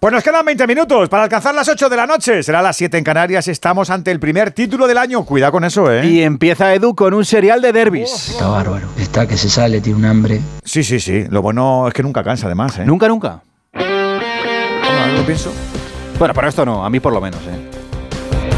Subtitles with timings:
[0.00, 2.42] Pues nos quedan 20 minutos para alcanzar las 8 de la noche.
[2.42, 3.48] Será las 7 en Canarias.
[3.48, 5.26] Estamos ante el primer título del año.
[5.26, 6.06] Cuidado con eso, ¿eh?
[6.06, 8.30] Y empieza Edu con un serial de derbis.
[8.30, 8.88] Está bárbaro.
[8.96, 10.40] Está que se sale, tiene un hambre.
[10.64, 11.26] Sí, sí, sí.
[11.28, 12.86] Lo bueno es que nunca cansa, además, ¿eh?
[12.86, 13.42] Nunca, nunca.
[13.74, 15.52] No, lo pienso.
[16.18, 17.70] Bueno, pero esto no, a mí por lo menos, ¿eh?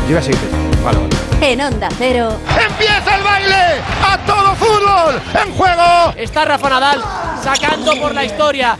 [0.04, 0.38] Yo iba a seguir.
[0.84, 1.52] Vale, vale.
[1.52, 2.36] En Onda Cero.
[2.70, 3.80] ¡Empieza el baile!
[4.06, 5.20] ¡A todo fútbol!
[5.44, 6.14] ¡En juego!
[6.16, 7.02] Está Rafa Nadal
[7.42, 8.76] sacando por la historia.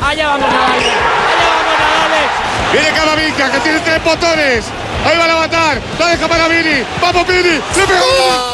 [0.00, 1.21] Allá vamos Nadal.
[2.72, 4.64] Viene Camavinga, que tiene tres botones.
[5.04, 5.80] Ahí van a matar.
[5.98, 6.82] La deja para Vini.
[7.00, 7.60] ¡Vamos, Vini!
[7.76, 8.06] ¡Le pegó!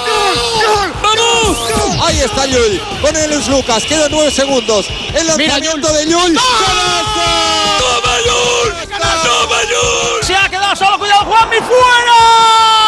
[0.07, 0.37] ¡Gol!
[0.67, 0.93] ¡Gol!
[1.03, 2.03] ¡Vamos!
[2.03, 3.85] Ahí está Llull con el Luis Lucas.
[3.85, 4.87] Quedan nueve segundos.
[5.15, 6.35] El lanzamiento de Llull.
[6.35, 8.89] ¡Toma Llull!
[8.89, 10.25] ¡Toma Llull!
[10.25, 10.99] Se ha quedado solo.
[10.99, 12.88] Cuidado, Juanmi fuera.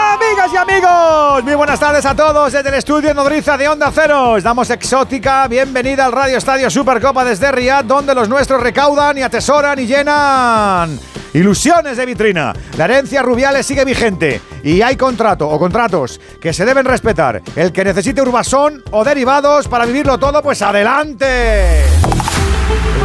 [0.53, 4.31] Y amigos, muy buenas tardes a todos desde el estudio Nodriza de Onda Cero.
[4.31, 9.21] Os damos exótica bienvenida al Radio Estadio Supercopa desde Riyadh, donde los nuestros recaudan y
[9.21, 10.99] atesoran y llenan
[11.33, 12.53] ilusiones de vitrina.
[12.77, 17.41] La herencia Rubiales sigue vigente y hay contrato o contratos que se deben respetar.
[17.55, 21.85] El que necesite Urbasón o derivados para vivirlo todo, pues adelante.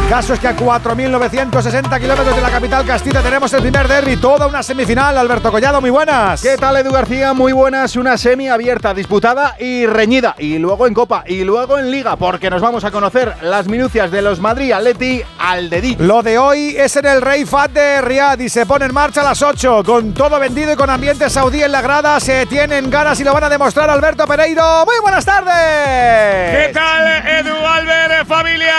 [0.07, 4.15] El caso es que a 4.960 kilómetros de la capital castilla tenemos el primer derby,
[4.15, 5.17] toda una semifinal.
[5.17, 6.41] Alberto Collado, muy buenas.
[6.41, 7.33] ¿Qué tal, Edu García?
[7.33, 7.95] Muy buenas.
[7.97, 10.35] Una semi abierta, disputada y reñida.
[10.37, 14.09] Y luego en Copa y luego en Liga, porque nos vamos a conocer las minucias
[14.09, 16.05] de los Madrid Atleti al dedillo.
[16.05, 19.21] Lo de hoy es en el Rey Fat de Riyadh y se pone en marcha
[19.21, 19.83] a las 8.
[19.83, 23.33] Con todo vendido y con ambiente saudí en la grada, se tienen ganas y lo
[23.33, 24.85] van a demostrar Alberto Pereiro.
[24.85, 26.67] Muy buenas tardes.
[26.67, 28.73] ¿Qué tal, Edu Albert, familia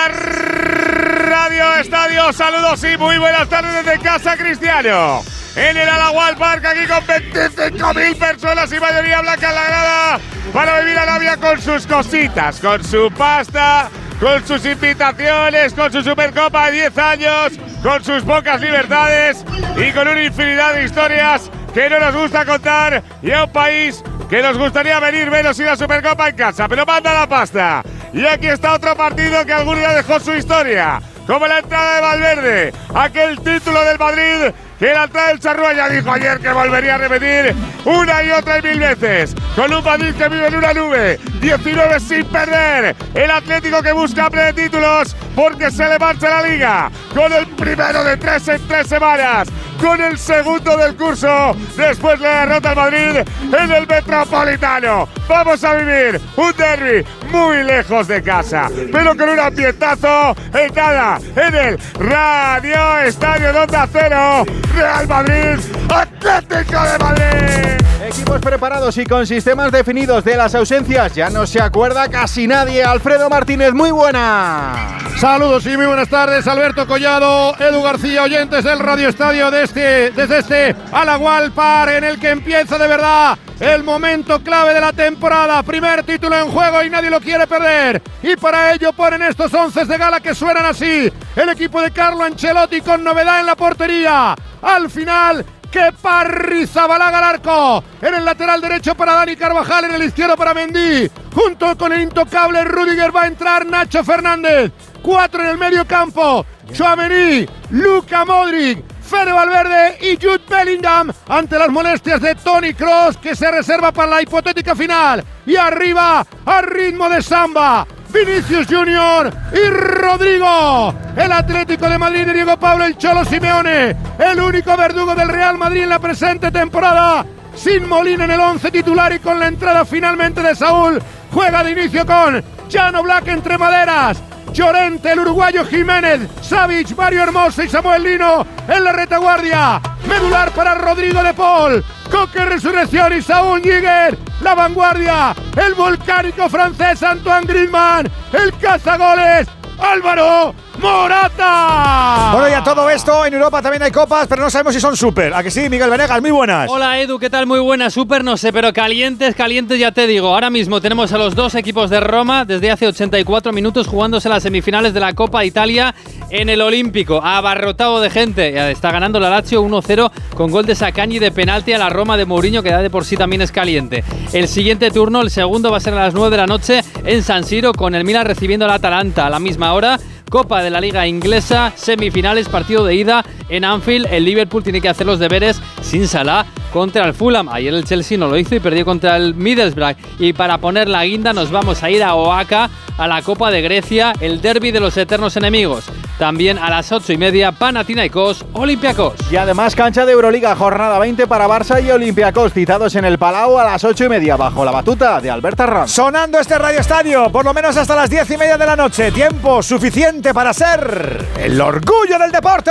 [0.98, 2.32] Radio Estadio?
[2.32, 5.22] Saludos y muy buenas tardes desde Casa Cristiano.
[5.54, 11.36] En el Alagual Park, aquí con 25.000 personas y mayoría blanca en para vivir Arabia
[11.36, 17.52] con sus cositas, con su pasta, con sus invitaciones, con su Supercopa de 10 años,
[17.80, 19.44] con sus pocas libertades
[19.76, 24.02] y con una infinidad de historias que no nos gusta contar y a un país
[24.28, 27.82] que nos gustaría venir menos y la Supercopa en casa, pero manda la pasta.
[28.12, 32.00] Y aquí está otro partido que algún día dejó su historia, como la entrada de
[32.00, 36.94] Valverde, aquel título del Madrid que la entrada del Charrúa ya dijo ayer que volvería
[36.94, 39.34] a repetir una y otra y mil veces.
[39.56, 42.94] Con un Madrid que vive en una nube, 19 sin perder.
[43.14, 46.90] El Atlético que busca de títulos porque se le marcha la liga.
[47.14, 49.48] Con el primero de tres en tres semanas.
[49.80, 51.56] Con el segundo del curso.
[51.76, 53.16] Después la derrota al Madrid
[53.52, 55.08] en el Metropolitano.
[55.28, 58.68] Vamos a vivir un derby muy lejos de casa.
[58.92, 61.18] Pero con un ambientazo en nada.
[61.36, 64.44] En el Radio Estadio Onda Cero.
[64.74, 65.58] Real Madrid,
[65.88, 67.86] Atlético de Madrid.
[68.06, 71.14] Equipos preparados y con sistemas definidos de las ausencias.
[71.14, 72.82] Ya no se acuerda casi nadie.
[72.82, 74.98] Alfredo Martínez, muy buena.
[75.18, 80.10] Saludos y muy buenas tardes, Alberto Collado, Edu García, oyentes del Radio Estadio de este,
[80.12, 84.92] desde este Alagual Par, en el que empieza de verdad el momento clave de la
[84.92, 85.62] temporada.
[85.62, 88.02] Primer título en juego y nadie lo quiere perder.
[88.22, 91.12] Y para ello ponen estos once de gala que suenan así.
[91.34, 94.34] El equipo de Carlo Ancelotti con novedad en la portería.
[94.62, 97.84] Al final, que Parrizabalaga al arco.
[98.00, 101.10] En el lateral derecho para Dani Carvajal, en el izquierdo para Mendy.
[101.34, 104.72] Junto con el intocable Rudiger va a entrar Nacho Fernández.
[105.02, 106.44] Cuatro en el medio campo.
[106.72, 113.34] Chouameni, Luca Modric, Fede Valverde y Jude Bellingham ante las molestias de Tony Cross que
[113.34, 115.24] se reserva para la hipotética final.
[115.46, 120.94] Y arriba, al ritmo de samba, Vinicius Junior y Rodrigo.
[121.16, 125.56] El Atlético de Madrid de Diego Pablo el Cholo Simeone, el único verdugo del Real
[125.56, 127.24] Madrid en la presente temporada.
[127.54, 131.02] Sin Molina en el 11 titular y con la entrada finalmente de Saúl,
[131.32, 134.22] juega de inicio con Jano Black entre maderas.
[134.52, 139.80] Llorente, el uruguayo Jiménez, Savic, Mario Hermoso y Samuel Lino en la retaguardia.
[140.08, 141.84] Medular para Rodrigo de Paul.
[142.10, 144.18] Coque Resurrección y Saúl Giger.
[144.40, 145.34] La vanguardia.
[145.56, 148.10] El volcánico francés Antoine Griezmann.
[148.32, 149.48] El cazagoles.
[149.78, 152.30] Álvaro Morata.
[152.32, 154.96] Bueno, y a todo esto, en Europa también hay copas, pero no sabemos si son
[154.96, 155.34] super.
[155.34, 156.20] ¿A que sí, Miguel Venegas?
[156.20, 156.70] Muy buenas.
[156.70, 157.46] Hola Edu, ¿qué tal?
[157.46, 160.28] Muy buena, súper no sé, pero calientes, calientes ya te digo.
[160.28, 164.42] Ahora mismo tenemos a los dos equipos de Roma desde hace 84 minutos jugándose las
[164.42, 165.94] semifinales de la Copa Italia
[166.30, 167.20] en el Olímpico.
[167.22, 168.70] Abarrotado de gente.
[168.70, 172.26] Está ganando la Lazio 1-0 con gol de Sacagni de penalti a la Roma de
[172.26, 174.04] Mourinho, que ya de por sí también es caliente.
[174.32, 177.22] El siguiente turno, el segundo, va a ser a las 9 de la noche en
[177.22, 179.98] San Siro con el Milan recibiendo al Atalanta a la misma hora.
[180.28, 184.06] Copa de la Liga Inglesa, semifinales, partido de ida en Anfield.
[184.10, 187.48] El Liverpool tiene que hacer los deberes sin Salah contra el Fulham.
[187.48, 189.96] Ayer el Chelsea no lo hizo y perdió contra el Middlesbrough.
[190.18, 193.62] Y para poner la guinda nos vamos a ir a Oaxaca, a la Copa de
[193.62, 195.84] Grecia, el derby de los eternos enemigos.
[196.18, 199.14] También a las ocho y media, Panathinaikos, Olympiacos.
[199.30, 203.56] Y además cancha de Euroliga, jornada 20 para Barça y Olympiacos, citados en el Palau
[203.56, 205.86] a las ocho y media, bajo la batuta de Alberta Ram.
[205.86, 209.12] Sonando este Radio Estadio, por lo menos hasta las diez y media de la noche.
[209.12, 212.70] Tiempo suficiente para ser el orgullo del deporte.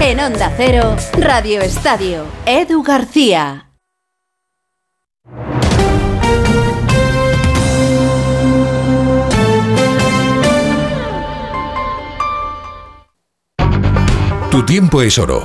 [0.00, 3.72] En Onda Cero, Radio Estadio, Edu García.
[14.52, 15.44] Tu tiempo es oro.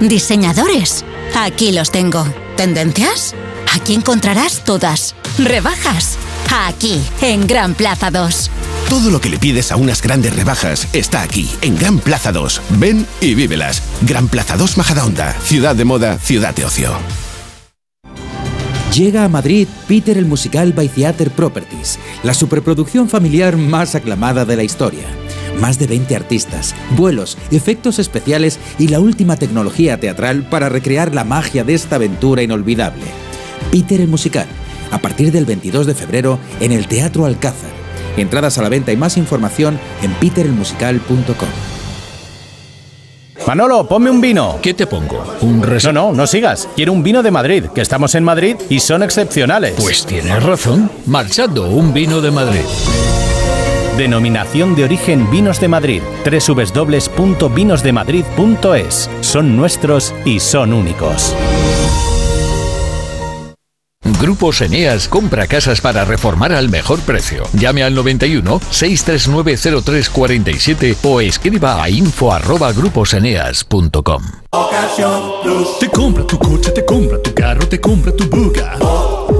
[0.00, 1.04] Diseñadores.
[1.36, 2.26] Aquí los tengo.
[2.56, 3.34] ¿Tendencias?
[3.74, 5.14] Aquí encontrarás todas.
[5.38, 6.16] ¿Rebajas?
[6.50, 8.50] Aquí, en Gran Plaza 2.
[8.88, 12.62] Todo lo que le pides a unas grandes rebajas está aquí, en Gran Plaza 2.
[12.70, 13.82] Ven y vívelas.
[14.02, 15.36] Gran Plaza 2 Majadahonda.
[15.44, 16.96] Ciudad de moda, ciudad de ocio.
[18.94, 24.56] Llega a Madrid Peter el Musical by Theater Properties, la superproducción familiar más aclamada de
[24.56, 25.04] la historia.
[25.58, 31.24] Más de 20 artistas, vuelos, efectos especiales y la última tecnología teatral para recrear la
[31.24, 33.04] magia de esta aventura inolvidable.
[33.70, 34.46] Peter el Musical,
[34.90, 37.70] a partir del 22 de febrero en el Teatro Alcázar.
[38.16, 41.48] Entradas a la venta y más información en peterelmusical.com.
[43.46, 44.58] Manolo, ponme un vino.
[44.62, 45.24] ¿Qué te pongo?
[45.40, 45.84] ¿Un res...
[45.86, 46.68] No, no, no sigas.
[46.76, 49.74] Quiero un vino de Madrid, que estamos en Madrid y son excepcionales.
[49.76, 50.88] Pues tienes razón.
[51.06, 52.60] Marchando, un vino de Madrid.
[54.00, 56.00] Denominación de origen Vinos de Madrid.
[56.24, 59.10] www.vinosdemadrid.es.
[59.20, 61.36] Son nuestros y son únicos.
[64.18, 67.42] Grupos Eneas compra casas para reformar al mejor precio.
[67.52, 74.22] Llame al 91 639 0347 o escriba a info@gruposeneas.com.
[75.78, 78.78] Te compra tu coche, te compra tu carro, te compra tu buga.
[78.78, 79.39] Te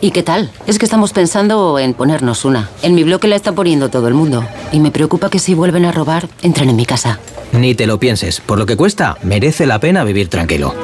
[0.00, 0.50] ¿Y qué tal?
[0.66, 2.70] Es que estamos pensando en ponernos una.
[2.82, 4.46] En mi bloque la está poniendo todo el mundo.
[4.72, 7.20] Y me preocupa que si vuelven a robar, entren en mi casa.
[7.52, 8.40] Ni te lo pienses.
[8.40, 10.74] Por lo que cuesta, merece la pena vivir tranquilo.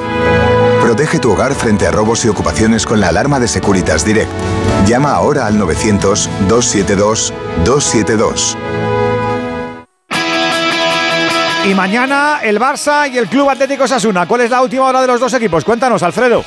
[0.81, 4.29] Protege tu hogar frente a robos y ocupaciones con la alarma de Securitas Direct.
[4.85, 8.55] Llama ahora al 900-272-272.
[11.67, 14.27] Y mañana el Barça y el Club Atlético Sasuna.
[14.27, 15.65] ¿Cuál es la última hora de los dos equipos?
[15.65, 16.45] Cuéntanos, Alfredo.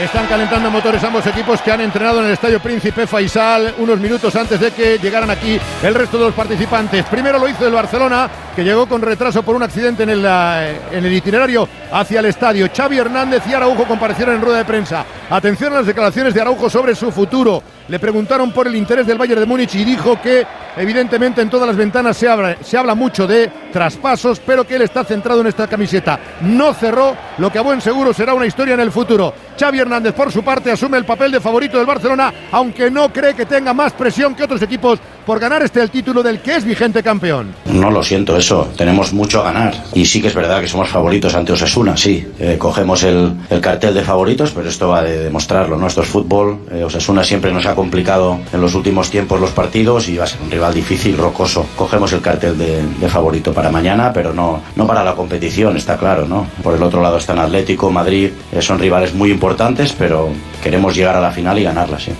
[0.00, 4.34] Están calentando motores ambos equipos que han entrenado en el Estadio Príncipe Faisal unos minutos
[4.36, 7.04] antes de que llegaran aquí el resto de los participantes.
[7.06, 10.80] Primero lo hizo el Barcelona, que llegó con retraso por un accidente en el, eh,
[10.92, 12.68] en el itinerario hacia el estadio.
[12.72, 15.04] Xavi Hernández y Araujo comparecieron en rueda de prensa.
[15.28, 17.60] Atención a las declaraciones de Araujo sobre su futuro.
[17.88, 21.66] Le preguntaron por el interés del Bayern de Múnich y dijo que evidentemente en todas
[21.66, 25.46] las ventanas se habla, se habla mucho de traspasos, pero que él está centrado en
[25.46, 26.20] esta camiseta.
[26.42, 29.32] No cerró lo que a buen seguro será una historia en el futuro.
[29.58, 33.32] Xavi Hernández por su parte asume el papel de favorito del Barcelona, aunque no cree
[33.32, 36.64] que tenga más presión que otros equipos por ganar este el título del que es
[36.64, 37.54] vigente campeón.
[37.66, 40.88] No lo siento eso, tenemos mucho a ganar y sí que es verdad que somos
[40.88, 45.24] favoritos ante Osasuna, sí, eh, cogemos el, el, cartel de favoritos, pero esto va de
[45.24, 45.86] demostrarlo, ¿no?
[45.86, 50.08] Esto es fútbol, eh, Osasuna siempre nos ha complicado en los últimos tiempos los partidos
[50.08, 51.66] y va a ser un rival difícil, rocoso.
[51.76, 56.26] Cogemos el cartel de, favorito para mañana, pero no, no para la competición, está claro,
[56.26, 56.46] ¿no?
[56.62, 60.30] Por el otro lado están Atlético, Madrid, eh, son rivales muy importantes, pero
[60.62, 62.12] queremos llegar a la final y ganarla, sí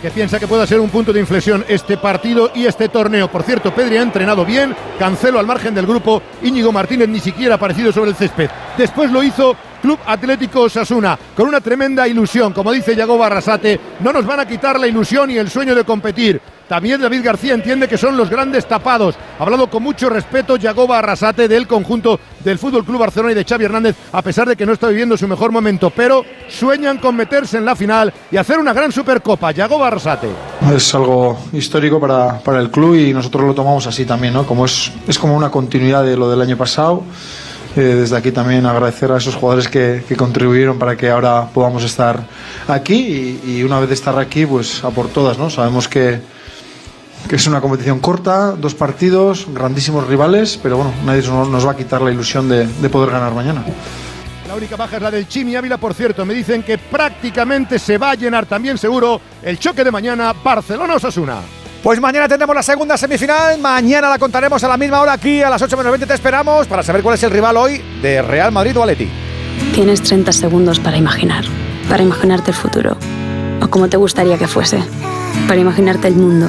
[0.00, 3.30] que piensa que pueda ser un punto de inflexión este partido y este torneo.
[3.30, 7.54] Por cierto, Pedri ha entrenado bien, Cancelo al margen del grupo, Íñigo Martínez ni siquiera
[7.54, 8.48] ha aparecido sobre el césped.
[8.78, 12.52] Después lo hizo Club Atlético Osasuna, con una tremenda ilusión.
[12.52, 15.84] Como dice Yago Barrasate, no nos van a quitar la ilusión y el sueño de
[15.84, 16.40] competir.
[16.70, 19.16] También David García entiende que son los grandes tapados.
[19.40, 23.44] Ha hablado con mucho respeto Yagoba Arrasate del conjunto del Fútbol Club Barcelona y de
[23.44, 27.16] Xavi Hernández, a pesar de que no está viviendo su mejor momento, pero sueñan con
[27.16, 29.50] meterse en la final y hacer una gran Supercopa.
[29.50, 30.28] Yagoba Arrasate.
[30.72, 34.46] Es algo histórico para, para el club y nosotros lo tomamos así también, ¿no?
[34.46, 37.02] Como es, es como una continuidad de lo del año pasado.
[37.74, 41.82] Eh, desde aquí también agradecer a esos jugadores que, que, contribuyeron para que ahora podamos
[41.82, 42.20] estar
[42.68, 45.50] aquí y, y, una vez de estar aquí, pues a por todas, ¿no?
[45.50, 46.20] Sabemos que,
[47.28, 51.76] que es una competición corta, dos partidos, grandísimos rivales, pero bueno, nadie nos va a
[51.76, 53.64] quitar la ilusión de, de poder ganar mañana.
[54.48, 56.26] La única baja es la del Chimi Ávila, por cierto.
[56.26, 61.36] Me dicen que prácticamente se va a llenar también seguro el choque de mañana Barcelona-Osasuna.
[61.82, 63.58] Pues mañana tendremos la segunda semifinal.
[63.58, 66.06] Mañana la contaremos a la misma hora aquí, a las 8 menos 20.
[66.06, 69.08] Te esperamos para saber cuál es el rival hoy de Real Madrid o Atleti.
[69.72, 71.44] Tienes 30 segundos para imaginar,
[71.88, 72.96] para imaginarte el futuro,
[73.62, 74.82] o como te gustaría que fuese,
[75.46, 76.48] para imaginarte el mundo,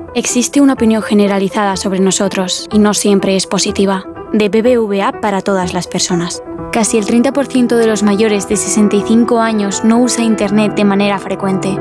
[0.13, 4.03] Existe una opinión generalizada sobre nosotros y no siempre es positiva.
[4.33, 6.43] De BBVA para todas las personas.
[6.73, 11.77] Casi el 30% de los mayores de 65 años no usa Internet de manera frecuente.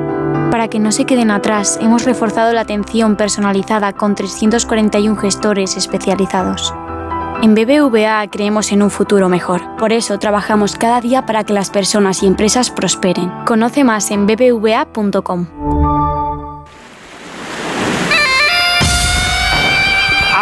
[0.52, 6.72] Para que no se queden atrás, hemos reforzado la atención personalizada con 341 gestores especializados.
[7.42, 9.62] En BBVA creemos en un futuro mejor.
[9.76, 13.32] Por eso trabajamos cada día para que las personas y empresas prosperen.
[13.44, 16.19] Conoce más en bbva.com.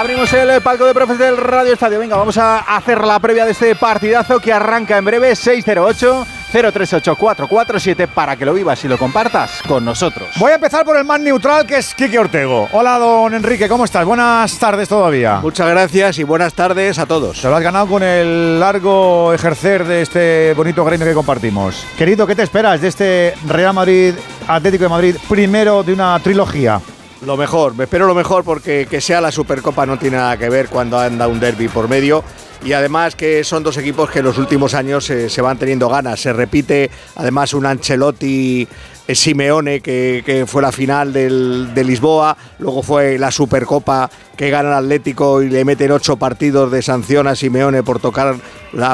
[0.09, 1.99] Abrimos el palco de profes del Radio Estadio.
[1.99, 5.37] Venga, vamos a hacer la previa de este partidazo que arranca en breve.
[5.37, 10.31] 608 608-447 para que lo vivas y lo compartas con nosotros.
[10.37, 12.71] Voy a empezar por el más neutral que es Quique Ortego.
[12.73, 14.07] Hola, don Enrique, ¿cómo estás?
[14.07, 15.41] Buenas tardes todavía.
[15.43, 17.43] Muchas gracias y buenas tardes a todos.
[17.43, 21.85] Te lo has ganado con el largo ejercer de este bonito gremio que compartimos.
[21.99, 24.15] Querido, ¿qué te esperas de este Real Madrid,
[24.47, 26.81] Atlético de Madrid, primero de una trilogía?
[27.27, 30.49] Lo mejor, me espero lo mejor porque que sea la Supercopa no tiene nada que
[30.49, 32.23] ver cuando anda un derby por medio
[32.65, 35.89] y además que son dos equipos que en los últimos años eh, se van teniendo
[35.89, 36.21] ganas.
[36.21, 38.69] Se repite además un Ancelotti
[39.09, 44.09] eh, Simeone, que, fue la final del, de Lisboa, luego fue la Supercopa
[44.39, 48.37] que gana el Atlético y le meten ocho partidos de sanción a Simeone por tocar,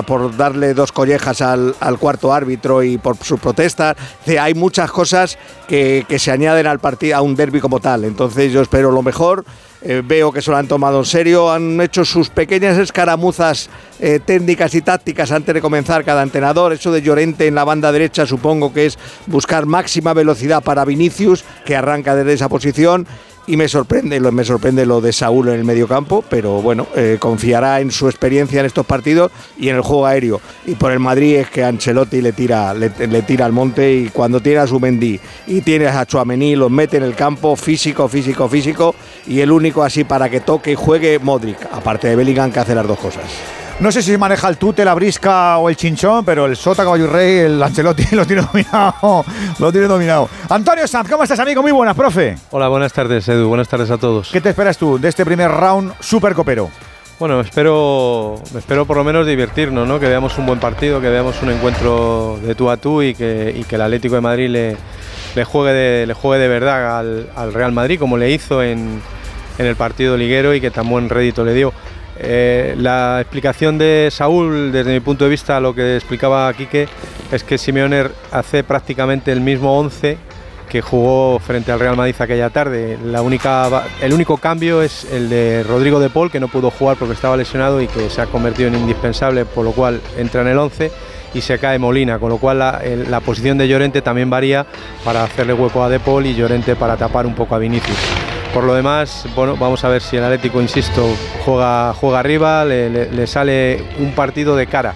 [0.07, 3.95] por darle dos collejas al, cuarto árbitro y por sus protestas.
[4.41, 5.37] hay muchas cosas
[5.69, 8.05] que, se añaden al partido, a un derby como tal.
[8.05, 9.45] Entonces yo espero lo mejor.
[9.83, 13.69] Eh, veo que se lo han tomado en serio, han hecho sus pequeñas escaramuzas
[14.01, 16.73] eh, técnicas y tácticas antes de comenzar cada entrenador.
[16.73, 21.45] Eso de Llorente en la banda derecha supongo que es buscar máxima velocidad para Vinicius,
[21.67, 23.07] que arranca desde esa posición
[23.47, 27.19] y me sorprende, lo, me sorprende lo de Saúl en el mediocampo, pero bueno, eh,
[27.19, 30.41] confiará en su experiencia en estos partidos y en el juego aéreo.
[30.67, 32.91] Y por el Madrid es que Ancelotti le tira, le,
[33.23, 36.97] tira al monte y cuando tiene a su Mendy y tiene a Chuamení, los mete
[36.97, 38.95] en el campo físico, físico, físico
[39.27, 42.75] y el único así para que toque y juegue Modric, aparte de Bellingham que hace
[42.75, 43.25] las dos cosas.
[43.81, 47.05] No sé si maneja el tute, la brisca o el chinchón, pero el Sota, Caballo
[47.05, 49.25] y Rey, el Ancelotti lo tiene dominado.
[49.59, 50.29] Lo tiene dominado.
[50.49, 51.61] Antonio Sanz, ¿cómo estás, amigo?
[51.61, 52.37] Muy buenas, profe.
[52.51, 53.49] Hola, buenas tardes, Edu.
[53.49, 54.31] Buenas tardes a todos.
[54.31, 56.71] ¿Qué te esperas tú de este primer round super copero?
[57.19, 59.99] Bueno, espero, espero por lo menos divertirnos, ¿no?
[59.99, 63.55] Que veamos un buen partido, que veamos un encuentro de tú a tú y que,
[63.57, 64.77] y que el Atlético de Madrid le,
[65.35, 69.01] le, juegue, de, le juegue de verdad al, al Real Madrid, como le hizo en,
[69.59, 71.73] en el partido liguero y que tan buen rédito le dio.
[72.19, 76.89] Eh, la explicación de Saúl, desde mi punto de vista, lo que explicaba Quique,
[77.33, 80.19] es que Simeone hace prácticamente el mismo 11
[80.69, 82.99] que jugó frente al Real Madrid aquella tarde.
[83.05, 86.97] La única, el único cambio es el de Rodrigo de Paul, que no pudo jugar
[86.97, 90.49] porque estaba lesionado y que se ha convertido en indispensable, por lo cual entra en
[90.49, 90.91] el 11
[91.35, 94.67] y se cae Molina, con lo cual la, la posición de Llorente también varía
[95.05, 97.99] para hacerle hueco a De Paul y Llorente para tapar un poco a Vinicius.
[98.55, 101.05] Por lo demás, bueno, vamos a ver si el Atlético, insisto,
[101.45, 104.95] juega, juega arriba, le, sale un partido de cara.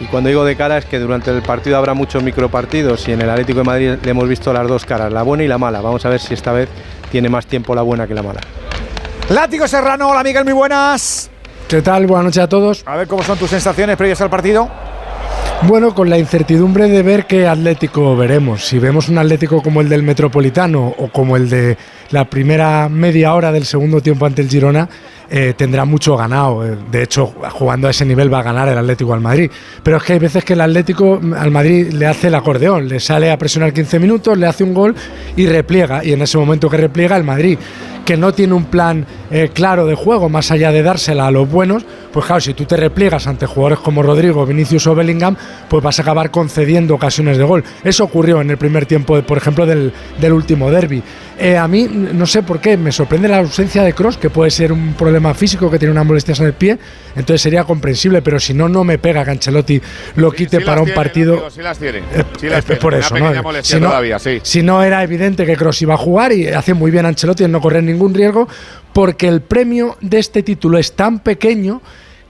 [0.00, 3.20] Y cuando digo de cara es que durante el partido habrá muchos micropartidos y en
[3.20, 5.80] el Atlético de Madrid le hemos visto las dos caras, la buena y la mala.
[5.80, 6.68] Vamos a ver si esta vez
[7.10, 8.40] tiene más tiempo la buena que la mala.
[9.30, 11.28] Látigo Serrano, hola Miguel, muy buenas.
[11.66, 12.06] ¿Qué tal?
[12.06, 12.84] Buenas noches a todos.
[12.86, 14.70] A ver cómo son tus sensaciones previas al partido.
[15.64, 18.64] Bueno, con la incertidumbre de ver qué Atlético veremos.
[18.64, 21.78] Si vemos un Atlético como el del Metropolitano o como el de
[22.12, 24.88] la primera media hora del segundo tiempo ante el Girona,
[25.34, 26.64] eh, tendrá mucho ganado.
[26.64, 29.50] Eh, de hecho, jugando a ese nivel va a ganar el Atlético al Madrid.
[29.82, 33.00] Pero es que hay veces que el Atlético al Madrid le hace el acordeón, le
[33.00, 34.94] sale a presionar 15 minutos, le hace un gol
[35.34, 36.04] y repliega.
[36.04, 37.58] Y en ese momento que repliega, el Madrid
[38.04, 41.48] que no tiene un plan eh, claro de juego, más allá de dársela a los
[41.48, 45.36] buenos, pues claro, si tú te repliegas ante jugadores como Rodrigo, Vinicius o Bellingham,
[45.68, 47.64] pues vas a acabar concediendo ocasiones de gol.
[47.84, 49.92] Eso ocurrió en el primer tiempo, por ejemplo, del,
[50.32, 51.02] último derby.
[51.58, 54.72] A mí, no sé por qué, me sorprende la ausencia de Cross, que puede ser
[54.72, 56.78] un problema físico, que tiene unas molestias en el pie,
[57.16, 59.80] entonces sería comprensible, pero si no, no me pega que Ancelotti
[60.16, 61.50] lo quite para un partido.
[61.50, 62.02] sí las tiene.
[62.80, 63.32] por eso, ¿no?
[63.62, 63.92] Si no,
[64.42, 67.52] si no era evidente que Cross iba a jugar y hace muy bien Ancelotti en
[67.52, 68.48] no correr ningún riesgo,
[68.92, 71.80] porque el premio de este título es tan pequeño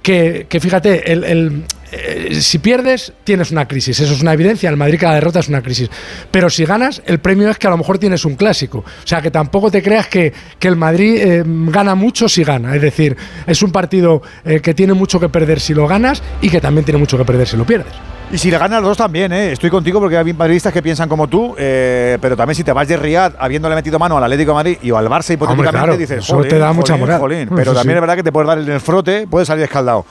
[0.03, 4.01] que, fíjate, el, eh, si pierdes, tienes una crisis.
[4.01, 4.69] Eso es una evidencia.
[4.69, 5.91] El Madrid cada derrota es una crisis.
[6.31, 8.79] Pero si ganas, el premio es que a lo mejor tienes un clásico.
[8.79, 12.75] O sea, que tampoco te creas que, el Madrid eh, gana mucho si gana.
[12.75, 16.49] Es decir, es un partido eh, que tiene mucho que perder si lo ganas y
[16.49, 17.93] que también tiene mucho que perder si lo pierdes.
[18.33, 19.53] Y si le ganas los dos también, ¿eh?
[19.53, 22.97] estoy contigo porque hay madridistas que piensan como tú, pero también si te vas de
[22.97, 26.59] Riyadh habiéndole metido mano al Atlético de Madrid y al Barça hipotéticamente, dices, eso te
[26.59, 27.21] da mucha moral.
[27.55, 30.07] Pero también es verdad que te puedes dar el frote, puedes salir escaldado.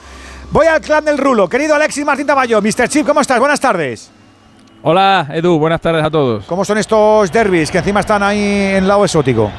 [0.52, 1.48] Voy al clan del rulo.
[1.48, 2.88] Querido Alexis Martín Tamayo, Mr.
[2.88, 3.40] Chip, ¿cómo estás?
[3.40, 4.12] Buenas tardes.
[4.82, 6.44] Hola, Edu, buenas tardes a todos.
[6.44, 9.50] ¿Cómo son estos derbis que encima están ahí en lado exótico?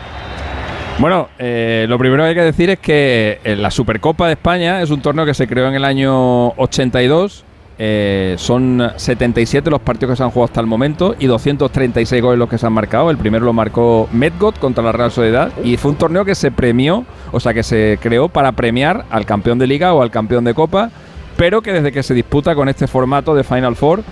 [0.99, 4.81] Bueno, eh, lo primero que hay que decir es que eh, la Supercopa de España
[4.81, 7.43] es un torneo que se creó en el año 82
[7.77, 12.39] eh, son 77 los partidos que se han jugado hasta el momento y 236 goles
[12.39, 13.09] los que se han marcado.
[13.09, 16.51] El primero lo marcó Medgot contra la Real Sociedad y fue un torneo que se
[16.51, 20.43] premió, o sea que se creó para premiar al campeón de liga o al campeón
[20.43, 20.91] de copa,
[21.37, 24.03] pero que desde que se disputa con este formato de Final Four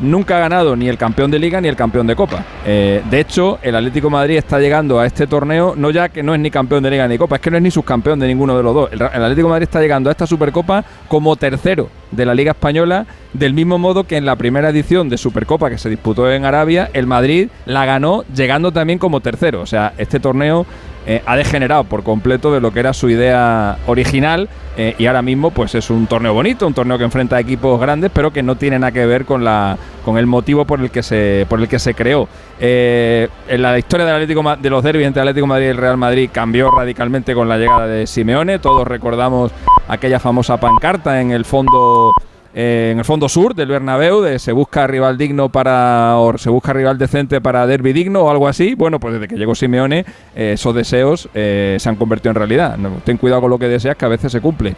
[0.00, 2.44] nunca ha ganado ni el campeón de liga ni el campeón de copa.
[2.64, 6.34] Eh, de hecho, el Atlético Madrid está llegando a este torneo, no ya que no
[6.34, 8.56] es ni campeón de liga ni copa, es que no es ni subcampeón de ninguno
[8.56, 8.92] de los dos.
[8.92, 13.54] El, Atlético Madrid está llegando a esta Supercopa como tercero de la Liga Española, del
[13.54, 17.06] mismo modo que en la primera edición de Supercopa que se disputó en Arabia, el
[17.06, 19.60] Madrid la ganó llegando también como tercero.
[19.60, 20.66] O sea, este torneo
[21.06, 25.22] eh, ha degenerado por completo de lo que era su idea original eh, y ahora
[25.22, 28.42] mismo pues es un torneo bonito, un torneo que enfrenta a equipos grandes pero que
[28.42, 31.60] no tiene nada que ver con la con el motivo por el que se por
[31.60, 32.28] el que se creó.
[32.58, 35.96] Eh, en la historia del Atlético de los derbis entre Atlético Madrid y el Real
[35.96, 38.58] Madrid cambió radicalmente con la llegada de Simeone.
[38.58, 39.52] Todos recordamos
[39.88, 42.12] aquella famosa pancarta en el fondo
[42.58, 46.96] eh, en el fondo sur del Bernabéu se busca rival digno para se busca rival
[46.96, 48.74] decente para derby digno o algo así.
[48.74, 52.78] Bueno, pues desde que llegó Simeone eh, esos deseos eh, se han convertido en realidad.
[53.04, 54.74] Ten cuidado con lo que deseas que a veces se cumple,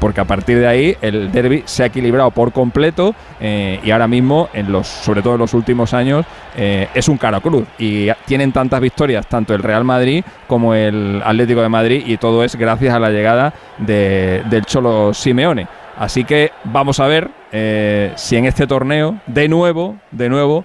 [0.00, 4.48] porque a partir de ahí el derby se ha equilibrado por completo y ahora mismo
[4.52, 8.80] en los sobre todo en los últimos años es un cara cruz y tienen tantas
[8.80, 12.98] victorias tanto el Real Madrid como el Atlético de Madrid y todo es gracias a
[12.98, 15.68] la llegada de- del Cholo Simeone.
[15.96, 20.64] Así que vamos a ver eh, si en este torneo, de nuevo, de nuevo,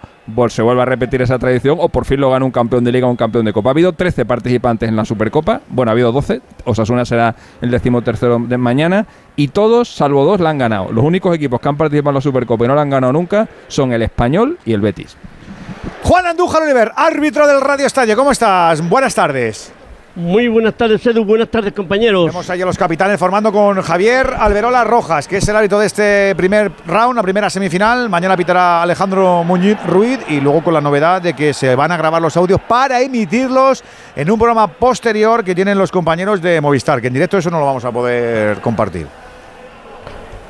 [0.50, 3.08] se vuelve a repetir esa tradición o por fin lo gana un campeón de liga
[3.08, 3.70] o un campeón de copa.
[3.70, 8.40] Ha habido 13 participantes en la Supercopa, bueno, ha habido 12, Osasuna será el decimotercero
[8.40, 10.92] de mañana, y todos, salvo dos, la han ganado.
[10.92, 13.48] Los únicos equipos que han participado en la Supercopa y no la han ganado nunca
[13.68, 15.16] son el Español y el Betis.
[16.04, 18.88] Juan Andújar Oliver, árbitro del Radio Estadio, ¿cómo estás?
[18.88, 19.72] Buenas tardes.
[20.16, 21.24] Muy buenas tardes, Edu.
[21.24, 22.26] Buenas tardes, compañeros.
[22.26, 25.88] Tenemos ahí a los capitanes formando con Javier Alberola Rojas, que es el árbitro de
[25.88, 28.10] este primer round, la primera semifinal.
[28.10, 31.98] Mañana pitará Alejandro Muñiz Ruiz y luego con la novedad de que se van a
[31.98, 37.00] grabar los audios para emitirlos en un programa posterior que tienen los compañeros de Movistar,
[37.00, 39.21] que en directo eso no lo vamos a poder compartir.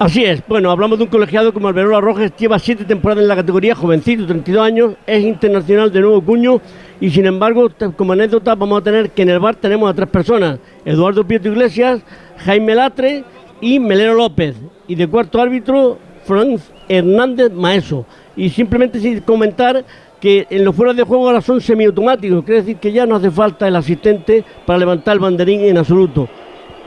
[0.02, 0.42] Así es.
[0.48, 4.26] Bueno, hablamos de un colegiado como Alberola Rojas, lleva siete temporadas en la categoría, jovencito,
[4.26, 6.60] 32 años, es internacional de nuevo cuño
[7.00, 10.10] y sin embargo, como anécdota, vamos a tener que en el bar tenemos a tres
[10.10, 12.02] personas, Eduardo Prieto Iglesias,
[12.38, 13.24] Jaime Latre
[13.62, 14.56] y Melero López.
[14.88, 18.08] Y de cuarto árbitro, Franz Hernández Maeso.
[18.36, 19.86] Y simplemente sin comentar
[20.20, 23.30] que en los fueros de juego ahora son semiautomáticos, quiere decir que ya no hace
[23.30, 26.28] falta el asistente para levantar el banderín en absoluto.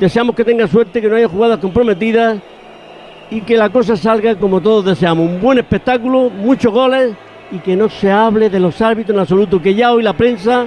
[0.01, 2.43] Deseamos que tenga suerte, que no haya jugadas comprometidas
[3.35, 5.29] y que la cosa salga como todos deseamos.
[5.29, 7.15] Un buen espectáculo, muchos goles
[7.51, 10.67] y que no se hable de los árbitros en absoluto, que ya hoy la prensa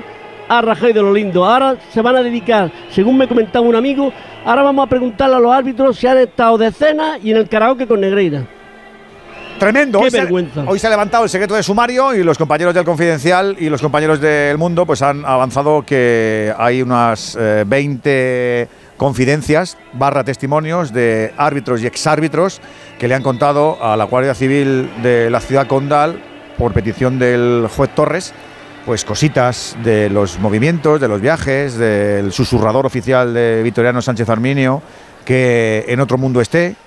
[0.50, 1.46] ha rajado de lo lindo.
[1.46, 4.12] Ahora se van a dedicar, según me comentaba un amigo,
[4.44, 7.48] ahora vamos a preguntarle a los árbitros si han estado de cena y en el
[7.48, 8.46] karaoke con Negreira.
[9.58, 10.00] Tremendo.
[10.00, 10.66] Qué hoy, se, vergüenza.
[10.68, 13.82] hoy se ha levantado el secreto de sumario y los compañeros del Confidencial y los
[13.82, 18.68] compañeros del Mundo pues han avanzado que hay unas eh, 20
[18.98, 22.62] confidencias barra testimonios de árbitros y exárbitros
[23.00, 26.22] que le han contado a la Guardia Civil de la ciudad condal
[26.58, 28.34] por petición del juez Torres
[28.88, 34.82] pues cositas de los movimientos, de los viajes, del susurrador oficial de Victoriano Sánchez Arminio,
[35.26, 36.78] que en otro mundo esté,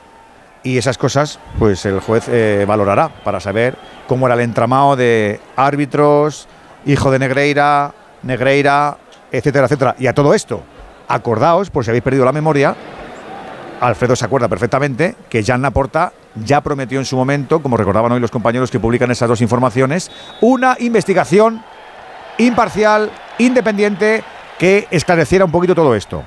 [0.63, 5.41] y esas cosas, pues el juez eh, valorará para saber cómo era el entramado de
[5.57, 6.49] árbitros,
[6.87, 7.93] hijo de Negreira,
[8.23, 8.97] Negreira,
[9.31, 9.95] etcétera, etcétera.
[9.99, 10.63] Y a todo esto,
[11.11, 12.75] acordaos, por si habéis perdido la memoria,
[13.81, 16.13] Alfredo se acuerda perfectamente que Jan Laporta
[16.45, 20.11] ya prometió en su momento, como recordaban hoy los compañeros que publican esas dos informaciones,
[20.41, 21.63] una investigación
[22.39, 24.23] imparcial, independiente,
[24.59, 26.23] que esclareciera un poquito todo esto.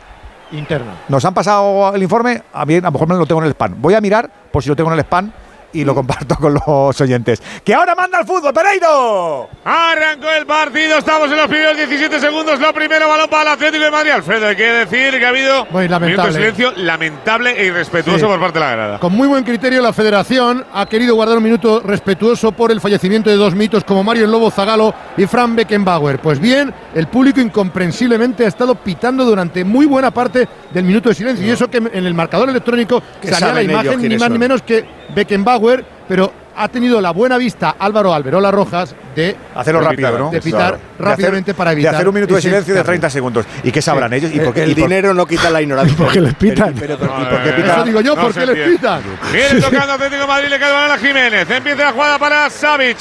[0.52, 0.94] Interna.
[1.08, 3.52] Nos han pasado el informe, a mí a lo mejor me lo tengo en el
[3.52, 3.76] spam.
[3.80, 5.32] Voy a mirar por si lo tengo en el spam
[5.74, 7.42] y lo comparto con los oyentes.
[7.64, 9.50] ¡Que ahora manda el fútbol, Pereiro!
[9.66, 12.60] Arrancó el partido, estamos en los primeros 17 segundos.
[12.60, 14.12] Lo primero, balón para el Atlético de Madrid.
[14.12, 16.08] Alfredo, hay que decir que ha habido Muy lamentable.
[16.08, 18.26] minuto de silencio lamentable e irrespetuoso Sí.
[18.26, 19.00] por parte de la grada.
[19.00, 23.30] Con muy buen criterio, la federación ha querido guardar un minuto respetuoso por el fallecimiento
[23.30, 26.20] de dos mitos como Mario el Lobo Zagalo y Fran Beckenbauer.
[26.20, 31.16] Pues bien, el público incomprensiblemente ha estado pitando durante muy buena parte del minuto de
[31.16, 31.46] silencio.
[31.46, 34.62] Y eso que en el marcador electrónico Que salía la imagen ni más ni menos
[34.62, 40.30] que Beckenbauer, pero ha tenido la buena vista Álvaro Alberola Rojas de Hacerlo de rápido.
[40.30, 40.78] De pitar Claro.
[41.00, 41.92] De rápidamente hacer- para evitar.
[41.92, 42.86] De hacer un minuto de silencio de cambio.
[42.92, 43.46] 30 segundos.
[43.64, 44.16] ¿Y qué sabrán Sí.
[44.18, 44.32] ellos?
[44.34, 45.98] ¿Y El- por qué, el y por- dinero no quita la ignorancia.
[45.98, 46.74] ¿Por qué les pitan?
[46.80, 47.72] Pero, pero, ¿y No, por qué pitan?
[47.72, 49.02] Eso digo yo, No ¿por qué les pitan?
[49.32, 51.50] Viene tocando Atlético de Madrid, le cae el balón a Jiménez.
[51.50, 52.98] Empieza la jugada para Savic.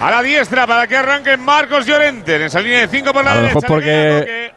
[0.00, 2.34] A la diestra para que arranque Marcos Llorente.
[2.34, 3.60] En esa línea de 5 por la A lo derecha.
[3.60, 4.52] mejor le queda porque.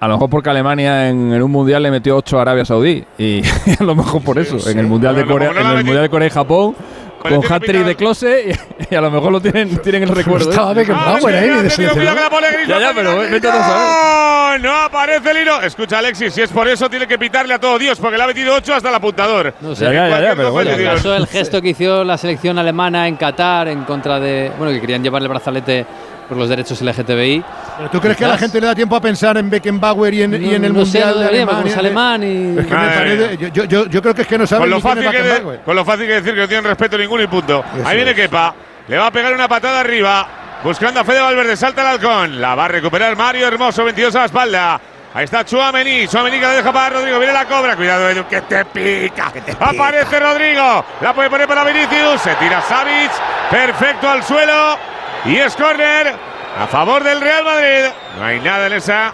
[0.00, 3.04] A lo mejor porque Alemania en, en un mundial le metió 8 a Arabia Saudí
[3.18, 3.42] y
[3.78, 6.28] a lo mejor por eso en el mundial de Corea en el mundial de Corea
[6.28, 6.76] y Japón
[7.18, 8.56] con hat-trick de Close
[8.90, 10.50] y, a lo mejor lo tienen, tienen el recuerdo.
[10.50, 12.30] Estaba Beckenbauer ahí de seleccionado.
[12.66, 14.60] Ya, ya, pero vete a saber.
[14.60, 15.60] No aparece el hilo.
[15.62, 18.26] Escucha, Alexis, si es por eso, tiene que pitarle a todo Dios, porque le ha
[18.26, 19.54] metido 8 hasta el apuntador.
[19.60, 20.70] No sé, Ya, ya, ya, pero bueno.
[20.70, 24.52] el gesto que hizo la selección alemana en Qatar en contra de.
[24.56, 25.86] Bueno, que querían llevarle el brazalete
[26.28, 27.42] por los derechos LGTBI.
[27.78, 30.22] ¿Pero ¿Tú crees que a la gente le da tiempo a pensar en Beckenbauer y
[30.22, 31.72] en, y en el No sé, Mundial no de Alemania?
[31.72, 32.58] es alemán y.
[32.58, 34.76] Es que parece- yo, yo- yo- yo creo que es que no saben Con lo,
[34.76, 37.64] es fácil que con lo fácil que decir que no tienen respeto ninguno y punto.
[37.84, 38.54] Ahí viene Kepa.
[38.88, 40.26] Le va a pegar una patada arriba.
[40.64, 41.56] Buscando a Fede Valverde.
[41.56, 42.40] Salta el halcón.
[42.40, 43.84] La va a recuperar Mario Hermoso.
[43.84, 44.80] 22 a la espalda.
[45.14, 46.06] Ahí está Chuamení.
[46.08, 47.18] Chuamení que la deja para Rodrigo.
[47.18, 47.76] Viene la cobra.
[47.76, 49.32] Cuidado, Edu, que te pica.
[49.60, 50.84] Aparece Rodrigo.
[51.00, 52.20] La puede poner para Vinicius.
[52.22, 53.10] Se tira Savic.
[53.50, 54.76] Perfecto al suelo.
[55.24, 56.14] Y es córner
[56.58, 57.90] a favor del Real Madrid.
[58.18, 59.12] No hay nada en esa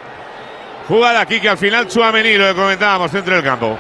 [0.89, 3.77] jugada aquí que al final Chuamení, lo que comentábamos, centro del campo.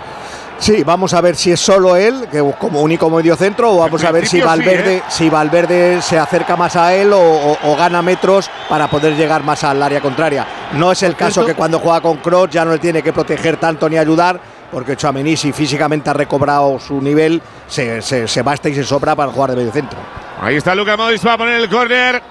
[0.58, 4.02] Sí, vamos a ver si es solo él, que como único medio centro, o vamos
[4.04, 5.02] a ver si sí, Valverde, ¿eh?
[5.08, 9.42] si Valverde se acerca más a él o, o- o gana metros para poder llegar
[9.42, 10.46] más al área contraria.
[10.74, 13.56] No es el caso que cuando juega con Kroos ya no le tiene que proteger
[13.56, 14.38] tanto ni ayudar,
[14.70, 19.16] porque Chouameni si físicamente ha recobrado su nivel, se, se- se basta y se sobra
[19.16, 19.98] para jugar de medio centro.
[20.44, 22.22] Ahí está Luca Modric para poner el córner.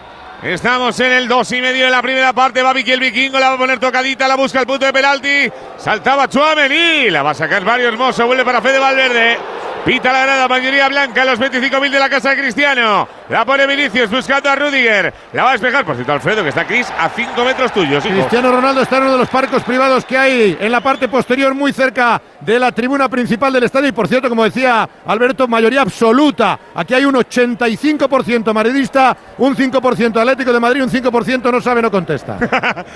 [0.43, 2.61] Estamos en el dos y medio de la primera parte.
[2.61, 5.51] Va Vicky el vikingo, la va a poner tocadita, la busca el punto de penalti.
[5.77, 9.39] Saltaba Chuamení, la va a sacar Mario Hermoso, vuelve para Fede Valverde.
[9.83, 13.07] Pita la grada, mayoría blanca, los 25.000 de la casa de Cristiano.
[13.29, 15.11] La pone Vinicius buscando a Rudiger.
[15.33, 18.03] La va a despejar, por cierto, Alfredo, que está Cris a 5 metros tuyos.
[18.03, 21.55] Cristiano Ronaldo está en uno de los parcos privados que hay en la parte posterior,
[21.55, 23.89] muy cerca de la tribuna principal del estadio.
[23.89, 26.59] Y por cierto, como decía Alberto, mayoría absoluta.
[26.75, 31.91] Aquí hay un 85% madridista, un 5% Atlético de Madrid, un 5% no sabe, no
[31.91, 32.37] contesta.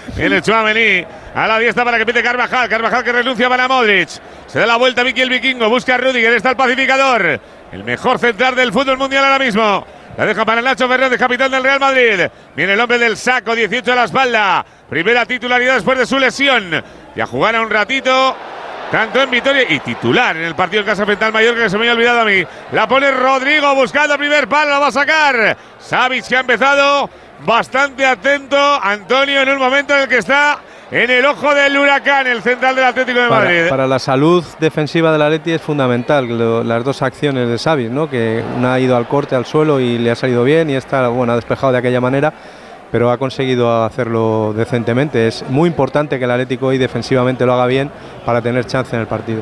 [0.16, 2.70] Viene Chuamení a la diestra para que pite Carvajal.
[2.70, 4.10] Carvajal que renuncia para Modric.
[4.48, 5.70] Se da la vuelta Vicky el vikingo.
[5.70, 6.34] Busca a Rudiger.
[6.34, 7.40] Está el pacificador.
[7.72, 9.86] El mejor central del fútbol mundial ahora mismo.
[10.18, 12.28] La deja para Nacho Fernández, capitán del Real Madrid.
[12.56, 14.66] Viene el hombre del saco, 18 a la espalda.
[14.90, 16.84] Primera titularidad después de su lesión.
[17.16, 18.36] Ya jugará un ratito.
[18.92, 21.78] Tanto en Vitoria y titular en el partido en casa frente al Mallorca que se
[21.78, 22.44] me había olvidado a mí.
[22.72, 25.58] La pone Rodrigo buscando primer palo, la va a sacar.
[25.80, 27.10] Savic que ha empezado
[27.46, 28.58] bastante atento.
[28.82, 32.74] Antonio en un momento en el que está en el ojo del huracán, el central
[32.76, 33.58] del Atlético de Madrid.
[33.64, 37.90] Para, para la salud defensiva del Atleti es fundamental lo- las dos acciones de Xavi,
[37.90, 38.10] ¿no?
[38.10, 41.10] que una ha ido al corte al suelo y le ha salido bien y esta
[41.10, 42.32] bueno, ha despejado de aquella manera,
[42.92, 45.28] pero ha conseguido hacerlo decentemente.
[45.28, 47.92] Es muy importante que el Atlético hoy defensivamente lo haga bien
[48.26, 49.42] para tener chance en el partido.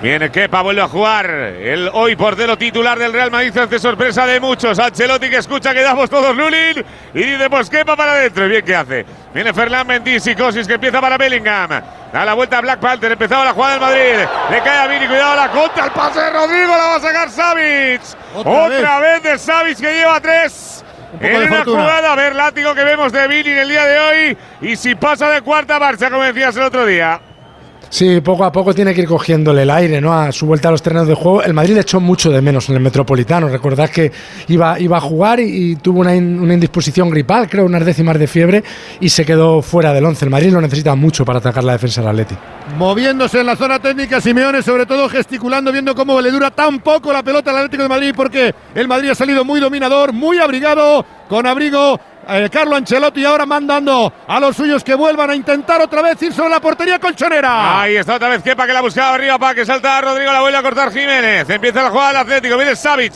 [0.00, 1.30] Viene Kepa, vuelve a jugar.
[1.30, 4.76] El hoy portero titular del Real Madrid hace sorpresa de muchos.
[4.80, 8.46] Ancelotti que escucha que damos todos Lulin y dice pues Kepa para adentro.
[8.46, 9.06] Y bien que hace.
[9.32, 11.70] Viene Fernán Mendy, psicosis que empieza para Bellingham.
[12.12, 14.28] Da la vuelta a Black Panther, empezaba la jugada del Madrid.
[14.50, 17.30] Le cae a Vini, cuidado la contra, el pase de Rodrigo, la va a sacar
[17.30, 18.00] Savic.
[18.34, 19.22] Otra Otra, vez.
[19.22, 20.81] de Savic que lleva tres.
[21.20, 21.82] En una fortuna.
[21.82, 24.38] jugada, a ver látigo que vemos de Vini en el día de hoy.
[24.60, 27.20] Y si pasa de cuarta marcha, como decías el otro día.
[27.92, 30.14] Sí, poco a poco tiene que ir cogiéndole el aire, ¿no?
[30.14, 31.42] A su vuelta a los terrenos de juego.
[31.42, 33.50] El Madrid le echó mucho de menos en el Metropolitano.
[33.50, 34.10] Recordad que
[34.48, 38.64] iba, iba a jugar y, tuvo una, una indisposición gripal, creo, unas décimas de fiebre,
[38.98, 40.24] y se quedó fuera del once.
[40.24, 42.34] El Madrid lo necesita mucho para atacar la defensa del Atleti.
[42.78, 47.12] Moviéndose en la zona técnica, Simeone, sobre todo gesticulando, viendo cómo le dura tan poco
[47.12, 51.04] la pelota al Atlético de Madrid, porque el Madrid ha salido muy dominador, muy abrigado,
[51.28, 52.00] con abrigo.
[52.28, 56.32] Eh, Carlo Ancelotti ahora mandando a los suyos que vuelvan a intentar otra vez ir
[56.32, 57.82] sobre la portería colchonera.
[57.82, 60.58] Ahí está otra vez Kepa que la buscaba arriba para que salta Rodrigo, la vuelve
[60.58, 61.48] a cortar Jiménez.
[61.50, 63.14] Empieza la jugada del Atlético, viene Savic.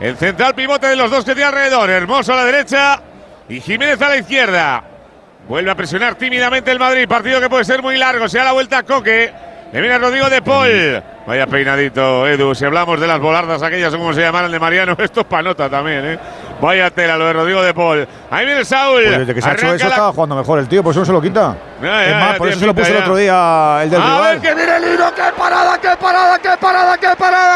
[0.00, 1.90] El central pivote de los dos que tiene alrededor.
[1.90, 3.02] Hermoso a la derecha
[3.48, 4.84] y Jiménez a la izquierda.
[5.46, 7.06] Vuelve a presionar tímidamente el Madrid.
[7.06, 8.28] Partido que puede ser muy largo.
[8.28, 9.49] Se da la vuelta a Coque.
[9.72, 11.00] Le viene Rodrigo de Paul.
[11.26, 12.54] Vaya peinadito, Edu.
[12.56, 16.04] Si hablamos de las volardas aquellas, como se llamaran de Mariano, esto es panota también,
[16.04, 16.18] ¿eh?
[16.60, 18.06] Vaya tela lo de Rodrigo de Paul.
[18.30, 19.02] Ahí viene Saúl.
[19.04, 21.00] Pues desde que se ha hecho eso la- estaba jugando mejor el tío, por eso
[21.00, 21.54] no se lo quita.
[21.80, 24.00] Ya, ya, es más, ya, por eso se lo puso el otro día el del
[24.00, 24.22] A rival.
[24.22, 27.50] ver que viene el hilo, qué parada, qué parada, qué parada, qué parada.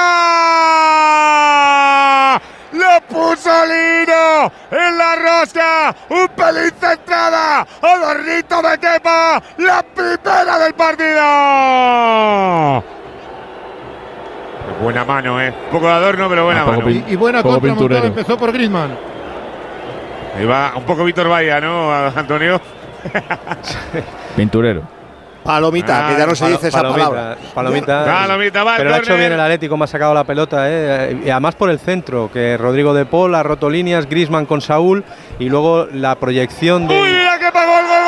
[3.34, 10.72] Lo puso Lino en la rosca, un pelín centrada, adornito de Kepa, la primera del
[10.74, 11.20] partido.
[14.80, 15.52] Buena mano, eh.
[15.72, 16.88] Poco de adorno, pero buena mano.
[16.88, 18.96] Y, y buena contra montada empezó por Griezmann.
[20.36, 22.60] Ahí va un poco Víctor Vaya, ¿no, Antonio?
[24.36, 24.82] Pinturero.
[25.44, 27.36] Palomita, que ya no se Palo- dice esa palomita, palabra.
[27.54, 28.04] Palomita.
[28.04, 31.20] Palomita, va Pero lo ha hecho bien el Atlético, me ha sacado la pelota, ¿eh?
[31.24, 35.04] y además por el centro, que Rodrigo de Paul ha roto líneas, Grisman con Saúl,
[35.38, 36.98] y luego la proyección de...
[36.98, 38.03] Uy, mira que pagó el gol,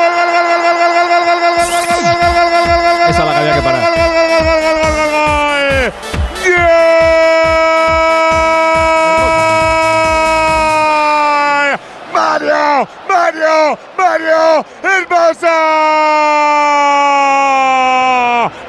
[15.09, 15.47] Barbosa.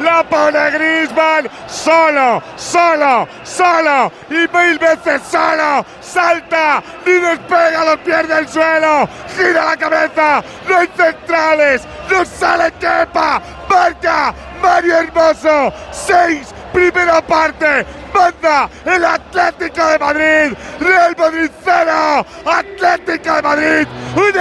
[0.00, 5.84] La pone Grisman solo, solo, solo y mil veces solo.
[6.00, 9.08] Salta, ni despega los pies del suelo.
[9.36, 13.40] Gira la cabeza, no hay centrales, no sale quepa.
[13.68, 15.72] Marca Mario Hermoso.
[15.92, 24.32] 6 primera parte, manda el Atlético de Madrid, Real Madrid 0, Atlético de Madrid 1.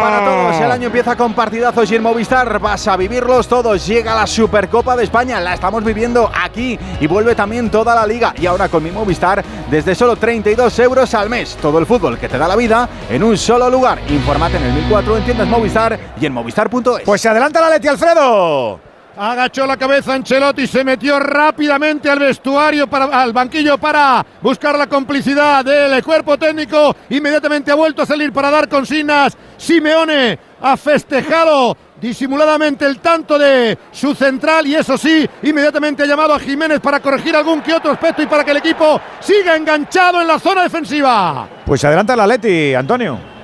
[0.00, 3.86] Para todos, el año empieza con partidazos y en Movistar vas a vivirlos todos.
[3.86, 8.32] Llega la Supercopa de España, la estamos viviendo aquí y vuelve también toda la liga.
[8.38, 11.58] Y ahora con mi Movistar, desde solo 32 euros al mes.
[11.60, 14.00] Todo el fútbol que te da la vida en un solo lugar.
[14.08, 17.02] Infórmate en el 1004 en tiendas Movistar y en movistar.es.
[17.04, 18.85] Pues se adelanta la Leti Alfredo.
[19.18, 24.86] Agachó la cabeza Ancelotti, se metió rápidamente al vestuario, para, al banquillo para buscar la
[24.86, 26.94] complicidad del cuerpo técnico.
[27.08, 29.34] Inmediatamente ha vuelto a salir para dar consignas.
[29.56, 36.34] Simeone ha festejado disimuladamente el tanto de su central y eso sí, inmediatamente ha llamado
[36.34, 40.20] a Jiménez para corregir algún que otro aspecto y para que el equipo siga enganchado
[40.20, 41.48] en la zona defensiva.
[41.64, 43.35] Pues se adelanta la Leti, Antonio.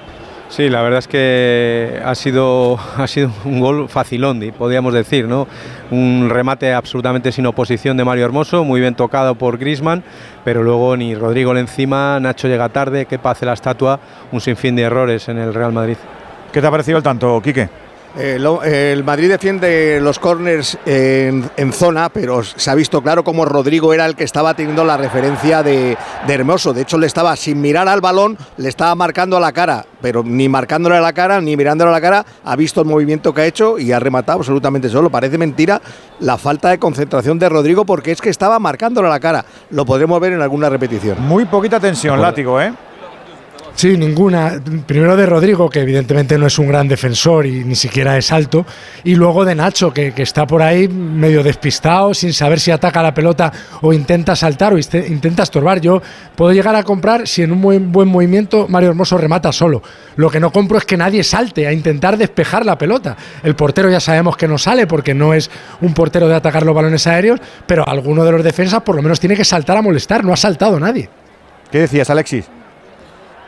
[0.53, 5.49] Sí, la verdad es que ha sido, ha sido un gol facilón, podríamos decir, ¿no?
[5.91, 10.05] Un remate absolutamente sin oposición de Mario Hermoso, muy bien tocado por Grisman,
[10.45, 13.99] pero luego ni Rodrigo le encima, Nacho llega tarde, que pase la estatua,
[14.31, 15.97] un sinfín de errores en el Real Madrid.
[16.53, 17.71] ¿Qué te ha parecido el tanto, Quique?
[18.17, 23.95] Eh, el Madrid defiende los corners en, zona, pero se ha visto claro cómo Rodrigo
[23.95, 25.97] era el que estaba teniendo la referencia de,
[26.29, 26.73] Hermoso.
[26.73, 30.23] De hecho, le estaba, sin mirar al balón, le estaba marcando a la cara, pero
[30.25, 33.43] ni marcándole a la cara, ni mirándole a la cara, ha visto el movimiento que
[33.43, 35.11] ha hecho y ha rematado absolutamente solo.
[35.11, 35.81] Parece mentira
[36.21, 39.45] la falta de concentración de Rodrigo porque es que estaba marcándole a la cara.
[39.71, 41.21] Lo podremos ver en alguna repetición.
[41.21, 42.73] Muy poquita tensión, látigo, ¿eh?
[43.75, 44.61] Sí, ninguna.
[44.87, 48.67] Primero de Rodrigo, que evidentemente no es un gran defensor y ni siquiera es alto.
[49.03, 53.15] Y luego de Nacho, que, está por ahí medio despistado, sin saber si ataca la
[53.15, 55.81] pelota o intenta saltar o intenta estorbar.
[55.81, 56.01] Yo
[56.37, 59.83] puedo llegar a comprar si en un buen movimiento Mario Hermoso remata solo.
[60.17, 63.17] Lo que no compro es que nadie salte a intentar despejar la pelota.
[63.43, 66.75] El portero ya sabemos que no sale porque no es un portero de atacar los
[66.75, 70.25] balones aéreos, pero alguno de los defensas por lo menos tiene que saltar a molestar.
[70.25, 71.09] No ha saltado nadie.
[71.71, 72.45] ¿Qué decías, Alexis?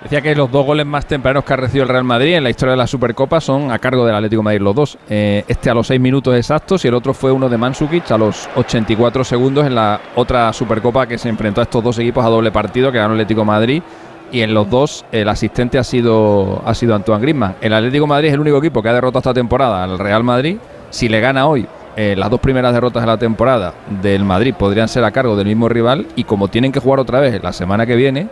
[0.04, 2.50] Decía que los dos goles más tempranos que ha recibido el Real Madrid en la
[2.50, 4.98] historia de la Supercopa son a cargo del Atlético Madrid, los dos.
[5.08, 8.18] Eh, este a los 6 minutos exactos y el otro fue uno de Mansukic a
[8.18, 12.28] los 84 segundos en la otra Supercopa que se enfrentó a estos dos equipos a
[12.28, 13.82] doble partido que ganó el Atlético Madrid.
[14.30, 17.56] Y en los dos el asistente ha sido, ha sido Antoine Griezmann.
[17.62, 20.58] El Atlético Madrid es el único equipo que ha derrotado esta temporada al Real Madrid.
[20.90, 24.88] Si le gana hoy, eh, las dos primeras derrotas de la temporada del Madrid podrían
[24.88, 27.86] ser a cargo del mismo rival y como tienen que jugar otra vez la semana
[27.86, 28.28] que viene,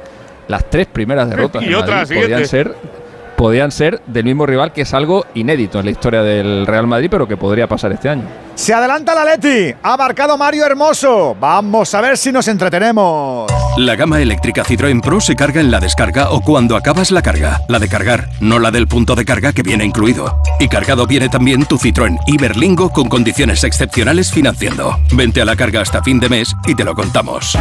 [0.49, 2.75] las tres primeras derrotas y otras podían ser
[3.43, 7.09] podían ser del mismo rival, que es algo inédito en la historia del Real Madrid,
[7.11, 8.23] pero que podría pasar este año.
[8.55, 11.37] Se adelanta la Leti, ha marcado Mario Hermoso.
[11.41, 13.51] Vamos a ver si nos entretenemos.
[13.79, 17.59] La gama eléctrica Citroën Pro se carga en la descarga o cuando acabas la carga.
[17.69, 20.41] La de cargar, no la del punto de carga que viene incluido.
[20.61, 25.01] Y cargado viene también tu Citroën Iberlingo con condiciones excepcionales financiando.
[25.15, 27.59] Vente a la carga hasta fin de mes y te lo contamos.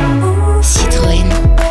[0.62, 1.71] Citroën.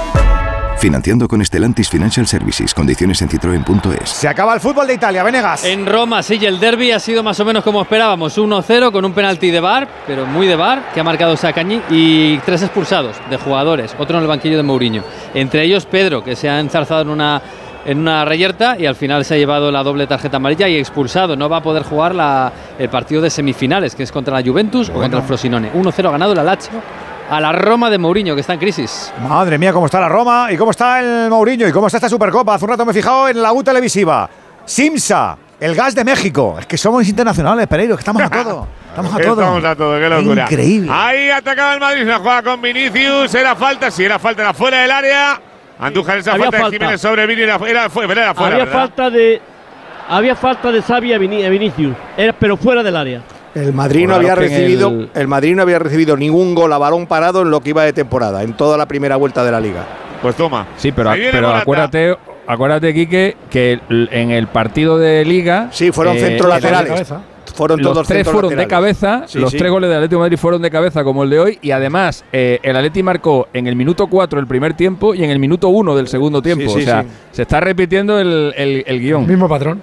[0.81, 2.73] Financiando con Estelantis Financial Services.
[2.73, 4.09] Condiciones en citroen.es.
[4.09, 5.62] Se acaba el fútbol de Italia, Venegas.
[5.66, 8.38] En Roma, sí, el derby ha sido más o menos como esperábamos.
[8.38, 12.38] 1-0 con un penalti de bar, pero muy de bar, que ha marcado Sacañi, y
[12.38, 13.95] tres expulsados de jugadores.
[13.99, 15.05] Otro en el banquillo de Mourinho.
[15.35, 17.43] Entre ellos Pedro, que se ha enzarzado en una
[17.85, 21.37] en una reyerta y al final se ha llevado la doble tarjeta amarilla y expulsado.
[21.37, 24.88] No va a poder jugar la, el partido de semifinales, que es contra la Juventus
[24.88, 25.73] o contra el Frosinone.
[25.73, 26.81] 1-0 ganado la Lazio
[27.31, 29.12] a la Roma de Mourinho, que está en crisis.
[29.23, 32.09] Madre mía, cómo está la Roma y cómo está el Mourinho y cómo está esta
[32.09, 32.55] Supercopa.
[32.55, 34.29] Hace un rato me he fijado en la U televisiva.
[34.64, 36.57] Simsa, el gas de México.
[36.59, 38.66] Es que somos internacionales, Pereiro, que estamos a todo.
[38.90, 39.40] Estamos a todo.
[39.40, 40.43] Estamos a todo, qué locura.
[40.43, 40.90] Increíble.
[40.93, 43.33] Ahí atacaba el Madrid, una jugada con Vinicius.
[43.37, 45.40] Era falta, si era falta, era fuera del área.
[45.79, 48.31] Andújar esa falta, de Jiménez sobre Vini, era, era, fuera.
[48.31, 49.40] Había falta de.
[50.09, 53.23] Había falta de Xavi a Vinicius, era, pero fuera del área.
[53.55, 55.29] El Madrid no había recibido el...
[55.29, 58.43] Madrid no había recibido ningún gol a balón parado en lo que iba de temporada,
[58.43, 59.87] en toda la primera vuelta de la liga.
[60.23, 60.67] Pues toma.
[60.77, 65.69] Sí, pero, pero acuérdate, acuérdate, Quique, que en el partido de liga.
[65.73, 67.15] Sí, fueron eh, centros laterales.
[67.55, 70.71] Fueron los tres fueron de cabeza, los tres goles del Atlético de Madrid fueron de
[70.71, 74.41] cabeza como el de hoy y además eh, el Atlético marcó en el minuto 4
[74.41, 76.73] el primer tiempo y en el minuto 1 del segundo tiempo.
[76.73, 79.27] o sea, se está repitiendo el, el, guion.
[79.27, 79.83] Mismo patrón.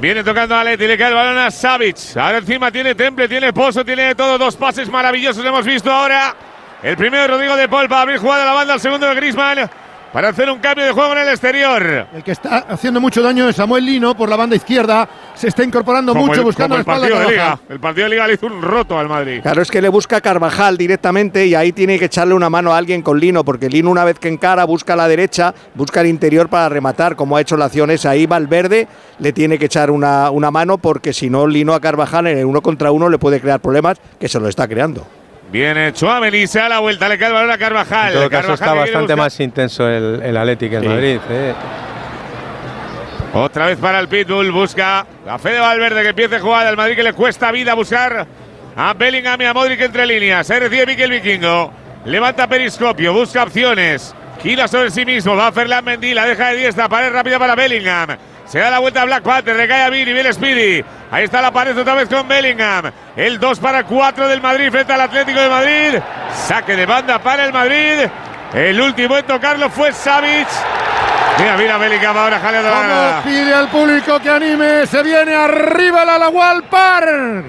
[0.00, 2.16] Viene tocando a Leti, le cae el balón a Savic.
[2.16, 4.38] Ahora encima tiene Temple, tiene Pozo, tiene todo.
[4.38, 6.34] Dos pases maravillosos hemos visto ahora.
[6.82, 9.14] El primero de Rodrigo de Paul para abrir jugada a la banda, el segundo de
[9.14, 9.70] Grisman.
[10.12, 12.06] Para hacer un cambio de juego en el exterior.
[12.14, 15.08] El que está haciendo mucho daño es Samuel Lino por la banda izquierda.
[15.34, 17.58] Se está incorporando Como mucho el- buscando como la el espalda partido de Liga.
[17.68, 19.40] El partido de Liga le hizo un roto al Madrid.
[19.42, 22.76] Claro, es que le busca Carvajal directamente y ahí tiene que echarle una mano a
[22.78, 26.08] alguien con Lino, porque Lino una vez que encara busca a la derecha, busca el
[26.08, 28.10] interior para rematar, como ha hecho la acción esa.
[28.10, 28.88] Ahí Valverde
[29.20, 32.44] le tiene que echar una, una mano porque si no Lino a Carvajal en el
[32.46, 35.06] uno contra uno le puede crear problemas, que se lo está creando.
[35.50, 38.08] Viene Chouameni, se da la vuelta, le cae el balón a Carvajal.
[38.12, 40.88] En todo caso Carvajal está bastante más intenso el, el Sí.
[40.88, 41.18] Madrid.
[41.28, 41.54] ¿eh?
[43.34, 46.70] Otra vez para el Pitbull, busca la fe de Valverde que empiece jugada.
[46.70, 48.26] El Madrid que le cuesta vida buscar
[48.76, 50.46] a Bellingham y a Modric entre líneas.
[50.46, 51.72] Se recibe Miquel Vikingo.
[52.04, 54.14] Levanta periscopio, busca opciones.
[54.42, 57.54] Gira sobre sí mismo, va a Ferland Mendy, la deja de diestra, pared rápida para
[57.54, 58.16] Bellingham.
[58.50, 60.84] Se da la vuelta a Black Panther, recae a Vini, viene Speedy.
[61.12, 62.90] Ahí está la pared otra vez con Bellingham.
[63.14, 66.00] El 2 para 4 del Madrid frente al Atlético de Madrid.
[66.34, 68.08] Saque de banda para el Madrid.
[68.52, 70.48] El último en tocarlo fue Savic.
[71.38, 73.22] Mira, mira Bellingham ahora jaleando la granada.
[73.22, 74.84] pide al público que anime.
[74.88, 77.44] Se viene arriba la Alagual Par.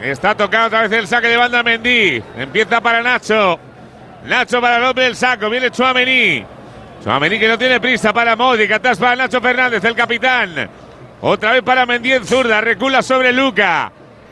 [0.00, 2.20] Está tocando otra vez el saque de banda Mendy.
[2.36, 3.56] Empieza para Nacho.
[4.24, 5.48] Nacho para López del saco.
[5.48, 6.44] Viene Chuamení.
[7.02, 8.70] Chuamení que no tiene prisa para Modric.
[8.70, 10.70] Atrás para Nacho Fernández, el capitán.
[11.20, 12.60] Otra vez para Mendy en zurda.
[12.60, 13.90] Recula sobre Luca.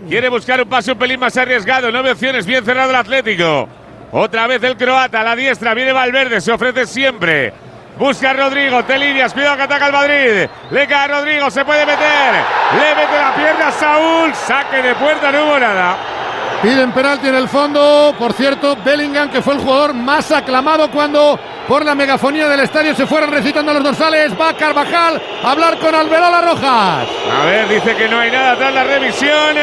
[0.09, 1.91] Quiere buscar un pase un pelín más arriesgado.
[1.91, 2.47] No ve opciones.
[2.47, 3.68] Bien cerrado el Atlético.
[4.12, 5.21] Otra vez el croata.
[5.21, 5.75] A la diestra.
[5.75, 6.41] Viene Valverde.
[6.41, 7.53] Se ofrece siempre.
[7.99, 10.49] Busca a Rodrigo, te líneas, cuidado que ataca el Madrid.
[10.71, 12.33] Le cae a Rodrigo, se puede meter.
[12.73, 14.35] Le mete la pierna a Saúl.
[14.35, 15.99] Saque de puerta, no hubo nada.
[16.63, 18.15] Piden penalti en el fondo.
[18.19, 22.95] Por cierto, Bellingham, que fue el jugador más aclamado cuando por la megafonía del estadio
[22.95, 24.39] se fueron recitando los dorsales.
[24.39, 27.09] Va Carvajal a hablar con Alberola Rojas.
[27.41, 29.57] A ver, dice que no hay nada tras la revisión.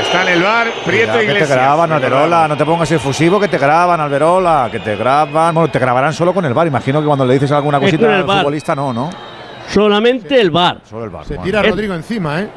[0.00, 1.58] Está en el bar Prieto Cuidado, que te Iglesias.
[1.58, 5.54] graban, Alberola, no te pongas efusivo, que te graban, Alberola, que te graban.
[5.54, 6.68] Bueno, te grabarán solo con el bar.
[6.68, 9.10] Imagino que cuando le dices alguna cosita al futbolista, no, ¿no?
[9.66, 10.78] Solamente el bar.
[10.88, 11.24] Solo el bar.
[11.24, 11.42] Se bueno.
[11.44, 12.48] tira Es- Rodrigo encima, ¿eh?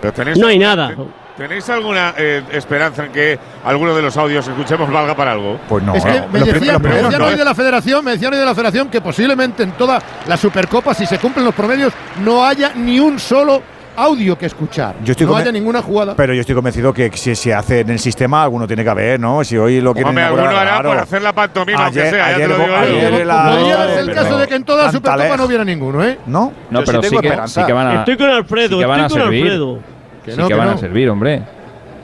[0.00, 0.94] Pero No hay nada.
[1.38, 5.60] ¿Tenéis alguna eh, esperanza en que alguno de los audios que escuchemos valga para algo?
[5.68, 5.94] Pues no.
[5.94, 8.44] es que eh, me decían, me no, hoy de la federación, me decían hoy de
[8.44, 11.92] la federación que posiblemente en toda la Supercopa, si se cumplen los promedios,
[12.24, 13.62] no haya ni un solo
[13.94, 14.96] audio que escuchar.
[15.04, 16.14] Yo estoy no haya ninguna jugada.
[16.16, 19.20] Pero yo estoy convencido que si se hace en el sistema, alguno tiene que haber,
[19.20, 19.44] ¿no?
[19.44, 20.88] Si hoy lo quieren Hombre, alguno hará claro.
[20.90, 22.76] por hacer la pantomima, aunque Ayer- sea, ya te ayer lo digo yo.
[22.76, 25.44] ayer la- Podría no, darse el pero caso de que en toda la Supercopa no
[25.44, 26.18] hubiera ninguno, ¿eh?
[26.26, 26.52] ¿No?
[26.70, 29.00] No, pero sí sí, que, sí que van a, Estoy con Alfredo, sí que van
[29.00, 29.42] a estoy con servir.
[29.44, 29.97] Alfredo.
[30.24, 30.74] Que sí no, que, que van no.
[30.74, 31.42] a servir, hombre.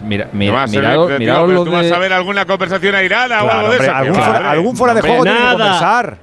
[0.02, 3.44] Mira, ¿Qué mira, mirado, Tío, mirado lo tú vas a ver alguna conversación airada o
[3.46, 3.94] Claro, algo de eso.
[3.94, 4.48] algún, va, fuera, hombre.
[4.50, 5.58] algún fuera de Hombre, juego tiene que nada.
[5.58, 6.16] conversar.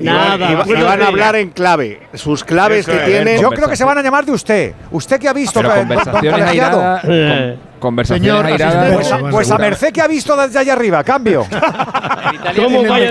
[0.00, 0.36] Y van- Nada.
[0.36, 2.00] y, va- y Acuérdate van a hablar en clave.
[2.14, 3.04] Sus claves Eso que es.
[3.04, 3.40] tienen.
[3.42, 4.72] Yo creo que se van a llamar de usted.
[4.92, 7.04] Usted que ha visto Pero conversaciones airadas.
[7.04, 7.56] Eh.
[7.58, 8.92] con- conversaciones Señor airadas.
[8.94, 11.44] Pues, a- pues a merced que ha visto desde allá arriba, cambio.
[12.56, 13.10] ¿Cómo vaya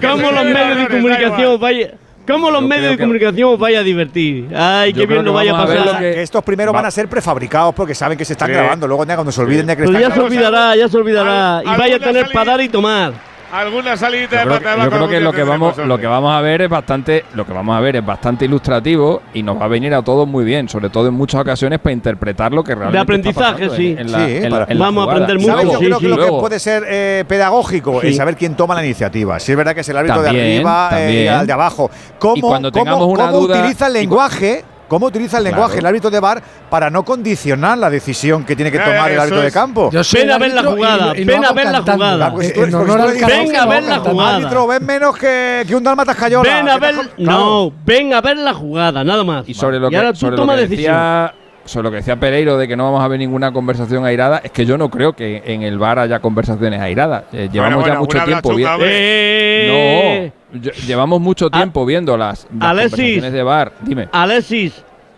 [0.00, 1.90] ¿Cómo los medios de comunicación vaya?
[2.26, 4.48] ¿Cómo los Yo medios de que- comunicación os vaya a divertir?
[4.56, 5.86] Ay, Yo qué bien que lo vaya a a pasar.
[5.86, 8.48] lo que- Que estos primeros Va- van a ser prefabricados porque saben que se están
[8.48, 8.54] Sí.
[8.54, 8.86] grabando.
[8.88, 11.58] Luego ya cuando se olviden de que Pero están ya se olvidará, ya se olvidará.
[11.58, 13.12] Al- Y vaya a tener salida- para dar y tomar.
[13.54, 16.06] Alguna salidita Yo de creo, pata que- yo creo que lo que vamos lo que
[16.08, 19.60] vamos a ver es bastante lo que vamos a ver es bastante ilustrativo y nos
[19.60, 22.64] va a venir a todos muy bien, sobre todo en muchas ocasiones para interpretar lo
[22.64, 23.92] que realmente De aprendizaje, está sí.
[23.92, 25.46] en, en la, Sí, en para- Vamos a aprender mucho.
[25.62, 26.22] Yo creo sí, que lo sí.
[26.24, 28.08] que puede ser eh, pedagógico Sí.
[28.08, 29.38] es saber quién toma la iniciativa.
[29.38, 31.90] Si es verdad que es el árbitro de También, arriba eh, al de abajo.
[32.18, 34.64] ¿Cómo, Y cuando cómo- tengamos una cómo duda- utiliza el lenguaje?
[34.88, 35.56] ¿Cómo utiliza el Claro.
[35.56, 39.10] lenguaje el árbitro de bar para no condicionar la decisión que tiene que Eh, tomar
[39.10, 39.90] el árbitro de campo?
[39.90, 42.16] Yo soy Ven a ver la jugada, y lo ven a ver la jugada.
[42.16, 43.82] Claro, pues Eh, tú- en honor tú al le dices, karaoke, Venga a lo ver
[43.84, 44.36] la jugada.
[44.36, 46.54] árbitro ven menos que, que un cayola.
[46.54, 46.94] Ven a ver.
[46.94, 47.38] claro.
[47.38, 49.48] No, ven a ver la jugada, nada más.
[49.48, 50.92] Y sobre lo que, ahora tú sobre lo toma que decisión.
[50.94, 54.38] decía sobre lo que decía Pereiro de que no vamos a ver ninguna conversación airada,
[54.44, 57.24] es que yo no creo que en el bar haya conversaciones airadas.
[57.32, 58.84] Eh, llevamos bueno, ya mucho tiempo viendo.
[58.86, 62.90] Eh, No, llevamos mucho A- tiempo viendo las, las Alexis.
[62.92, 63.72] conversaciones de bar.
[63.82, 64.08] Dime.
[64.12, 64.72] Alexis,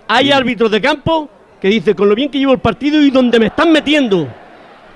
[0.08, 1.28] hay árbitros de campo
[1.60, 4.28] que dice con lo bien que llevo el partido y donde me están metiendo.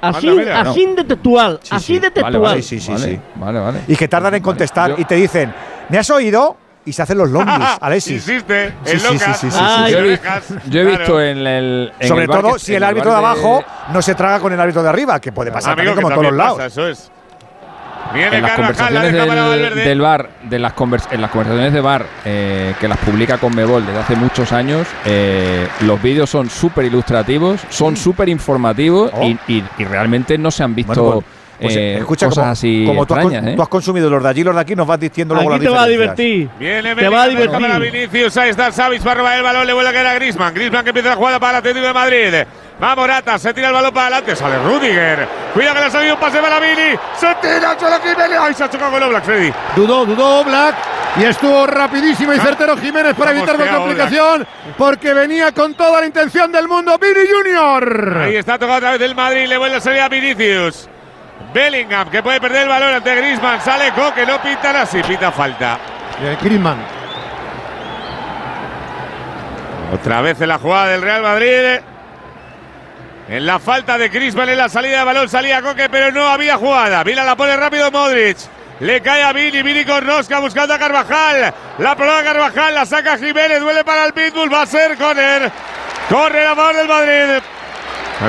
[0.00, 1.98] Así, mira, así de textual, Sí, así sí.
[1.98, 2.38] de textual.
[2.40, 3.18] vale, Sí, sí, vale, sí.
[3.34, 3.78] Vale, vale.
[3.86, 5.52] Y que tardan en contestar Yo- y te dicen,
[5.90, 6.56] ¿me has oído?
[6.84, 8.26] Y se hacen los longis, Alexis.
[8.26, 9.38] Insiste, Sí, el sí, locas.
[9.38, 9.92] sí, sí, sí, Ay.
[9.92, 10.98] Yo he, vi- Orejas, yo he claro.
[10.98, 11.92] visto en el.
[11.98, 14.82] en Sobre el todo si el árbitro de abajo no se traga con el árbitro
[14.82, 16.56] de arriba, que puede pasar Amigo, también como que en todos los lados.
[16.58, 17.12] pasa, eso es.
[18.14, 22.06] Viene en las conversaciones del, del bar, de las convers- en las conversaciones de bar
[22.24, 26.86] eh, que las publica con Mebol desde hace muchos años, eh, los vídeos son súper
[26.86, 29.22] ilustrativos, son súper informativos Oh.
[29.22, 31.26] y, y- y realmente no se han visto Bueno, pues,
[31.60, 33.56] Pues, eh, escucha, cosas como, así como tú, has, extrañas, con- ¿eh?
[33.56, 35.72] tú has consumido los de allí, los de aquí, nos vas diciendo luego Aquí las
[35.72, 36.48] te va a divertir.
[36.58, 37.92] Viene te va a para divertir.
[37.92, 40.54] Vinicius, ahí está Savic para robar el balón, le vuelve a caer a Griezmann.
[40.54, 42.34] Griezmann que empieza la jugada para el Atlético de Madrid.
[42.82, 45.28] Va Morata, se tira el balón para adelante, sale Rudiger.
[45.52, 46.96] Cuida que le ha salido un pase para Vini.
[47.14, 48.38] Se tira suelo Jiménez.
[48.40, 49.52] Ay, se ha chocado con Oblak, Freddy.
[49.76, 50.76] Dudó, dudó Black
[51.20, 53.34] y estuvo rapidísimo y certero Jiménez para Ah.
[53.34, 54.46] Vamos, evitar cualquier feo, complicación
[54.78, 58.16] porque venía con toda la intención del mundo Vini Junior.
[58.22, 60.88] Ahí está tocado otra vez el Madrid, le vuelve a salir a Vinicius.
[61.52, 63.60] Bellingham que puede perder el balón ante Griezmann.
[63.60, 65.78] Sale Coque, no pintan así, pita falta.
[66.42, 66.78] Griezmann.
[69.92, 71.80] Otra vez en la jugada del Real Madrid.
[73.28, 76.56] En la falta de Griezmann en la salida de balón salía Coque, pero no había
[76.56, 77.02] jugada.
[77.04, 78.38] Vila la pone rápido Modric.
[78.80, 81.52] Le cae a Vini, Vini con Rosca buscando a Carvajal.
[81.78, 85.52] La prueba Carvajal, la saca Jiménez, duele para el Pitbull, va a ser corner.
[86.08, 87.42] Corre a favor del Madrid.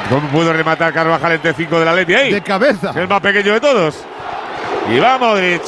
[0.09, 2.31] ¿Cómo pudo rematar Carvajal entre cinco de la Leti ahí?
[2.31, 2.91] De cabeza.
[2.91, 4.03] Es el más pequeño de todos.
[4.89, 5.61] Y va Modric.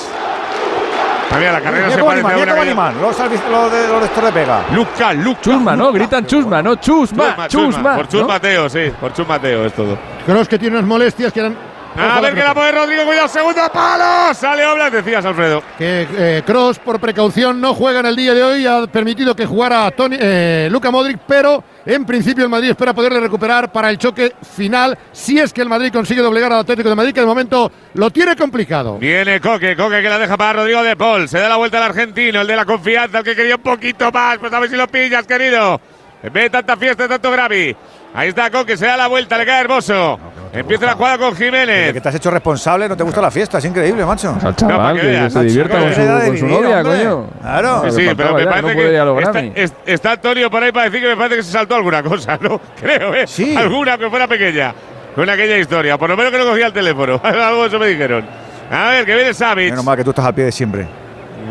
[1.30, 3.02] Ah, mira, la carrera se parece a una animan.
[3.02, 4.66] Los, has visto lo de, los de Torre Pega.
[4.72, 5.42] Luca, Luca.
[5.42, 5.92] Chusma, ¿no?
[5.92, 7.96] Gritan Chusma, no Chusma, Chusma.
[7.96, 8.28] Por Chus ¿no?
[8.28, 8.92] Mateo, sí.
[9.00, 9.98] Por Chus Mateo es todo.
[10.26, 11.73] Cross que tiene unas molestias que eran.
[11.96, 14.34] A ver que la pone Rodrigo, cuidado, segundo palo.
[14.34, 15.62] Sale Oblak, decías, Alfredo.
[15.78, 18.66] Que eh, Cross, por precaución, no juega en el día de hoy.
[18.66, 23.20] Ha permitido que jugara Tony, eh, Luka Modric, pero en principio el Madrid espera poderle
[23.20, 24.98] recuperar para el choque final.
[25.12, 28.10] Si es que el Madrid consigue doblegar al Atlético de Madrid, que de momento lo
[28.10, 28.98] tiene complicado.
[28.98, 31.30] Viene Coque, Coque que la deja para Rodrigo de Paul.
[31.30, 34.12] Se da la vuelta al argentino, el de la confianza, el que quería un poquito
[34.12, 34.40] más.
[34.40, 35.80] Pues a ver si lo pillas, querido.
[36.24, 37.76] De tanta fiesta, tanto Gravi.
[38.16, 40.20] Ahí está Coque, se da la vuelta, le cae hermoso.
[40.54, 41.94] Empieza la jugada con Desde Jiménez.
[41.94, 44.38] que te has hecho responsable, no te gusta la fiesta, es increíble, macho.
[44.44, 46.98] Al chaval, que se divierta no, con su, con su novia, hombre.
[47.04, 47.28] coño.
[47.42, 47.84] Claro.
[47.86, 48.68] Sí, sí, le pero me ya, que parece
[49.04, 52.04] no que está, Antonio por ahí para decir que me parece que se saltó alguna
[52.04, 52.62] cosa, ¿no?
[52.80, 53.26] Creo, ¿eh?
[53.26, 53.56] Sí.
[53.56, 54.76] Alguna que fuera pequeña.
[55.16, 55.98] Con aquella historia.
[55.98, 57.20] Por lo menos que no cogía el teléfono.
[57.24, 58.26] Algo de eso me dijeron.
[58.72, 59.72] A ver, que viene Savic.
[59.72, 60.88] Menos mal que tú estás al pie de siempre.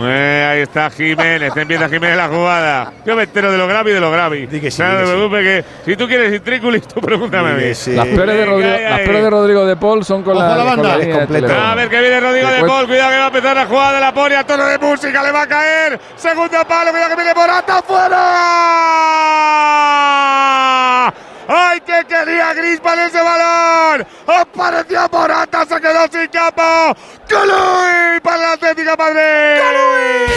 [0.00, 2.92] Eh, ahí está Jiménez, empieza Jiménez la jugada.
[3.04, 4.46] Yo me entero de lo grave y de lo grave.
[4.46, 5.16] Di que sí, Nada, di no que te sí.
[5.16, 7.74] preocupes que si tú quieres intrículis, tú pregúntame a mí.
[7.74, 7.92] sí.
[7.92, 10.64] Las peores, de Rodrigo, las peores de Rodrigo de Paul son con Ojo la, la
[10.64, 10.96] con banda.
[10.98, 11.52] línea de.
[11.54, 14.14] A ver que viene Rodrigo de Paul, cuidado que va a empezar la jugada, la
[14.14, 16.00] pone a tono de música, le va a caer.
[16.16, 18.18] Segundo palo, cuidado que viene Morata fuera.
[21.48, 24.06] ¡Ay, que quería Griezmann ese balón!
[24.26, 26.96] ¡Apareció Morata, se quedó sin campo!
[27.28, 30.32] ¡Colui para el Atlético de Madrid!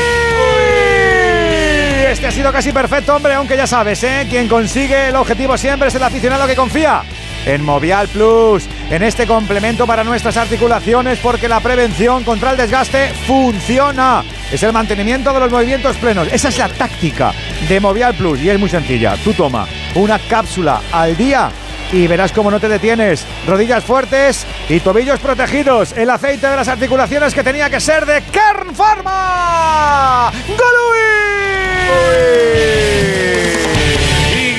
[2.11, 4.25] Este ha sido casi perfecto, hombre, aunque ya sabes, ¿eh?
[4.29, 7.03] Quien consigue el objetivo siempre es el aficionado que confía
[7.45, 13.09] en Movial Plus, en este complemento para nuestras articulaciones, porque la prevención contra el desgaste
[13.25, 14.23] funciona.
[14.51, 16.27] Es el mantenimiento de los movimientos plenos.
[16.31, 17.33] Esa es la táctica
[17.67, 19.15] de Movial Plus y es muy sencilla.
[19.23, 21.51] Tú toma una cápsula al día
[21.91, 23.25] y verás cómo no te detienes.
[23.47, 25.93] Rodillas fuertes y tobillos protegidos.
[25.93, 30.31] El aceite de las articulaciones que tenía que ser de Kern Pharma.
[30.47, 30.95] ¡Golui!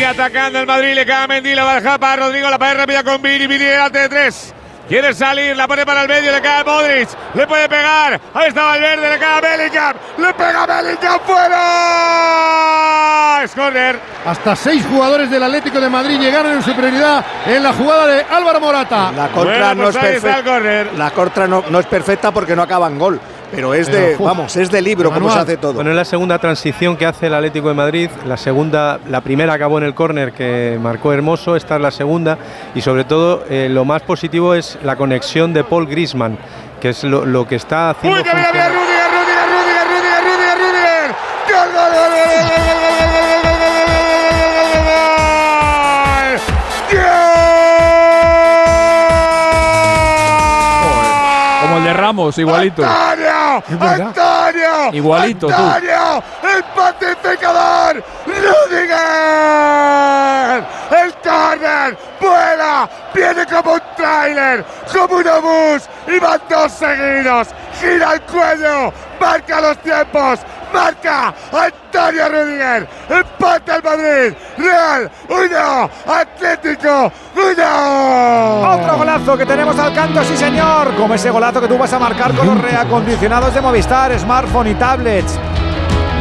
[0.07, 2.59] Sigue atacando el Madrid, le cae a Mendy, la va a dejar para Rodrigo, la
[2.59, 4.55] pared rápida con Vini, Vini delante de tres.
[4.89, 8.21] Quiere salir, la pone para el medio, le cae a Modric, le puede pegar.
[8.33, 12.65] Ahí está Valverde, le cae a Bellingham, le pega a Bellingham fuera.
[13.43, 13.99] Es corner.
[14.25, 18.61] Hasta seis jugadores del Atlético de Madrid llegaron en superioridad en la jugada de Álvaro
[18.61, 19.11] Morata.
[19.11, 20.85] La contra Bueno, no pues es perfecta.
[20.97, 23.21] La contra no, no es perfecta porque no acaba en gol
[23.57, 25.73] pero es de, vamos, es de libro como se hace todo.
[25.73, 29.55] Bueno, es la segunda transición que hace el Atlético de Madrid, la segunda, la primera
[29.55, 32.37] acabó en el córner que marcó Hermoso, esta es la segunda
[32.75, 36.39] y sobre todo lo más positivo es la conexión de Paul Grisman,
[36.81, 38.21] que es lo, que está haciendo.
[38.21, 38.27] Uy,
[51.93, 52.83] Ramos, igualito.
[53.57, 53.79] ¡Antonio!
[53.79, 54.07] verdad.
[54.09, 54.93] ¡Antonio!
[54.93, 55.53] Igualito, tú.
[55.55, 58.03] ¡El pacificador!
[58.27, 58.97] ¡Rudiger!
[60.91, 61.99] ¡El córner!
[62.21, 62.89] ¡Vuela!
[63.15, 64.65] ¡Viene como un tráiler!
[64.93, 65.89] ¡Como un obús!
[66.07, 67.49] ¡Y van dos seguidos!
[67.81, 68.93] ¡Gira el cuello!
[69.21, 70.41] ¡Marca los tiempos!
[70.73, 71.35] ¡Marca!
[71.53, 72.89] ¡Antonio Rudiger!
[73.09, 74.35] ¡Empate al Madrid!
[74.59, 75.11] ¡Real!
[75.29, 75.91] ¡Uno!
[76.07, 77.13] ¡Atlético!
[77.35, 78.71] ¡Uno!
[78.71, 80.95] Otro golazo que tenemos al canto, sí señor.
[80.95, 84.75] Como ese golazo que tú vas a marcar con los reacondicionados de Movistar, smartphone y
[84.75, 85.39] tablets.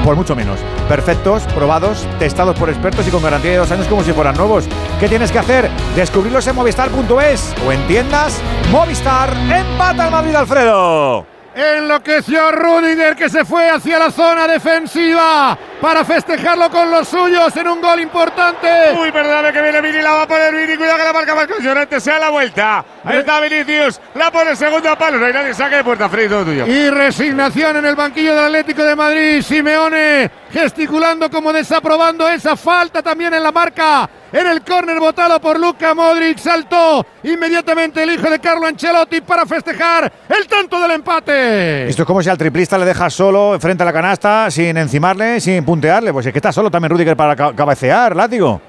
[0.04, 0.60] Por mucho menos.
[0.88, 4.66] Perfectos, probados, testados por expertos y con garantía de dos años como si fueran nuevos.
[5.00, 5.70] ¿Qué tienes que hacer?
[5.96, 8.40] Descubrirlos en movistar.es o en tiendas
[8.72, 9.34] Movistar.
[9.52, 11.35] Empata al Madrid, Alfredo.
[11.56, 17.70] Enloqueció Rudiger que se fue hacia la zona defensiva para festejarlo con los suyos en
[17.70, 18.68] un gol importante.
[19.00, 21.48] Uy, perdóname que viene Vini, la va a poner Vini, cuidado que la marca más
[21.62, 22.84] Llorente, se da la vuelta.
[23.06, 26.28] Ahí está Vinicius, la pone segundo a palo, no hay nadie, saque de puerta, Freddy,
[26.28, 26.68] todo tuyo.
[26.68, 29.42] Y resignación en el banquillo del Atlético de Madrid.
[29.42, 34.10] Simeone gesticulando como desaprobando esa falta también en la marca.
[34.32, 39.46] En el córner votado por Luca Modric saltó inmediatamente el hijo de Carlo Ancelotti para
[39.46, 41.45] festejar el tanto del empate.
[41.46, 45.40] Esto es como si al triplista le dejas solo frente a la canasta, sin encimarle,
[45.40, 46.12] sin puntearle.
[46.14, 48.62] Pues es que está solo también Rudiger para ca- cabecear, látigo.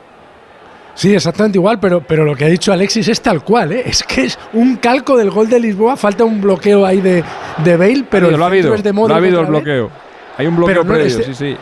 [0.95, 3.83] Sí, exactamente igual, pero, pero lo que ha dicho Alexis es tal cual, ¿eh?
[3.85, 7.22] es que es un calco del gol de Lisboa, falta un bloqueo ahí de,
[7.62, 9.91] de Bale, pero el lo ha habido, es de lo ha habido el bloqueo.
[10.39, 11.57] Hay un bloqueo Pero no, previo, este- sí, sí.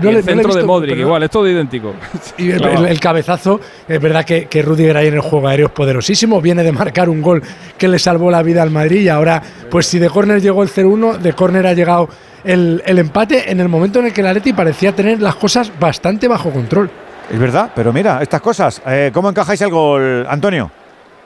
[0.00, 1.94] No le- centro de Modric, pero- igual, es todo idéntico.
[2.38, 2.84] Y el, Clavado.
[2.86, 6.40] el- el cabezazo, es verdad que, que Rudiger ahí en el juego aéreo es poderosísimo,
[6.40, 7.42] viene de marcar un gol
[7.76, 10.68] que le salvó la vida al Madrid y ahora, pues si de córner llegó el
[10.70, 12.08] 0-1, de córner ha llegado
[12.44, 15.70] el, el empate en el momento en el que el Atleti parecía tener las cosas
[15.78, 16.90] bastante bajo control.
[17.30, 18.82] Es verdad, pero mira, estas cosas.
[18.86, 20.70] Eh, ¿Cómo encajáis el gol, Antonio?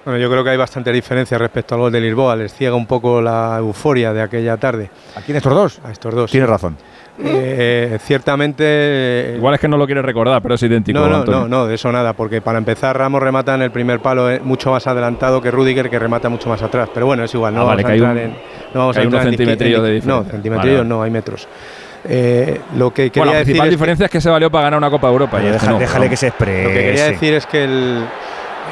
[0.04, 2.36] Bueno, yo creo que hay bastante diferencia respecto al gol de Lisboa.
[2.36, 4.88] Les ciega un poco la euforia de aquella tarde.
[5.16, 5.80] ¿A quién estos dos?
[5.84, 6.30] A estos dos.
[6.30, 6.76] Tienes razón.
[7.18, 9.34] Eh, ciertamente.
[9.36, 10.98] Igual es que no lo quieres recordar, pero es idéntico.
[10.98, 11.40] No, no, Antonio.
[11.42, 14.40] no, no, de eso nada, porque para empezar Ramos remata en el primer palo eh,
[14.42, 16.88] mucho más adelantado que Rudiger, que remata mucho más atrás.
[16.92, 18.38] Pero bueno, es igual, no Ah, vale, vamos que a entrar un- en.
[18.74, 20.24] No vamos que a unos entrar en centimetrillos de en- diferencia.
[20.24, 21.48] No, centimetrillos Vale, no, hay metros.
[22.08, 24.50] Eh, lo que quería Bueno, la decir principal es que- diferencia es que se valió
[24.50, 25.42] para ganar una Copa de Europa.
[25.42, 26.10] Y este no, déjale no.
[26.10, 26.62] que se exprese.
[26.62, 28.06] Lo que quería decir es que el, eh,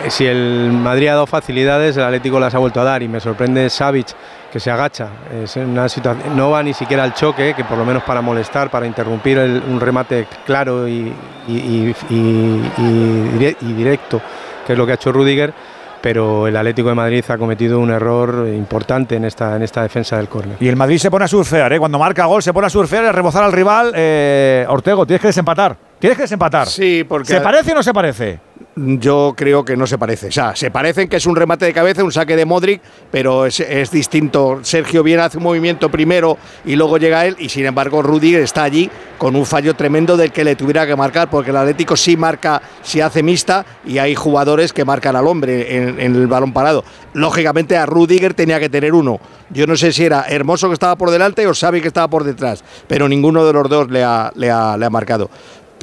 [0.09, 3.21] si el Madrid ha dado facilidades, el Atlético las ha vuelto a dar y me
[3.21, 4.09] sorprende Savic
[4.53, 5.09] que se agacha.
[5.43, 8.71] Es una situación, no va ni siquiera al choque, que por lo menos para molestar,
[8.71, 11.13] para interrumpir el- un remate claro y,
[11.49, 14.21] y- y- y- y dire- y directo,
[14.67, 15.53] que es lo que ha hecho Rudiger.
[16.01, 20.19] Pero el Atlético de Madrid ha cometido un error importante en esta, en esta defensa
[20.19, 20.59] del córner.
[20.61, 21.79] Y el Madrid se pone a surfear, ¿eh?
[21.79, 23.91] Cuando marca gol se pone a surfear y a rebozar al rival.
[23.95, 25.75] Eh, Ortego, tienes que desempatar.
[25.99, 26.67] Tienes que desempatar.
[26.69, 27.29] Sí, porque.
[27.33, 28.39] ¿Se parece o no se parece?
[28.77, 30.29] Yo creo que no se parece.
[30.29, 33.47] O sea, se parecen que es un remate de cabeza, un saque de Modric, pero
[33.47, 34.61] es, distinto.
[34.63, 38.65] Sergio viene hace un movimiento primero y luego llega él, y sin embargo Rudiger está
[38.65, 42.17] allí con un fallo tremendo del que le tuviera que marcar, porque el Atlético sí
[42.17, 46.53] marca, sí hace mixta, y hay jugadores que marcan al hombre en, en el balón
[46.53, 46.83] parado.
[47.13, 49.21] Lógicamente a Rudiger tenía que tener uno.
[49.51, 52.25] Yo no sé si era Hermoso que estaba por delante o Xavi que estaba por
[52.25, 55.31] detrás, pero ninguno de los dos le ha, le ha, le ha marcado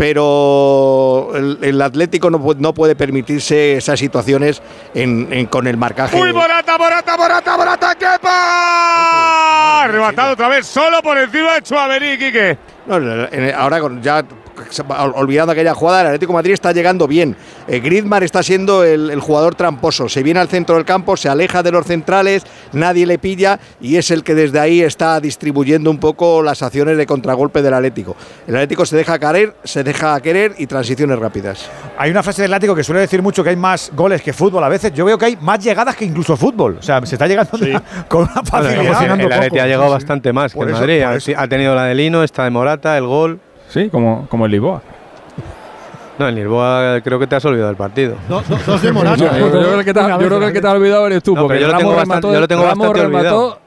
[0.02, 4.60] pero el, el Atlético no, no puede permitirse esas situaciones
[4.95, 6.20] en- en- con el marcaje.
[6.20, 9.84] Uy, Morata, Morata, Morata, Morata, ¡Kepa!
[9.84, 12.58] Arrebatado otra vez, solo por encima de Chuamení, Quique.
[12.88, 12.95] No,
[13.56, 14.26] ahora ya
[14.70, 17.36] ol- olvidando aquella jugada, el Atlético de Madrid está llegando bien.
[17.68, 20.09] Eh, Griezmann está siendo el, el jugador tramposo.
[20.09, 22.43] Se viene al centro del campo, se aleja de los centrales,
[22.74, 26.97] nadie le pilla y es el que desde ahí está distribuyendo un poco las acciones
[26.97, 28.16] de contragolpe del Atlético.
[28.47, 31.70] El Atlético se deja caer, se deja querer y transiciones rápidas.
[31.97, 34.64] Hay una frase del Látigo que suele decir mucho que hay más goles que fútbol.
[34.64, 36.78] A veces yo veo que hay más llegadas que incluso fútbol.
[36.80, 37.51] O sea, se está llegando
[38.07, 39.20] con una Bueno, facilidad.
[39.20, 41.34] el Atleti ha llegado bastante más Por que el Madrid.
[41.38, 43.39] Ha tenido la de Lino, esta de Morata, el gol.
[43.72, 44.82] Sí, como, como el Lisboa.
[46.19, 48.15] No, en Lisboa creo que te has olvidado del partido.
[48.28, 49.15] dos de Morata.
[49.15, 50.72] Yo, yo creo que el que te, ha- yo creo que el que te ha
[50.72, 52.88] olvidado eres tú, No, porque yo lo Ramos tengo bastante- remató, yo lo tengo Ramos
[52.89, 53.59] bastante remató, olvidado.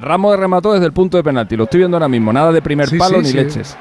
[0.00, 1.56] Ramos remató desde el punto de penalti.
[1.56, 2.32] Lo estoy viendo ahora mismo.
[2.32, 3.36] Nada de primer Sí, palo sí, ni sí.
[3.36, 3.76] leches.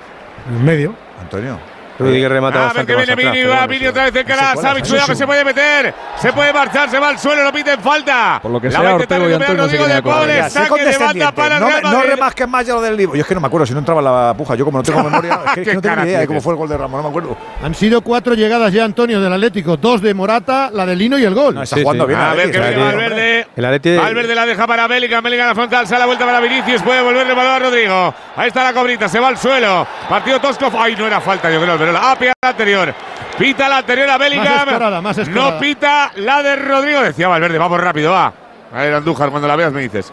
[0.49, 0.93] En medio.
[1.21, 1.57] Antonio.
[1.99, 4.55] Rudiger remata A ver que viene Vini, va Vini otra vez en cara.
[4.55, 5.93] Savic, cuidado que se puede meter.
[6.17, 8.39] Se puede marchar, se va al suelo, lo piten falta.
[8.41, 10.19] Por lo que La sea, Ortego y Antonio no se de acordar.
[10.19, 11.33] Paul, Ya, sé saque de banda condescendiente.
[11.33, 13.15] para el No, no remasques más ya lo del libro.
[13.15, 14.55] Yo es que no me acuerdo, si no entraba en la puja.
[14.55, 16.69] Yo como no tengo memoria, es que, no tengo idea de cómo fue el gol
[16.69, 17.37] de Ramos, no me acuerdo.
[17.61, 19.77] Han sido cuatro llegadas ya, Antonio, del Atlético.
[19.77, 21.55] Dos de Morata, la de Lino y el gol.
[21.55, 22.19] No, está jugando bien.
[22.19, 22.87] A ver que viene bien.
[22.87, 23.47] Valverde.
[23.55, 26.81] El Valverde la deja para Bellingham, Bellingham a la frontal, sale la vuelta para Vinicius,
[26.81, 28.13] puede volverle balón a Rodrigo.
[28.35, 29.85] Ahí está la cobrita, se va al suelo.
[30.07, 32.93] Partido Tosco, ay, no era falta, yo creo, pero la ah, pita la anterior.
[33.37, 34.67] Pita la anterior a Bellingham.
[34.67, 35.51] escorada, más escorada.
[35.51, 38.33] no pita la de Rodrigo, decía Valverde, vamos rápido, va.
[38.73, 40.11] A ver, Andújar, cuando la veas me dices.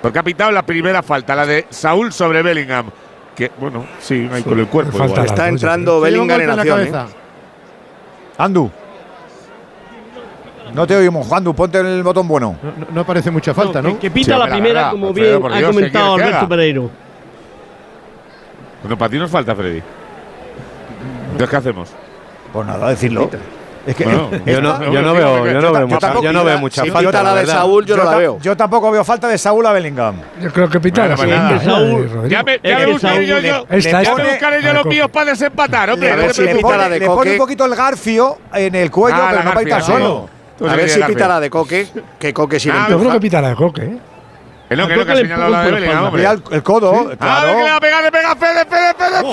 [0.00, 2.90] Porque ha pitado la primera falta, la de Saúl sobre Bellingham.
[3.36, 4.98] Que, bueno, sí, ahí con el cuerpo.
[4.98, 6.78] falta Está entrando Bellingham en acción.
[6.78, 7.06] cabeza.
[7.08, 7.14] ¿eh?
[8.38, 8.70] Andu.
[10.74, 12.56] No te oímos, Andu, ponte el botón bueno.
[12.60, 13.90] No, no- no parece mucha falta, ¿no?
[13.90, 16.48] Que, que pita Sí, la primera, verdad, como bien ha Dios, ¿qué comentado Alberto?
[16.48, 16.90] Pereiro.
[18.82, 19.82] Bueno, para ti nos falta, Freddy.
[21.32, 21.88] Entonces, ¿qué hacemos?
[22.52, 23.30] Pues nada, decirlo.
[23.84, 26.58] Es que Bueno, Yo no, yo no veo, yo no veo mucha, yo no veo
[26.60, 27.08] mucha Si falta.
[27.10, 27.54] pita la de verdad.
[27.54, 28.38] Saúl, yo no la veo.
[28.40, 30.16] yo tampoco veo falta de Saúl a Bellingham.
[30.40, 31.62] Yo creo que pita Bueno, la pues.
[31.62, 31.64] ¿eh?
[31.64, 32.28] Saúl.
[32.28, 35.90] Ya me, ya me buscaré yo, yo, ya me buscaré yo los míos para desempatar,
[35.90, 36.12] hombre.
[36.12, 37.30] A ver si pita la de le pone Coque.
[37.32, 39.92] un poquito el garfio en el cuello, Ah, pero no García, tan sí.
[39.92, 40.28] solo.
[40.68, 41.86] A ver si pita la de Coque,
[42.20, 43.98] que Coque sí le Ah, Yo creo que pita la de Coque, ¿eh?
[44.72, 46.20] Que no, A que Coque que ha le señalado la de Bellingham, hombre.
[46.22, 47.56] Mira el, el codo, A ver claro.
[47.56, 49.32] que le va a pegar, le pega Fede, Fede, Fede, Oh.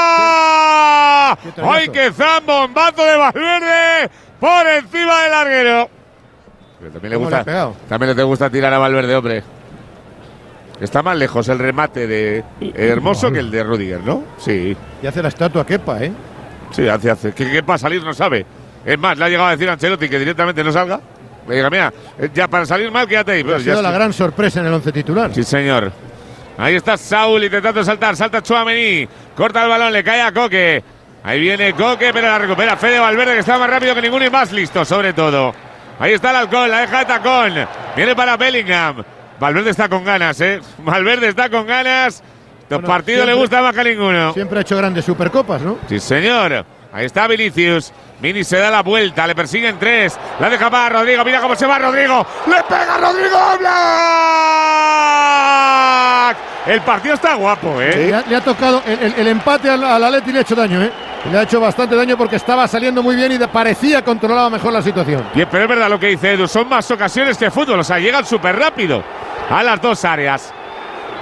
[0.00, 1.32] fuera.
[1.72, 4.10] ¡Ay, que zambombazo de Valverde!
[4.40, 5.88] Por encima del larguero.
[6.80, 7.76] Pero también le ¿Cómo le gusta, pegado?
[7.88, 9.42] también le te gusta tirar a Valverde, hombre.
[10.80, 12.42] Está más lejos el remate de
[12.74, 14.24] Hermoso que el de Rudiger, ¿no?
[14.38, 16.12] Sí, Y hace la estatua Kepa, ¿eh?
[16.70, 17.32] sí, hace, hace.
[17.34, 18.02] ¿Qué, qué va a salir?
[18.02, 18.46] No sabe.
[18.84, 21.00] Es más, le ha llegado a decir a Ancelotti que directamente no salga.
[21.50, 23.40] Le diga, mira, eh, ya para salir mal, quédate ahí.
[23.42, 25.34] Ha ya sido la gran sorpresa en el once titular.
[25.34, 25.90] Sí, señor.
[26.56, 28.16] Ahí está Saúl intentando saltar.
[28.16, 29.08] Salta Chuamení.
[29.36, 30.82] Corta el balón, le cae a Coque.
[31.24, 34.30] Ahí viene Coque, pero la recupera Fede Valverde, que está más rápido que ninguno y
[34.30, 35.52] más listo, sobre todo.
[35.98, 37.54] Ahí está el alcohol, la deja de tacón.
[37.96, 39.02] Viene para Bellingham.
[39.40, 40.60] Valverde está con ganas, ¿eh?
[40.78, 42.22] Valverde está con ganas.
[42.68, 44.32] Los Bueno, partidos le gusta más que a ninguno.
[44.32, 45.78] Siempre ha hecho grandes supercopas, ¿no?
[45.88, 46.64] Sí, señor.
[46.92, 47.92] Ahí está Vinicius.
[48.20, 50.18] Mini se da la vuelta, le persiguen tres.
[50.40, 51.24] La deja para Rodrigo.
[51.24, 52.26] Mira cómo se va Rodrigo.
[52.46, 53.38] ¡Le pega Rodrigo
[55.00, 56.36] Black!
[56.66, 58.06] El partido está guapo, ¿eh?
[58.08, 60.54] Le, ha, le ha tocado el, el- el empate al, al Atleti le ha hecho
[60.54, 60.90] daño, ¿eh?
[61.30, 64.72] Le ha hecho bastante daño porque estaba saliendo muy bien y de- parecía controlaba mejor
[64.72, 65.24] la situación.
[65.34, 66.46] Bien, pero es verdad lo que dice Edu.
[66.46, 67.80] Son más ocasiones que fútbol.
[67.80, 69.02] O sea, llegan súper rápido
[69.48, 70.52] a las dos áreas.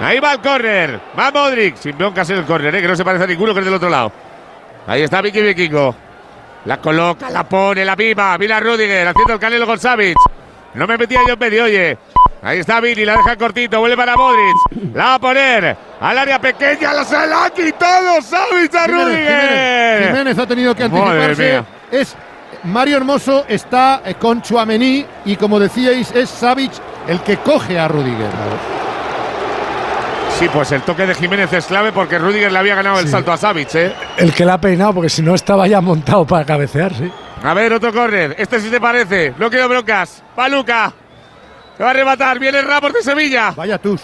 [0.01, 1.01] Ahí va el córner.
[1.19, 1.77] Va Modric.
[1.77, 2.83] Sin broncas en el córner, ¿eh?
[2.83, 4.13] que no se parece a ninguno que es del otro lado.
[4.89, 5.95] Ahí está Vicky Vikingo.
[6.65, 8.37] La coloca, la pone, la viva.
[8.39, 10.17] Mira Rudiger haciendo el canelo con Savic.
[10.75, 11.99] No me metía yo en medio, oye.
[12.43, 14.95] Ahí está Vini, la deja cortito, vuelve para Modric.
[14.95, 19.05] La va a poner al área pequeña, la se la ha quitado Savic a Jiménez,
[19.05, 20.07] Rudiger.
[20.07, 21.65] Jiménez, ha tenido que anticiparse.
[21.91, 22.17] Es
[22.65, 26.73] Mario Hermoso está eh, con Chuamení y como decíais es Savic
[27.09, 28.78] el que coge a Rudiger.
[30.39, 33.33] Sí, pues el toque de Jiménez es clave porque Rudiger le había ganado el salto
[33.33, 33.93] a Savic, ¿eh?
[34.17, 37.11] El que la ha peinado, porque si no estaba ya montado para cabecear, sí.
[37.43, 38.37] A ver, otro córner.
[38.39, 39.35] Este sí te parece.
[39.37, 40.23] No quiero broncas.
[40.39, 40.93] Va Luca.
[41.77, 42.39] Se va a rematar.
[42.39, 43.53] Viene Ramos de Sevilla.
[43.57, 44.01] Vaya tus.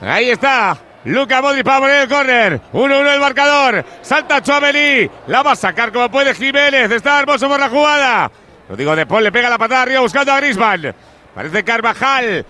[0.00, 0.76] Ahí está.
[1.06, 2.60] Luca Modric para poner el córner.
[2.72, 3.84] 1-1 el marcador.
[4.00, 5.10] Salta Chuamení.
[5.26, 6.88] La va a sacar como puede Jiménez.
[6.90, 8.30] Está hermoso por la jugada.
[8.68, 9.24] Lo digo de Paul.
[9.24, 10.94] Le pega la patada arriba buscando a Grisman.
[11.34, 12.46] Parece Carvajal.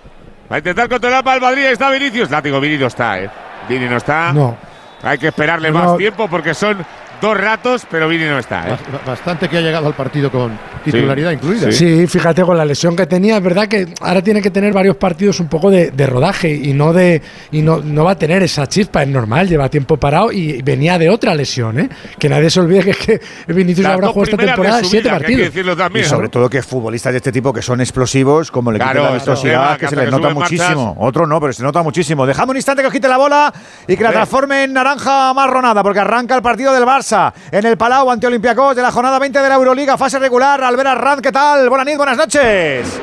[0.51, 1.65] Va a intentar controlar para el Madrid.
[1.67, 2.31] Ahí está Vinicius.
[2.31, 3.31] Látigo, Vini no está, ¿eh?
[3.69, 4.33] Vini no está.
[4.33, 4.57] No.
[5.03, 5.79] Hay que esperarle No.
[5.79, 6.85] más tiempo porque son
[7.21, 8.73] dos ratos, pero Vini no está, ¿eh?
[8.73, 11.71] Bas- Bastante que ha llegado al partido con titularidad incluida.
[11.73, 12.07] Sí.
[12.07, 15.41] fíjate con la lesión que tenía, es verdad que ahora tiene que tener varios partidos
[15.41, 18.67] un poco de, de rodaje y no de y no, no va a tener esa
[18.67, 21.89] chispa, es normal, lleva tiempo parado y venía de otra lesión, ¿eh?
[22.19, 24.91] Que nadie se olvide que, es que Vinicius habrá jugado esta primeras de temporada su
[24.91, 25.49] siete que partidos.
[25.95, 26.31] Y sobre ¿no?
[26.31, 29.77] todo que futbolistas de este tipo que son explosivos, como le Claro, la vistosidad, Eva,
[29.79, 30.87] que se les nota muchísimo.
[30.87, 30.95] marchas.
[31.09, 32.27] Otro no, pero se nota muchísimo.
[32.27, 33.53] Dejamos un instante que os quite la bola
[33.87, 37.77] y que la transforme en naranja marronada, porque arranca el partido del Barça en el
[37.77, 40.63] Palau ante Olympiacos de la jornada 20 de la Euroliga, fase regular.
[40.65, 41.69] Albert Arranz, ¿qué tal?
[41.69, 43.01] Buenas noches, buenas noches.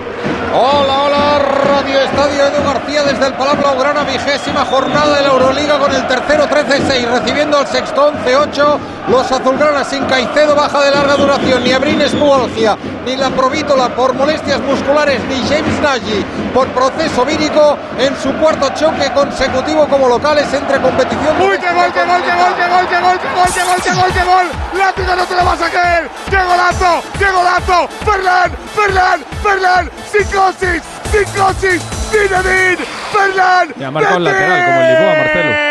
[0.53, 5.77] Hola, hola, Radio Estadio Edu García desde el Palau Blaugrana, vigésima jornada de la Euroliga
[5.77, 8.77] con el tercero 13-6, recibiendo al sexto 11-8.
[9.09, 14.13] Los azulgranas sin Caicedo, baja de larga duración, ni Abrines Pualgia, ni la Provítola por
[14.13, 16.23] molestias musculares, ni James Nagy
[16.53, 21.41] por proceso vírico en su cuarto choque consecutivo como locales entre competición.
[21.41, 23.81] ¡Uy, qué gol, qué gol, qué gol, qué gol, qué gol, qué gol, qué gol,
[23.83, 24.45] qué gol, qué gol!
[24.77, 26.09] ¡Látigo, no te lo vas a creer!
[26.29, 27.89] ¡Qué golazo, qué golazo!
[28.05, 29.91] ¡Ferland, Ferland, Ferland!
[30.11, 31.81] ¡Psicosis, psicosis!
[32.11, 32.85] ¡Zinedine!
[33.11, 33.73] ¡Ferland!
[33.77, 35.70] Y ha marcado el lateral, como el Lisboa, Marcelo.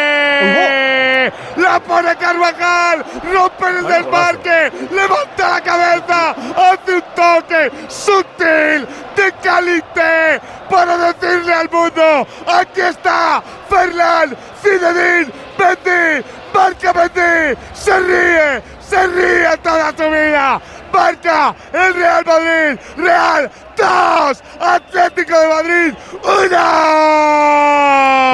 [1.71, 3.05] ¡La pone Carvajal!
[3.33, 4.73] ¡Rompe el desmarque!
[4.91, 6.31] ¡Levanta la cabeza!
[6.31, 12.27] ¡Hace un toque sutil de calité para decirle al mundo!
[12.49, 13.41] ¡Aquí está!
[13.69, 14.37] ¡Ferland!
[14.61, 15.33] ¡Zinedine!
[15.59, 16.25] ¡Mendy!
[16.53, 17.57] ¡Marca Mendy!
[17.73, 18.63] ¡Se ríe!
[18.81, 20.61] ¡Se ríe toda su vida!
[20.93, 22.81] ¡Marca el Real Madrid!
[22.97, 23.51] ¡Real
[23.81, 24.43] 2!
[24.61, 26.51] ¡Atlético de Madrid 1!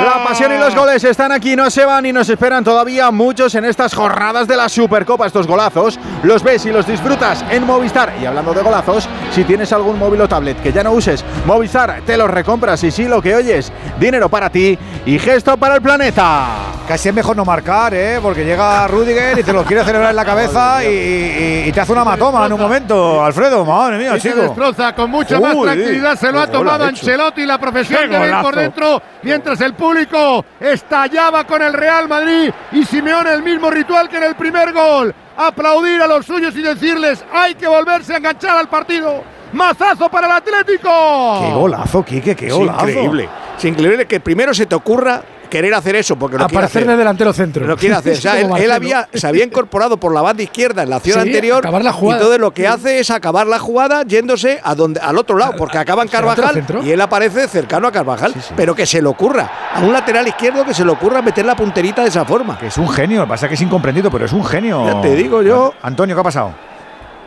[0.05, 3.55] La pasión y los goles están aquí, no se van y nos esperan todavía muchos
[3.55, 5.27] en estas jornadas de la Supercopa.
[5.27, 8.13] Estos golazos los ves y los disfrutas en Movistar.
[8.21, 12.01] Y hablando de golazos, si tienes algún móvil o tablet que ya no uses, Movistar
[12.05, 15.83] te los recompras y sí lo que oyes, dinero para ti y gesto para el
[15.83, 16.47] planeta.
[16.87, 18.21] Casi es mejor no marcar, ¿eh?
[18.23, 21.81] Porque llega Rudiger y te lo quiere celebrar en la cabeza y, y- y te
[21.81, 23.25] hace una matoma en un momento.
[23.25, 24.43] Alfredo, madre mía, Y se chico.
[24.43, 26.19] destroza con mucha más Uy, tranquilidad.
[26.19, 26.85] Se lo ha tomado.
[26.85, 29.03] Ancelotti la profesión de ver por dentro.
[29.23, 34.25] Mientras el público estallaba con el Real Madrid y Simeone el mismo ritual que en
[34.25, 35.15] el primer gol.
[35.37, 39.23] Aplaudir a los suyos y decirles hay que volverse a enganchar al partido.
[39.53, 41.39] Mazazo para el Atlético.
[41.41, 42.89] Qué golazo, Quique, qué Es golazo.
[42.89, 43.29] increíble.
[43.57, 46.91] Es increíble que primero se te ocurra querer hacer eso, porque lo quiere Aparecer hacer.
[46.93, 47.67] de delantero centro.
[47.67, 48.17] Lo quiere hacer.
[48.17, 51.29] O sea, él, había, se había incorporado por la banda izquierda en la acción Sí,
[51.29, 51.59] anterior.
[51.59, 52.21] acabar la jugada.
[52.21, 55.55] Y todo lo que hace es acabar la jugada yéndose a donde, al otro lado,
[55.57, 58.35] porque acaba en Carvajal y él aparece cercano a Carvajal.
[58.57, 61.55] Pero que se le ocurra, a un lateral izquierdo que se le ocurra meter la
[61.57, 62.59] punterita de esa forma.
[62.59, 64.85] Que es un genio, pasa que es incomprendido, pero es un genio.
[64.87, 65.75] Ya te digo yo.
[65.83, 66.55] Antonio, ¿qué ha pasado?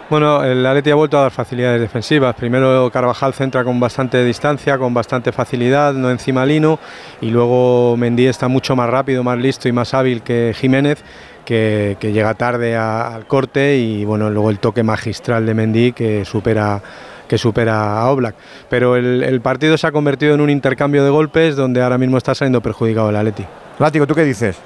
[0.10, 2.34] Bueno, el Atleti ha vuelto a dar facilidades defensivas.
[2.36, 6.80] Primero Carvajal centra con bastante distancia, con bastante facilidad, no encima Lino.
[7.22, 11.04] Y luego Mendy está mucho más rápido, más listo y más hábil que Jiménez,
[11.46, 13.78] que, que llega tarde a- al corte.
[13.78, 16.82] Y bueno, luego el toque magistral de Mendy que supera
[17.28, 18.34] que supera a Oblak.
[18.68, 22.18] Pero el, el partido se ha convertido en un intercambio de golpes donde ahora mismo
[22.18, 23.46] está saliendo perjudicado el Atleti.
[23.78, 24.58] Látigo, ¿tú qué dices?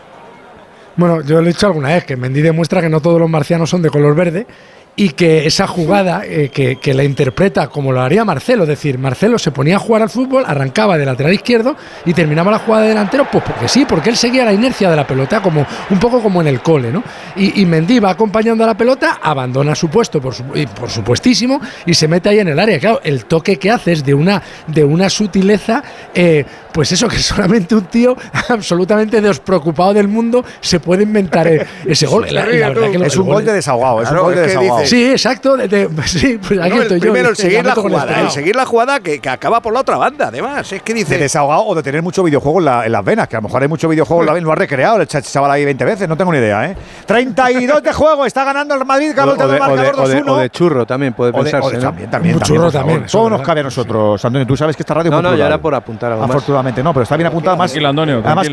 [0.95, 3.69] Bueno, yo lo he dicho alguna vez, que Mendy demuestra que no todos los marcianos
[3.69, 4.47] son de color verde
[4.95, 8.99] y que esa jugada eh, que, que la interpreta como lo haría Marcelo, es decir,
[8.99, 11.75] Marcelo se ponía a jugar al fútbol, arrancaba de lateral izquierdo
[12.05, 14.95] y terminaba la jugada de delantero, pues porque sí, porque él seguía la inercia de
[14.95, 17.03] la pelota, como un poco como en el cole, ¿no?
[17.35, 20.89] Y, y Mendy va acompañando a la pelota, abandona su puesto, por, su- y por
[20.91, 22.77] supuestísimo, y se mete ahí en el área.
[22.79, 25.81] Claro, el toque que hace es de una, de una sutileza,
[26.13, 28.15] eh, pues eso, que solamente un tío
[28.49, 32.27] absolutamente despreocupado del mundo se puede inventar eh, ese gol.
[32.31, 34.41] La- la verdad que lo- es el un gol de desahogado, es un gol de
[34.41, 34.82] desahogado.
[34.85, 35.57] Sí, exacto.
[35.57, 37.01] de- de- sí, pues aquí No, el estoy yo.
[37.01, 38.21] primero, el dice, seguir la jugada, este.
[38.23, 40.71] el seguir la jugada que, que acaba por la otra banda, además.
[40.71, 41.17] Es que De dice.
[41.17, 43.61] desahogado o de tener mucho videojuego en, la- en las venas, que a lo mejor
[43.61, 46.07] hay mucho videojuego en la vena, lo ha recreado el ch- chaval ahí 20 veces,
[46.09, 46.75] no tengo ni idea, ¿eh?
[47.05, 49.95] 32 de juego, está ganando el Madrid, que ha O, de, el o de- marcador
[49.99, 50.29] o de- 2-1.
[50.31, 51.75] o de churro también puede O de- pensarse.
[51.77, 54.45] de- también, también, churro también, Todo nos cabe a nosotros, Antonio.
[54.47, 56.23] Tú sabes que esta radio No, no, ya era por apuntar algo.
[56.23, 57.71] Afortunadamente, no, pero está bien apuntado más.
[57.71, 58.47] Tranquilo, Antonio, además,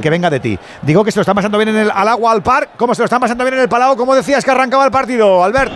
[0.00, 0.58] que, venga de ti.
[0.82, 2.68] Digo que se lo están pasando bien en el, al agua, al par.
[2.76, 3.96] ¿Cómo se lo están pasando bien en el Palau?
[3.96, 5.72] ¿Cómo decías que arrancaba el partido, Albert?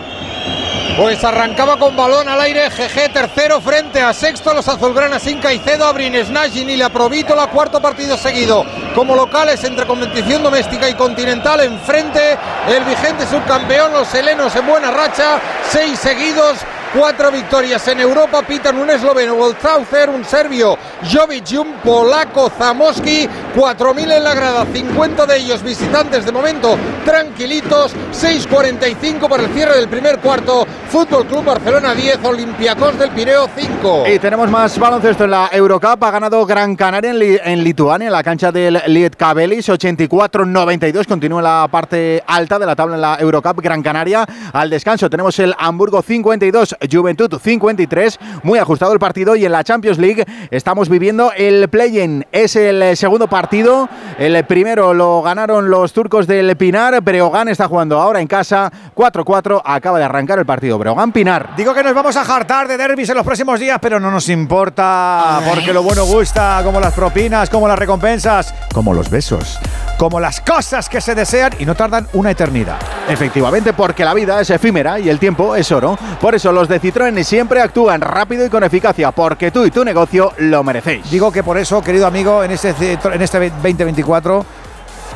[0.98, 5.86] Pues arrancaba con balón al aire, GG tercero frente a sexto, los azulgranas sin Caicedo,
[5.86, 8.64] Abrin Snagin y la Provítola, cuarto partido seguido.
[8.96, 12.36] Como locales entre competición doméstica y continental, enfrente
[12.66, 15.40] el vigente subcampeón, los helenos en buena racha,
[15.70, 16.58] seis seguidos,
[16.94, 20.76] cuatro victorias en Europa, pitan un esloveno, Wolzaucer, un serbio,
[21.10, 26.76] Jovic y un polaco, Zamoski, 4.000 en la grada, 50 de ellos visitantes de momento,
[27.04, 33.48] tranquilitos, 6.45 para el cierre del primer cuarto, Fútbol Club Barcelona 10, Olympiacos del Pireo
[33.54, 34.04] 5.
[34.12, 36.02] Y tenemos más baloncesto en la Eurocup.
[36.02, 41.06] Ha ganado Gran Canaria en, Li- en Lituania, en la cancha del Lietkabelis, 84-92.
[41.06, 43.60] Continúa la parte alta de la tabla en la Eurocup.
[43.60, 45.10] Gran Canaria al descanso.
[45.10, 48.18] Tenemos el Hamburgo 52, Juventud 53.
[48.42, 49.36] Muy ajustado el partido.
[49.36, 52.26] Y en la Champions League estamos viviendo el play-in.
[52.32, 53.88] Es el segundo partido.
[54.18, 57.00] El primero lo ganaron los turcos del Pinar.
[57.02, 58.70] Breogán está jugando ahora en casa.
[58.94, 59.62] 4-4.
[59.64, 60.78] Acaba de arrancar el partido.
[60.78, 61.54] Breogán Pinar.
[61.56, 64.28] Digo que nos vamos a jartar de derbis en los próximos días, pero no nos
[64.28, 69.58] importa, porque lo bueno gusta, como las propinas, como las recompensas, como los besos,
[69.98, 72.78] como las cosas que se desean y no tardan una eternidad.
[73.08, 75.98] Efectivamente, porque la vida es efímera y el tiempo es oro.
[76.20, 79.84] Por eso los de Citroën siempre actúan rápido y con eficacia, porque tú y tu
[79.84, 81.10] negocio lo merecéis.
[81.10, 84.46] Digo que por eso, querido amigo, en este, en este 2024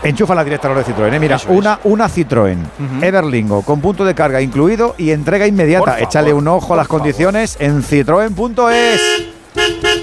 [0.02, 1.14] enchufa la directa de Citroën.
[1.14, 1.20] ¿eh?
[1.20, 2.58] Mira, una, una Citroën
[3.00, 5.92] Everlingo con punto de carga incluido y entrega inmediata.
[5.92, 9.00] Favor, Échale un ojo a las condiciones en citroen.es.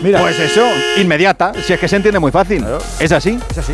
[0.02, 0.64] Mira, Pues eso,
[0.98, 2.66] inmediata, si es que se entiende muy fácil.
[3.00, 3.38] ¿Es así?
[3.52, 3.74] es así.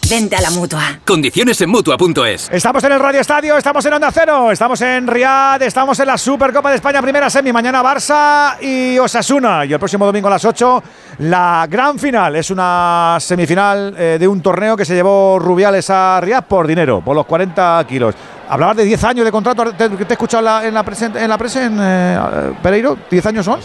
[0.11, 0.99] Vente a la mutua.
[1.07, 2.49] Condiciones en mutua.es.
[2.51, 6.17] Estamos en el Radio Estadio, estamos en Onda Cero, estamos en Riad, estamos en la
[6.17, 9.63] Supercopa de España, primera semi, mañana Barça y Osasuna.
[9.63, 10.83] Y el próximo domingo a las 8,
[11.19, 12.35] la gran final.
[12.35, 16.99] Es una semifinal eh, de un torneo que se llevó Rubiales a Riad por dinero,
[16.99, 18.13] por los 40 kilos.
[18.53, 21.15] Hablabas de 10 años de contrato, te, te he escuchado en la, en la presen-
[21.17, 22.19] en la presa en eh,
[22.61, 23.61] Pereiro, ¿10 años son?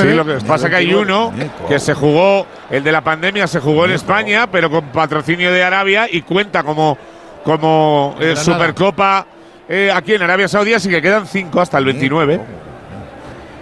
[0.00, 1.30] Sí, lo que pasa es que hay uno
[1.68, 5.62] que se jugó, el de la pandemia se jugó en España, pero con patrocinio de
[5.62, 6.96] Arabia y cuenta como,
[7.44, 8.34] como eh.
[8.36, 9.26] Supercopa
[9.68, 12.40] eh, aquí en Arabia Saudí, así que quedan cinco hasta el 29.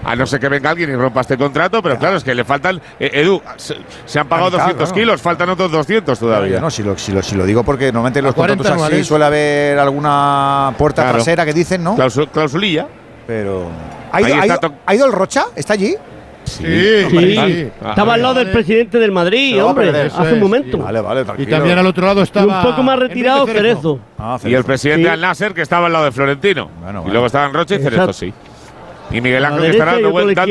[0.05, 2.45] A no ser que venga alguien y rompa este contrato, pero claro, es que le
[2.45, 2.81] faltan.
[3.01, 3.77] eh, Edu, se,
[4.07, 5.01] se han pagado mitad, 200 claro.
[5.01, 6.61] kilos, faltan otros 200 todavía.
[6.61, 8.87] No, si lo, si, lo, si lo digo porque normalmente en los 40 contratos así
[8.93, 9.07] anuales.
[9.07, 11.17] suele haber alguna puerta Claro.
[11.19, 11.97] trasera que dicen, ¿no?
[11.97, 12.87] Clausu- clausulilla.
[13.27, 13.67] Pero.
[14.13, 15.45] ¿Ha ido, Ahí ha está ido- to- ha ido el Rocha?
[15.55, 15.95] ¿Está allí?
[16.45, 16.65] Sí,
[17.11, 20.79] Sí, estaba al lado del presidente del Madrid, hombre, perder, hace un momento.
[20.79, 22.61] Vale, vale, Y también al otro lado Y estaba.
[22.63, 23.61] un poco más retirado Cerezo.
[23.61, 24.01] Cerezo.
[24.19, 25.13] Ah, Y el presidente Sí.
[25.13, 26.71] Al Nasser, que estaba al lado de Florentino.
[27.07, 28.13] Y luego estaban Rocha y Cerezo, Exacto.
[28.15, 28.33] sí.
[29.11, 30.47] Y Miguel Ángel estará dando vueltas.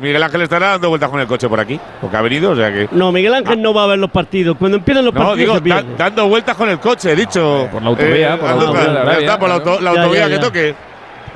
[0.00, 2.70] Miguel Ángel estará dando vueltas con el coche por aquí, porque ha venido, o sea
[2.72, 2.88] que.
[2.92, 4.56] No, Miguel Ángel no va a ver los partidos.
[4.56, 5.82] Cuando empiezan los No, partidos digo, se pierde.
[5.82, 7.68] da- dando vueltas con el coche, he dicho.
[7.72, 9.70] Por la autovía, por la ando- autovía está, por la, claro.
[9.72, 10.74] auto- la Ya, autovía ya, que toque.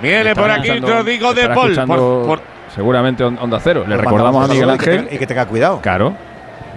[0.01, 1.75] Viene por aquí Rodrigo de Paul.
[1.87, 2.41] Por, por-
[2.75, 3.85] seguramente On- Onda Cero.
[3.89, 5.09] Le recordamos a Miguel Ángel.
[5.11, 5.81] Y que tenga cuidado.
[5.81, 6.15] Claro.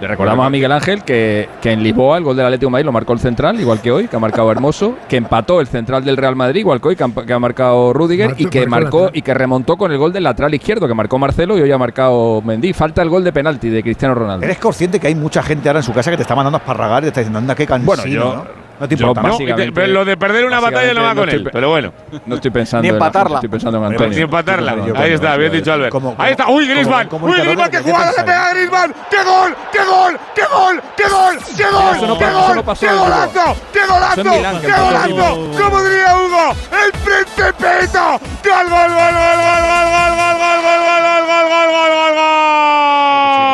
[0.00, 2.86] Le recordamos a Miguel Ángel que, que en Lisboa el gol del Atlético de Madrid
[2.86, 6.04] lo marcó el central, igual que hoy, que ha marcado Hermoso, que empató el central
[6.04, 8.70] del Real Madrid, igual que hoy, que, ha- que ha marcado Rudiger, y que marcó
[8.84, 9.18] marcó lateral.
[9.18, 11.78] y que remontó con el gol del lateral izquierdo, que marcó Marcelo y hoy ha
[11.78, 12.72] marcado Mendy.
[12.72, 14.44] Falta el gol de penalti de Cristiano Ronaldo.
[14.44, 16.60] ¿Eres consciente que hay mucha gente ahora en su casa que te está mandando a
[16.60, 18.67] esparragar y te está diciendo, anda, qué cansino, Bueno, yo- ¿no?
[18.80, 19.38] No te yo importa, ¿no?
[19.38, 21.92] no, pero lo de perder una batalla no va con no él, estoy- pero bueno.
[22.26, 23.36] No estoy pensando Ni en empatarla.
[23.36, 24.14] estoy pensando en Pero Antonio.
[24.14, 24.76] sin empatarla.
[24.96, 25.90] Ahí está, bien dicho Albert.
[25.92, 26.48] Como- Ahí está.
[26.48, 27.08] Uy, Griezmann.
[27.08, 28.94] como Uy, Griezmann, qué ¿de qué jugada le pega a Griezmann.
[29.10, 29.56] ¡Qué gol!
[29.72, 30.18] ¡Qué gol!
[30.34, 30.82] ¡Qué gol!
[30.96, 31.38] ¡Qué gol!
[31.56, 32.18] ¡Qué gol!
[32.18, 32.64] ¡Qué gol!
[32.78, 33.56] ¡Qué golazo!
[33.72, 34.30] ¡Qué golazo!
[34.60, 35.64] ¡Qué golazo!
[35.64, 36.54] ¡Como diría Hugo!
[36.84, 38.02] ¡El principito!
[38.44, 42.14] ¡Gol, gol, gol, gol, gol, gol, gol, gol, gol, gol, gol, gol, gol, gol, gol,
[42.14, 43.48] gol!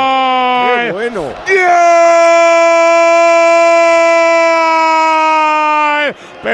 [0.84, 1.22] ¡Qué bueno!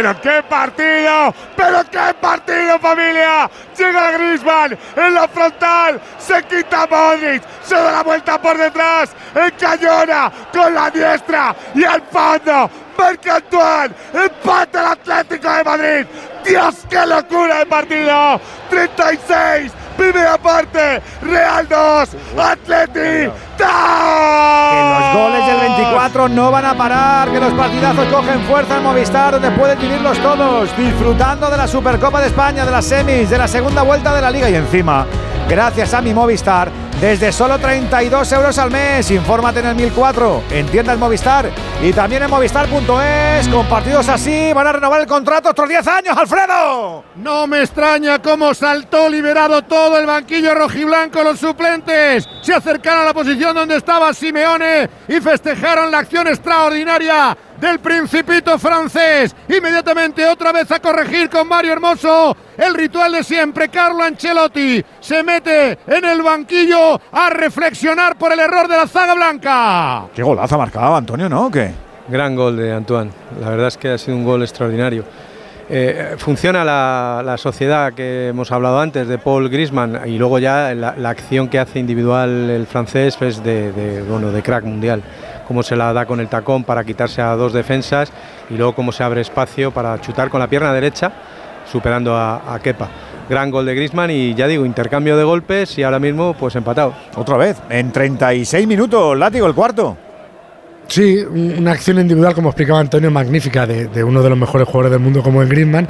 [0.00, 1.34] ¡Pero qué partido!
[1.54, 3.50] ¡Pero qué partido, familia!
[3.76, 10.32] Llega Griezmann en la frontal, se quita Modric, se da la vuelta por detrás, encañona
[10.54, 12.70] con la diestra y al fondo.
[12.96, 16.06] Marca Antoine, empate el Atlético de Madrid.
[16.46, 18.40] Dios, qué locura de partido.
[18.70, 19.70] 36,
[20.00, 23.30] primera parte, Real 2, Atleti.
[23.58, 28.82] Que los goles del 24 no van a parar, que los partidazos cogen fuerza en
[28.82, 33.36] Movistar, donde pueden vivirlos todos, disfrutando de la Supercopa de España, de las semis, de
[33.36, 35.06] la segunda vuelta de la Liga y encima,
[35.50, 36.70] gracias a mi Movistar,
[37.00, 39.10] desde solo 32 euros al mes.
[39.10, 41.50] Infórmate en el 1004, en Movistar
[41.82, 43.48] y también en movistar.es.
[43.48, 47.04] Con partidos así van a renovar el contrato otros 10 años, Alfredo.
[47.16, 51.24] No me extraña cómo saltó liberado todo el banquillo rojiblanco.
[51.24, 57.36] Los suplentes se acercaron a la posición donde estaba Simeone y festejaron la acción extraordinaria
[57.60, 59.34] del principito francés.
[59.48, 62.36] Inmediatamente otra vez a corregir con Mario Hermoso.
[62.56, 68.40] El ritual de siempre, Carlo Ancelotti se mete en el banquillo a reflexionar por el
[68.40, 70.04] error de la zaga blanca.
[70.14, 71.46] Qué golazo ha marcado Antonio, ¿no?
[71.46, 71.70] ¿O ¿Qué?
[72.08, 73.10] Gran gol de Antoine.
[73.40, 75.04] La verdad es que ha sido un gol extraordinario.
[75.72, 80.74] Eh, funciona la, la sociedad que hemos hablado antes de Paul Grisman y luego ya
[80.74, 85.00] la, la acción que hace individual el francés es de, de, bueno, de crack mundial.
[85.50, 88.12] Cómo se la da con el tacón para quitarse a dos defensas
[88.50, 91.10] y luego cómo se abre espacio para chutar con la pierna derecha
[91.68, 92.88] superando a, Kepa.
[93.28, 96.94] Gran gol de Grisman y ya digo, intercambio de golpes y ahora mismo pues empatados.
[97.16, 99.96] Otra vez, en 36 minutos, látigo el cuarto.
[100.90, 104.66] Sí, un- una acción individual, como explicaba Antonio, magnífica de, de uno de los mejores
[104.66, 105.86] jugadores del mundo como el Griezmann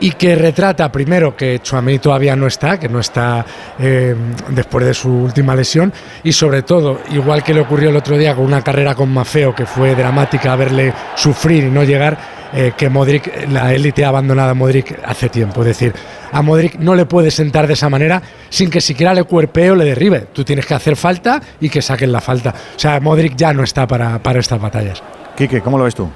[0.00, 3.44] y que retrata primero que Chouameni todavía no está, que no está
[3.78, 4.14] eh,
[4.48, 5.92] después de su última lesión
[6.24, 9.54] y sobre todo, igual que le ocurrió el otro día con una carrera con Mafeo
[9.54, 12.16] que fue dramática verle sufrir y no llegar,
[12.52, 15.60] eh, que Modric, la élite ha abandonado a Modric hace tiempo.
[15.62, 15.94] Es decir,
[16.32, 19.74] a Modric no le puede sentar de esa manera sin que siquiera le cuerpee o
[19.74, 20.26] le derribe.
[20.32, 22.54] Tú tienes que hacer falta y que saquen la falta.
[22.76, 25.02] O sea, Modric ya no está para, para estas batallas.
[25.36, 26.08] Quique, ¿cómo lo ves tú?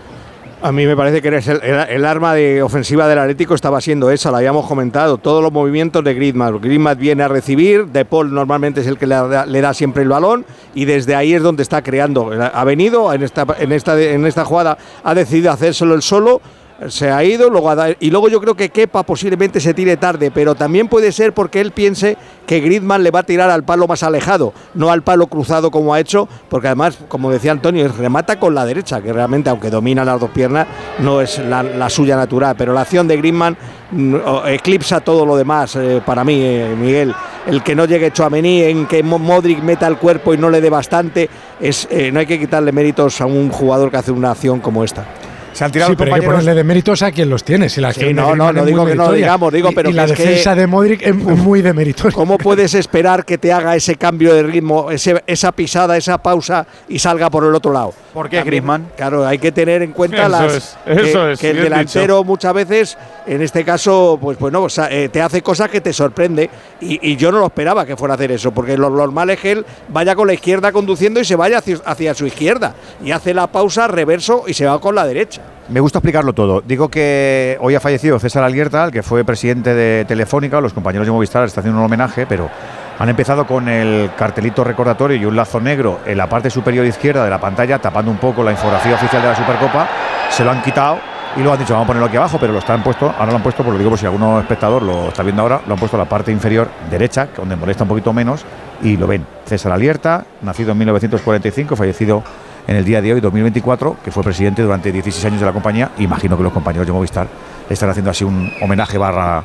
[0.65, 4.39] A mí me parece que el, arma de ofensiva del Atlético estaba siendo esa, la
[4.39, 5.19] habíamos comentado.
[5.19, 6.61] Todos los movimientos de Griezmann.
[6.61, 10.05] Griezmann viene a recibir, De Paul normalmente es el que le da, le da siempre
[10.05, 12.31] el balón y desde ahí es donde está creando.
[12.31, 16.41] Ha venido en esta, en esta, en esta jugada, ha decidido hacérselo el solo.
[16.89, 20.55] Se ha ido luego y luego yo creo que Kepa posiblemente se tire tarde, pero
[20.55, 22.17] también puede ser porque él piense
[22.47, 25.95] que Griezmann le va a tirar al palo más alejado, no al palo cruzado como
[25.95, 30.05] ha hecho, porque además, como decía Antonio, remata con la derecha, que realmente, aunque domina
[30.05, 30.67] las dos piernas,
[30.99, 32.57] no es la, suya natural.
[32.59, 33.57] Pero la acción de Griezmann
[33.91, 34.17] mm,
[34.47, 37.15] eclipsa todo lo demás eh, para mí, eh, Miguel.
[37.47, 40.61] El que no llegue Chouameni, en que Mo- Modric meta el cuerpo y no le
[40.61, 41.29] dé bastante,
[41.61, 44.83] es, eh, no hay que quitarle méritos a un jugador que hace una acción como
[44.85, 45.05] esta.
[45.53, 47.69] Se han Sí, pero hay que ponerle de méritos a quien los tiene.
[47.69, 50.13] Si la no, no, no digo que no digamos, digo, Y- pero y la que-
[50.15, 52.15] defensa de Modric es, muy de meritoria.
[52.15, 56.67] ¿Cómo puedes esperar que te haga ese cambio de ritmo, ese- esa pisada, esa pausa
[56.89, 57.93] y salga por el otro lado?
[58.15, 58.89] ¿Por qué Griezmann?
[58.97, 62.25] Claro, hay que tener en cuenta Eso las es, eso que, es, que el delantero
[62.25, 65.93] muchas veces, en este caso, pues bueno, o sea, eh, te hace cosas que te
[65.93, 66.49] sorprende
[66.81, 69.41] y, y yo no lo esperaba que fuera a hacer eso, porque lo normal es
[69.41, 72.75] que él vaya con la izquierda conduciendo y se vaya hacia, hacia su izquierda
[73.05, 75.42] y hace la pausa reverso y se va con la derecha.
[75.69, 76.61] Me gusta explicarlo todo.
[76.61, 80.61] Digo que hoy ha fallecido César Alguierta, el que fue presidente de Telefónica.
[80.61, 82.51] Los compañeros de Movistar están haciendo un homenaje, pero
[82.99, 87.25] han empezado con el cartelito recordatorio y un lazo negro en la parte superior izquierda
[87.25, 89.89] de la pantalla, tapando un poco la infografía oficial de la Supercopa.
[90.31, 90.99] Se lo han quitado
[91.37, 93.37] y luego han dicho, vamos a ponerlo aquí abajo, pero lo están puesto, ahora lo
[93.37, 95.79] han puesto, por lo digo, por si algún espectador lo está viendo ahora, lo han
[95.79, 98.45] puesto en la parte inferior derecha, donde molesta un poquito menos,
[98.83, 99.25] y lo ven.
[99.47, 102.23] César Alierta, nacido en 1945, fallecido
[102.67, 105.91] en el día de hoy, 2024, que fue presidente durante 16 años de la compañía.
[105.99, 107.27] Imagino que los compañeros de Movistar
[107.69, 109.43] están haciendo así un homenaje barra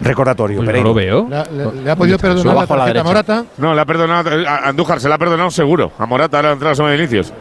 [0.00, 0.56] recordatorio.
[0.58, 0.88] Pues no Pereiro.
[0.88, 1.28] lo veo.
[1.28, 3.04] Le, le- le ha podido perdonar la Abajo a la tarjeta a.
[3.04, 3.44] Morata.
[3.58, 4.30] No, le ha perdonado.
[4.48, 5.92] A Andújar se la ha perdonado seguro.
[5.98, 7.32] A Morata ahora entrado a Vinicius.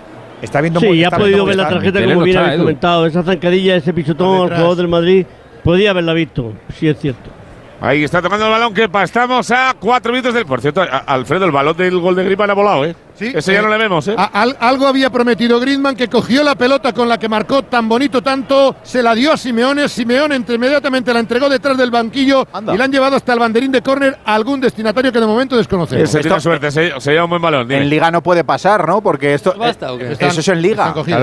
[0.41, 3.05] Está viendo Sí, ha podido ver la tarjeta como bien habéis comentado.
[3.05, 5.26] Esa zancadilla, ese pisotón al jugador del Madrid,
[5.63, 7.30] podía haberla visto, sí es cierto.
[7.80, 10.45] Ahí está tocando el balón, que estamos a cuatro minutos del.
[10.45, 12.95] Por cierto, Alfredo, el balón del gol de Griezmann ha volado, ¿eh?
[13.16, 14.16] Sí, Ese ya eh, no le vemos, ¿eh?
[14.18, 17.88] a- al- algo había prometido Griezmann que cogió la pelota con la que marcó tan
[17.88, 22.47] bonito tanto, se la dio a Simeone, Simeone entre- inmediatamente la entregó detrás del banquillo
[22.74, 25.55] y la han llevado hasta el banderín de córner a algún destinatario que de momento
[25.55, 26.03] desconocemos.
[26.09, 27.68] Ese tiene suerte, se, se lleva un buen balón.
[27.68, 27.82] dime.
[27.84, 29.01] En Liga no puede pasar, ¿no?
[29.01, 29.53] Porque esto.
[29.57, 30.14] ¿Basta o qué?
[30.20, 30.93] Eso es en Liga.
[30.93, 31.22] Cogidos.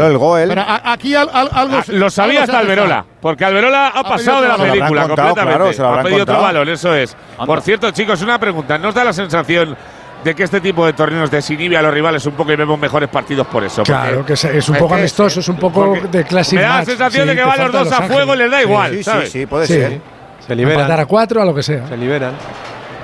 [0.49, 1.77] Pero a- aquí al- al- algo.
[1.79, 5.29] Ah, lo sabía algo hasta Alberola, porque Alberola ha, Ha pasado de la película contado,
[5.35, 5.57] completamente.
[5.57, 7.17] claro, se lo ha pedido otro balón, eso es.
[7.45, 8.79] Por cierto, chicos, una pregunta.
[8.79, 9.77] ¿Nos da la sensación
[10.25, 13.09] de que este tipo de torneos desinhibe a los rivales un poco y vemos mejores
[13.09, 13.83] partidos por eso?
[13.83, 16.79] Claro, que es, es un poco que- amistoso, es un poco de classic me da
[16.79, 18.97] la sensación de que van los dos Los a fuego y les da igual, Sí,
[18.99, 19.31] sí, ¿sabes?
[19.33, 20.01] sí, puede ser.
[20.47, 20.81] Se liberan.
[20.81, 21.87] Empatar a cuatro, a lo que sea.
[21.87, 22.33] Se liberan.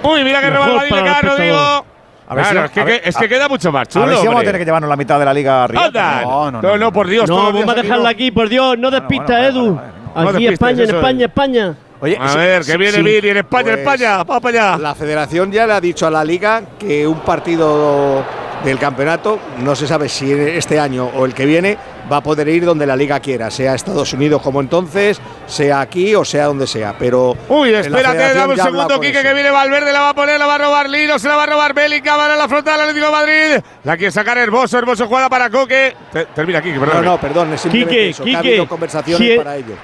[0.02, 1.86] Uy, mira que para Badillega, el Rodrigo.
[2.28, 3.82] A ver si- Claro, es que, a ver- que- es que a- queda mucho más
[3.82, 4.06] A chulo.
[4.06, 5.84] ver si vamos a tener que llevarnos la mitad de la liga arriba.
[5.86, 6.22] ¡Anda!
[6.22, 7.28] No, no, No, no, por Dios.
[7.30, 9.78] No, vamos a dejarla aquí, por Dios, no despista, Edu.
[10.16, 10.90] No Aquí España, en.
[10.94, 11.74] España, España.
[12.00, 13.28] Oye, A sí, ver, que viene sí.
[13.28, 14.78] En España, Pues, España, va para allá.
[14.78, 18.22] La federación ya le ha dicho a la liga que un partido
[18.64, 21.76] del campeonato, no se sabe si este año o el que viene,
[22.10, 26.14] va a poder ir donde la liga quiera, sea Estados Unidos como entonces, sea aquí
[26.14, 26.94] o sea donde sea.
[26.98, 30.46] Pero Uy, espérate, dame un segundo, Quique, que viene Valverde, la va a poner, la
[30.46, 33.06] va a robar Lino, se la va a robar Bélica, va a la frontal Atlético
[33.06, 33.64] de Madrid.
[33.84, 35.94] La quiere sacar Hermoso, Hermoso juega para Coque.
[36.12, 37.04] Te- termina, Quique, perdón.
[37.04, 39.74] No, no, perdón, es simplemente Quique, eso, que ha habido conversaciones si es- para ello.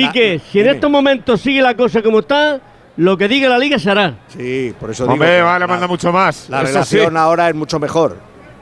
[0.00, 2.60] Quique, si en estos momentos sigue la cosa como está,
[2.96, 4.14] lo que diga la liga se hará.
[4.28, 5.46] Sí, por eso Hombre, digo.
[5.46, 6.48] vale, manda mucho más.
[6.48, 7.16] La Eso relación sí.
[7.16, 8.16] ahora es mucho mejor.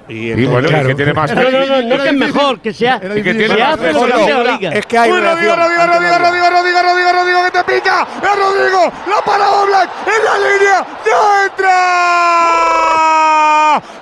[0.08, 2.98] Y, bueno, y que tiene más No, no, no, no que es mejor, que sea.
[3.00, 4.18] Que Se tiene más hace lo que mejor.
[4.26, 4.70] dice la liga.
[4.72, 5.58] Es que hay Uy, Rodrigo, relación.
[5.58, 6.50] Rodrigo, Antes Rodrigo, no había.
[6.50, 8.06] Rodrigo, Rodrigo, Rodrigo, Rodrigo, que te pica.
[8.22, 11.78] Es Rodrigo, la para Oblak, en la línea, no entra.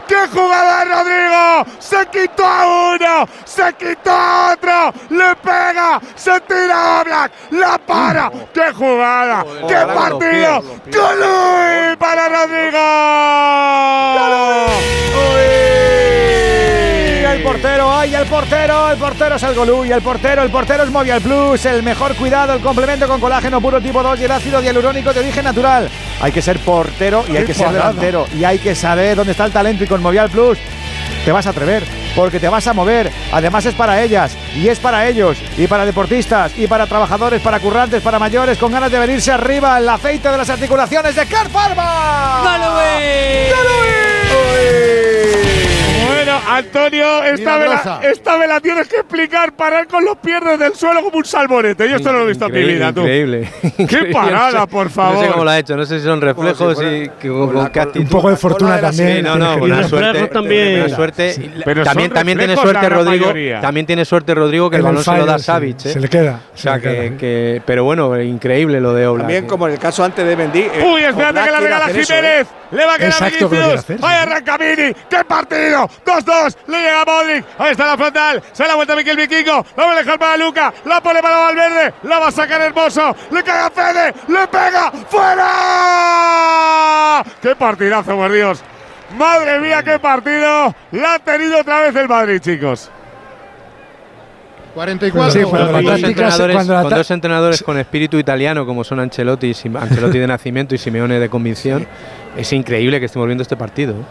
[0.09, 1.77] ¡Qué jugada, Rodrigo!
[1.79, 8.31] Se quitó a uno, se quitó a otro, le pega, se tira Oblak, la para.
[8.53, 9.45] ¡Qué jugada!
[9.69, 10.31] ¡Qué partido!
[10.31, 10.97] pies, los pies.
[10.97, 12.79] ¡Gol para Rodrigo!
[15.19, 16.30] ¡Ay,
[17.41, 17.93] el portero!
[17.93, 18.91] ¡Ay, el portero!
[18.91, 22.15] El portero es el Golú y el portero, el portero es Movial Plus, el mejor
[22.15, 25.89] cuidado, el complemento con colágeno puro tipo 2 y el ácido hialurónico de origen natural.
[26.21, 29.47] Hay que ser portero y hay que ser delantero y hay que saber dónde está
[29.47, 30.59] el talento y con Movial Plus
[31.25, 31.83] te vas a atrever
[32.15, 33.11] porque te vas a mover.
[33.33, 37.61] Además es para ellas y es para ellos y para deportistas y para trabajadores, para
[37.61, 41.49] currantes, para mayores con ganas de venirse arriba el aceite de las articulaciones de Car
[41.49, 42.43] Pharma.
[46.15, 49.53] Bueno, Antonio, esta me, la, esta me la tienes que explicar.
[49.53, 51.89] Parar con los pies desde el suelo como un salmonete.
[51.89, 53.01] Yo esto no lo he visto en mi vida, tú.
[53.01, 53.51] Increíble.
[53.89, 55.29] ¡Qué parada, por No sé favor!
[55.33, 58.01] cómo lo ha hecho, no sé si son reflejos y que- con, con actitud.
[58.01, 59.17] Un poco de fortuna de la también.
[59.19, 60.27] Sí, no, no, buena suerte.
[60.29, 60.81] también.
[60.81, 61.35] buena suerte.
[61.39, 63.27] Y Pero también tiene suerte la Rodrigo.
[63.27, 63.61] mayoría.
[63.61, 65.79] También tiene suerte Rodrigo que el El balón se lo da Savic.
[65.79, 65.93] sí, ¿eh?
[65.93, 66.41] Se le queda.
[66.55, 67.19] O sea se le que, queda.
[67.19, 69.23] que- pero bueno, increíble lo de Oblak.
[69.27, 69.47] También ¿eh?
[69.47, 70.61] como en el caso antes de Mendy.
[70.61, 72.47] eh, Uy, espérate que la regala Jiménez.
[72.73, 73.81] Le va a quedar Exacto, que Vinicius.
[73.81, 74.05] hacer, sí.
[74.07, 74.95] Ahí arranca Vini.
[75.09, 75.89] ¡Qué partido!
[76.07, 76.57] 2-2.
[76.69, 77.45] Le llega Modric.
[77.59, 78.43] Ahí está la frontal.
[78.53, 79.65] Se la vuelta Miquel Vikingo.
[79.77, 80.73] La va a dejar para Luca.
[80.85, 81.95] La pone para Valverde.
[82.05, 83.15] La va a sacar Hermoso.
[83.33, 84.15] Le cae a Fede.
[84.29, 84.93] Le pega.
[85.91, 87.25] ¡Fuera!
[87.43, 88.63] ¡Qué partidazo, por Dios!
[89.19, 90.75] Madre mía, qué partido.
[90.93, 92.91] La ha tenido otra vez el Madrid, chicos.
[94.75, 95.33] 44.
[95.33, 98.85] Sí, cuando con, dos entrenadores, cuando la con ta- dos entrenadores con espíritu italiano como
[98.85, 101.89] son Ancelotti, Ancelotti de nacimiento y Simeone de convicción,
[102.37, 103.93] es increíble que estemos viendo este partido.
[103.93, 104.03] ¿eh?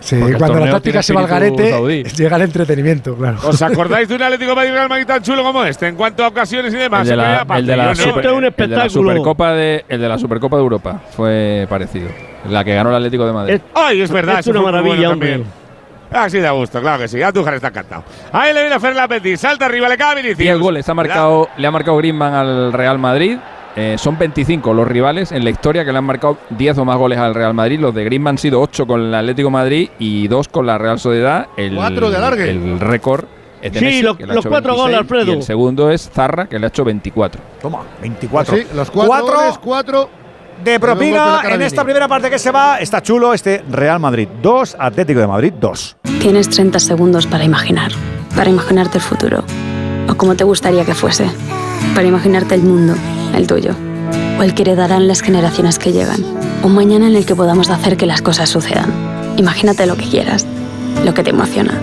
[0.00, 2.02] Sí, Porque el cuando la táctica se va al garete, saudí.
[2.02, 3.38] llega el entretenimiento, claro.
[3.44, 5.88] ¿Os acordáis de un Atlético de Madrid Real Madrid tan chulo como este?
[5.88, 7.08] En cuanto a ocasiones y demás.
[7.08, 8.26] El de la, el de super-
[8.58, 8.90] el de.
[8.90, 12.08] Supercopa de el de la Supercopa de Europa fue parecido.
[12.50, 13.54] La que ganó el Atlético de Madrid.
[13.54, 14.40] Es- Ay, es verdad.
[14.40, 15.30] Es una maravilla, bueno hombre.
[15.30, 15.50] también.
[16.12, 17.22] Ah, sí, da gusto, claro que sí.
[17.22, 18.04] Andújar está encantado.
[18.30, 19.36] Ahí le viene a Fer Petit.
[19.38, 20.38] Salta arriba, le cae Vinicius.
[20.38, 23.38] 10 goles ha marcado, le ha marcado Griezmann al Real Madrid.
[23.76, 26.96] Eh, son 25 los rivales en la historia que le han marcado 10 o más
[26.96, 27.80] goles al Real Madrid.
[27.80, 30.78] Los de Griezmann han sido 8 con el Atlético de Madrid y 2 con la
[30.78, 31.48] Real Sociedad.
[31.56, 32.50] El, Cuatro de alargue.
[32.50, 33.24] El récord
[33.60, 35.32] es de Sí, Messi, los- que los hecho cuatro goles, 26, Alfredo.
[35.32, 37.40] Y el segundo es Zarra, que le ha hecho 24.
[37.60, 38.56] Toma, 24.
[38.56, 40.08] Sí, los cuatro, Cuatro goles, cuatro.
[40.62, 42.78] de propina en esta primera parte que se va.
[42.78, 45.96] Está chulo este Real Madrid 2, Atlético de Madrid 2.
[46.20, 47.90] Tienes 30 segundos para imaginar,
[48.36, 49.42] para imaginarte el futuro.
[50.08, 51.26] O o como te gustaría que fuese,
[51.94, 52.94] para imaginarte el mundo,
[53.36, 53.74] el tuyo,
[54.38, 56.24] o el que heredarán las generaciones que llegan.
[56.62, 58.92] Un mañana en el que podamos hacer que las cosas sucedan.
[59.36, 60.46] Imagínate lo que quieras,
[61.04, 61.80] lo que te emociona,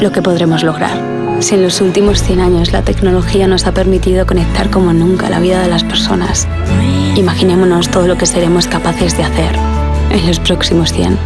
[0.00, 0.98] lo que podremos lograr.
[1.40, 5.40] Si en los últimos 100 años la tecnología nos ha permitido conectar como nunca la
[5.40, 6.46] vida de las personas,
[7.16, 9.56] imaginémonos todo lo que seremos capaces de hacer
[10.10, 11.18] en los próximos 100.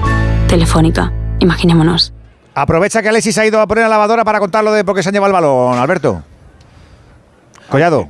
[0.48, 2.12] Telefónica, imaginémonos.
[2.54, 5.02] Aprovecha que Alexis ha ido a poner la lavadora para contar lo de por qué
[5.02, 6.22] se han llevado el balón, Alberto.
[7.68, 8.08] Collado.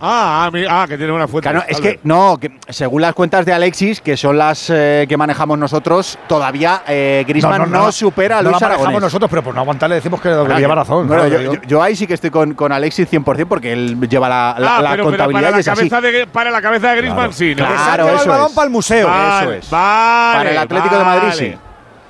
[0.00, 1.48] Ah, mi- ah, que tiene una fuente.
[1.50, 5.16] Claro, es que no, que según las cuentas de Alexis, que son las eh, que
[5.16, 9.02] manejamos nosotros, todavía eh, Griezmann no, supera a no Luis la manejamos Aragonés.
[9.02, 11.06] nosotros, pero por no aguantarle decimos que Claro, lleva razón.
[11.08, 13.98] bueno, claro, yo, yo- yo ahí sí que estoy con, con Alexis 100% porque él
[14.08, 15.88] lleva la, la- Ah, la pero, pero contabilidad para y la, es así.
[15.88, 17.66] cabeza de, para la cabeza de Griezmann sí, ¿no?
[17.66, 18.52] Claro, eso es.
[18.52, 19.08] para el museo.
[19.08, 19.70] Vale, Eso es.
[19.70, 21.36] Vale, Para el Atlético de Madrid, vale.
[21.52, 21.54] sí.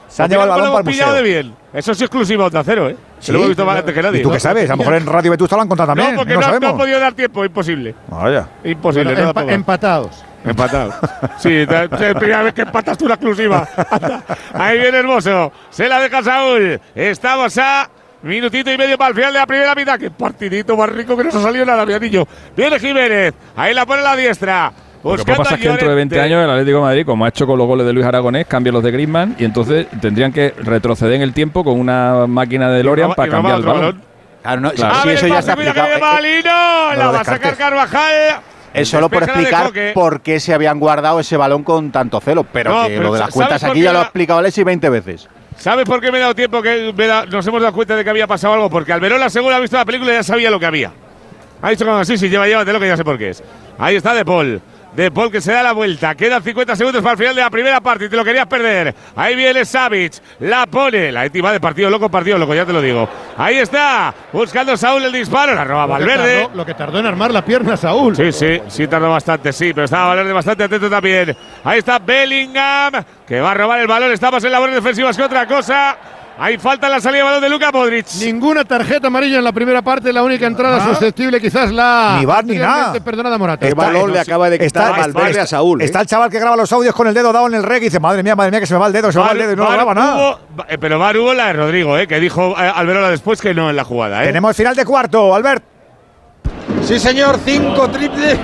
[0.08, 1.12] Se han llevado el balón para el museo.
[1.12, 1.54] de bien.
[1.72, 2.96] Eso es exclusivo de Onda Cero, ¿eh?
[3.18, 4.20] Se lo hemos visto más antes que nadie.
[4.20, 4.34] ¿Y tú ¿no?
[4.34, 4.68] qué sabes?
[4.68, 6.12] A lo mejor en Radio Vetusta lo han contado también.
[6.12, 7.94] No, porque no, no, no, podido dar tiempo, imposible.
[8.08, 8.46] Vaya.
[8.64, 10.24] Imposible, Bueno, empa- empatados.
[10.44, 10.94] Empatado.
[11.38, 13.66] Sí, te- te- primera vez que empatas tú la exclusiva.
[14.54, 15.50] Ahí viene hermoso.
[15.70, 16.80] Se la deja Saúl.
[16.94, 17.88] Estamos a
[18.22, 19.98] minutito y medio para el final de la primera mitad.
[19.98, 22.28] Qué partidito más rico que no se ha salido nada, mi anillo.
[22.56, 23.34] Viene Jiménez.
[23.56, 24.72] Ahí la pone a la diestra.
[25.06, 26.34] Lo que pasa es que dentro de 20 Llorente.
[26.34, 28.72] años el Atlético de Madrid, como ha hecho con los goles de Luis Aragonés, cambia
[28.72, 32.82] los de Griezmann y entonces tendrían que retroceder en el tiempo con una máquina de
[32.82, 34.02] Lorian roba- para y cambiar el balón.
[34.42, 34.94] Claro, no, Claro.
[35.02, 35.88] sí, eso ya está explicado.
[35.88, 37.56] no la va a sacar.
[37.56, 38.12] Carvajal.
[38.74, 42.44] Es solo por explicar por qué se habían guardado ese balón con tanto celo.
[42.44, 44.64] Pero No, que pero lo de las ¿sabes cuentas aquí ya lo ha explicado Alexis
[44.64, 45.28] 20 veces.
[45.56, 48.04] ¿Sabes por qué me he dado tiempo que me da- nos hemos dado cuenta de
[48.04, 48.68] que había pasado algo?
[48.68, 50.92] Porque Alberola, según ha visto la película, ya sabía lo que había.
[51.62, 53.42] Ha dicho como así, sí, lleva, llévatelo, que ya sé por qué es.
[53.78, 54.60] Ahí está De Paul.
[54.96, 56.14] De Paul que se da la vuelta.
[56.14, 58.94] Quedan 50 segundos para el final de la primera parte y te lo querías perder.
[59.14, 60.14] Ahí viene Savic.
[60.40, 61.12] La pone.
[61.12, 63.06] La Eti va de partido loco, partido loco, ya te lo digo.
[63.36, 64.14] Ahí está.
[64.32, 65.54] Buscando Saúl el disparo.
[65.54, 66.40] La roba Valverde.
[66.44, 68.16] tardó- Lo que tardó en armar la pierna Saúl.
[68.16, 71.36] Sí, sí, sí tardó bastante, sí, pero estaba Valverde bastante atento también.
[71.62, 72.94] Ahí está Bellingham,
[73.26, 74.10] que va a robar el balón.
[74.12, 75.96] Estamos en labores defensivas que otra cosa.
[76.38, 78.06] Hay falta en la salida de balón de Luka Modric.
[78.20, 80.88] Ninguna tarjeta amarilla en la primera parte, la única entrada Ah.
[80.90, 82.92] susceptible quizás la Ni bar ni nada.
[83.02, 83.66] perdonada Morata.
[83.66, 85.80] Qué balón le acaba de quitar Está, Valverde está- a Saúl.
[85.80, 85.84] ¿eh?
[85.86, 87.86] está el chaval que graba los audios con el dedo dado en el reg y
[87.86, 89.38] dice, madre mía, madre mía, que se me va el dedo, se me va el
[89.38, 90.14] dedo y no lo graba nada.
[90.16, 93.40] hubo- va- eh, pero Var hubo la de Rodrigo, eh, que dijo eh, Alberola después
[93.40, 94.22] que no en la jugada.
[94.22, 94.26] Eh.
[94.26, 95.64] Tenemos final de cuarto, Albert.
[96.86, 98.38] Sí, señor, cinco triples.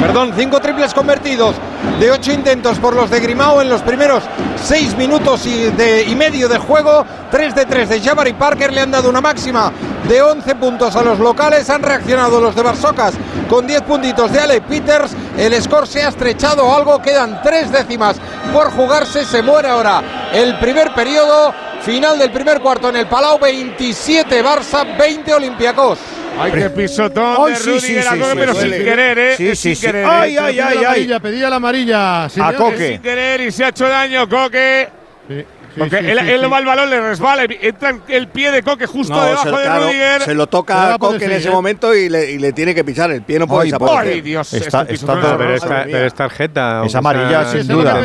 [0.00, 1.56] Perdón, cinco triples convertidos
[1.98, 4.22] de ocho intentos por los de Grimao en los primeros
[4.62, 7.04] seis minutos y, de, y medio de juego.
[7.32, 9.72] Tres de tres de Jabari Parker le han dado una máxima
[10.08, 11.68] de 11 puntos a los locales.
[11.70, 13.14] Han reaccionado los de Barsocas
[13.50, 15.16] con 10 puntitos de Ale Peters.
[15.36, 17.02] El score se ha estrechado algo.
[17.02, 18.14] Quedan tres décimas
[18.52, 19.24] por jugarse.
[19.24, 21.52] Se muere ahora el primer periodo.
[21.80, 23.40] Final del primer cuarto en el Palau.
[23.40, 25.98] 27 Barça, 20 Olympiacos.
[26.38, 29.36] Ay, qué pisotón Ay, de sí, Rudiger sí, a sí, Coque, pero sin querer, ¿eh?
[29.36, 29.86] Sí, sí, sin sí.
[29.86, 30.84] querer, Ay, ay, Pedía ay, la ay.
[30.86, 32.24] amarilla, pedía la amarilla.
[32.24, 32.52] A.
[32.56, 32.88] Coque.
[32.92, 34.88] Sin querer y se ha hecho daño Coque.
[35.28, 35.44] Sí,
[35.76, 36.46] Porque sí, él, sí, él sí.
[36.50, 39.62] va al balón, le resbala, entra el pie de Coque justo No, debajo se, de
[39.62, 40.20] claro, Rudiger.
[40.22, 41.50] se lo toca a Coque en ese ¿eh?
[41.52, 43.10] momento y le, y le tiene que pisar.
[43.10, 45.68] El pie no puede Ay, Dios, Está- este está todo- Pero es, horroroso.
[45.68, 46.82] ta- pero es tarjeta.
[46.84, 48.04] Es amarilla, sin duda.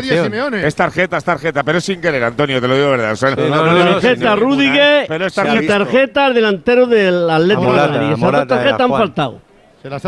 [0.64, 3.12] Es tarjeta, es tarjeta, pero es sin querer, Antonio, te lo digo de verdad.
[3.12, 6.26] O sea, no, no, no, no, Tarjeta Rudiger Pero es y tarjeta.
[6.26, 8.08] al delantero del Atlético de Madrid.
[8.14, 9.42] Esas dos tarjetas han faltado.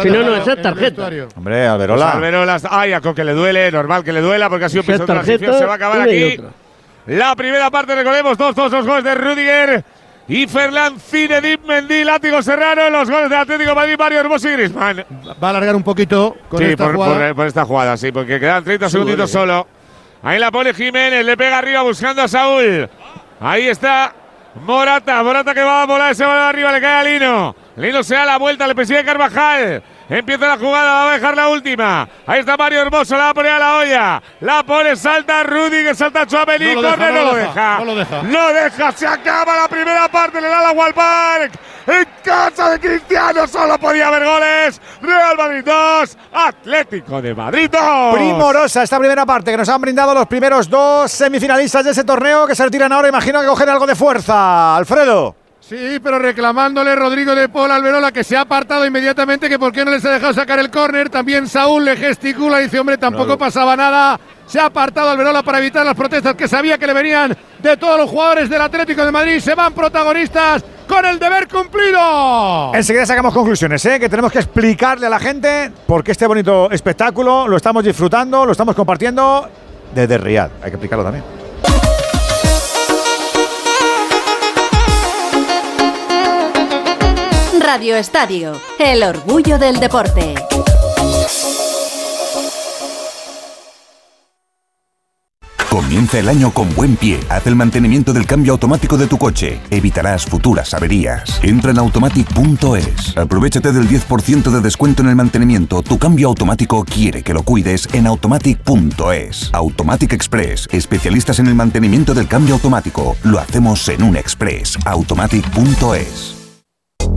[0.02, 1.04] Si no, no, esa es tarjeta.
[1.08, 2.12] Hombre, Pues Alberola.
[2.12, 5.26] Alberola, ay, a Coque le duele, normal que le duela porque ha sido pisotón tarjeta,
[5.38, 6.38] transición, se va a acabar aquí.
[7.08, 9.84] La primera parte, recordemos, todos, todos los goles de Rudiger
[10.28, 14.52] y Ferland Zinedine Mendy, Látigo Serrano, los goles de Atlético de Madrid, Mario Hermoso y
[14.54, 15.04] Griezmann.
[15.42, 17.28] Va a alargar un poquito con sí, esta por, jugada.
[17.28, 19.66] por- por esta jugada, sí, porque quedan 30 Sí, segunditos solo.
[20.22, 22.88] Ahí la pone Jiménez, le pega arriba buscando a Saúl.
[23.40, 24.14] Ahí está
[24.66, 27.56] Morata, Morata que va a volar ese balón arriba, le cae a Lino.
[27.78, 29.82] Lino se da la vuelta, le persigue Carvajal.
[30.10, 32.10] Empieza la jugada, va a dejar la última.
[32.26, 34.24] Ahí está Mario Hermoso, la va a poner a la olla.
[34.42, 37.96] La pone, salta Rudy, que salta Chouameni, No corre, no no lo deja, no lo
[37.96, 38.24] deja.
[38.24, 41.52] No deja, se acaba la primera parte, le da la Wallpark.
[41.86, 44.82] En casa de Cristiano solo podía haber goles.
[45.02, 48.16] Real Madrid 2, Atlético de Madrid 2.
[48.16, 52.48] Primorosa esta primera parte que nos han brindado los primeros dos semifinalistas de ese torneo
[52.48, 53.10] que se retiran ahora.
[53.10, 54.76] Imagino que cogen algo de fuerza.
[54.76, 55.36] Alfredo.
[55.70, 59.86] Sí, pero reclamándole Rodrigo de Paul Alberola que se ha apartado inmediatamente que por qué
[59.86, 61.12] no les ha dejado sacar el córner.
[61.12, 64.20] También Saúl le gesticula y dice, hombre, tampoco pasaba nada.
[64.48, 68.00] Se ha apartado Alberola para evitar las protestas que sabía que le venían de todos
[68.00, 69.40] los jugadores del Atlético de Madrid.
[69.40, 72.74] Se van protagonistas con el deber cumplido.
[72.74, 74.00] Enseguida sacamos conclusiones, ¿eh?
[74.00, 78.44] que tenemos que explicarle a la gente por qué este bonito espectáculo lo estamos disfrutando,
[78.44, 79.48] lo estamos compartiendo
[79.94, 80.50] desde Riyadh.
[80.64, 81.39] Hay que explicarlo también.
[87.72, 90.34] Radio Estadio, el orgullo del deporte.
[95.70, 97.20] Comienza el año con buen pie.
[97.30, 99.62] Haz el mantenimiento del cambio automático de tu coche.
[99.70, 101.40] Evitarás futuras averías.
[101.44, 103.16] Entra en automatic.es.
[103.16, 105.84] Aprovechate del 10% de descuento en el mantenimiento.
[105.84, 109.52] Tu cambio automático quiere que lo cuides en automatic.es.
[109.54, 110.68] Automatic Express.
[110.72, 113.16] Especialistas en el mantenimiento del cambio automático.
[113.22, 114.76] Lo hacemos en un express.
[114.86, 116.39] Automatic.es.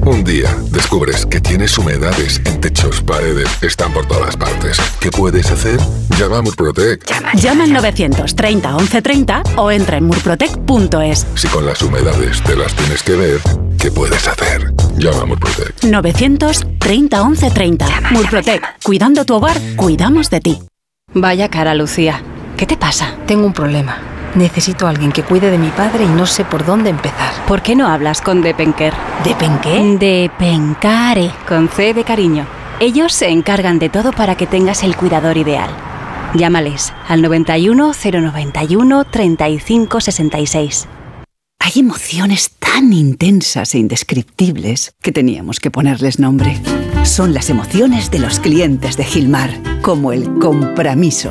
[0.05, 4.77] Un día descubres que tienes humedades en techos, paredes, están por todas partes.
[4.99, 5.79] ¿Qué puedes hacer?
[6.19, 7.05] Llama a Murprotec.
[7.35, 11.27] Llama al 930 1130 o entra en murprotec.es.
[11.37, 13.41] Si con las humedades te las tienes que ver,
[13.79, 14.73] ¿qué puedes hacer?
[14.97, 15.85] Llama a Murprotec.
[15.85, 17.87] 930 1130.
[18.11, 18.83] Murprotec.
[18.83, 20.59] Cuidando tu hogar, cuidamos de ti.
[21.15, 22.23] Vaya cara, Lucía.
[22.57, 23.15] ¿Qué te pasa?
[23.27, 24.12] Tengo un problema.
[24.35, 27.35] Necesito a alguien que cuide de mi padre y no sé por dónde empezar.
[27.47, 28.95] ¿Por qué no hablas con Depenker?
[29.25, 29.99] ¿Depenqué?
[29.99, 32.47] Depencare, con C de cariño.
[32.81, 35.71] Ellos se encargan de todo para que tengas el cuidador ideal.
[36.35, 40.89] Llámales al 91 091 35 66.
[41.61, 46.61] Hay emociones tan intensas e indescriptibles que teníamos que ponerles nombre.
[47.05, 49.51] Son las emociones de los clientes de Gilmar,
[49.83, 51.31] como el compromiso.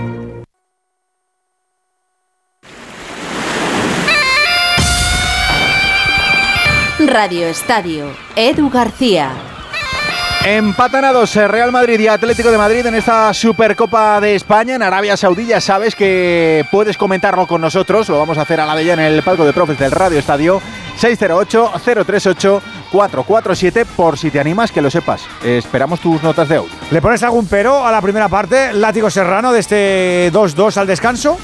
[7.11, 9.31] Radio Estadio, Edu García.
[10.45, 14.75] Empatan a dos eh, Real Madrid y Atlético de Madrid en esta Supercopa de España
[14.75, 15.45] en Arabia Saudí.
[15.45, 18.07] Ya sabes que puedes comentarlo con nosotros.
[18.07, 20.61] Lo vamos a hacer a la ya en el palco de profes del Radio Estadio.
[21.01, 25.23] 608-038-447 por si te animas, que lo sepas.
[25.43, 26.71] Esperamos tus notas de audio.
[26.91, 31.37] ¿Le pones algún pero a la primera parte, látigo serrano, de este 2-2 al descanso?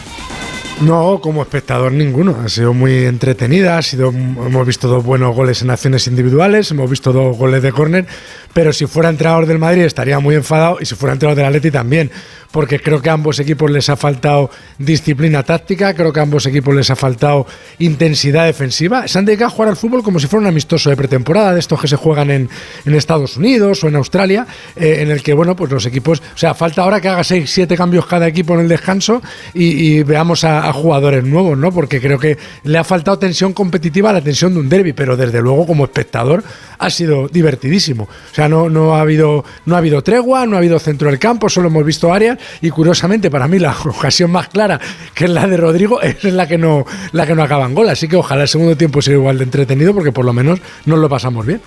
[0.82, 2.38] No, como espectador ninguno.
[2.46, 3.80] Ha sido muy entretenida.
[3.80, 6.70] Ha sido, hemos visto dos buenos goles en acciones individuales.
[6.70, 8.06] Hemos visto dos goles de córner.
[8.54, 11.72] Pero si fuera entrenador del Madrid estaría muy enfadado y si fuera entrenador del Atleti
[11.72, 12.12] también.
[12.52, 15.96] Porque creo que a ambos equipos les ha faltado disciplina táctica.
[15.96, 17.48] Creo que a ambos equipos les ha faltado
[17.80, 19.08] intensidad defensiva.
[19.08, 21.60] Se han dedicado a jugar al fútbol como si fuera un amistoso de pretemporada, de
[21.60, 22.50] estos que se juegan en,
[22.86, 24.46] en Estados Unidos o en Australia,
[24.76, 26.22] eh, en el que, bueno, pues los equipos.
[26.36, 29.24] O sea, falta ahora que haga 6, 7 cambios cada equipo en el descanso
[29.54, 31.72] y veamos a, a jugadores nuevos, ¿no?
[31.72, 35.16] Porque creo que le ha faltado tensión competitiva a la tensión de un derby, pero
[35.16, 36.44] desde luego como espectador
[36.78, 38.04] ha sido divertidísimo.
[38.04, 41.48] O sea, no, ha, habido, no ha habido tregua, no ha habido centro del campo,
[41.48, 44.80] solo hemos visto áreas y curiosamente para mí la ocasión más clara,
[45.14, 47.90] que es la de Rodrigo, es la que no, la que no acaba en gol.
[47.90, 51.00] Así que ojalá el segundo tiempo sea igual de entretenido porque por lo menos nos
[51.00, 51.62] lo pasamos bien.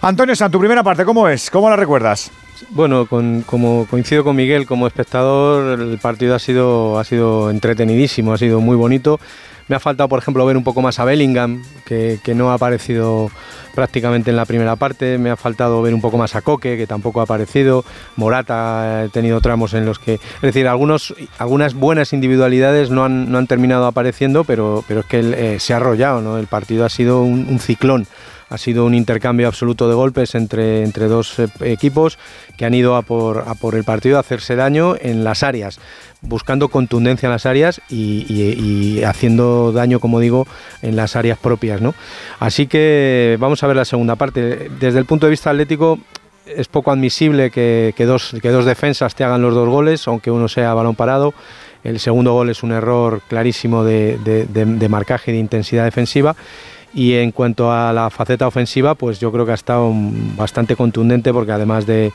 [0.00, 1.50] Antonio San, tu primera parte, ¿cómo es?
[1.50, 2.30] ¿Cómo la recuerdas?
[2.70, 8.32] Bueno, con- como coincido con Miguel, como espectador, el partido ha sido, ha sido entretenidísimo,
[8.32, 9.18] ha sido muy bonito.
[9.66, 13.30] Me ha faltado, por ejemplo, ver un poco más a Bellingham, que, no ha aparecido
[13.74, 15.16] prácticamente en la primera parte.
[15.16, 17.82] Me ha faltado ver un poco más a Coque, que tampoco ha aparecido.
[18.16, 20.14] Morata ha tenido tramos en los que.
[20.14, 25.06] Es decir, algunos, algunas buenas individualidades no han, no han terminado apareciendo, pero, pero es
[25.06, 26.36] que eh, se ha arrollado, ¿no?
[26.36, 28.06] El partido ha sido un ciclón
[28.50, 32.18] Ha sido un intercambio absoluto de golpes entre, entre dos eh, equipos
[32.56, 35.80] que han ido a por, a por el partido a hacerse daño en las áreas
[36.26, 40.46] buscando contundencia en las áreas y, haciendo daño, como digo,
[40.82, 41.80] en las áreas propias.
[41.80, 41.94] ¿no?
[42.40, 44.70] Así que vamos a ver la segunda parte.
[44.80, 45.98] Desde el punto de vista atlético,
[46.46, 50.30] es poco admisible que, que, dos, que dos defensas te hagan los dos goles, aunque
[50.30, 51.34] uno sea balón parado.
[51.82, 55.84] El segundo gol es un error clarísimo de, de, de, de marcaje y de intensidad
[55.84, 56.34] defensiva.
[56.94, 59.90] Y en cuanto a la faceta ofensiva, pues yo creo que ha estado
[60.36, 62.12] bastante contundente porque además de,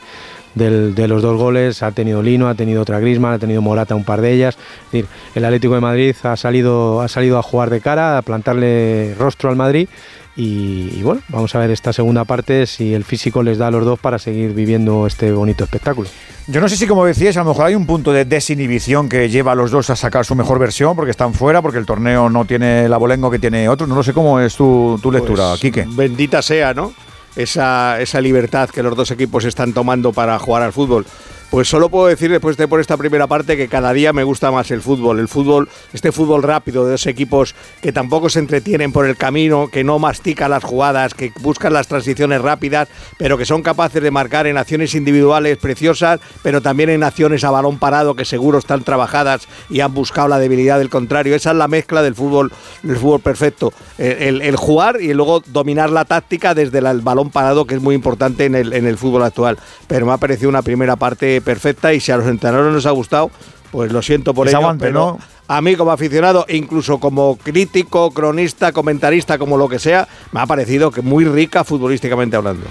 [0.54, 4.22] los dos goles ha tenido Lino, ha tenido otra Grisman, ha tenido Morata un par
[4.22, 4.56] de ellas.
[4.86, 8.22] Es decir, el Atlético de Madrid ha salido, ha salido a jugar de cara, a
[8.22, 9.88] plantarle rostro al Madrid.
[10.36, 13.70] Y, y, bueno, vamos a ver esta segunda parte si el físico les da a
[13.70, 16.08] los dos para seguir viviendo este bonito espectáculo.
[16.46, 19.28] Yo no sé si, como decías, a lo mejor hay un punto de desinhibición que
[19.28, 22.30] lleva a los dos a sacar su mejor versión porque están fuera, porque el torneo
[22.30, 23.88] no tiene el abolengo que tiene otros.
[23.88, 25.86] No lo sé cómo es tu, tu lectura, pues, Quique.
[25.88, 26.92] Bendita sea, ¿no?
[27.36, 31.06] Esa, esa libertad que los dos equipos están tomando para jugar al fútbol.
[31.50, 34.52] Pues solo puedo decir después de por esta primera parte que cada día me gusta
[34.52, 35.18] más el fútbol.
[35.18, 39.66] El fútbol, este fútbol rápido de dos equipos que tampoco se entretienen por el camino,
[39.66, 44.12] que no mastican las jugadas, que buscan las transiciones rápidas, pero que son capaces de
[44.12, 48.84] marcar en acciones individuales preciosas, pero también en acciones a balón parado que seguro están
[48.84, 51.34] trabajadas y han buscado la debilidad del contrario.
[51.34, 52.52] Esa es la mezcla del fútbol,
[52.84, 53.72] del fútbol perfecto.
[53.98, 57.74] El, el, el jugar y luego dominar la táctica desde el, el balón parado, que
[57.74, 59.58] es muy importante en el, en el fútbol actual.
[59.88, 62.90] Pero me ha parecido una primera parte perfecta y si a los entrenadores les ha
[62.90, 63.30] gustado,
[63.70, 65.18] pues lo siento por ello, aguante, pero ¿no?
[65.48, 70.40] a mí como aficionado, e incluso como crítico, cronista, comentarista, como lo que sea, me
[70.40, 72.66] ha parecido que muy rica futbolísticamente hablando.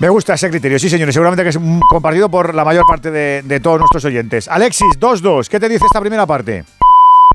[0.00, 3.42] Me gusta ese criterio, sí señores, seguramente que es compartido por la mayor parte de,
[3.42, 4.48] de todos nuestros oyentes.
[4.48, 6.64] Alexis, 2-2, ¿qué te dice esta primera parte?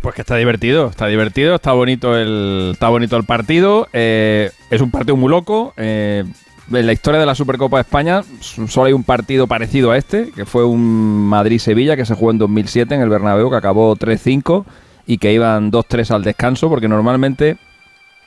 [0.01, 3.87] Pues que está divertido, está divertido, está bonito el, está bonito el partido.
[3.91, 5.73] eh, es un partido muy loco.
[5.77, 6.23] eh,
[6.71, 10.31] en la historia de la Supercopa de España solo hay un partido parecido a este,
[10.31, 14.65] que fue un Madrid-Sevilla que se jugó en 2007 en el Bernabéu, que acabó 3-5
[15.05, 17.57] y que iban 2-3 al descanso, porque normalmente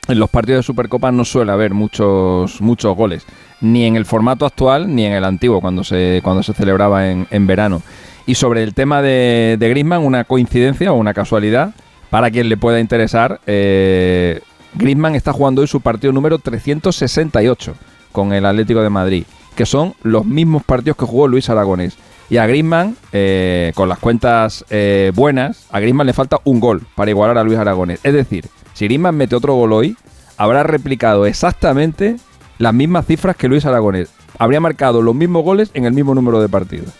[0.07, 3.25] en los partidos de Supercopa no suele haber muchos, muchos goles,
[3.61, 7.27] ni en el formato actual ni en el antiguo, cuando se, cuando se celebraba en,
[7.31, 7.81] en verano.
[8.25, 11.73] Y sobre el tema de, de Griezmann, una coincidencia o una casualidad,
[12.09, 14.41] para quien le pueda interesar, eh,
[14.75, 17.75] Griezmann está jugando hoy su partido número 368
[18.13, 19.25] con el Atlético de Madrid,
[19.55, 21.97] que son los mismos partidos que jugó Luis Aragonés.
[22.29, 26.81] Y a Griezmann, eh, con las cuentas eh, buenas, a Griezmann le falta un gol
[26.95, 27.99] para igualar a Luis Aragonés.
[28.03, 29.97] Es decir, si Griezmann mete otro gol hoy,
[30.37, 32.15] habrá replicado exactamente
[32.57, 34.09] las mismas cifras que Luis Aragonés.
[34.39, 36.93] Habría marcado los mismos goles en el mismo número de partidos.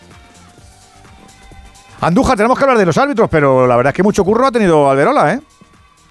[2.00, 4.52] Andújar, tenemos que hablar de los árbitros, pero la verdad es que mucho curro ha
[4.52, 5.40] tenido Alberola, ¿eh?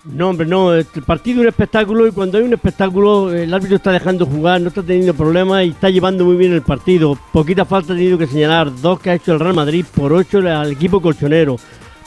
[0.05, 0.73] No, hombre, no.
[0.73, 4.59] El partido es un espectáculo y cuando hay un espectáculo, el árbitro está dejando jugar,
[4.59, 7.17] no está teniendo problemas y está llevando muy bien el partido.
[7.31, 8.69] Poquita falta ha tenido que señalar.
[8.81, 11.55] Dos que ha hecho el Real Madrid por ocho al equipo colchonero.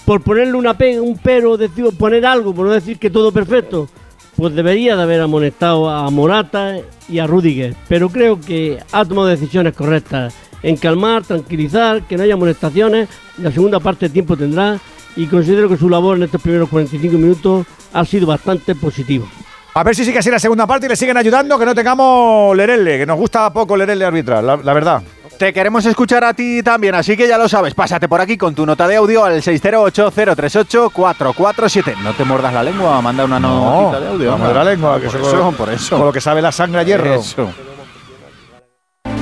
[0.05, 3.89] Por ponerle una pega, un pero, decir, poner algo, por no decir que todo perfecto,
[4.37, 6.77] pues debería de haber amonestado a Morata
[7.09, 7.75] y a Rudiger.
[7.89, 13.09] Pero creo que ha tomado decisiones correctas en calmar, tranquilizar, que no haya amonestaciones.
[13.39, 14.79] La segunda parte de tiempo tendrá
[15.17, 19.27] y considero que su labor en estos primeros 45 minutos ha sido bastante positiva.
[19.75, 22.57] A ver si sigue así la segunda parte y le siguen ayudando, que no tengamos
[22.57, 25.03] Lerelle, que nos gusta poco Lerelle arbitral, la, la verdad.
[25.39, 27.75] Te queremos escuchar a ti también, así que ya lo sabes.
[27.75, 31.95] Pásate por aquí con tu nota de audio al 608-038-447.
[32.03, 34.35] No te mordas la lengua, manda una No, nota de audio.
[34.39, 35.97] de la lengua, que por eso- eso, por eso.
[35.99, 37.13] Con lo que sabe la sangre a hierro.
[37.15, 37.51] Eso.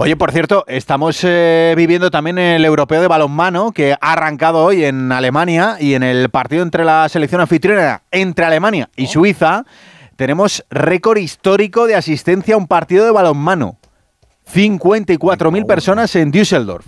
[0.00, 4.84] Oye, por cierto, estamos eh, viviendo también el europeo de balonmano que ha arrancado hoy
[4.84, 9.64] en Alemania y en el partido entre la selección anfitriona entre Alemania y Suiza
[10.14, 13.76] tenemos récord histórico de asistencia a un partido de balonmano.
[14.54, 16.86] 54.000 personas en Düsseldorf.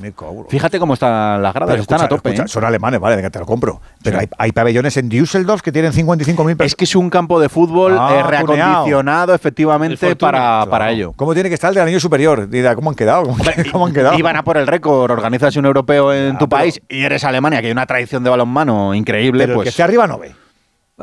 [0.49, 2.28] Fíjate cómo están las gradas, Pero están escucha, a tope.
[2.31, 2.49] escucha, ¿eh?
[2.49, 3.81] Son alemanes, vale, venga, te lo compro.
[4.03, 6.66] Pero hay, hay pabellones en Düsseldorf que tienen 55.000 personas.
[6.66, 11.12] Es que es un campo de fútbol Ah, eh, reacondicionado efectivamente para, para ello.
[11.16, 12.49] ¿Cómo tiene que estar el del anillo superior?
[12.74, 13.24] ¿cómo han quedado?
[13.24, 13.37] ¿Cómo,
[13.73, 14.19] cómo han quedado?
[14.19, 17.66] Iban a por el récord, organizas un europeo en tu país y eres Alemania, que
[17.66, 20.35] hay una tradición de balonmano increíble, Pero el pues que esté arriba no ve.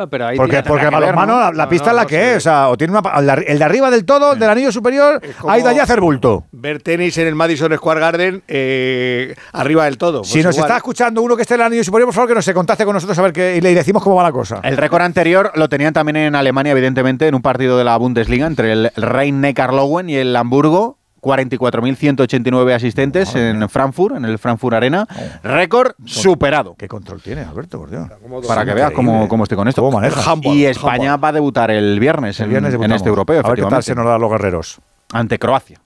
[0.05, 1.39] Pero ahí Porque, porque ver, balonmano, ¿no?
[1.39, 2.37] la, la pista es la que es.
[2.37, 4.71] O sea, o tiene una, pa- el de- de arriba del todo, el del anillo
[4.71, 6.43] superior, ha ido allá a hacer bulto.
[6.51, 10.23] Ver tenis en el Madison Square Garden eh, arriba del todo.
[10.23, 10.67] si Pues nos igual.
[10.69, 12.85] está escuchando uno que esté en el anillo superior, por favor, que nos se contacte
[12.85, 14.59] con nosotros a ver qué, y le decimos cómo va la cosa.
[14.63, 18.45] El récord anterior lo tenían también en Alemania, evidentemente, en un partido de la Bundesliga
[18.45, 20.96] entre el Rhein-Neckar-Löwen y el Hamburgo.
[21.21, 25.07] 44.189 asistentes en Frankfurt, en el Frankfurt Arena.
[25.43, 26.75] Récord superado.
[26.77, 27.79] ¿Qué control tiene, Alberto?
[27.79, 28.07] Por Dios.
[28.47, 29.81] Para que veas cómo, cómo estoy con esto.
[29.81, 30.25] ¿Cómo manejas?
[30.43, 33.55] Y España va a debutar el viernes, El en- viernes en, este europeo, A ver
[33.59, 34.79] qué tal se nos da a los guerreros.
[35.13, 35.79] Ante Croacia.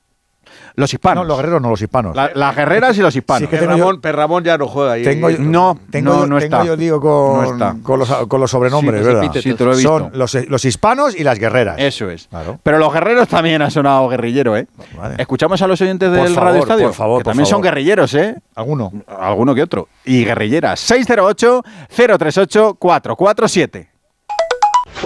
[0.76, 1.24] Los hispanos.
[1.24, 2.16] No, los guerreros no, los hispanos.
[2.16, 3.42] La- las guerreras y los hispanos.
[3.42, 5.04] Sí, que Per tengo yo- Ramón, Per Ramón ya no juega ahí.
[5.04, 6.66] Tengo yo- no, tengo, no, yo, no tengo está.
[6.66, 7.76] yo lío con, No está.
[7.84, 9.32] con, los, con los sobrenombres, Sí, ¿verdad?
[9.42, 10.00] Sí, te lo he visto.
[10.00, 11.76] Son los, los hispanos y las guerreras.
[11.80, 12.28] Eso es.
[12.28, 12.60] Claro.
[12.64, 14.68] Pero los guerreros también ha sonado guerrillero, ¿eh?
[15.18, 16.86] Escuchamos a los oyentes Por del favor, Radio Estadio.
[16.88, 17.66] por favor, que por también son favor.
[17.66, 18.36] guerrilleros, ¿eh?
[18.56, 18.92] Alguno.
[19.08, 19.88] Alguno que otro.
[20.06, 20.80] Y guerrilleras.
[20.90, 23.88] 608-038-447.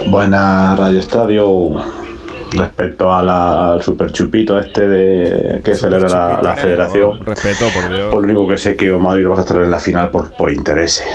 [0.08, 2.05] Buena Radio Estadio.
[2.52, 7.24] Respecto a la- al super chupito este de que celebra la, la federación.
[7.24, 8.12] Respeto, por Dios.
[8.12, 10.30] Por lo único que sé que Madrid lo va a estar en la final por,
[10.36, 11.06] por intereses.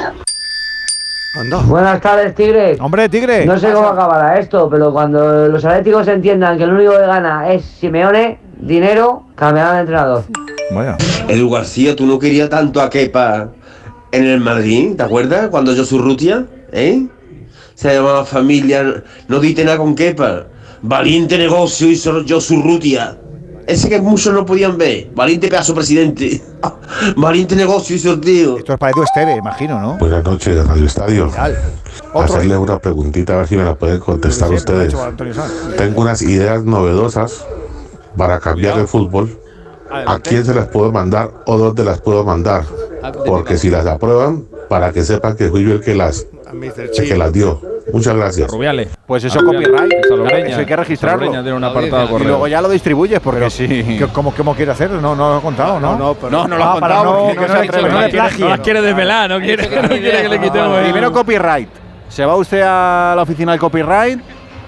[1.68, 2.76] Buenas tardes, Tigre.
[2.82, 3.45] Hombre, Tigre.
[3.45, 7.53] No sé cómo acabará esto, pero cuando los atléticos entiendan que el único que gana
[7.53, 10.24] es Simeone, dinero, cambiarán de entrenador.
[10.72, 10.98] Vaya.
[11.30, 13.49] Edu García, tú no querías tanto a Kepa
[14.12, 15.48] en el Madrid, ¿te acuerdas?
[15.48, 17.08] Cuando yo Rutia, ¿eh?
[17.76, 20.48] Se llamaba familia, no diste nada con Kepa.
[20.84, 23.18] Valiente negocio hizo yo Rutia.
[23.68, 25.12] Ese que muchos no podían ver.
[25.14, 26.41] Valiente pedazo presidente.
[27.16, 28.58] Valiente negocio hizo el tío.
[28.58, 29.98] Esto es para Edu Esteve, imagino, ¿no?
[29.98, 31.32] Buenas noches, Radio Estadio.
[32.16, 34.95] Hacerle una preguntita a ver si me la pueden contestar ustedes.
[35.78, 37.45] Tengo unas ideas novedosas
[38.18, 39.38] para cambiar el fútbol.
[39.90, 42.66] ¿A quién se las puedo mandar o dónde las puedo mandar?
[43.26, 47.18] Porque si las aprueban, para que sepan que fui yo el que las, el que
[47.18, 47.62] las dio.
[47.93, 48.49] Muchas gracias.
[48.49, 48.89] Rubiales.
[49.05, 49.69] Pues eso A Rubiales.
[49.69, 50.05] copyright.
[50.07, 50.47] Salobreña.
[50.49, 51.19] Eso hay que registrarlo.
[51.19, 53.68] Salobreña tiene un apartado de Y luego ya lo distribuyes porque sí.
[53.99, 55.01] ¿Qué- ¿Cómo, ¿Cómo quiere hacerlo?
[55.01, 55.97] No, no lo he contado, ¿no?
[55.97, 57.89] No, No, no lo Ah, ha para contado no- no no le- que no le
[57.89, 58.41] No quiere- plagien.
[58.41, 60.80] No las quiere desvelar, no quiere, no quiere que le quitemos.
[60.80, 61.69] Primero copyright.
[62.09, 64.19] Se va usted a la oficina del copyright,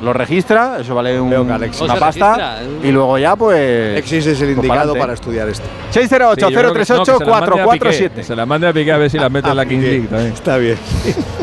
[0.01, 1.69] lo registra, eso vale un- una No
[1.99, 2.35] pasta.
[2.35, 2.59] registra.
[2.83, 3.91] Y luego ya, pues.
[3.91, 5.65] Alexis es el pues indicado para estudiar esto.
[5.91, 8.97] 608 Sí, no, se la mande a 447 Piqué, Se la mande a Piqué a
[8.97, 10.33] ver si la mete en la King League también.
[10.33, 10.77] Está bien.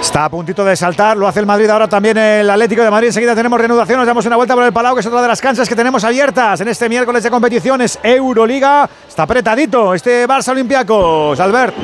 [0.00, 3.08] Está a puntito de saltar, lo hace el Madrid ahora también el Atlético de Madrid.
[3.08, 5.40] Enseguida tenemos reanudación, nos damos una vuelta por el Palau, que es otra de las
[5.40, 8.88] canchas que tenemos abiertas en este miércoles de competiciones Euroliga.
[9.08, 11.74] Está apretadito este Barça Olympiacos, Albert.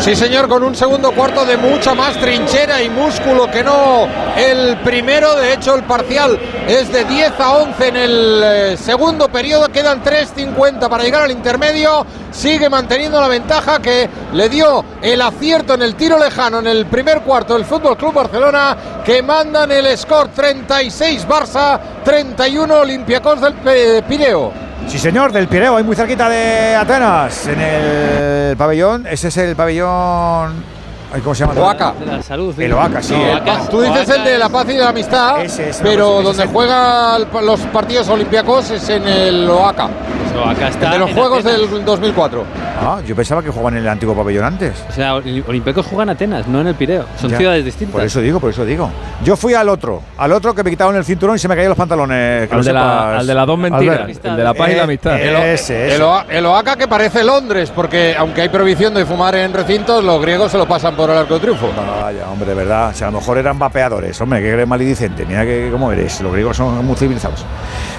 [0.00, 4.06] Sí, señor, con un segundo cuarto de mucha más trinchera y músculo que no
[4.36, 5.34] el primero.
[5.34, 9.68] De hecho, el parcial es de 10 a 11 en el eh, segundo periodo.
[9.68, 12.06] Quedan 3.50 para llegar al intermedio.
[12.30, 16.86] Sigue manteniendo la ventaja que le dio el acierto en el tiro lejano en el
[16.86, 23.54] primer cuarto del Fútbol Club Barcelona, que mandan el score 36 Barça, 31 Olympiacos del
[23.54, 24.67] Pe- Pireo.
[24.88, 29.06] Sí, señor, del Pireo, ahí muy cerquita de Atenas, en el pabellón.
[29.06, 30.77] Ese es el pabellón.
[31.12, 31.60] Ay, ¿Cómo se llama?
[31.60, 31.94] Oaca.
[31.98, 32.58] De la salud.
[32.60, 33.14] El Oaca, sí.
[33.14, 36.08] No, el- Tú dices el de la paz y de la amistad, Ese es, pero
[36.10, 39.88] ese es donde el- juegan los partidos olímpicos es en el Oaca.
[40.30, 41.70] Eso, acá está El de los Juegos Atenas.
[41.70, 42.44] del 2004.
[42.80, 44.74] Ah, yo pensaba que jugaban en el antiguo pabellón antes.
[44.88, 47.06] O sea, Olympiacos juegan en Atenas, no en el Pireo.
[47.20, 47.38] Son Ya.
[47.38, 47.92] ciudades distintas.
[47.94, 48.90] Por eso digo, por eso digo.
[49.24, 51.70] Yo fui al otro, al otro que me quitaron el cinturón y se me caían
[51.70, 52.48] los pantalones.
[52.48, 54.24] que Al lo de la- al de las dos mentiras, Albert.
[54.24, 55.20] el de la paz y la amistad.
[55.20, 55.94] El, ese.
[55.94, 60.04] el Oa- el Oaca que parece Londres, porque aunque hay prohibición de fumar en recintos,
[60.04, 61.70] los griegos se lo pasan por el arco de triunfo.
[62.02, 62.90] Vaya, hombre, de verdad.
[62.90, 64.20] O sea, a lo mejor eran vapeadores.
[64.20, 65.24] Hombre, que eres malidicente.
[65.24, 66.20] Mira que cómo eres.
[66.20, 67.46] Los griegos son muy civilizados.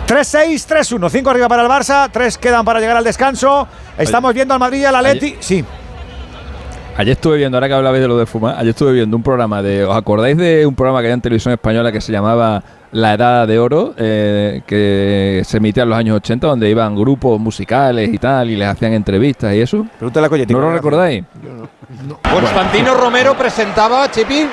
[0.06, 1.10] 3-6, 3-1.
[1.10, 2.10] 5 arriba para el Barça.
[2.12, 3.68] 3 quedan para llegar al descanso.
[3.98, 5.38] Estamos viendo al Madrid y al Atleti.
[5.40, 5.64] Sí.
[6.98, 9.62] Ayer estuve viendo, ahora que hablabais de lo de fumar, ayer estuve viendo un programa
[9.62, 9.86] de.
[9.86, 12.62] ¿Os acordáis de un programa que había en televisión española que se llamaba
[12.92, 13.94] La Edad de Oro?
[13.98, 18.56] eh, que se emitía en los años 80, donde iban grupos musicales y tal, y
[18.56, 19.86] les hacían entrevistas y eso.
[19.98, 20.30] Pregúntale a.
[20.54, 21.24] ¿No lo recordáis?
[22.24, 24.48] Constantino Romero presentaba, Chipi.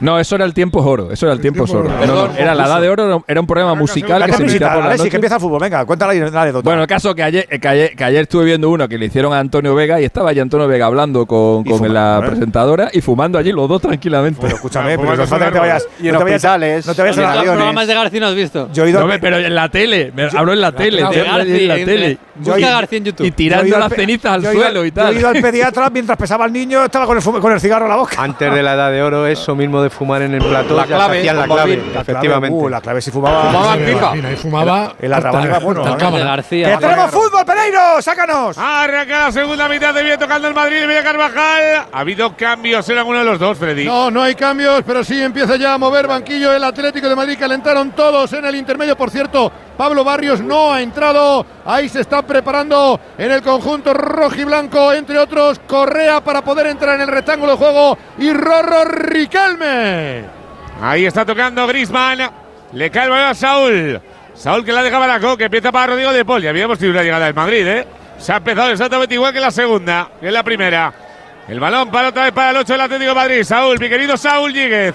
[0.00, 1.10] No, eso era el tiempo oro.
[1.10, 1.88] Eso era el tiempo oro.
[2.06, 4.84] No, no, era la edad de oro, era- un programa musical que se emitía por
[4.84, 5.08] la noche.
[5.10, 5.60] que empieza el fútbol.
[5.60, 6.64] Venga, cuéntale la anécdota.
[6.64, 9.06] Bueno, el caso que ayer, eh, que ayer, que ayer estuve viendo uno que le
[9.06, 12.26] hicieron a Antonio Vega y estaba allí Antonio Vega hablando con, con fumando, la ¿eh?
[12.28, 14.38] presentadora y fumando allí los dos tranquilamente.
[14.42, 15.88] Pero escúchame, pero no falta que te vayas.
[16.00, 17.56] Y en no te vayas- hospitales, No te vayas a en la ¿Los aviones.
[17.58, 18.68] programas de García no has visto?
[18.72, 21.38] Yo he ido pero en la tele, me hablo en la tele, De en la
[21.38, 22.18] García, tele.
[22.36, 23.26] Busca García en YouTube.
[23.26, 25.16] Y tirando las cenizas al suelo y Yo he tal.
[25.16, 27.90] ido al pediatra mientras pesaba el niño, estaba con el, fu- con el cigarro en
[27.90, 28.16] la boca.
[28.18, 30.86] Antes de la edad de oro, eso mismo de fumar en el plató, La ya
[30.86, 32.56] se clave, la efectivamente.
[32.56, 33.50] uh, la clave si fumaba.
[33.50, 34.12] Fumaba en pipa.
[34.36, 34.94] fumaba.
[34.94, 35.92] Bueno, el ¿no?
[35.92, 36.24] de cámara.
[36.24, 36.78] ¡Que García.
[36.78, 38.00] tenemos fútbol, Pereiro!
[38.00, 38.58] ¡Sácanos!
[38.58, 41.86] Arranca la segunda mitad de viene tocando el Madrid y viene Carvajal.
[41.92, 43.84] Ha habido cambios en alguno de los dos, Freddy.
[43.84, 47.36] No, no hay cambios, pero sí empieza ya a mover banquillo el Atlético de Madrid.
[47.38, 48.96] Calentaron todos en el intermedio.
[48.96, 51.44] Por cierto, Pablo Barrios no ha entrado.
[51.64, 57.02] Ahí se está preparando en el conjunto rojiblanco, entre otros, Correa para poder entrar en
[57.02, 59.75] el rectángulo de juego y Rorro Riquelme.
[60.80, 62.30] Ahí está tocando Grisman.
[62.72, 64.00] Le cae el balón a Saúl.
[64.34, 66.42] Saúl que la dejaba la que empieza para Rodrigo de Paul.
[66.42, 67.86] Ya habíamos tenido una llegada del Madrid, ¿eh?
[68.18, 70.92] Se ha empezado exactamente igual que la segunda, que es la primera.
[71.48, 73.42] El balón para otra vez para el 8 del Atlético Madrid.
[73.44, 74.94] Saúl, mi querido Saúl Ñíguez.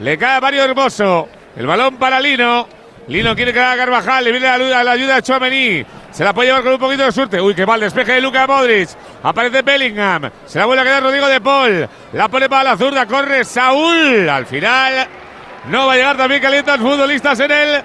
[0.00, 1.28] Le cae a Mario Hermoso.
[1.56, 2.68] El balón para Lino.
[3.08, 4.24] Lino quiere quedar a Carvajal.
[4.24, 5.86] Le viene la ayuda, la ayuda de Chouameni.
[6.10, 7.40] Se la puede llevar con un poquito de suerte.
[7.40, 8.88] Uy, qué mal despeje de Luka Modric.
[9.22, 10.30] Aparece Bellingham.
[10.46, 11.88] Se la vuelve a quedar Rodrigo de Paul.
[12.12, 13.06] La pone para la zurda.
[13.06, 14.28] Corre Saúl.
[14.28, 15.06] Al final
[15.68, 17.82] no va a llegar también calientan futbolistas en el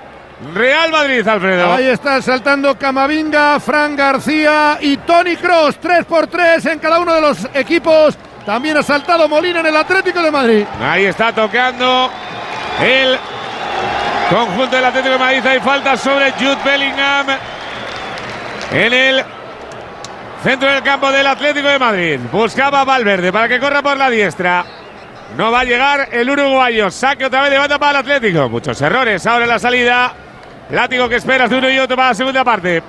[0.53, 1.71] Real Madrid, Alfredo.
[1.71, 5.77] Ahí está saltando Camavinga, Fran García y Tony Cross.
[5.79, 8.17] 3 por 3 en cada uno de los equipos.
[8.45, 10.65] También ha saltado Molina en el Atlético de Madrid.
[10.81, 12.09] Ahí está tocando
[12.81, 13.19] el
[14.31, 15.45] conjunto del Atlético de Madrid.
[15.45, 17.27] Hay falta sobre Jude Bellingham
[18.71, 19.23] en el
[20.41, 22.19] centro del campo del Atlético de Madrid.
[22.31, 24.63] Buscaba Valverde para que corra por la diestra.
[25.37, 26.89] No va a llegar el uruguayo.
[26.89, 28.49] Saque otra vez de banda para el Atlético.
[28.49, 30.13] Muchos errores ahora en la salida.
[30.71, 32.81] Látigo que esperas de uno y otro para la segunda parte.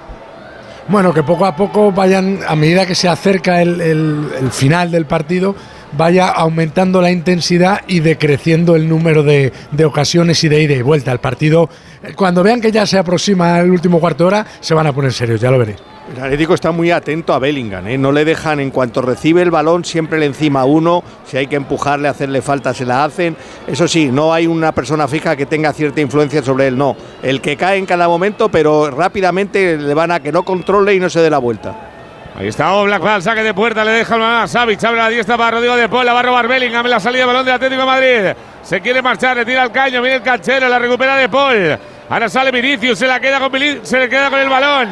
[0.87, 5.55] Bueno, que poco a poco vayan, a medida que se acerca el final del partido,
[5.97, 10.83] vaya aumentando la intensidad y decreciendo el número de, de ocasiones y de ida y
[10.83, 11.13] vuelta.
[11.13, 11.69] El partido,
[12.17, 15.13] cuando vean que ya se aproxima el último cuarto de hora, se van a poner
[15.13, 15.79] serios, ya lo veréis.
[16.15, 17.97] El Atlético está muy atento a Bellingham, ¿eh?
[17.97, 21.55] no le dejan en cuanto recibe el balón siempre le encima uno, si hay que
[21.55, 23.37] empujarle, hacerle falta, se la hacen.
[23.69, 26.97] Eso sí, no hay una persona fija que tenga cierta influencia sobre él, no.
[27.23, 31.01] El que cae en cada momento, pero rápidamente le van a que no controle y
[31.01, 31.92] no se dé la vuelta.
[32.35, 35.03] Ahí está Oblak, va al saque de puerta, le deja el balón a Savic, abre
[35.03, 37.45] la diestra para Rodrigo de Paul, la va a robar Bellingham la salida de balón
[37.45, 38.33] del Atlético Madrid.
[38.63, 41.79] Se quiere marchar, le tira el caño, viene el canchero, la recupera de Paul.
[42.09, 43.53] Ahora sale Vinicius, se la queda con
[43.83, 44.89] se le queda con el balón.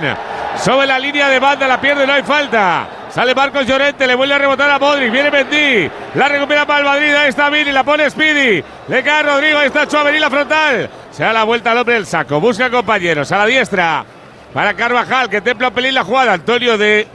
[0.56, 2.86] Sobre la línea de banda, la pierde, no hay falta.
[3.10, 6.84] Sale Marcos Llorente, le vuelve a rebotar a Modric, viene Mendy, la recupera para el
[6.84, 10.30] Madrid, ahí está Vini, la pone Speedy, le cae a Rodrigo, ahí está Chouameni la
[10.30, 10.90] frontal.
[11.10, 14.04] Se da la vuelta al hombre del saco, busca compañeros, a la diestra.
[14.52, 16.32] Para Carvajal, que templa un pelín la jugada.
[16.32, 17.06] Antonio de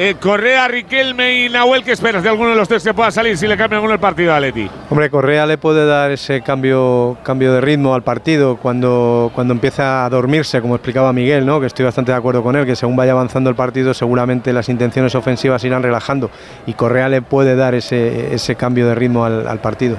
[0.00, 1.82] eh, Correa, Riquelme y Nahuel.
[1.82, 3.98] ¿Qué esperas de alguno de los tres que pueda salir si le cambia alguno el
[3.98, 4.70] partido a Leti?
[4.88, 10.04] Hombre, Correa le puede dar ese cambio, cambio de ritmo al partido cuando, cuando empieza
[10.04, 11.60] a dormirse, como explicaba Miguel, ¿no?
[11.60, 14.68] que estoy bastante de acuerdo con él, que según vaya avanzando el partido seguramente las
[14.68, 16.30] intenciones ofensivas irán relajando
[16.64, 19.96] y Correa le puede dar ese, ese cambio de ritmo al, al partido.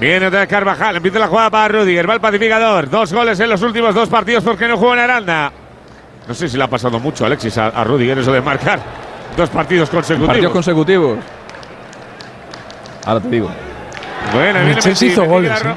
[0.00, 2.88] Viene otra vez Carvajal, empieza la jugada para Rudiger, va el pacificador.
[2.88, 5.52] Dos goles en los últimos dos partidos porque no juega en Aranda.
[6.28, 9.50] No sé si le ha pasado mucho, Alexis, a, a Rudiger eso de marcar dos
[9.50, 10.28] partidos consecutivos.
[10.28, 11.18] Partidos consecutivos.
[13.04, 13.50] Ahora te digo.
[14.32, 15.74] Bueno, El viene Chelsea hizo goles, ¿eh?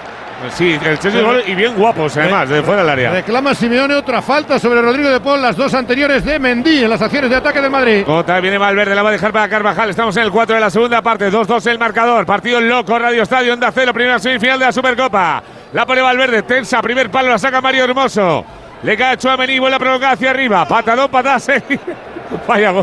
[0.50, 3.12] Sí, el Chelsea gol y bien guapos además, de fuera del área.
[3.12, 7.02] Reclama Simeone otra falta sobre Rodrigo de Paul, las dos anteriores de Mendy en las
[7.02, 8.04] acciones de ataque del Madrid.
[8.08, 9.92] Otra viene Valverde, la va a dejar para Carvajal.
[9.92, 11.32] Estamos en el 4 de la segunda parte.
[11.32, 12.26] 2-2 el marcador.
[12.26, 15.44] Partido loco, Radio Estadio, Onda Cero, primera semifinal de la Supercopa.
[15.74, 18.44] La pone Valverde, tensa, primer palo, la saca Mario Hermoso.
[18.84, 20.68] Le cae a Chouameni, vuelve a provocar hacia arriba.
[20.68, 21.10] Patadón,
[21.40, 21.80] seguida.
[22.48, 22.74] Vaya,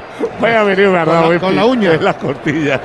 [0.40, 1.94] vaya venido me ha Con dado la- con la uña.
[1.94, 2.80] En las costillas.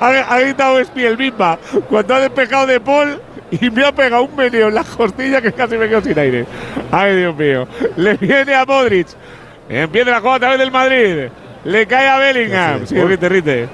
[0.00, 0.78] Ha, ha gritado
[1.08, 1.58] el misma.
[1.88, 3.20] Cuando ha despejado de Paul
[3.50, 6.46] y me ha pegado un meneo en las costillas que casi me quedo sin aire.
[6.90, 7.66] Ay, Dios mío.
[7.96, 9.08] Le viene a Modric.
[9.68, 11.28] Empieza la jugada a través del Madrid.
[11.64, 12.86] Le cae a Bellingham.
[12.86, 13.68] Sí, rite, rite.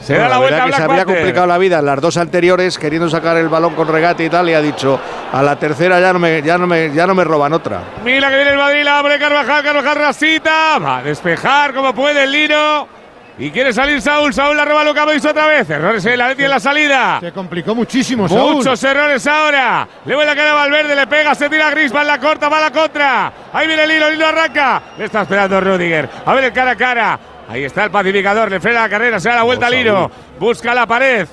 [0.00, 2.16] Se da Bueno, la vuelta a que se había complicado la vida en las dos
[2.16, 4.98] anteriores queriendo sacar el balón con regate y tal y ha dicho
[5.32, 7.82] a la tercera ya no me ya no me ya no me roban otra.
[8.04, 12.24] Mira que viene el Madrid, la abre Carvajal, Carvajal rasita, va a despejar como puede
[12.24, 12.98] el Lino.
[13.40, 15.70] Y quiere salir Saúl, Saúl la roba Luca Mois otra vez.
[15.70, 17.20] Errores en la en la salida.
[17.20, 18.56] Se complicó muchísimo, Saúl.
[18.56, 19.86] Muchos errores ahora.
[20.04, 22.62] Le vuelve a a Valverde, le pega, se tira a Griezmann, la corta, va a
[22.62, 23.32] la contra.
[23.52, 24.82] Ahí viene el Lino, Lino arranca.
[24.98, 26.08] Le está esperando Rudiger.
[26.26, 27.18] A ver el cara a cara.
[27.48, 30.10] Ahí está el pacificador, le frena la carrera, se da la vuelta a Lino.
[30.38, 31.26] Busca la pared.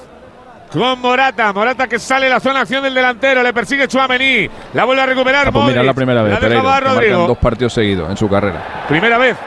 [0.72, 4.84] Con Morata, Morata que sale la zona de acción del delantero, le persigue Chuamení, la
[4.84, 5.48] vuelve a recuperar.
[5.48, 7.28] Ah, pues mira, la primera vez, La Pereiro, Rodrigo.
[7.28, 8.86] dos partidos seguidos en su carrera.
[8.88, 9.38] Primera vez.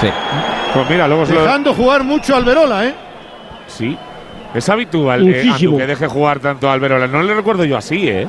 [0.00, 0.08] Sí.
[0.72, 2.94] Pues mira, luego se lo- Dejando jugar mucho al Verola, ¿eh?
[3.68, 3.96] Sí.
[4.54, 5.50] Es habitual eh.
[5.52, 7.06] Andu, que deje jugar tanto a Alberola.
[7.08, 8.26] No le recuerdo yo así, ¿eh?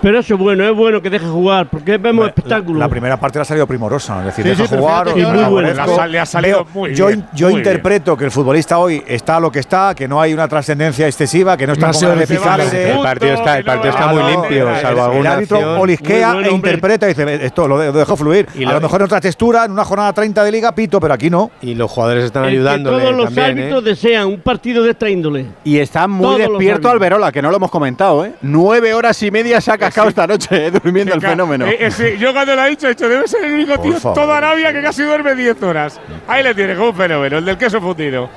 [0.00, 2.78] Pero eso es bueno, es bueno que deje jugar, porque vemos espectáculo.
[2.78, 5.08] La primera parte le ha salido primorosa, es decir, Sí, deja sí, jugar.
[5.16, 5.64] y muy.
[6.08, 9.50] Le ha salido muy yo bien, yo muy interpreto que el futbolista hoy está lo
[9.50, 12.90] que está, que no hay una trascendencia excesiva, que no está con ganas de.
[12.92, 15.78] El partido está- el partido está muy limpio, salvo el alguna árbitro acción.
[15.78, 18.46] olisquea bueno, e interpreta y dice, esto lo, de- lo dejo fluir.
[18.54, 21.00] Y a lo- lo mejor en otra textura, en una jornada 30 de liga, pito,
[21.00, 21.50] pero aquí no.
[21.62, 23.62] Y los jugadores están El que ayudándole todos los también, ¿eh?
[23.62, 25.46] árbitros desean un partido de esta índole.
[25.64, 26.88] Y está muy Todos despierto.
[26.88, 28.32] Alberola, que no lo hemos comentado, ¿eh?
[28.42, 31.66] Nueve horas y media se ha cascado esta noche, eh, durmiendo el fenómeno.
[31.66, 33.82] eh, eh, sí, yo cuando lo he dicho, he dicho, debe ser el único Por
[33.84, 34.14] tío favor.
[34.18, 36.00] toda Arabia que casi duerme 10 horas.
[36.26, 38.28] Ahí le tiene, como un fenómeno, el del queso fundido.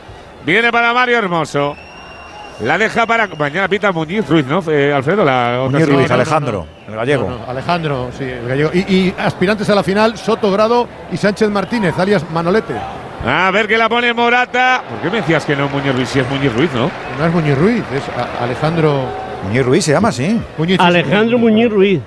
[0.46, 1.76] Viene para Mario Hermoso.
[2.62, 3.28] La deja para.
[3.28, 4.62] Mañana pita Muñiz Ruiz, ¿no?
[4.68, 5.96] Eh, Alfredo, la otra Muñiz.
[5.96, 7.30] Ruiz, Alejandro, el gallego.
[7.30, 8.70] No, no, Alejandro, sí, el gallego.
[8.74, 12.76] Y, y aspirantes a la final, Soto Grado y Sánchez Martínez, alias Manolete.
[13.26, 14.84] A ver que la pone Morata.
[14.88, 16.10] ¿Por qué me decías que no Muñiz Ruiz?
[16.10, 16.92] Si es Muñiz Ruiz, ¿no?
[17.18, 19.06] No es Muñiz Ruiz, es a- Alejandro
[19.44, 20.12] Muñiz Ruiz se llama.
[20.58, 20.80] Muñiz.
[20.80, 22.00] Alejandro Muñiz Ruiz.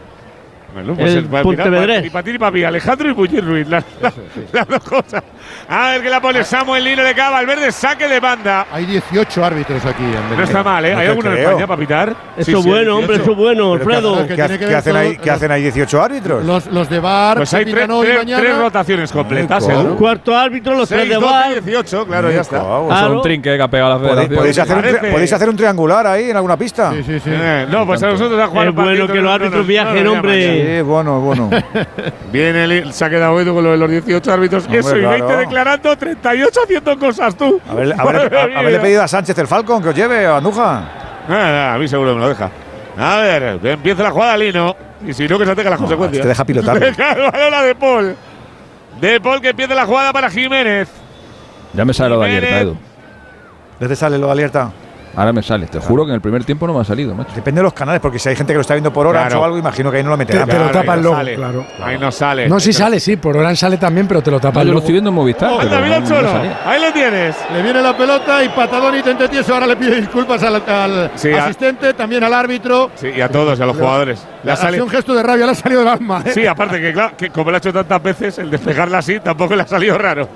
[0.75, 2.11] Bueno, pues El el, Pontevedrés.
[2.11, 2.65] Para para mí.
[2.65, 3.69] Alejandro y Muñiz Ruiz.
[3.69, 4.15] Las, las-
[4.53, 5.23] las dos cosas.
[5.69, 7.43] A ver que la pone Samuel Lino de Cava.
[7.45, 8.67] Verde saque de banda.
[8.73, 10.93] Hay 18 árbitros aquí en No está mal, ¿eh?
[10.95, 11.49] No ¿Hay alguno en creo.
[11.51, 12.17] España para pitar?
[12.37, 13.23] Eso Sí, sí, bueno, hombre, 18.
[13.23, 14.27] eso bueno, Pero ¿qué- Alfredo.
[14.27, 16.45] que ¿Qué, qué hacen ahí, qué hacen ahí 18 árbitros?
[16.45, 19.97] Los, los de Bar, Pues hay tres, tres- tres rotaciones completas, Edu.
[19.97, 21.63] Cuarto árbitro, los tres 6, de 12, bar.
[21.63, 22.59] 18, claro, ya está.
[22.61, 23.17] Claro.
[23.17, 24.37] un trinque que ha pegado la ¿Podéis, federación.
[24.39, 26.93] podéis hacer un, podéis hacer un triangular ahí en alguna pista?
[26.93, 27.31] Sí, sí, sí.
[27.33, 30.64] Eh, no, pues a nosotros a jugar Es un bueno que los árbitros viajen, hombre.
[30.65, 31.51] Sí, bueno, bueno.
[32.33, 34.65] Viene el, se ha quedado Edu con lo de los 18 árbitros.
[34.65, 35.37] Hombre, Eso, y 20 claro.
[35.41, 37.61] declarando, 38 haciendo cosas tú.
[37.69, 40.83] A ver, haberle, a- haberle pedido a Sánchez el Falcon que os lleve a Andújar.
[41.29, 42.51] Ah, a mí seguro que me lo deja.
[42.99, 44.77] A ver, empieza la jugada Lino.
[45.07, 46.23] Y si no, que se tenga las consecuencias.
[46.23, 46.81] te deja pilotarlo.
[46.87, 48.17] Deja el balón a De Paul.
[49.01, 50.89] De Paul que empieza la jugada para Jiménez.
[51.75, 52.77] Ya me sale lo de alerta, Edu.
[53.81, 54.71] ¿Desde sale lo de alerta?
[55.17, 55.67] Ahora me sale.
[55.67, 57.31] Te juro que en el primer tiempo no me ha salido, macho.
[57.35, 59.41] Depende de los canales, porque si hay gente que lo está viendo por horas Claro.
[59.41, 60.47] o algo, imagino que ahí no lo meterán.
[60.49, 61.35] Te- te lo tapan no luego, sale.
[61.37, 61.67] claro.
[61.83, 62.49] Ahí no sale.
[62.49, 64.93] No, sí sale, sí, por Oran sale también, pero te lo tapan yo lo estoy
[64.93, 65.51] viendo en Movistar.
[65.53, 66.31] Oh, pero anda, mira no- el no cholo.
[66.33, 66.61] salía.
[66.67, 67.37] Ahí lo tienes.
[67.53, 69.55] Le viene la pelota y patadón y tente tieso.
[69.55, 72.91] Ahora le pide disculpas al, al Sí, a- asistente, también al árbitro.
[72.97, 74.27] Sí, y a todos, y a los jugadores.
[74.43, 76.23] Le ha Hace salido- un gesto de rabia, le ha salido del alma.
[76.25, 76.31] ¿eh?
[76.33, 79.55] Sí, aparte que, claro, que como lo ha hecho tantas veces, el despejarla así tampoco
[79.55, 80.29] le ha salido raro.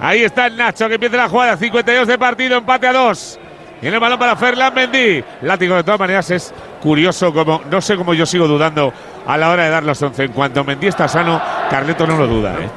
[0.00, 1.56] Ahí está el Nacho que empieza la jugada.
[1.56, 3.38] 52 de partido, empate a 2.
[3.80, 5.24] Tiene el balón para Ferland Mendy.
[5.42, 6.52] Látigo, de todas maneras, es
[6.82, 7.62] curioso como.
[7.70, 8.92] No sé cómo yo sigo dudando
[9.26, 10.24] a la hora de dar los 11.
[10.24, 11.40] En cuanto Mendy está sano,
[11.70, 12.68] Carleto no lo duda, ¿eh?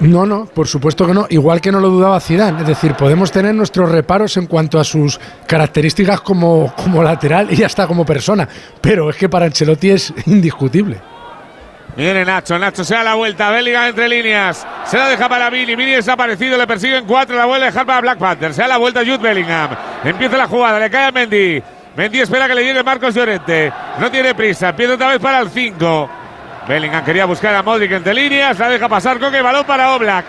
[0.00, 1.26] No, no, por supuesto que no.
[1.30, 2.62] Igual que no lo dudaba Zidane.
[2.62, 7.62] Es decir, podemos tener nuestros reparos en cuanto a sus características como, como lateral y
[7.62, 8.48] hasta como persona.
[8.80, 11.00] Pero es que para Ancelotti es indiscutible.
[11.94, 15.76] Viene Nacho, Nacho se da la vuelta, Bellingham entre líneas, se la deja para Vini,
[15.76, 18.76] Vini desaparecido, le persiguen cuatro, la vuelve a dejar para Black Panther, se da la
[18.78, 19.68] vuelta Jude Bellingham,
[20.02, 21.62] empieza la jugada, le cae a Mendy,
[21.94, 25.50] Mendy espera que le llegue Marcos Llorente, no tiene prisa, empieza otra vez para el
[25.50, 26.10] 5,
[26.66, 30.24] Bellingham quería buscar a Modric entre líneas, la deja pasar con el balón para Oblak,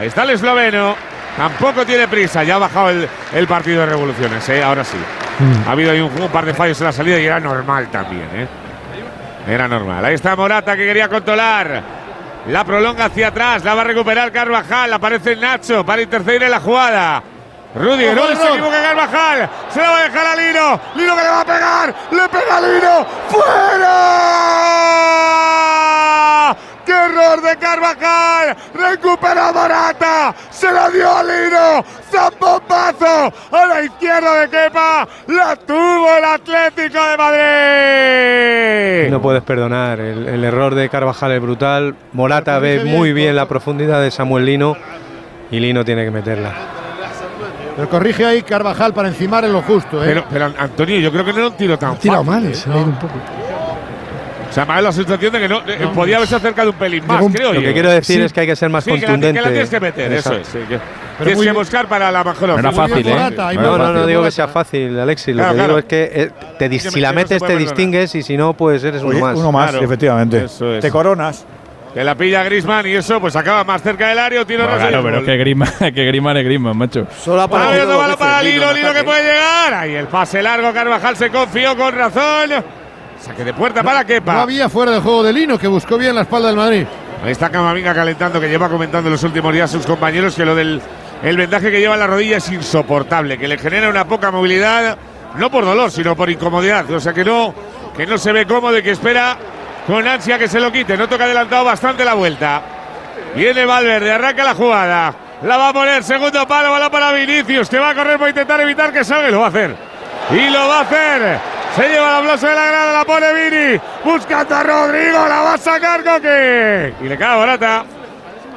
[0.00, 0.96] ahí está el esloveno,
[1.36, 4.64] tampoco tiene prisa, ya ha bajado el, el partido de revoluciones, ¿eh?
[4.64, 4.98] ahora sí,
[5.64, 8.28] ha habido ahí un, un par de fallos en la salida y era normal también,
[8.34, 8.48] ¿eh?
[9.46, 10.04] Era normal.
[10.04, 11.82] Ahí está Morata que quería controlar.
[12.48, 13.64] La prolonga hacia atrás.
[13.64, 14.92] La va a recuperar Carvajal.
[14.92, 17.22] Aparece Nacho para interceder en la jugada.
[17.74, 19.50] Ojo, no se equivoca Carvajal.
[19.70, 20.80] Se la va a dejar a Lino.
[20.94, 21.94] Lino que le va a pegar.
[22.10, 23.06] Le pega a Lino.
[23.28, 25.21] ¡Fuera!
[26.92, 28.54] ¡Qué Error de Carvajal.
[28.74, 30.34] Recupera Morata.
[30.50, 31.82] Se la dio a Lino.
[32.10, 35.08] Zampopazo a la izquierda de Kepa.
[35.28, 39.10] La tuvo el Atlético de Madrid.
[39.10, 40.00] No puedes perdonar.
[40.00, 41.94] El, el error de Carvajal es brutal.
[42.12, 44.76] Morata ve muy bien la profundidad de Samuel Lino
[45.50, 46.52] y Lino tiene que meterla.
[47.74, 50.04] Pero corrige ahí Carvajal para encimar en lo justo.
[50.04, 50.08] ¿eh?
[50.08, 52.54] Pero, pero, Antonio, yo creo que no era un tiro tan Tirado mal, ¿eh?
[52.54, 53.14] se ha ido un poco.
[54.52, 57.06] O sea, me da la sensación de que no, eh, podía haberse acercado un pelín
[57.06, 57.66] más, Llegó- creo Lo yo.
[57.68, 59.38] que quiero decir es que hay que ser más Sí, que la- contundente.
[59.40, 60.38] Que la, tienes que meter, eso es.
[60.40, 60.48] Exacto.
[60.52, 60.80] sí, que-
[61.24, 62.88] tienes muy que buscar para la mejor No era opción.
[62.90, 63.10] fácil, ¿eh?
[63.10, 65.34] Morata, No, no, no digo que sea fácil, Alexis.
[65.34, 65.78] Lo Claro, que digo claro.
[65.78, 68.84] es que eh, te dis- si la no metes te distingues y si no, pues
[68.84, 69.38] eres uno más.
[69.38, 69.84] uno más, Claro.
[69.86, 70.44] efectivamente.
[70.44, 70.82] Eso es.
[70.82, 71.46] Te coronas.
[71.94, 75.02] Que la pilla Grisman y eso, pues acaba más cerca del área, tiro Bueno, claro,
[75.02, 77.06] pero es que Griezmann, que Griezmann es Griezmann, macho.
[77.22, 77.84] Solo para Lino
[78.42, 79.74] Lino, en Lino que puede llegar.
[79.74, 82.50] Ahí el pase largo, Carvajal se confió con razón.
[83.24, 84.42] Saque de puerta para No Kepa.
[84.42, 86.86] había fuera de juego de Lino que buscó bien la espalda del Madrid.
[87.24, 90.56] Ahí está Camavinga calentando, que lleva comentando en los últimos días sus compañeros que lo
[90.56, 90.82] del
[91.22, 94.96] el vendaje que lleva en la rodilla es insoportable, que le genera una poca movilidad,
[95.36, 96.90] no por dolor, sino por incomodidad.
[96.90, 97.54] O sea que no,
[97.96, 99.36] que no se ve cómodo y que espera
[99.86, 100.96] con ansia que se lo quite.
[100.96, 102.60] No toca adelantado bastante la vuelta.
[103.36, 105.14] Viene Valverde, arranca la jugada.
[105.44, 108.60] La va a poner, segundo palo, balón para Vinicius, que va a correr para intentar
[108.60, 109.76] evitar que salga y lo va a hacer.
[110.32, 111.61] Y lo va a hacer.
[111.76, 113.80] Se lleva el aplauso de la grada, la pone Vini.
[114.04, 116.94] Buscando a Rodrigo, la va a sacar Coque.
[117.02, 117.84] Y le cae a Morata.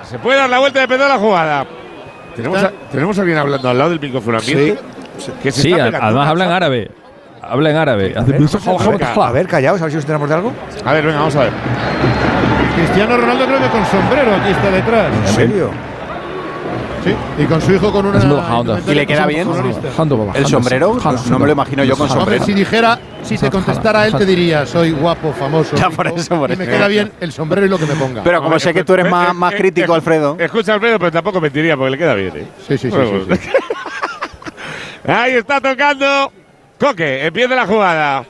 [0.03, 1.65] Se puede dar la vuelta de de la jugada.
[2.35, 4.77] ¿Tenemos a, ¿Tenemos a alguien hablando al lado del micrófono ambiente?
[5.41, 6.91] Que se Sí, está a- pegando además una habla en árabe.
[7.41, 8.13] Habla en árabe.
[8.17, 8.37] Hace-
[9.21, 10.51] A ver, callaos, a ver si os tenemos de algo.
[10.83, 11.51] A ver, venga, vamos a ver.
[12.75, 15.07] Cristiano Ronaldo creo que con sombrero aquí está detrás.
[15.27, 15.71] ¿En serio?
[17.06, 18.19] Sí, y con su hijo con una.
[18.88, 19.48] ¿Y le queda bien?
[20.34, 20.98] ¿El sombrero?
[21.02, 22.45] Pues no me lo imagino yo con Hombre, sombrero.
[22.45, 25.76] si dijera, si te contestara él, te diría, soy guapo, famoso.
[25.86, 26.73] Ya, por eso, por y me eso.
[26.73, 28.23] queda bien el sombrero y lo que me ponga.
[28.23, 30.36] Pero como sé que tú eres más, más crítico, Alfredo.
[30.40, 32.34] Escucha, Alfredo, pero tampoco mentiría porque le queda bien.
[32.38, 32.48] ¿eh?
[32.68, 33.49] Sí, sí, sí, Bueno, sí, sí.
[35.11, 36.32] Ahí está tocando.
[36.80, 38.26] Coque, empieza la jugada.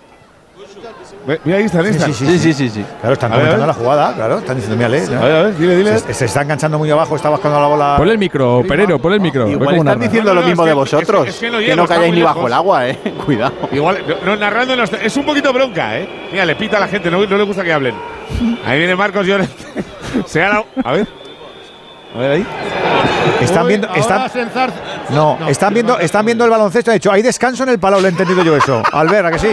[1.44, 2.14] Mira, ahí están, ahí están.
[2.14, 2.86] Sí, sí, sí, sí.
[3.02, 3.82] Claro, están A ver, comentando a la ver.
[3.84, 4.38] jugada, claro.
[4.38, 5.16] Están diciendo, mira, lee.
[5.16, 6.00] A ver, a ver, dile, dile.
[6.00, 7.96] Se, se está enganchando muy abajo, está buscando la bola.
[7.98, 9.48] Ponle el micro, Perero, ponle el micro.
[9.50, 10.02] Igual están narra.
[10.02, 11.28] diciendo No, no, lo mismo es de que- vosotros.
[11.28, 13.00] es que no que llego, no está calláis ni bajo el agua, eh.
[13.26, 13.54] Cuidado.
[13.72, 16.08] Igual, no, no, narrando no está- es un poquito bronca, ¿eh?
[16.32, 17.96] Mira, le pita a la gente, no, no le gusta que hablen.
[18.66, 19.54] Ahí viene Marcos Llorente.
[20.28, 21.08] Se ha dado- A ver.
[22.16, 22.46] A ver ahí.
[23.42, 24.30] Están viendo, están,
[25.10, 26.92] no, están viendo, están viendo el baloncesto.
[26.92, 28.82] De hecho, hay descanso en el palau, lo he entendido yo eso.
[28.94, 29.50] Albert, ¿a que sí?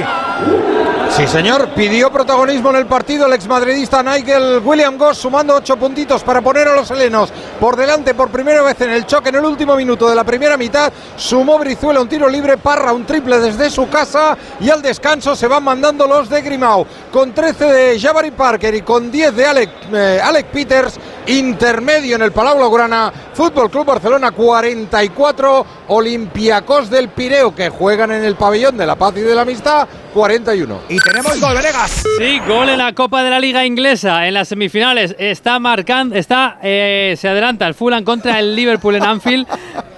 [1.16, 1.68] Sí, señor.
[1.74, 6.68] Pidió protagonismo en el partido el exmadridista Nigel William Goss, sumando ocho puntitos para poner
[6.68, 7.30] a los helenos
[7.60, 10.56] por delante por primera vez en el choque en el último minuto de la primera
[10.56, 10.90] mitad.
[11.16, 15.46] Sumó Brizuela un tiro libre, Parra un triple desde su casa y al descanso se
[15.46, 16.86] van mandando los de Grimao.
[17.12, 22.22] Con 13 de Jabari Parker y con 10 de Alec, eh, Alec Peters, intermedio en
[22.22, 23.12] el Palau Blaugrana.
[23.32, 29.14] Fútbol Club Barcelona 44, Olympiacos del Pireo que juegan en el pabellón de la paz
[29.16, 30.80] y de la amistad 41.
[30.88, 32.02] Y tenemos gol, Venegas.
[32.18, 35.14] Sí, gol en la Copa de la Liga Inglesa en las semifinales.
[35.18, 39.46] Está marcando, está, eh, se adelanta el Fulham contra el Liverpool en Anfield.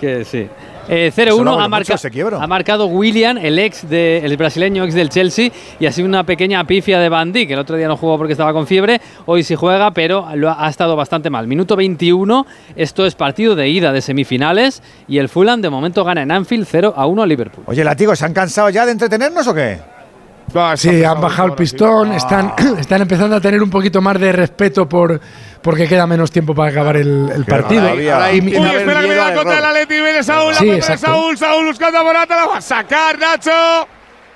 [0.01, 0.49] que sí.
[0.89, 1.95] Eh, Eso lo 0-1 hago ha, marca-
[2.41, 5.51] ha marcado William, el ex de, el brasileño ex del Chelsea,
[5.81, 7.51] y ha sido una pequeña pifia de Van Dijk.
[7.53, 10.67] El otro día no jugó porque estaba con fiebre, hoy sí juega, pero lo ha,
[10.67, 11.47] ha estado bastante mal.
[11.47, 12.47] Minuto 21,
[12.77, 16.67] esto es partido de ida de semifinales, y el Fulham de momento gana en Anfield
[16.67, 17.65] 0-1 a Liverpool.
[17.67, 19.79] Oye, Latigo, ¿se han cansado ya de entretenernos o qué?
[20.77, 24.89] Sí, han bajado el pistón, están, están empezando a tener un poquito más de respeto
[24.89, 25.21] por
[25.65, 27.95] porque queda menos tiempo para acabar el, el partido.
[27.95, 29.65] Uy, a espera que me da contra el.
[29.65, 29.95] Atleti.
[29.95, 30.99] Viene Saúl, la Sí, pelota de.
[30.99, 31.39] Saúl.
[31.39, 32.37] Saúl buscando a Morata.
[32.37, 33.51] La va a sacar Nacho.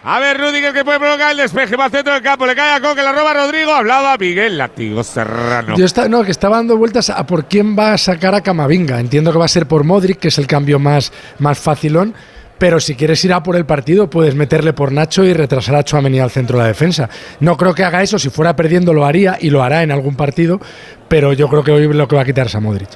[0.04, 1.76] A ver, Rudiger que puede provocar el despeje.
[1.76, 2.46] Va al centro del campo.
[2.46, 3.02] Le cae a Coque.
[3.02, 3.72] La roba Rodrigo.
[3.72, 5.76] Hablaba Miguel Latigo Serrano.
[5.76, 8.98] Yo está, no, que estaba dando vueltas a por quién va a sacar a Camavinga.
[8.98, 12.14] Entiendo que va a ser por Modric, que es el cambio más, más facilón.
[12.58, 15.84] Pero si quieres ir a por el partido, puedes meterle por Nacho y retrasar a
[15.84, 17.08] Chouameni al centro de la defensa.
[17.38, 18.18] No creo que haga eso.
[18.18, 20.60] Si fuera perdiendo, lo haría y lo hará en algún partido.
[21.06, 22.88] Pero yo creo que hoy lo que va a quitar es a Modric.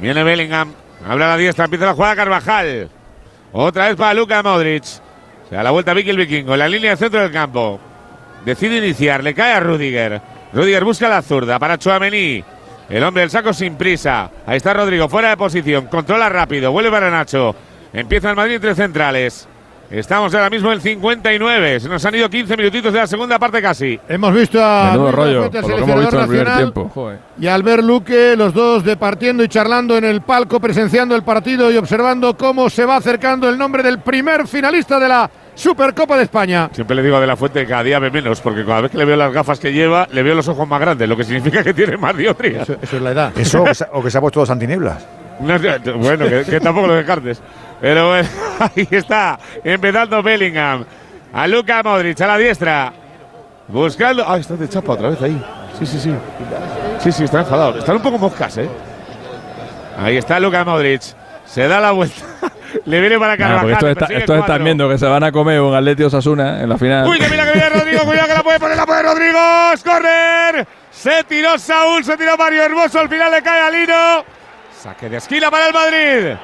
[0.00, 0.72] Viene Bellingham.
[1.06, 1.66] Habla la diestra.
[1.66, 2.88] Empieza la jugada Carvajal.
[3.52, 4.84] Otra vez para Luka Modric.
[4.84, 6.56] Se da la vuelta Vicky el Vikingo.
[6.56, 7.78] La línea de centro del campo.
[8.46, 9.22] Decide iniciar.
[9.22, 10.22] Le cae a Rudiger.
[10.54, 12.42] Rudiger busca la zurda para Chouameni.
[12.88, 14.30] El hombre del saco sin prisa.
[14.46, 15.10] Ahí está Rodrigo.
[15.10, 15.88] Fuera de posición.
[15.88, 16.72] Controla rápido.
[16.72, 17.54] Vuelve para Nacho.
[17.94, 19.46] Empieza el Madrid entre centrales.
[19.88, 21.78] Estamos ahora mismo en 59.
[21.78, 24.00] Se nos han ido 15 minutitos de la segunda parte casi.
[24.08, 26.72] Hemos visto a Menudo rollo, Brazueta, por lo que hemos visto en el primer nacional,
[26.72, 26.90] tiempo.
[26.92, 27.18] Joder.
[27.38, 31.76] y Albert Luque, los dos departiendo y charlando en el palco, presenciando el partido y
[31.76, 36.70] observando cómo se va acercando el nombre del primer finalista de la Supercopa de España.
[36.72, 38.90] Siempre le digo a De La Fuente que cada día ve menos, porque cada vez
[38.90, 41.22] que le veo las gafas que lleva, le veo los ojos más grandes, lo que
[41.22, 42.62] significa que tiene más dioptría.
[42.62, 43.38] Eso, eso es la edad.
[43.38, 44.50] Eso o que, se, ha puesto dos
[45.40, 45.58] no,
[45.98, 47.40] bueno, que, que tampoco lo descartes.
[47.84, 48.26] Pero bueno,
[48.60, 50.86] ahí está, empezando Bellingham.
[51.34, 52.92] A Luka Modric, a la diestra.
[53.68, 54.24] Buscando.
[54.26, 55.44] Ah, está de chapa otra vez ahí.
[55.78, 56.14] Sí, sí, sí.
[56.98, 57.78] Sí, sí, está enfadado.
[57.80, 58.70] Están un poco moscas, ¿eh?
[59.98, 61.02] Ahí está Luka Modric.
[61.44, 62.22] Se da la vuelta.
[62.86, 63.70] Le viene para Carvajal.
[63.72, 64.36] estos, está- cuatro.
[64.36, 67.06] están viendo que se van a comer un Atleti Osasuna en la final.
[67.06, 69.38] Uy, que mira que viene Rodrigo, cuidado que la puede poner, la puede Rodrigo.
[69.84, 70.66] ¡Correr!
[70.90, 74.24] Se tiró Saúl, se tiró Mario Hermoso, al final le cae a Lino.
[74.80, 76.34] Saque de esquina para el Madrid.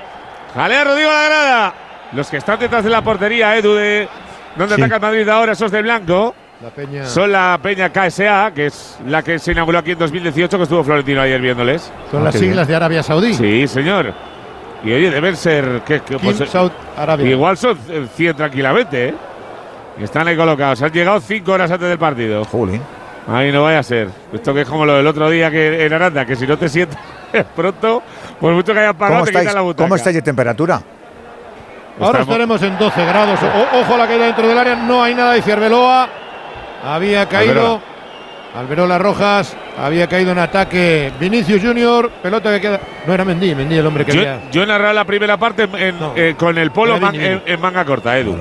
[0.55, 1.75] Jalea Rodrigo a la grada.
[2.13, 4.09] Los que están detrás de la portería, Edu, de
[4.57, 4.83] donde Sí.
[4.83, 6.35] ataca el Madrid ahora, esos de blanco.
[6.63, 7.07] La Peña.
[7.07, 10.85] Son la Peña KSA, que es la que se inauguró aquí en 2018, que estuvo
[10.85, 11.91] Florentino ayer viéndoles.
[12.11, 13.33] Son las siglas de Arabia Saudí.
[13.33, 14.13] Sí, señor.
[14.85, 15.83] Y oye, deben ser.
[15.87, 17.31] ¿qué, qué, King Saud Arabia.
[17.31, 19.15] Igual son eh, 100 tranquilamente, ¿eh?
[20.01, 20.83] Están ahí colocados.
[20.83, 22.45] Han llegado 5 horas antes del partido.
[22.45, 22.83] Jolín.
[23.31, 24.09] Ahí no vaya a ser.
[24.33, 26.69] Esto que es como lo del otro día que en Aranda, que si no te
[26.69, 26.99] sientas
[27.57, 28.03] pronto,
[28.41, 29.85] por mucho que hayas pagado, ¿Cómo te quitan la butaca.
[29.85, 30.75] ¿Cómo estáis de temperatura?
[32.01, 33.39] Ahora Estamos- estaremos en 12 grados.
[33.43, 34.75] O- ojo la caída dentro del área.
[34.75, 36.09] No hay nada de Cerveloa.
[36.85, 37.81] Había caído.
[38.57, 39.55] Alberola Rojas.
[39.79, 42.11] Había caído en ataque Vinicius Junior.
[42.23, 42.81] Pelota que queda.
[43.07, 43.55] No era Mendy.
[43.55, 44.41] Mendy el hombre que Yo, había.
[44.51, 47.53] yo narrado la primera parte en- eh, con el polo Era man- Vini, en, Vini.
[47.53, 48.37] en manga corta, Edu.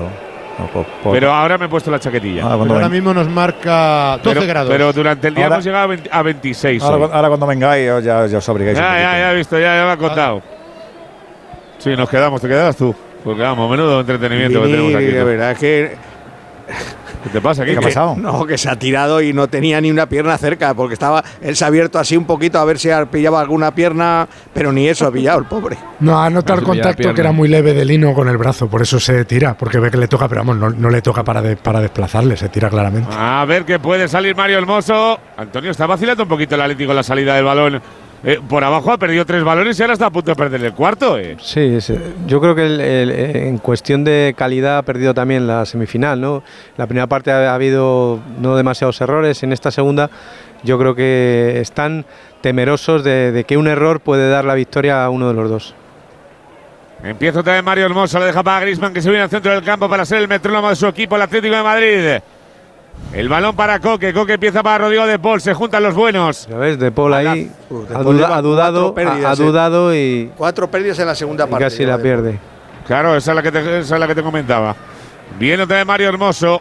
[0.66, 2.44] Por- por- Pero ahora me he puesto la chaquetilla.
[2.44, 4.70] Ahora mismo nos marca 12 pero, grados.
[4.70, 6.82] pero durante el día Ahora- hemos llegado a, 20 a 26.
[6.82, 8.78] ahora, cuando vengáis ya, ya, os obligáis.
[8.78, 10.42] un Ya, ya, ya he visto, ya, ya me ha contado.
[11.78, 12.94] Sí, nos quedamos, te quedarás tú.
[13.24, 15.06] Porque vamos, menudo entretenimiento que tenemos aquí.
[15.10, 15.24] tú.
[15.24, 15.96] verdad es que
[17.22, 17.64] ¿Qué te pasa?
[17.64, 18.16] ¿Qué ha pasado?
[18.16, 21.54] No, que se ha tirado y no tenía ni una pierna cerca, porque estaba él
[21.54, 25.06] se ha abierto así un poquito a ver si pillaba alguna pierna, pero ni eso
[25.06, 25.76] ha pillado el pobre.
[26.00, 28.80] No, ha notado el contacto que era muy leve de Lino con el brazo, por
[28.82, 31.42] eso se tira, porque ve que le toca, pero vamos, no, no le toca para,
[31.42, 33.10] de- para desplazarle, se tira claramente.
[33.14, 35.18] A ver qué puede salir Mario Hermoso.
[35.36, 37.82] Antonio está vacilando un poquito el Atlético en la salida del balón.
[38.22, 40.74] Eh, por abajo ha perdido tres balones y ahora está a punto de perder el
[40.74, 41.18] cuarto.
[41.18, 41.36] eh.
[41.40, 41.94] Sí, sí.
[42.26, 46.20] yo creo que el- el- en cuestión de calidad ha perdido también la semifinal.
[46.20, 46.42] ¿no?
[46.76, 50.10] La primera parte ha, ha habido no demasiados errores, en esta segunda
[50.62, 52.04] yo creo que están
[52.42, 55.74] temerosos de, de que un error puede dar la victoria a uno de los dos.
[57.02, 59.62] Empieza otra vez Mario Hermoso, le deja para Grisman que se viene al centro del
[59.64, 62.18] campo para ser el metrónomo de su equipo, el Atlético de Madrid.
[63.12, 66.46] El balón para Coque, Coque empieza para Rodrigo de Paul, se juntan los buenos.
[66.48, 67.50] Ya ves, De Paul ahí De
[67.94, 69.36] ha, Paul duda- lleva ha dudado, ha, eh.
[69.36, 71.64] dudado y, Cuatro pérdidas en la segunda y parte.
[71.64, 72.38] casi la de- pierde.
[72.86, 74.76] Claro, esa es la que te, esa es la que te comentaba.
[75.38, 76.60] Viene otra vez Mario Hermoso.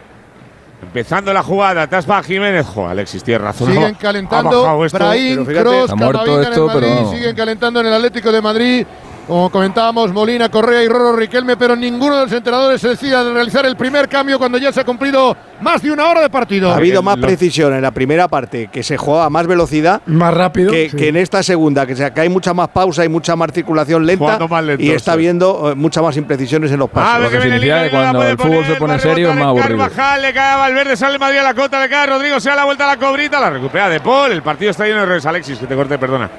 [0.82, 2.66] Empezando la jugada, atrás para Jiménez.
[2.66, 3.68] Jo, Alexis, tienes razón.
[3.74, 4.64] Siguen calentando.
[4.92, 5.62] pero fíjate.
[5.70, 7.02] Cross, Está muerto Camavinga en el esto, pero Madrid.
[7.04, 7.12] no.
[7.12, 8.88] Siguen calentando en el Atlético de Madrid.
[9.30, 13.24] Como comentábamos, Molina, Correa y Roro Riquelme, pero ninguno de los entrenadores se decide a
[13.24, 16.72] realizar el primer cambio cuando ya se ha cumplido más de una hora de partido.
[16.72, 20.02] Ha habido más Lo- precisión en la primera parte, que se jugaba a más velocidad,
[20.08, 20.72] Más rápido.
[20.72, 20.98] que, sí.
[20.98, 24.04] que en esta segunda, que, se- que hay mucha más pausa y mucha más circulación
[24.04, 25.20] lenta, Jugando más lento, y está sí.
[25.20, 27.22] viendo eh, muchas más imprecisiones en los pasos.
[27.22, 29.78] ver que que significa que cuando el fútbol poner, se pone serio es más aburrido.
[29.78, 32.50] Carvajal, le cae a Valverde, sale Madrid a la cota, le cae a Rodrigo, se
[32.50, 34.32] da la vuelta a la cobrita, la recupera de Paul.
[34.32, 35.24] El partido está lleno de errores.
[35.28, 36.32] Alexis, que te corte, perdona.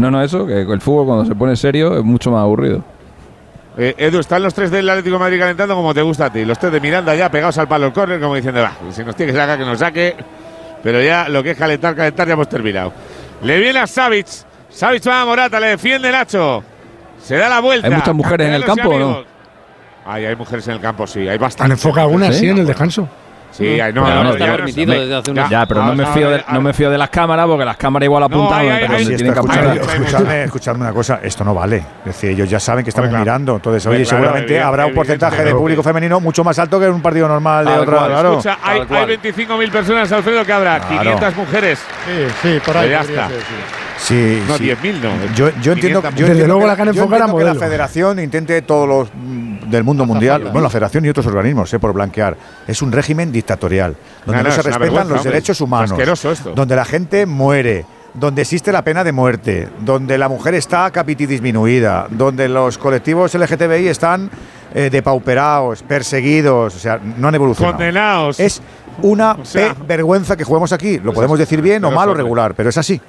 [0.00, 2.82] No, no, eso, que el fútbol cuando se pone serio es mucho más aburrido.
[3.78, 6.44] Eh, Edu, están los tres del Atlético de Madrid calentando como te gusta a ti.
[6.44, 9.14] Los tres de Miranda ya pegados al palo el córner, como diciendo, va, si nos
[9.14, 10.16] tiene que sacar, que nos saque.
[10.82, 12.92] Pero ya lo que es calentar, calentar, ya hemos terminado.
[13.42, 14.26] Le viene a Savic.
[14.70, 16.62] Savic va a Morata, le defiende Nacho.
[17.22, 17.86] Se da la vuelta.
[17.86, 19.24] ¿Hay muchas mujeres en el campo o no?
[20.06, 21.72] Ay, hay mujeres en el campo, sí, hay Han bastantes.
[21.84, 22.40] enfocado una, ¿Sí?
[22.40, 23.06] sí, en el descanso.
[23.60, 25.66] Sí, hay, no, Pero no, no no, está ya no- permitido desde hace unos- Ya,
[25.66, 27.76] pero no me, ahora- fío de, ahora- no me fío de las cámaras porque las
[27.76, 29.76] cámaras igual tienen que esto, apuntar.
[29.76, 31.76] escucha- Escuchadme, escuchadme una cosa, esto no vale.
[32.00, 33.24] Es decir, ellos ya saben que estamos claro.
[33.24, 33.56] mirando.
[33.56, 36.86] Entonces, Hombre, oye, claro, seguramente habrá un porcentaje de público femenino mucho más alto que
[36.86, 38.06] en un partido normal de otra.
[38.06, 38.30] Claro.
[38.30, 41.02] Escucha, hay, hay 25.000 personas, Alfredo, que habrá Claro.
[41.02, 41.78] 500 mujeres.
[42.06, 42.88] Sí, sí, por ahí.
[42.88, 43.79] Pues ya podría está.
[44.00, 44.42] Sí.
[44.48, 44.64] No, sí.
[44.64, 45.34] 10.000 no.
[45.34, 47.44] Yo, yo entiendo, 500 yo Desde entiendo luego que la que han enfocado entiendo que
[47.44, 51.72] la federación intente todos los mm, del mundo mundial, bueno, la federación y otros organismos,
[51.72, 52.36] eh, por blanquear.
[52.66, 53.94] Es un régimen dictatorial,
[54.26, 55.32] donde No, no, no, se respetan los hombre.
[55.32, 56.52] derechos humanos, Asqueroso esto.
[56.54, 61.26] donde la gente muere, donde existe la pena de muerte, donde la mujer está capiti
[61.26, 64.28] disminuida, donde los colectivos LGTBI están
[64.74, 67.76] eh, depauperados, perseguidos, o sea, no han evolucionado.
[67.76, 68.40] Condenados.
[68.40, 68.60] Es
[69.02, 70.98] una O sea, pe- vergüenza que juguemos aquí.
[70.98, 73.00] Lo podemos decir bien o mal o regular, pero es así.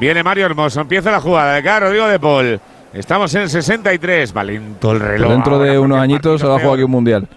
[0.00, 2.58] Viene Mario Hermoso, empieza la jugada de cara Rodrigo de Paul.
[2.94, 5.30] Estamos en el 63, va lento el reloj.
[5.30, 7.28] Dentro de unos añitos se va a jugar aquí un mundial.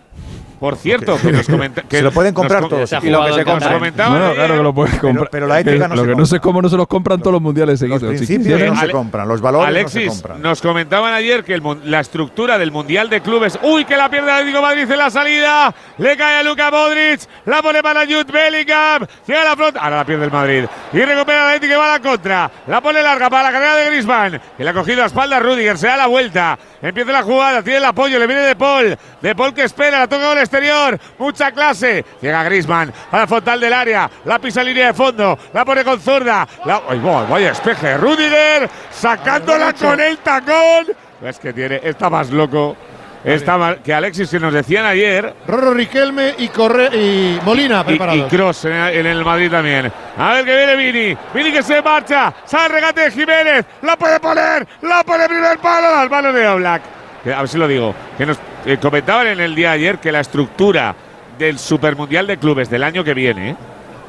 [0.64, 2.90] Por cierto, que nos comenta, que Se lo pueden comprar todos.
[3.04, 3.78] Y lo que se compra.
[3.78, 5.28] Bueno, claro que lo puedes comprar.
[5.30, 6.88] pero la ética Que no Lo se que no sé es cómo no se los
[6.88, 8.04] compran todos los mundiales Los seguidos.
[8.04, 8.74] principios chiquillos.
[8.74, 10.42] no se compran, los valores Alexis, no se compran.
[10.42, 13.60] nos comentaban ayer que la estructura del Mundial de Clubes.
[13.62, 15.76] ¡Uy, que la pierde el Atlético Madrid en la salida!
[15.98, 19.82] Le cae a Luka Modric, la pone para Jude Bellingham, llega a la flota.
[19.82, 20.64] Ahora la pierde el Madrid.
[20.94, 22.52] Y recupera el Atlético y va a la contra.
[22.68, 25.40] La pone larga para la carrera de Griezmann, que le ha cogido a espalda a
[25.42, 26.58] Rudiger, se da la vuelta.
[26.82, 28.98] Empieza la jugada, tiene el apoyo, le viene De Paul.
[29.22, 31.00] De Paul que espera, la toca con exterior.
[31.18, 32.06] Mucha clase.
[32.22, 34.10] Llega Griezmann para el frontal del área.
[34.26, 35.38] La pisa en línea de fondo.
[35.54, 36.48] La pone con zurda.
[36.66, 37.98] La, ¡Ay, va, vaya despeje!
[37.98, 40.88] Rudiger sacándola con el tacón.
[41.24, 42.76] Es que tiene, está más loco.
[43.24, 45.34] Está más, que Alexis que nos decían ayer.
[45.48, 48.30] Riquelme y, Corre y Molina Y, y preparados.
[48.30, 49.90] Cross en, en el Madrid también.
[50.18, 51.18] A ver que viene Vini.
[51.34, 52.34] Vini que se marcha.
[52.44, 53.66] Sale el regate de Jiménez.
[53.82, 54.68] La puede poner.
[54.82, 55.88] La pone primer palo.
[55.96, 56.82] Al palo de Oblak.
[57.24, 57.94] Que, A ver si lo digo.
[58.18, 60.96] Que nos eh, comentaban en el día de ayer que la estructura
[61.40, 63.56] del Supermundial de Clubes del año que viene,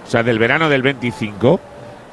[0.06, 1.60] o sea, del verano del 25,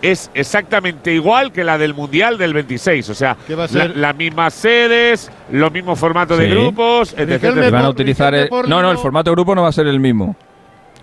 [0.01, 3.09] es exactamente igual que la del Mundial del 26.
[3.09, 6.51] O sea, ¿Qué va a la- las mismas sedes, los mismos formatos de Sí.
[6.51, 7.69] grupos, etc.
[7.71, 9.99] Van a utilizar el- No, no, el formato de grupo no va a ser el
[9.99, 10.35] mismo.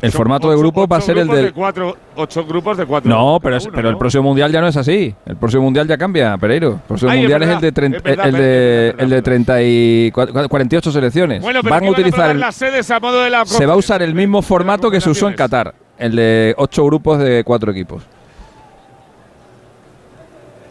[0.00, 2.76] El Son formato de ocho- grupo va a ocho ser el de cuatro, ocho grupos
[2.76, 3.08] de cuatro.
[3.10, 5.12] No, pero, es- uno, pero el próximo mundial ya no es así.
[5.26, 6.74] El próximo mundial ya cambia, Pereiro.
[6.74, 9.02] El próximo Ay, mundial es, verdad, el de, trein- es verdad, el de, es verdad,
[9.04, 11.42] el de 30 y cua- 48 selecciones.
[11.42, 14.02] Bueno, pero van a utilizar las sedes a modo de la se va a usar
[14.02, 18.02] el mismo formato que se usó en Qatar, el de 8 grupos de 4 equipos.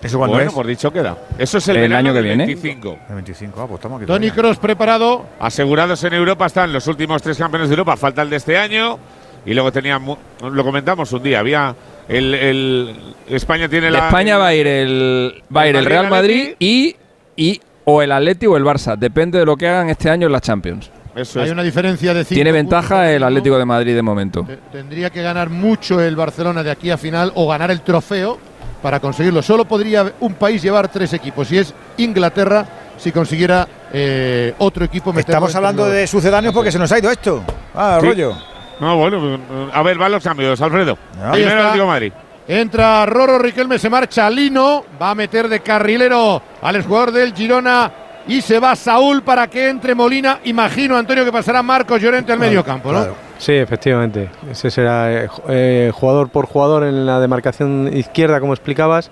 [0.02, 0.56] ¿Eso cuándo bueno, es?
[0.56, 1.18] por dicho queda.
[1.40, 2.46] Eso es el, año que viene.
[2.46, 2.98] 25.
[3.10, 4.06] El 25, ah, pues estamos aquí.
[4.08, 4.32] Tony.
[4.32, 5.26] Cross preparado.
[5.40, 7.98] Asegurados en Europa están los últimos tres campeones de Europa.
[7.98, 9.00] Falta el de este año.
[9.46, 10.18] Y luego tenían, mu-
[10.52, 11.74] lo comentamos un día, había
[12.10, 12.96] el, el-
[13.30, 16.56] España tiene De la España va a ir el va a ir el Real Madrid
[16.60, 16.96] y,
[17.38, 20.34] y o el Atleti o el Barça, depende de lo que hagan este año en
[20.34, 20.92] la Champions.
[21.16, 21.52] Eso Hay es.
[21.54, 23.24] una diferencia de cinco Tiene ventaja el.
[23.24, 24.44] Atlético de Madrid de momento.
[24.44, 28.38] Te- Tendría que ganar mucho el Barcelona de aquí a final o ganar el trofeo
[28.82, 29.42] para conseguirlo.
[29.42, 32.66] Solo podría un país llevar tres equipos y es Inglaterra
[32.98, 37.44] si consiguiera eh, otro equipo Estamos hablando de sucedáneos porque se nos ha ido esto.
[37.76, 38.08] Ah, Sí.
[38.08, 38.34] rollo.
[38.80, 39.40] No, bueno,
[39.74, 40.98] a ver, van los cambios, Alfredo.
[41.24, 42.14] Ahí Primero de Madrid.
[42.48, 47.92] Entra Roro Riquelme, se marcha Lino, va a meter de carrilero al exjugador del Girona
[48.28, 50.40] y se va Saúl para que entre Molina.
[50.46, 53.00] Imagino, Antonio, que pasará Marcos Llorente al medio campo, ¿no?
[53.00, 53.16] Claro.
[53.38, 54.30] Sí, efectivamente.
[54.52, 59.12] Ese será eh, ju- jugador por jugador en la demarcación izquierda, como explicabas,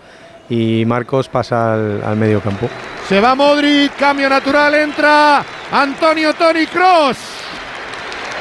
[0.49, 2.67] y Marcos pasa al, al medio campo.
[3.07, 7.17] Se va Modric, cambio natural, entra Antonio Tony Cross.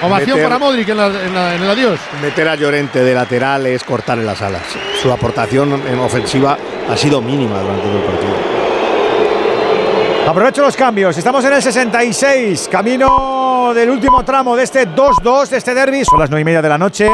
[0.03, 2.01] Ovación Meter- para Modric en, la- en la- en el adiós.
[2.21, 4.63] Meter a Llorente de lateral es cortar en las alas.
[5.01, 6.57] Su aportación en ofensiva
[6.91, 8.35] ha sido mínima durante todo el partido.
[10.29, 11.17] Aprovecho los cambios.
[11.17, 12.69] Estamos en el 66.
[12.73, 13.44] Camino
[13.75, 16.05] del último tramo de este 2-2, de este derby.
[16.05, 17.09] Son las 9 y media de la noche.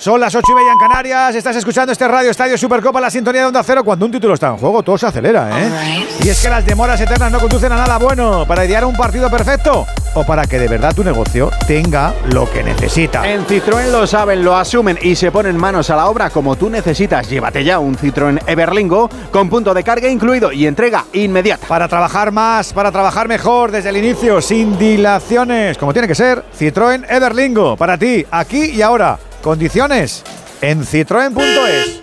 [0.00, 1.34] Son las 8 y media en Canarias.
[1.34, 3.84] Estás escuchando este Radio Estadio Supercopa, la sintonía de Onda Cero.
[3.84, 6.06] Cuando un título está en juego, todo se acelera, ¿eh?
[6.24, 8.46] Y es que las demoras eternas no conducen a nada bueno.
[8.48, 12.62] Para idear un partido perfecto o para que de verdad tu negocio tenga lo que
[12.62, 13.30] necesita.
[13.30, 16.70] En Citroën lo saben, lo asumen y se ponen manos a la obra como tú
[16.70, 17.28] necesitas.
[17.28, 21.66] Llévate ya un Citroën Everlingo con punto de carga incluido y entrega inmediata.
[21.66, 26.42] Para trabajar más, para trabajar mejor desde el inicio, sin dilaciones, como tiene que ser,
[26.58, 27.76] Citroën Everlingo.
[27.76, 29.18] Para ti, aquí y ahora.
[29.42, 30.22] Condiciones
[30.60, 32.02] en citroen.es.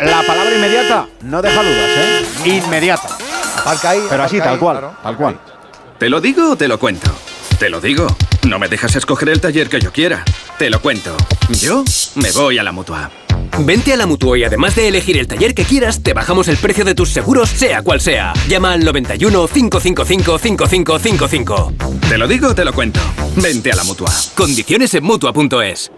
[0.00, 2.22] La palabra inmediata no deja dudas, ¿eh?
[2.44, 3.08] Inmediata.
[3.58, 4.96] Aparca ahí, Pero así, tal ahí, cual, claro.
[5.02, 5.40] tal cual.
[5.98, 7.10] ¿Te lo digo o te lo cuento?
[7.58, 8.06] Te lo digo.
[8.46, 10.24] No me dejas escoger el taller que yo quiera.
[10.58, 11.16] Te lo cuento.
[11.50, 11.84] Yo
[12.16, 13.10] me voy a la mutua.
[13.58, 16.56] Vente a la Mutua y además de elegir el taller que quieras, te bajamos el
[16.56, 18.32] precio de tus seguros, sea cual sea.
[18.48, 21.72] Llama al 91 555 5555.
[22.08, 23.00] Te lo digo o te lo cuento.
[23.36, 24.10] Vente a la mutua.
[24.34, 25.90] Condiciones en Mutua.es.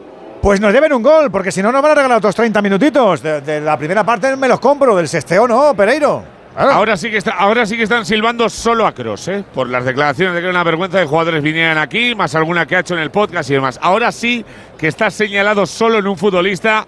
[0.42, 3.22] Pues nos deben un gol, porque si no nos van a regalar otros 30 minutitos.
[3.22, 6.24] De, de la primera parte me los compro, del sexteo no, Pereiro.
[6.52, 6.72] Claro.
[6.72, 9.44] Ahora sí que está, ahora sí que están silbando solo a Cross, ¿eh?
[9.54, 12.74] por las declaraciones de que era una vergüenza de jugadores vinieran aquí, más alguna que
[12.74, 13.78] ha hecho en el podcast y demás.
[13.80, 14.44] Ahora sí
[14.76, 16.86] que está señalado solo en un futbolista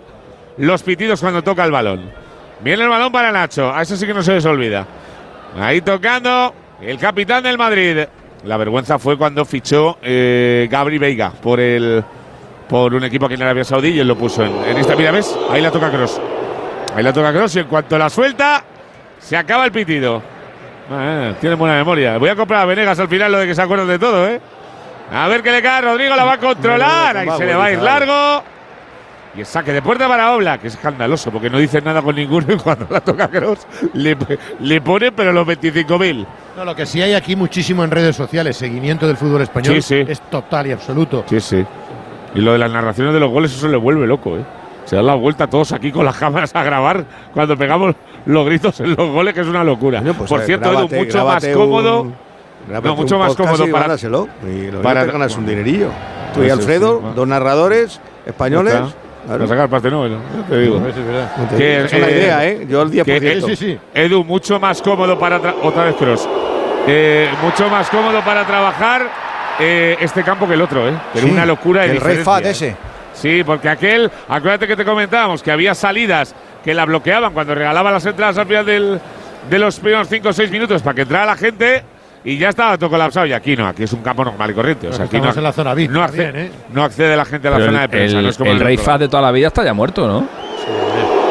[0.59, 2.11] los pitidos cuando toca el balón.
[2.61, 4.85] Viene el balón para Nacho, a eso sí que no se les olvida.
[5.59, 6.53] Ahí tocando
[6.83, 8.01] el capitán del Madrid.
[8.43, 12.05] La vergüenza fue cuando fichó eh, Gabri Veiga por el
[12.69, 14.97] por un equipo aquí en Arabia Saudí y él lo puso en, en esta.
[14.97, 15.37] Mira, ¿ves?
[15.51, 16.21] Ahí la toca Cross.
[16.95, 18.63] Ahí la toca Cross y en cuanto la suelta,
[19.19, 20.23] se acaba el pitido.
[20.91, 22.19] Ah, tiene buena memoria.
[22.19, 24.41] Voy a comprar a Venegas al final lo de que se acuerdan de todo, ¿eh?
[25.13, 27.17] A ver qué le cae a Rodrigo, la va a controlar.
[27.17, 28.43] Ahí se le va a ir largo.
[29.37, 32.15] Y el saque de puerta para Oblak, que es escandaloso porque no dice nada con
[32.15, 34.17] ninguno y cuando la toca Cross le,
[34.61, 36.27] le pone pero los 25.000.
[36.57, 39.83] No, lo que sí hay aquí muchísimo en redes sociales, seguimiento del fútbol español, Sí,
[39.83, 40.05] sí.
[40.09, 41.25] es total y absoluto.
[41.29, 41.65] Sí, sí.
[42.35, 44.45] Y lo de las narraciones de los goles, eso le vuelve loco, ¿eh?
[44.85, 47.95] Se dan la vuelta todos aquí con las cámaras a grabar cuando pegamos
[48.27, 50.03] los gritos en los goles, que es una locura.
[50.03, 52.03] pues, Por eh, cierto, Edu, mucho más cómodo.
[52.03, 52.15] un-
[52.83, 53.95] no, mucho un más cómodo y para.
[53.95, 55.89] Y lo para- te ganas un dinerillo.
[56.35, 58.73] Tú y Eso Alfredo, sí, dos narradores españoles.
[58.75, 58.93] Claro.
[59.27, 60.17] Para sacar parte no, ya
[60.51, 60.81] te digo.
[60.81, 62.67] No te Que, digo, es una eh, idea, ¿eh?
[62.69, 63.57] Yo el 10%.
[63.59, 65.41] que, Edu, mucho más cómodo para.
[65.41, 66.29] tra- Otra vez Cross.
[66.87, 69.09] Eh, mucho más cómodo para trabajar
[69.61, 70.93] eh, este campo que el otro, ¿eh?
[71.13, 72.51] Pero Sí, una locura el Rey Fat ¿eh?
[72.51, 72.77] ese.
[73.13, 77.93] Sí, porque aquel, acuérdate que te comentábamos que había salidas que la bloqueaban cuando regalaban
[77.93, 79.01] las entradas al final del-
[79.49, 81.83] de los primeros 5 o 6 minutos para que entrara la gente
[82.25, 83.27] y ya estaba todo colapsado.
[83.27, 84.89] Y aquí no, aquí es un campo normal y corriente.
[84.89, 86.51] O sea, aquí no, en la zona VIP, no, accede, ¿eh?
[86.73, 88.17] no accede la gente a la Pero zona de el, prensa.
[88.19, 90.09] el- no es como el en Rey Faz de toda la vida está ya muerto,
[90.09, 90.27] ¿no?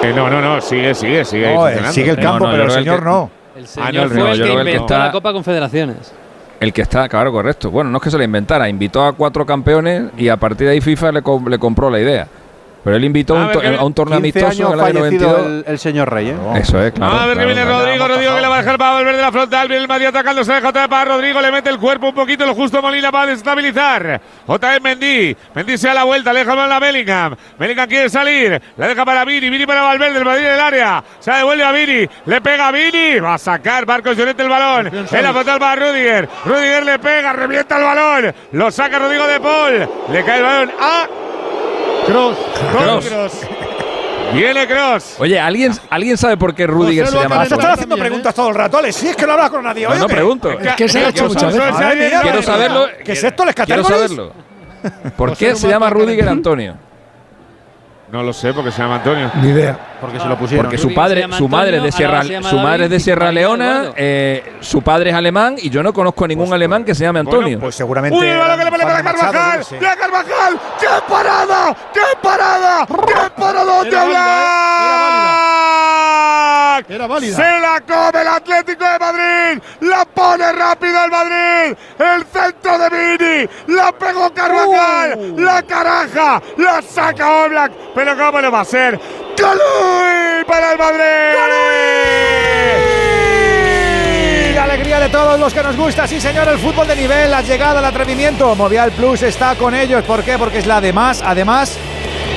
[0.04, 1.54] Eh, no, no, no, sigue, sigue, sigue.
[1.54, 3.32] No, eh, sigue el campo, no, pero el señor que- no.
[3.56, 6.14] El Ah, señor no, el fue el yo que inventó la Copa Confederaciones.
[6.64, 7.70] El que está, claro, correcto.
[7.70, 10.74] Bueno, no es que se lo inventara, invitó a cuatro campeones y a partir de
[10.74, 12.26] ahí FIFA le compró la idea.
[12.84, 15.00] Pero él invitó a un, to- a un torneo 15 amistoso años en el año
[15.00, 15.48] fallecido 92.
[15.68, 16.36] el, el señor Rey, ¿eh?
[16.56, 17.14] Eso es, claro.
[17.18, 17.80] a ver que claro, viene claro.
[17.86, 19.68] Rodrigo, Rodrigo que le va a dejar para volver de la frontal.
[19.70, 22.16] Viene el Madrid atacando, se deja otra vez para Rodrigo, le mete el cuerpo un
[22.16, 24.20] poquito, lo justo Molina para desestabilizar.
[24.48, 27.36] Otra vez Mendy, Mendy se da la vuelta, le deja el balón a Bellingham.
[27.58, 31.04] Bellingham quiere salir, la deja para Vini, Vini para Valverde, el Madrid en el área.
[31.20, 34.50] Se la devuelve a Vini, le pega a Vini, va a sacar Marcos Llorente el
[34.50, 34.88] balón.
[35.10, 39.40] En la frontal para Rudiger, Rudiger le pega, revienta el balón, lo saca Rodrigo de
[39.40, 41.08] Paul, le cae el balón a
[42.06, 42.38] Cross.
[42.72, 43.06] Kroos.
[43.06, 43.34] Kroos.
[44.34, 45.16] Viene Cross.
[45.20, 48.50] Oye, ¿alguien, ¿alguien sabe por qué Rudiger se llama Vas a estar haciendo preguntas todo
[48.50, 48.96] el rato, Alex.
[48.96, 49.86] Si es que no hablas con nadie.
[49.86, 50.52] No, oye, no pregunto.
[50.52, 52.14] Es que se ha hecho muchas veces.
[52.22, 52.88] Quiero saberlo.
[53.04, 54.32] ¿Qué es esto, les Quiero saberlo.
[55.16, 56.76] ¿Por qué se llama Rudiger Antonio?
[58.14, 59.32] No lo sé porque se llama Antonio.
[59.42, 59.76] Ni idea.
[60.00, 60.68] Porque se lo pusieron.
[60.68, 64.54] Porque su padre, su madre es de Sierra, su madre es de Sierra Leona, eh,
[64.60, 67.60] su padre es alemán y yo no conozco a ningún alemán que se llame Antonio.
[67.60, 68.16] Pues seguramente.
[68.16, 69.66] Uy, balón que le pone para Carvajal.
[69.82, 70.60] ¡Ya Carvajal!
[70.80, 71.76] ¡Qué parada!
[71.92, 72.86] ¡Qué parada!
[72.86, 73.90] ¡Qué parada de
[76.74, 76.90] Oblak!
[76.90, 77.36] Era válida.
[77.36, 79.64] Se la come el Atlético de Madrid.
[79.82, 81.78] La pone rápido el Madrid.
[82.00, 83.50] El centro de Vini.
[83.68, 85.36] La pegó Carvajal.
[85.38, 86.42] La caraja.
[86.58, 87.72] La saca Oblak.
[87.94, 89.00] Pero ¿cómo le va a ser?
[89.38, 91.04] ¡Galui para el Madrid!
[94.56, 97.42] La alegría de todos los que nos gusta, sí señor, el fútbol de nivel, la
[97.42, 98.56] llegada, el atrevimiento.
[98.56, 100.04] Movial Plus está con ellos.
[100.04, 100.38] ¿Por qué?
[100.38, 101.78] Porque es la de más, además,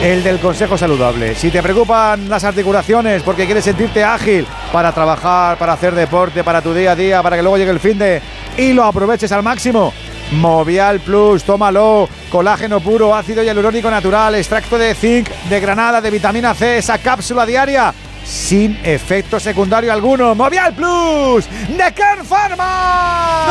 [0.03, 1.35] el del consejo saludable.
[1.35, 6.63] Si te preocupan las articulaciones porque quieres sentirte ágil para trabajar, para hacer deporte, para
[6.63, 8.21] tu día a día, para que luego llegue el fin de
[8.57, 9.93] y lo aproveches al máximo.
[10.33, 16.55] Movial Plus, tómalo, colágeno puro, ácido hialurónico natural, extracto de zinc, de granada, de vitamina
[16.55, 17.95] C, esa cápsula diaria
[18.25, 20.35] sin efecto secundario alguno.
[20.35, 23.47] Movial Plus de Kern Pharma.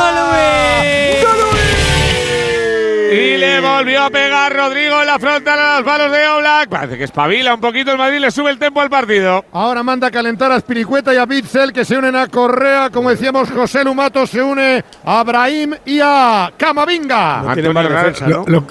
[3.11, 6.69] Y le volvió a pegar Rodrigo en la frontal a los palos de Oblak.
[6.69, 9.45] Parece que espabila un poquito el Madrid, le sube el tempo al partido.
[9.52, 12.90] Ahora manda a calentar a Spiricueta y a Bitzel que se unen a Correa.
[12.90, 17.44] Como decíamos, José Lumato se une a Brahim y a Camavinga.
[17.44, 18.44] No tiene más defensa, ¿no?
[18.48, 18.64] Lo,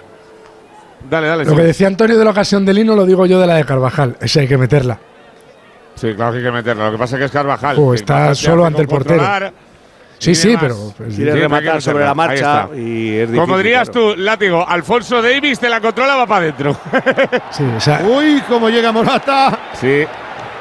[1.09, 1.45] Dale, dale.
[1.45, 1.57] lo sí.
[1.57, 4.17] que decía Antonio de la ocasión de Lino lo digo yo de la de Carvajal.
[4.21, 4.99] Esa hay que meterla.
[5.95, 6.87] Sí, claro que hay que meterlo.
[6.87, 7.77] Lo que pasa es que es Carvajal.
[7.79, 9.23] Oh, está solo ante el portero.
[10.19, 10.63] Sí, sí, demás.
[10.63, 10.77] pero.
[10.97, 13.41] pues, Quiere Sí, rematar sobre la marcha y es difícil.
[13.41, 14.15] Como dirías claro.
[14.15, 16.77] tú, látigo, Alfonso Davis te la controla, va para adentro.
[17.51, 19.59] sí, o sea, Uy, cómo llega Morata.
[19.81, 20.05] sí.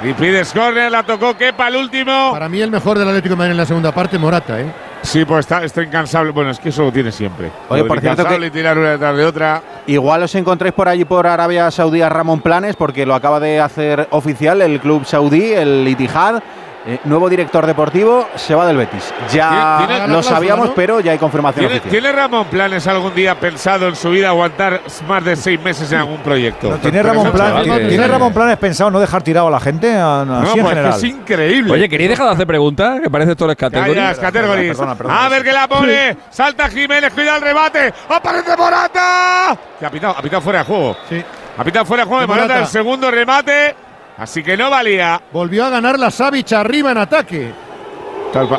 [0.06, 2.32] Y pides córner, la tocó Kepa el último.
[2.34, 4.66] Para mí el mejor del Atlético de Madrid en la segunda parte, Morata, ¿eh?
[5.02, 6.32] Sí, pues está, está incansable.
[6.32, 7.50] Bueno, es que eso lo tiene siempre.
[7.70, 9.62] Oye, por cierto incansable que- y tirar una detrás de otra.
[9.88, 13.62] Igual os encontréis por allí por Arabia Saudí a Ramón Planes, porque lo acaba de
[13.62, 16.42] hacer oficial el club saudí, el Itihad.
[16.86, 19.14] Eh, nuevo director deportivo se va del Betis.
[19.32, 20.76] Ya Tiene- tiene- lo sabíamos, ¿no?
[20.76, 21.92] pero ya hay confirmación ¿Tiene, oficial.
[21.92, 26.00] ¿Tiene Ramón planes algún día pensado en su vida aguantar más de seis meses en
[26.00, 26.70] algún proyecto?
[26.72, 29.48] No, ¿Tiene, Ramón eso, Plan- chaval, ¿tiene, que- tiene Ramón Planes pensado no dejar tirado
[29.48, 29.94] a la gente?
[29.96, 30.94] A- No, Así pues en es general.
[30.98, 31.72] es increíble.
[31.74, 33.00] Oye, ¿queréis dejar de hacer preguntas?
[33.02, 34.20] Que parece esto las categorías.
[34.20, 36.18] A ver que la pone.
[36.32, 37.94] Salta Jiménez, cuida el remate.
[38.10, 39.58] ¡Aparece Morata!
[39.80, 40.98] Que ha pitado, ha pitado fuera de juego.
[41.10, 41.24] Sí.
[41.58, 42.66] Ha pitado fuera de juego de De Morata Morata.
[42.66, 43.76] el segundo remate.
[44.18, 45.22] Así que no valía.
[45.32, 47.52] Volvió a ganar la Savic arriba en ataque.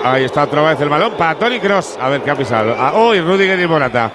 [0.04, 1.98] Ahí está otra vez el balón para Tony Cross.
[2.00, 2.74] A ver qué ha pisado.
[2.78, 4.10] Ah, Hoy Rudiger y Morata.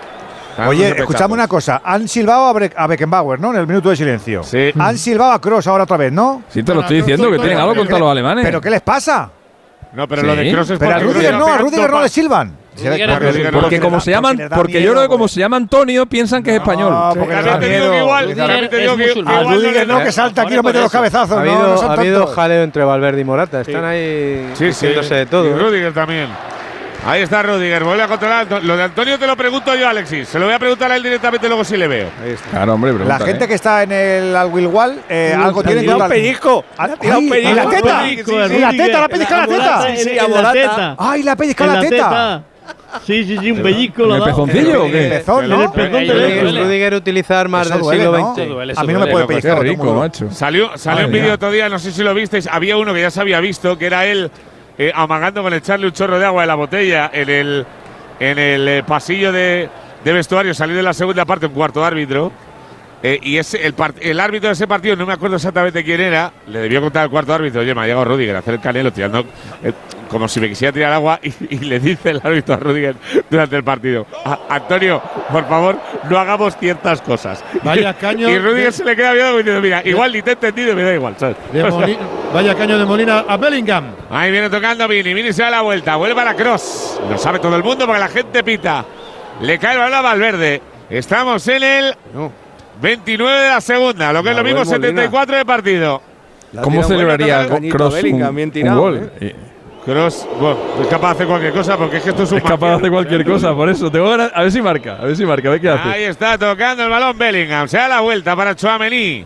[0.68, 1.82] Oye, Están escuchame una cosa.
[1.84, 3.52] Han silbado a, Bre- a Beckenbauer, ¿no?
[3.52, 4.44] En el minuto de silencio.
[4.44, 4.72] Sí.
[4.78, 6.44] Han silbado a Kroos ahora otra vez, ¿no?
[6.49, 8.44] Sí, te lo estoy diciendo, que tienen algo contra los alemanes.
[8.45, 9.30] ¿Pero qué les pasa?
[9.94, 10.28] No, pero Sí.
[10.28, 12.57] lo de Kroos es Pero a Rudiger no, a Rudiger no le silban.
[13.51, 15.31] Porque como se llaman, porque yo creo que como pues.
[15.34, 16.91] se llama Antonio piensan que es español.
[16.91, 18.27] No, porque te digo que igual,
[18.69, 20.91] te digo que igual no Rudiger le- no, que salta aquí y no mete los
[20.91, 21.38] cabezazos.
[21.38, 22.35] Ha habido, no son ha habido tontos.
[22.35, 23.61] jaleo entre Valverde y Morata.
[23.61, 24.65] Están ahí Sí, sí.
[24.65, 25.45] diciéndose de todo.
[25.47, 25.56] Y ¿eh?
[25.56, 26.27] Rudiger también.
[27.07, 28.45] Ahí está Rudiger, vuelve a controlar.
[28.61, 30.27] Lo de Antonio te lo pregunto yo, Alexis.
[30.27, 32.07] Se lo voy a preguntar a él directamente luego si le veo.
[32.51, 36.18] Claro, hombre, La gente que está en el Alguilwal, eh, algo tiene que tirado hablar.
[36.18, 36.65] un pellizco.
[36.77, 37.56] Ay, Ha tirado un ¿En pellizco.
[37.56, 37.99] la teta?
[38.01, 38.99] Pellizco, ¿En la teta?
[39.01, 40.95] ¿La pellizca la teta?
[40.99, 42.41] ¡Ay, la pellizca la teta!
[43.06, 45.06] Sí, sí, sí, un pellizco lo ¿En el pezoncillo o El qué?
[45.08, 45.72] En el ¿no?
[45.74, 46.94] pezón de duele, Rudiger.
[46.96, 48.36] utilizar más del siglo ¿no?
[48.36, 48.78] XX.
[48.78, 49.58] A mí no me puede Qué pellizcar.
[49.60, 50.32] el rico, macho.
[50.32, 52.48] Salió, salió un vídeo otro día, no sé si lo visteis.
[52.48, 54.30] Había uno que ya se había visto, que era él
[54.78, 57.66] eh, amagando con echarle un chorro de agua de la botella en el,
[58.20, 59.70] en el eh, pasillo de,
[60.04, 62.32] de vestuario, salir de la segunda parte, un cuarto árbitro.
[63.02, 66.34] Eh, y ese, el, el árbitro de ese partido, no me acuerdo exactamente quién era,
[66.48, 68.91] le debió contar al cuarto árbitro, oye, me ha llegado Rudiger a hacer el canelo
[68.91, 69.20] tirando,
[69.64, 69.72] eh,
[70.10, 72.95] como si me quisiera tirar agua, y, y le dice el árbitro a Rudiger
[73.30, 75.77] durante el partido, "A- Antonio, por favor,
[76.10, 77.44] no hagamos ciertas cosas.
[77.64, 80.34] Vaya caño Y Rudiger de- se le queda viendo diciendo, mira, igual ni te he
[80.34, 81.38] entendido, me da igual, ¿sabes?
[81.53, 81.98] De Moli-
[82.34, 83.86] Vaya caño de Molina a Bellingham.
[84.10, 85.14] Ahí viene tocando Vini.
[85.14, 85.95] Vini se da la vuelta.
[85.95, 86.99] Vuelve para Cross.
[87.10, 88.86] Lo sabe todo el mundo porque la gente pita.
[89.41, 90.61] Le cae el balón a Valverde.
[90.91, 91.95] Estamos en el
[92.81, 94.14] 29 de la segunda.
[94.14, 94.76] Lo que es lo mismo, Molina.
[94.77, 96.02] 74 de partido.
[96.52, 99.11] La ¿Cómo celebraría Cross un, gol?
[99.22, 99.36] ¿eh?
[99.90, 102.44] Cross, bueno, es capaz de hacer cualquier cosa porque es que esto es un Es
[102.44, 103.90] capaz de hacer cualquier cosa, por eso.
[103.91, 105.90] Tengo ganas- a ver si marca, a ver si marca, a ver qué hace.
[105.90, 107.68] Ahí está tocando el balón Bellingham.
[107.68, 109.26] Se da la vuelta para Chouameni.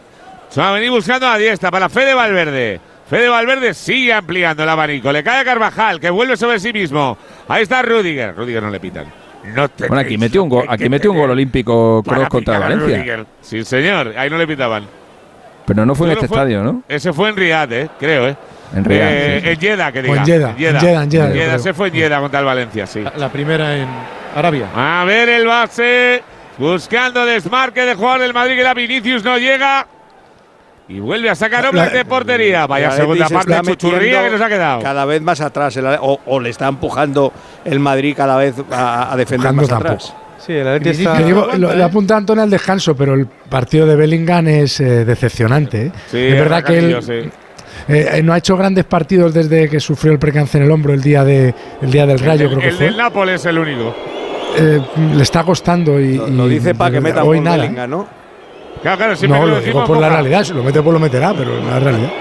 [0.53, 2.79] Chouameni buscando a diestra para Fede Valverde.
[3.09, 5.11] Fede Valverde sigue ampliando el abanico.
[5.11, 7.17] Le cae a Carvajal, que vuelve sobre sí mismo.
[7.47, 8.35] Ahí está Rudiger.
[8.35, 9.05] Rudiger no le pitan.
[9.53, 13.25] No te Bueno, aquí metió un gol, aquí metió un gol olímpico Cross contra Valencia.
[13.41, 14.13] Sí, señor.
[14.17, 14.85] Ahí no le pitaban.
[15.65, 16.83] Pero no fue en Creo este que fue- estadio, ¿no?
[16.87, 18.35] Ese fue en Riyadh, eh, creo, ¿eh?
[18.75, 19.49] En Riyadh, Eh, sí.
[19.49, 20.15] En Jeddah, que O diga.
[20.19, 20.49] en Jeddah,
[21.03, 23.03] en Jeddah, en se fue en Jeddah contra el Valencia, sí.
[23.17, 23.87] La primera en
[24.35, 24.67] Arabia.
[24.75, 26.23] A ver el base.
[26.57, 29.87] Buscando desmarque de jugador del Madrid que era Vinicius, no llega.
[30.87, 32.67] Y vuelve a sacar hombres de portería.
[32.67, 34.81] Vaya segunda se parte chuchurría que nos ha quedado.
[34.81, 35.75] Cada vez más atrás.
[35.77, 37.31] el- o, o le está empujando
[37.65, 39.93] el Madrid cada vez a, a defender Empujando más tampoco.
[39.93, 40.13] atrás.
[40.45, 41.17] Sí, el Atleti está.
[41.19, 45.85] Digo, lo, le apunta Antonio al descanso, pero el partido de Bellingham es eh, decepcionante.
[45.87, 45.91] ¿eh?
[46.11, 47.29] Sí, es verdad que él sí.
[47.87, 50.93] Eh, eh, no ha hecho grandes partidos desde que sufrió el percance en el hombro
[50.93, 52.85] el día, de, el día del Rayo, el, creo que el fue.
[52.85, 53.95] del Nápoles es el único.
[54.57, 54.79] Eh,
[55.15, 56.17] le está costando y.
[56.17, 57.57] Lo, dice para que meta hoy por nada.
[57.57, 58.07] Bellingham, ¿no?
[58.81, 60.43] Claro, claro, siempre No, lo digo por la realidad.
[60.43, 62.11] Si lo mete, pues lo meterá, pero la realidad.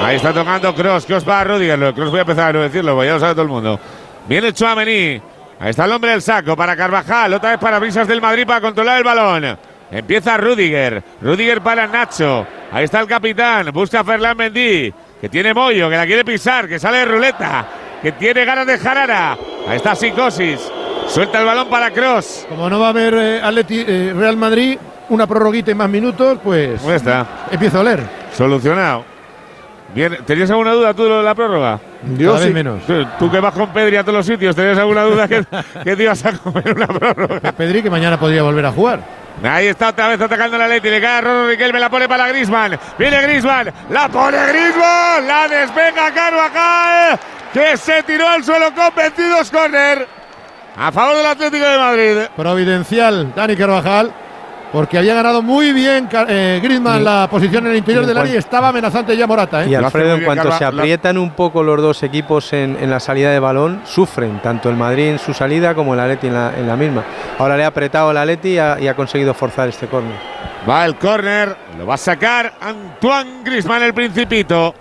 [0.00, 1.06] Ahí está tocando Cross.
[1.06, 1.94] Cross para Rudiger.
[1.94, 3.80] Cross voy a empezar a no decirlo, porque ya lo sabe todo el mundo.
[4.28, 5.20] Viene Chouameni.
[5.60, 7.34] Ahí está el hombre del saco para Carvajal.
[7.34, 9.58] Otra vez para Brisas del Madrid para controlar el balón.
[9.90, 11.02] Empieza Rudiger.
[11.22, 12.46] Rudiger para Nacho.
[12.72, 13.70] Ahí está el capitán.
[13.72, 14.92] Busca a Ferland Mendy.
[15.20, 17.66] Que tiene mollo, que la quiere pisar, que sale de ruleta.
[18.02, 19.36] Que tiene ganas de jarara.
[19.66, 20.60] Ahí está Psicosis.
[21.08, 22.46] Suelta el balón para Cross.
[22.48, 24.78] Como no va a haber eh, Atleti- eh, Real Madrid,
[25.08, 27.26] una prorroguita y más minutos, pues ¿Dónde está?
[27.50, 28.00] empieza a oler.
[28.36, 29.04] Solucionado.
[29.94, 31.80] Bien, ¿tenías alguna duda tú de la prórroga?
[32.18, 32.50] Yo sí.
[32.50, 32.84] menos.
[32.86, 35.42] Tú, tú que vas con Pedri a todos los sitios, ¿tenías alguna duda que,
[35.82, 37.52] que te ibas a comer una prórroga?
[37.52, 39.00] Pedri que mañana podría volver a jugar.
[39.42, 42.26] Ahí está otra vez atacando la Leti, le cae a Roro Riquelme, la pone para
[42.28, 42.78] Grisman.
[42.98, 47.18] Viene Grisman, la pone Grisman, la despega Carvajal,
[47.52, 50.08] que se tiró al suelo con vencidos corner.
[50.76, 52.16] A favor del Atlético de Madrid.
[52.36, 54.12] Providencial, Dani Carvajal,
[54.72, 58.34] porque había ganado muy bien eh, Griezmann Y- la posición en el interior del área
[58.34, 59.64] y estaba amenazante ya Morata.
[59.64, 59.68] ¿eh?
[59.70, 63.30] Y Alfredo, en cuanto se aprietan un poco los dos equipos en, en la salida
[63.30, 66.66] de balón, sufren, tanto el Madrid en su salida como el Atleti en la, en
[66.66, 67.02] la misma.
[67.38, 70.16] Ahora le ha apretado el Atleti y ha, y ha conseguido forzar este córner.
[70.68, 74.74] Va el córner, lo va a sacar Antoine Grisman, el principito.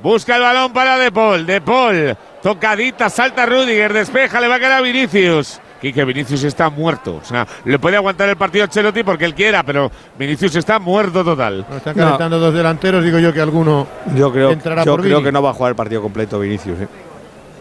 [0.00, 1.44] Busca el balón para De Paul.
[1.44, 5.60] De Paul, tocadita, salta Rudiger, despeja, le va a quedar a Vinicius.
[5.80, 7.20] Y que Vinicius está muerto.
[7.22, 10.78] O sea, le puede aguantar el partido a Chelotti porque él quiera, pero Vinicius está
[10.78, 11.64] muerto total.
[11.68, 15.18] No, están calentando dos delanteros, digo yo que alguno Yo creo, entrará yo por creo
[15.18, 15.28] Vini.
[15.28, 16.80] que no va a jugar el partido completo Vinicius.
[16.80, 16.88] ¿eh?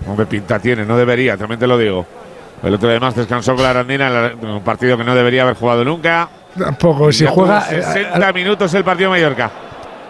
[0.08, 2.06] Hombre, pinta tiene, no debería, también te lo digo.
[2.64, 5.56] El otro día más descansó con la Arandina en un partido que no debería haber
[5.56, 6.28] jugado nunca.
[6.58, 7.12] Tampoco.
[7.12, 9.52] Si juega, eh, 60 minutos el partido Mallorca.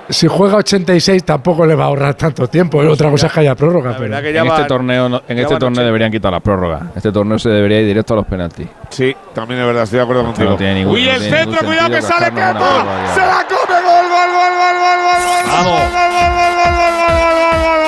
[0.09, 2.77] Si juega 86, tampoco le va a ahorrar tanto tiempo.
[2.79, 3.95] Otra cosa es que haya prórroga.
[3.97, 5.83] Pero que En este torneo, no- en ya este van torneo 80.
[5.85, 6.81] deberían quitar la prórroga.
[6.95, 8.67] Este torneo se debería ir directo a los penaltis.
[8.89, 10.49] Sí, también es verdad, estoy de acuerdo contigo.
[10.51, 12.85] no tiene ningún- Uy, no el tiene centro, cuidado que sale Kepa.
[13.13, 15.43] Se la come, gol, gol, gol, gol, gol, gol, gol, gol.
[15.51, 15.81] Vamos.
[15.81, 17.79] Gol, gol, gol, gol, gol, gol, gol, gol, gol,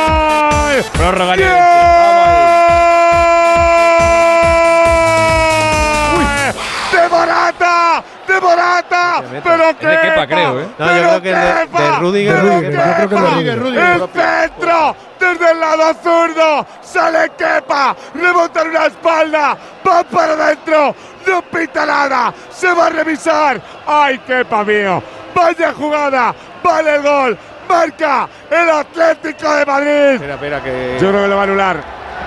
[0.75, 0.83] gol.
[0.93, 1.35] Prórroga.
[1.35, 1.43] ¡De
[6.29, 6.83] Morata!
[6.91, 8.03] ¡De de Morata.
[9.43, 10.67] Pero Es de Kepa, creo, ¿eh?
[10.77, 12.35] No, yo creo que es de, de Rudiger.
[12.35, 13.83] Yo creo que es de Rudiger.
[13.83, 16.65] El centro desde el lado zurdo.
[16.81, 17.95] Sale Kepa.
[18.13, 19.57] Rebota en una espalda.
[19.87, 20.95] Va para adentro.
[21.27, 22.33] No pita nada.
[22.51, 23.61] Se va a revisar.
[23.85, 25.03] ¡Ay, Kepa mío!
[25.35, 26.33] Vaya jugada.
[26.63, 27.37] Vale el gol.
[27.67, 30.13] Marca el Atlético de Madrid.
[30.13, 30.97] Espera, espera, que.
[30.99, 31.77] Yo creo que lo va a anular.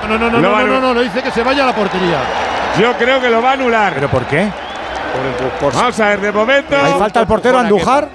[0.02, 2.18] No, no, no, no, no, no, no, no, dice que se vaya a la portería.
[2.78, 3.92] Yo creo que lo va a anular.
[3.94, 4.48] ¿Pero por qué?
[5.74, 6.76] Vamos a ver, de momento.
[6.76, 8.08] ¿Hay falta el portero Andújar?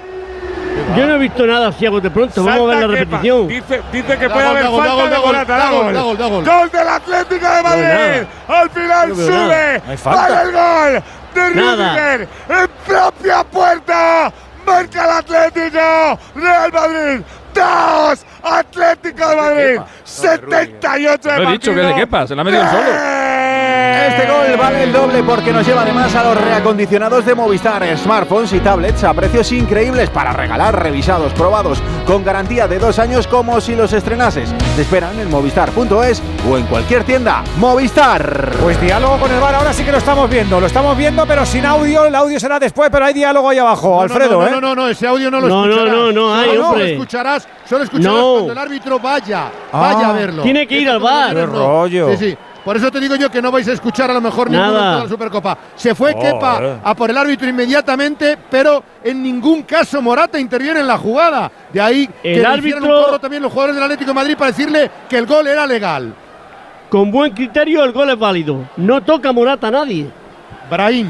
[0.96, 2.44] Yo no he visto nada así a bote pronto.
[2.44, 3.48] Vamos a ver la repetición.
[3.48, 5.46] Dice, dice que Da puede gol, haber falta gol, de gol, gol, gol.
[5.94, 6.44] da gol, da gol.
[6.44, 8.26] Gol del Atlético de Madrid.
[8.48, 9.82] Al final No sube.
[10.04, 11.02] Vale el gol
[11.34, 11.88] de Nada.
[11.88, 12.28] Rudiger.
[12.48, 14.32] En propia puerta.
[14.66, 16.18] Marca el Atlético.
[16.36, 17.20] Real Madrid.
[17.54, 18.24] Dos.
[18.42, 19.80] Atlético de Madrid.
[20.04, 22.06] 78 de Lo he dicho que es de partido.
[22.06, 23.28] Kepa, se la ha metido solo.
[24.08, 28.52] Este gol vale el doble porque nos lleva además a los reacondicionados de Movistar, smartphones
[28.52, 33.60] y tablets a precios increíbles para regalar, revisados, probados, con garantía de dos años como
[33.60, 34.50] si los estrenases.
[34.76, 37.42] Te esperan en movistar.es o en cualquier tienda.
[37.58, 38.52] Movistar.
[38.62, 40.60] Pues diálogo con el bar, ahora sí que lo estamos viendo.
[40.60, 42.04] Lo estamos viendo, pero sin audio.
[42.06, 43.96] El audio será después, pero hay diálogo ahí abajo.
[43.96, 44.50] No, Alfredo, no, ¿eh?
[44.50, 45.94] no, no, no, ese audio no lo No, no, escucharás.
[45.96, 46.92] no, no hay, Solo hombre.
[46.92, 48.27] escucharás, solo escucharás No.
[48.34, 49.80] Cuando el árbitro vaya, Ah.
[49.80, 50.42] vaya a verlo.
[50.42, 51.34] Tiene que ir al bar.
[51.34, 52.10] Qué rollo.
[52.10, 52.36] Sí, sí.
[52.64, 54.84] Por eso te digo yo que no vais a escuchar a lo mejor ninguno Nada.
[54.86, 55.58] de toda la Supercopa.
[55.74, 56.32] Se fue Joder.
[56.34, 61.50] Kepa a por el árbitro inmediatamente, pero en ningún caso Morata interviene en la jugada.
[61.72, 64.36] De ahí que El le árbitro- un corro también los jugadores del Atlético de Madrid
[64.36, 66.12] para decirle que el gol era legal.
[66.90, 68.64] Con buen criterio el gol es válido.
[68.76, 70.10] No toca Morata a nadie.
[70.70, 71.08] Brahim.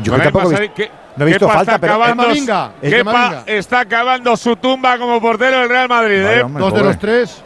[0.00, 0.40] Yo visto,
[0.74, 1.94] que- no he visto Kepa falta, está pero.
[1.94, 6.22] acabando- Kepa está acabando su tumba como portero del Real Madrid.
[6.24, 6.42] ¿eh?
[6.42, 7.42] hombre, Dos de los tres.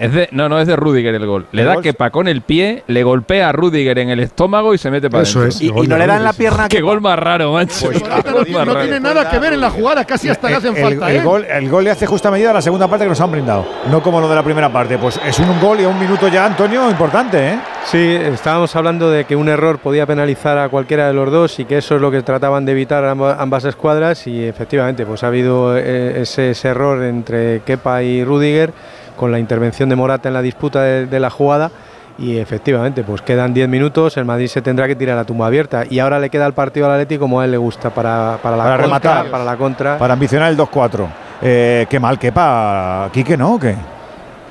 [0.00, 1.46] Es de, no, no es de Rudiger el gol.
[1.52, 4.72] Le El da gol- Kepa con el pie, le golpea a Rudiger en el estómago
[4.74, 5.56] y se mete para Eso adentro.
[5.58, 5.62] es.
[5.62, 7.86] Y, y no le dan la pierna Qué que gol más raro, macho.
[7.86, 8.80] Pues, no, tiene, no raro.
[8.82, 11.10] tiene nada que ver en la jugada, casi hasta le hacen el, falta.
[11.10, 11.22] el ¿eh?
[11.22, 13.66] gol, el gol le hace justa medida a la segunda parte que nos han brindado.
[13.90, 14.96] No como lo de la primera parte.
[14.96, 17.58] Pues es un gol y a un minuto ya, Antonio, importante, ¿eh?
[17.84, 21.66] Sí, estábamos hablando de que un error podía penalizar a cualquiera de los dos y
[21.66, 25.26] que eso es lo que trataban de evitar amba- ambas escuadras y efectivamente pues ha
[25.28, 28.70] habido eh, ese, ese error entre Kepa y Rudiger
[29.16, 31.70] con la intervención de Morata en la disputa de, de la jugada
[32.18, 35.84] y efectivamente pues quedan 10 minutos, el Madrid se tendrá que tirar a tumba abierta
[35.88, 38.56] y ahora le queda el partido al Atleti como a él le gusta para, para
[38.56, 39.30] la Para contra, rematar.
[39.30, 39.98] para la contra.
[39.98, 41.06] Para ambicionar el 2-4.
[41.42, 43.08] Eh, qué mal, quepa.
[43.12, 43.54] Quique, ¿no?
[43.54, 43.74] ¿O qué?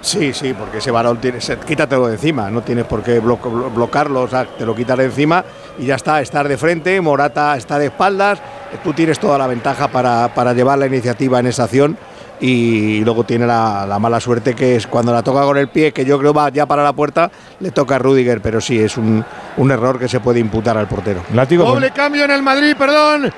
[0.02, 3.38] Sí, sí, porque ese varón tiene, se- quítatelo de encima, no tienes por qué blo-
[3.40, 5.44] blo- bloquearlo, o sea, te lo quitas de encima
[5.78, 8.40] y ya está, estar de frente, Morata está de espaldas,
[8.82, 11.98] tú tienes toda la ventaja para, para llevar la iniciativa en esa acción
[12.40, 15.92] y luego tiene la, la mala suerte que es cuando la toca con el pie,
[15.92, 17.30] que yo creo va ya para la puerta,
[17.60, 19.24] le toca a Rudiger, pero sí, es un,
[19.58, 21.22] un error que se puede imputar al portero.
[21.34, 21.66] Látigo.
[21.66, 23.32] Doble cambio en el Madrid, perdón.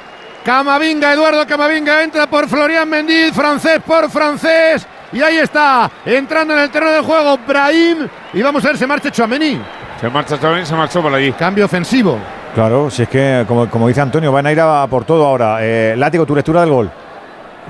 [0.44, 4.88] Camavinga, Eduardo Camavinga entra por Florian Mendiz, francés por francés.
[5.14, 8.08] Y ahí está, entrando en el terreno de juego, Brahim.
[8.34, 9.60] Y vamos a ver, se marcha Chouameni.
[10.00, 11.32] Se marcha también, se marchó por allí.
[11.34, 12.18] Cambio ofensivo.
[12.56, 15.58] Claro, si es que, como, como dice Antonio, van a ir a, por todo ahora.
[15.62, 16.92] Eh, Látigo, tu lectura del gol.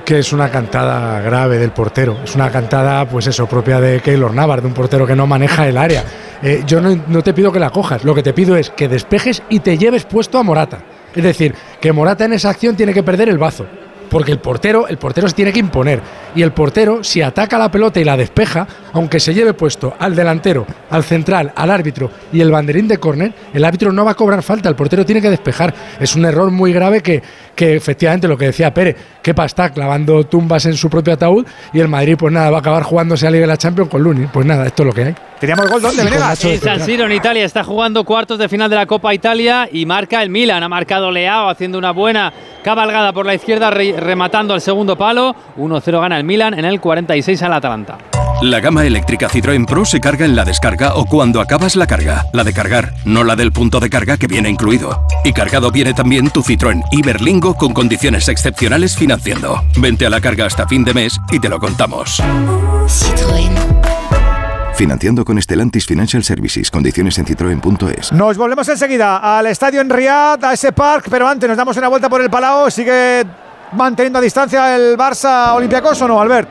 [0.06, 2.18] Que es una cantada grave del portero.
[2.24, 5.68] Es una cantada, pues eso, propia de Keylor Navas, de un portero que no maneja
[5.68, 6.04] el área.
[6.42, 9.44] Eh, yo no, te pido que la cojas, lo que te pido es que despejes
[9.50, 10.80] y te lleves puesto a Morata.
[11.16, 13.66] Es decir, que Morata en esa acción tiene que perder el bazo.
[14.10, 16.02] Porque el portero, el portero se tiene que imponer.
[16.36, 20.16] Y el portero, si ataca la pelota y la despeja, aunque se lleve puesto al
[20.16, 24.16] delantero, al central, al árbitro y el banderín de córner, el árbitro no va a
[24.16, 25.74] cobrar falta, el portero tiene que despejar.
[25.98, 27.24] Es un error muy grave que,
[27.56, 31.80] que efectivamente lo que decía Pérez, Kepa está clavando tumbas en su propio ataúd y
[31.80, 34.28] el Madrid, pues nada, va a acabar jugándose a Liga de la Champions con Luni.
[34.28, 35.16] Pues nada, esto es lo que hay.
[35.40, 36.46] Teníamos gol, ¿dónde, Y con Venegas?
[36.46, 36.82] En San.
[36.82, 40.30] Siro, en Italia, está jugando cuartos de final de la Copa Italia y marca el
[40.30, 40.62] Milan.
[40.64, 42.32] Ha marcado Leao haciendo una buena
[42.64, 45.36] cabalgada por la izquierda, re- rematando al segundo palo.
[45.58, 47.98] 1-0 gana el Milan en el 46 al Atalanta.
[48.44, 52.26] La gama eléctrica Citroën Pro se carga en la descarga o cuando acabas la carga.
[52.34, 55.06] La de cargar, no la del punto de carga que viene incluido.
[55.24, 56.82] Y cargado viene también tu Citroën
[57.42, 59.64] Con condiciones excepcionales financiando.
[59.76, 62.22] Vente a la carga hasta fin de mes y te lo contamos.
[64.76, 66.70] Financiando con Stellantis Financial Services.
[66.70, 68.12] Condiciones en citroen.es.
[68.12, 71.88] Nos volvemos enseguida al estadio en Riyadh, a ese park, pero antes nos damos una
[71.88, 72.70] vuelta por el Palau.
[72.70, 73.26] ¿Sigue
[73.72, 76.48] manteniendo a distancia el Barça Olympiacos o no, Albert?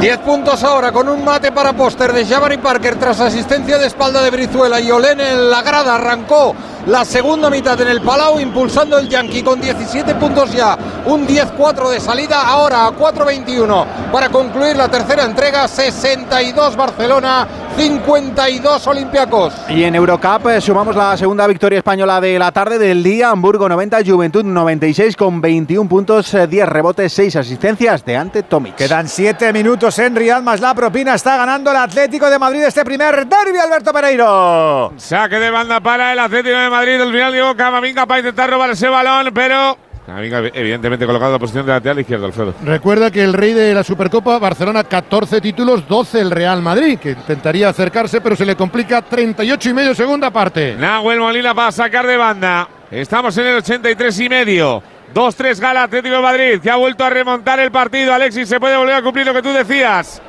[0.00, 4.22] 10 puntos ahora con un mate para póster de Jabari Parker tras asistencia de espalda
[4.22, 6.54] de Brizuela y Olén en la grada arrancó
[6.86, 11.90] la segunda mitad en el Palau impulsando el Yankee con 17 puntos ya, un 10-4
[11.90, 19.52] de salida ahora a 4-21 para concluir la tercera entrega 62 Barcelona 52 Olympiacos.
[19.68, 23.30] Y en Eurocup eh, sumamos la segunda victoria española de la tarde del día.
[23.30, 28.76] Hamburgo 90, Juventud 96 con 21 puntos, eh, 10 rebotes, 6 asistencias de ante Tomic.
[28.76, 31.14] Quedan 7 minutos en Real más la propina.
[31.14, 34.92] Está ganando el Atlético de Madrid este primer derby, Alberto Pereiro.
[34.96, 37.00] Saque de banda para el Atlético de Madrid.
[37.00, 41.38] Al final llegó Camavinga para intentar robar ese balón, pero Camavinga evidentemente colocado en la
[41.38, 42.54] posición de lateral izquierdo, Alfredo.
[42.64, 47.10] Recuerda que el rey de la Supercopa, Barcelona, 14 títulos, 12 el Real Madrid, que
[47.10, 50.74] intentaría acercarse, pero se le complica 38 y medio segunda parte.
[50.76, 52.68] Nahuel Molina para sacar de banda.
[52.90, 54.82] Estamos en el 83 y medio.
[55.14, 58.12] 2-3 gala Atlético de Madrid, que ha vuelto a remontar el partido.
[58.12, 60.20] Alexis, se puede volver a cumplir lo que tú decías.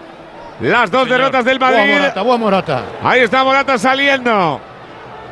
[0.61, 1.85] Las dos derrotas del Madrid.
[1.87, 2.83] Buah, Morata, buah, Morata.
[3.03, 4.59] Ahí está Morata saliendo.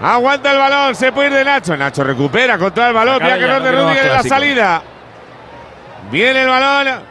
[0.02, 1.76] Aguanta el balón, se puede ir de Nacho.
[1.78, 3.24] Nacho recupera con todo el balón.
[3.24, 4.82] Mira que no de Rudiger en la salida.
[6.12, 7.02] Viene el balón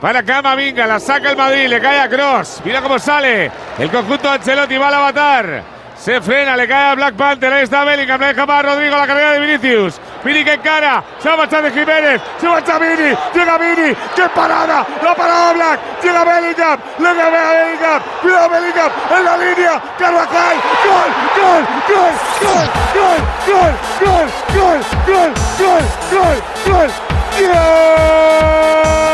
[0.00, 0.86] para Camavinga.
[0.86, 2.62] La saca el Madrid, le cae a Cross.
[2.64, 3.50] Mira cómo sale.
[3.78, 5.62] El conjunto de Ancelotti va al avatar.
[6.02, 7.52] Se frena, le cae a Black Panther.
[7.52, 10.00] Ahí está Bellingham, le deja para Rodrigo la carrera de Vinicius.
[10.24, 14.84] Vini que encara, se va a de Jiménez, se marcha Vini, llega Vini, qué parada,
[15.00, 18.56] la parada Black, llega Bellingham, le gana a Bellingham, cuidado
[19.16, 24.22] en la línea, Carvajal, gol, gol, gol, gol, gol, gol, gol,
[24.54, 26.90] gol, gol, gol, gol, gol,
[27.34, 29.11] Tres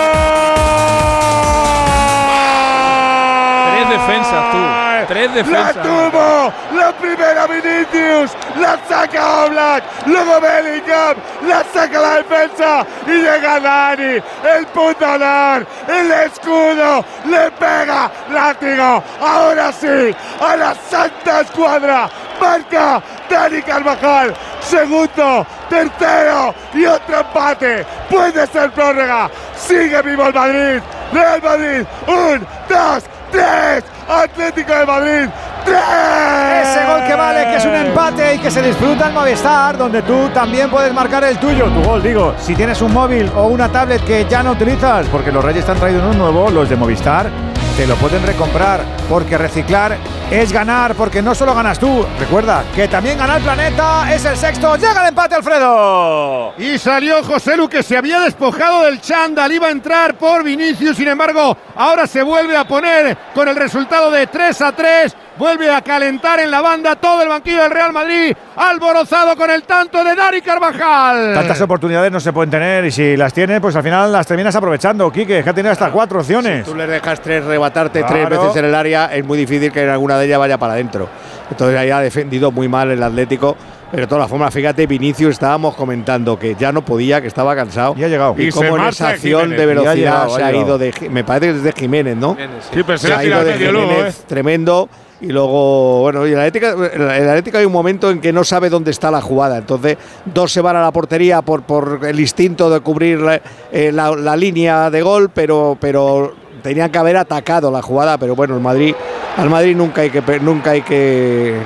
[5.47, 11.17] La tuvo, la primera Vinicius, la saca Oblak, luego Bellingham,
[11.47, 12.87] la saca la defensa.
[13.07, 14.21] Y llega Dani,
[14.57, 22.11] el putador, el escudo, le pega, látigo, ahora sí, a la santa escuadra,
[22.41, 23.01] marca
[23.31, 30.83] Dani Carvajal, segundo, tercero y otro empate, puede ser prórroga, sigue vivo el Madrid,
[31.13, 35.29] Real Madrid, un, dos, tres, Atlético de Madrid,
[35.65, 36.69] tres.
[36.69, 40.03] Ese gol que vale, que es un empate y que se disfruta en Movistar, donde
[40.03, 42.35] tú también puedes marcar el tuyo, tu gol, digo.
[42.39, 45.73] Si tienes un móvil o una tablet que ya no utilizas, porque los Reyes te
[45.73, 47.31] han traído uno nuevo, los de Movistar,
[47.79, 49.97] te lo pueden recomprar, porque reciclar
[50.33, 54.37] es ganar, porque no solo ganas tú, recuerda que también gana el planeta, es el
[54.37, 56.55] sexto, llega el empate, Alfredo.
[56.59, 60.97] Y salió José Lu que se había despojado del chándal, iba a entrar por Vinicius,
[60.97, 65.17] sin embargo, ahora se vuelve a poner con el resultado de 3 a 3.
[65.39, 69.63] Vuelve a calentar en la banda todo el banquillo del Real Madrid, alborozado con el
[69.63, 71.33] tanto de Dari Carvajal.
[71.33, 74.57] Tantas oportunidades no se pueden tener y si las tienes, pues al final las terminas
[74.57, 76.65] aprovechando, Quique, que ha tenido hasta cuatro opciones.
[76.67, 79.85] Si tú les dejas tres rebatarte tres veces en el área, es muy difícil que
[79.85, 81.09] en alguna de ellas vaya para adentro.
[81.51, 83.57] Entonces ahí ha defendido muy mal el Atlético.
[83.91, 87.95] Pero de todas formas, fíjate, Vinicius estábamos comentando que ya no podía, que estaba cansado.
[87.97, 88.35] Y ha llegado.
[88.37, 89.59] Y, Y como en esa acción Jiménez.
[89.59, 90.93] de velocidad llegado, se ha ido de.
[91.11, 92.37] Me parece que es de Jiménez, ¿no?
[92.73, 94.25] Sí, pero se ha ha ido de medio luego, Jiménez ¿eh?
[94.27, 94.89] tremendo
[95.21, 98.71] y luego bueno y el Atlético, el Atlético hay un momento en que no sabe
[98.71, 102.71] dónde está la jugada entonces dos se van a la portería por, por el instinto
[102.71, 103.41] de cubrir la,
[103.73, 108.37] eh, la- la línea de gol pero pero tenían que haber atacado la jugada pero
[108.37, 108.95] bueno el Madrid
[109.37, 111.57] al Madrid nunca hay que nunca hay que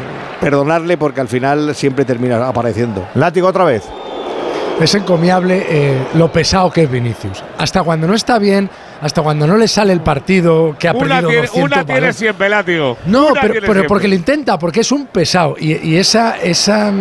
[0.40, 3.82] perdonarle porque al final siempre termina apareciendo Látigo otra vez.
[4.80, 7.44] Es encomiable eh, lo pesado que es Vinicius.
[7.58, 8.68] Hasta cuando no está bien,
[9.02, 11.92] hasta cuando no le sale el partido, que ha Una perdido tiene, 200 una tiene
[12.00, 12.16] balones.
[12.16, 12.96] siempre, látigo.
[13.06, 15.56] No, Una pero, tiene pero porque lo intenta, porque es un pesado.
[15.58, 16.92] Y, y esa, esa,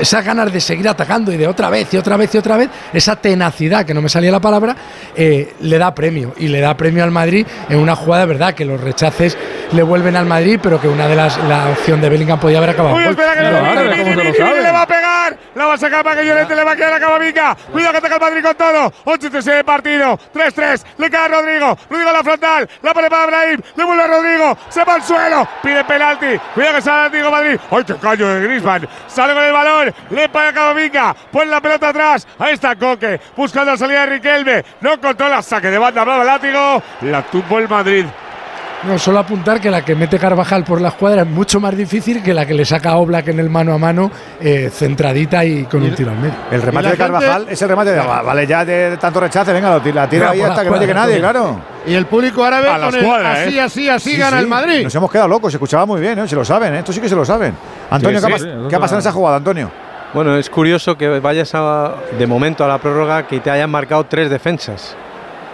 [0.00, 2.68] esas ganas de seguir atacando y de otra vez y otra vez y otra vez,
[2.92, 4.74] esa tenacidad, que no me salía la palabra,
[5.14, 6.34] eh, le da premio.
[6.38, 9.38] Y le da premio al Madrid en una jugada, verdad, que los rechaces
[9.72, 12.70] le vuelven al Madrid, pero que una de las, la opción de Bellingham podía haber
[12.70, 12.96] acabado.
[12.96, 15.38] Uy, espera que le va a pegar.
[15.54, 17.56] La va a sacar para que Llorente le va a quedar a Camavinga.
[17.72, 18.92] Cuidado que ataca el Madrid con todo.
[19.04, 20.18] 8-3 de partido.
[20.34, 20.82] 3-3.
[20.98, 21.78] Le cae Rodrigo.
[21.90, 22.68] Rodrigo a la frontal.
[22.82, 23.60] La pone para Brahim.
[23.76, 24.58] Le vuelve a Rodrigo.
[24.68, 25.48] Se va al suelo.
[25.62, 26.38] Pide penalti.
[26.54, 27.60] Cuidado que sale el Atlético Madrid.
[27.70, 28.88] ¡Ay, qué callo de Griezmann!
[29.06, 29.94] Sale con el balón.
[30.10, 31.14] Le paga Camavinga.
[31.30, 32.26] Pone la pelota atrás.
[32.38, 33.20] Ahí está Coque.
[33.36, 34.64] Buscando la salida de Riquelme.
[34.80, 35.42] No controla.
[35.42, 36.04] Saque de banda.
[36.04, 36.82] Bravo el látigo.
[37.02, 38.06] La tuvo el Madrid.
[38.86, 42.22] No, solo apuntar que la que mete Carvajal por la escuadra es mucho más difícil
[42.22, 45.64] que la que le saca a Oblak en el mano a mano, eh, centradita y
[45.64, 46.34] con un tiro al medio.
[46.50, 47.98] El remate de Carvajal es el remate de.
[47.98, 50.70] va- Vale, ya de tanto rechace, venga, lo tira, la tira ahí la hasta que
[50.70, 51.60] no llegue nadie, claro.
[51.86, 53.60] Y el público árabe A el así, ¿eh?
[53.60, 54.82] así, así Sí, gana sí, el Madrid.
[54.84, 56.28] Nos hemos quedado locos, se escuchaba muy bien, ¿eh?
[56.28, 56.78] se lo saben, ¿eh?
[56.80, 57.54] esto sí que se lo saben.
[57.90, 59.70] Antonio, Sí, ¿qué, ha sí, pas- sí, ¿qué ha pasado en esa jugada, Antonio?
[60.12, 64.04] Bueno, es curioso que vayas a, de momento a la prórroga que te hayan marcado
[64.04, 64.94] tres defensas.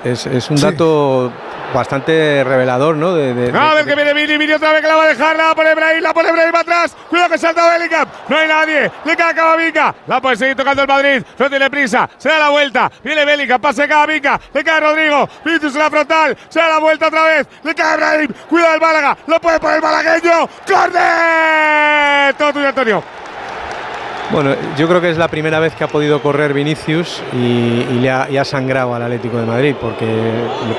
[0.05, 1.33] Es, es un dato
[1.75, 3.15] bastante revelador, ¿no?
[3.15, 5.09] De, de- A de- ver que viene Vini, Vini otra vez que la va a
[5.09, 6.97] dejar, la pone Brahim, la pone Brahim atrás.
[7.09, 8.09] Cuidado que salta Bellingham.
[8.29, 8.91] No hay nadie.
[9.05, 9.35] Le cae
[9.79, 9.95] a.
[10.07, 11.23] La puede seguir tocando el Madrid.
[11.39, 12.09] No tiene prisa.
[12.19, 12.91] Se da la vuelta.
[13.05, 13.61] Viene Bellingham.
[13.61, 14.41] Pase Camavinga.
[14.53, 15.29] Le cae Rodrigo.
[15.45, 16.37] Vinicius en la frontal.
[16.49, 17.47] Se da la vuelta otra vez.
[17.63, 18.33] Le cae Brahim.
[18.49, 19.17] Cuidado el Málaga.
[19.29, 20.49] Lo puede poner el malagueño.
[20.67, 22.35] ¡Corner!
[22.35, 23.03] Todo tuyo, Antonio.
[24.33, 28.11] Bueno, yo creo que es la primera vez que ha podido correr Vinicius y, le
[28.11, 30.07] ha, sangrado al Atlético de Madrid, porque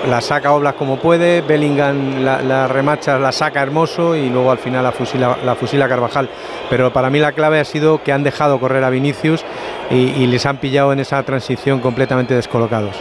[0.08, 4.84] la saca Oblak como puede, Bellingham la, remacha, la saca hermoso y luego al final
[4.84, 6.30] la fusila, la fusila Carvajal.
[6.70, 9.44] Pero para mí la clave ha sido que han dejado correr a Vinicius
[9.90, 12.96] y les han pillado en esa transición completamente descolocados.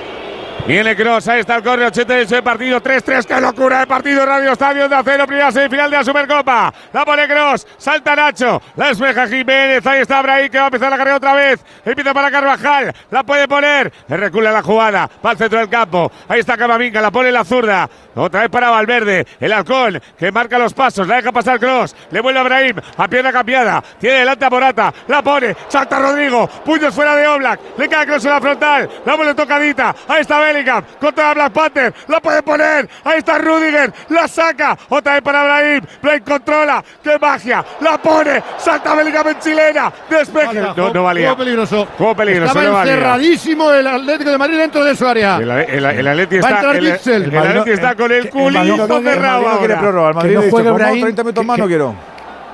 [0.67, 4.53] Viene Cross, ahí está el corre, 88 de partido, 3-3, qué locura de partido, Radio
[4.53, 6.73] Estadio de Acero, primera semifinal de la Supercopa.
[6.93, 10.91] La pone Cross, salta Nacho, la despeja Jiménez, ahí está Brahim que va a empezar
[10.91, 11.65] la carrera otra vez.
[11.85, 16.13] Empieza para Carvajal, la puede poner, le recula la jugada, va al centro del campo,
[16.29, 20.59] ahí está Camavinga, la pone la zurda, otra vez para Valverde, el halcón que marca
[20.59, 24.45] los pasos, la deja pasar Cross, le vuelve a Brahim, a pierna cambiada, tiene delante
[24.45, 28.41] a Morata, la pone, salta Rodrigo, puños fuera de Oblak, le cae Cross en la
[28.41, 33.19] frontal, la pone tocadita, ahí está Bellingham, contra la Black Panther, la puede poner, ahí
[33.19, 38.95] está Rudiger, la saca, otra vez para Brahim, Brahim controla, qué magia, la pone, salta
[38.95, 41.27] Bellingham en chilena, despeje, no, no valía.
[41.29, 41.89] Juego peligroso.
[41.97, 45.37] Juego peligroso, Estaba no encerradísimo el Atlético de Madrid dentro de su área.
[45.37, 49.43] El, el, el Atleti Va a está, entrar el, Atleti está con el culito cerrado
[49.49, 50.09] no quiere prórroga.
[50.09, 51.95] El Madrid Que no dicho, juegue Brahim, 30 minutos que- más no que- quiero.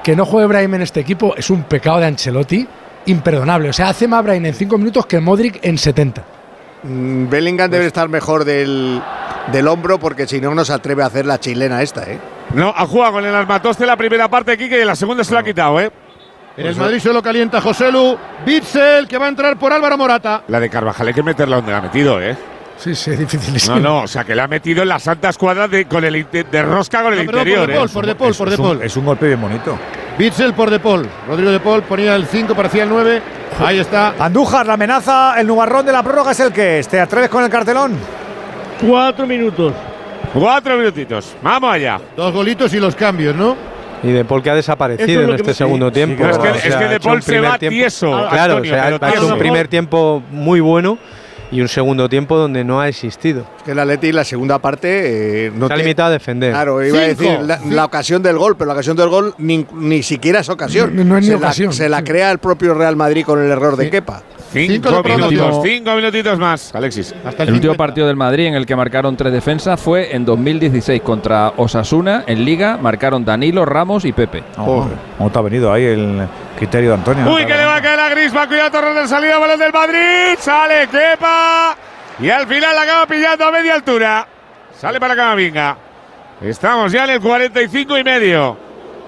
[0.02, 2.66] Que no juegue Brahim en este equipo es un pecado de Ancelotti
[3.06, 3.70] imperdonable.
[3.70, 6.22] O sea, hace más Brahim en 5 minutos que Modric en 70.
[6.82, 9.00] Mm, Bellingham debe estar mejor del,
[9.50, 12.18] del hombro porque si no, no se atreve a hacer la chilena esta, ¿eh?
[12.54, 15.32] No, ha jugado con el armatoste la primera parte, Kike, y en la segunda se
[15.32, 15.90] lo ha quitado, ¿eh?
[16.56, 18.16] En el Madrid solo calienta José Lu.
[18.46, 20.42] Bitzel que va a entrar por Álvaro Morata.
[20.48, 22.34] La de Carvajal hay que meterla donde la ha metido, ¿eh?
[22.78, 23.54] Sí, sí, es difícil.
[23.74, 26.26] No, no, o sea, que la ha metido en la santa escuadra de, con el,
[26.30, 27.92] de rosca con el No, perdón, por interior, De Paul, ¿eh?
[27.92, 28.82] por De Paul, por De Es un, Paul.
[28.82, 29.78] es un golpe bien bonito.
[30.18, 31.08] Bitzel por De Paul.
[31.26, 33.22] Rodrigo De Paul ponía el 5, parecía el 9.
[33.64, 34.14] Ahí está.
[34.18, 36.88] Andújar, la amenaza, el nubarrón de la prórroga es el que es.
[36.88, 37.92] ¿Te atreves con el cartelón?
[38.86, 39.72] Cuatro minutos.
[40.34, 41.34] Cuatro minutitos.
[41.42, 41.98] Vamos allá.
[42.16, 43.56] Dos golitos y los cambios, ¿no?
[44.02, 46.26] Y De Paul que ha desaparecido es en este segundo sí, tiempo.
[46.26, 48.10] Es que, O es sea, que ha De Paul se va tiempo- tieso.
[48.30, 50.98] Claro, Antonio, o sea, ha hecho un primer tiempo muy bueno
[51.50, 53.44] y un segundo tiempo donde no ha existido.
[53.58, 56.52] Es que el Atleti la segunda parte eh, no Se ha limitado a defender.
[56.52, 59.66] Claro, iba a decir la, la ocasión del gol, pero la ocasión del gol ni,
[59.74, 60.94] ni siquiera es ocasión.
[60.96, 61.68] No- no es ni se ocasión.
[61.68, 63.90] La, se la crea el propio Real Madrid con el error de Sí.
[63.90, 64.22] Kepa.
[64.52, 67.12] Cinco Cinco minutitos, cinco minutitos más, Alexis.
[67.24, 67.76] Hasta El último 50.
[67.76, 72.24] partido del Madrid en el que marcaron tres defensas fue en 2016 contra Osasuna.
[72.26, 74.44] En Liga marcaron Danilo, Ramos y Pepe.
[74.54, 76.22] ¿Cómo te ha venido ahí el
[76.56, 77.32] criterio Antonio?
[77.32, 78.48] Uy, que le va a caer a Grisman.
[78.48, 80.36] Cuidado, Torres de salida, balón del Madrid.
[80.38, 81.76] Sale Kepa.
[82.18, 84.26] Y al final la acaba pillando a media altura.
[84.78, 85.76] Sale para Camavinga.
[86.40, 88.56] Estamos ya en el 45 y medio.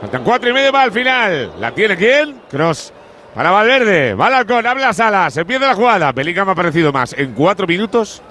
[0.01, 1.53] Faltan cuatro y medio para el final.
[1.61, 2.41] ¿La tiene quién?
[2.51, 2.93] Cross.
[3.35, 4.15] Para Valverde.
[4.15, 4.83] Va al halcón, abre.
[4.85, 6.13] Empieza la jugada.
[6.13, 8.23] Bellingham ha aparecido más en cuatro minutos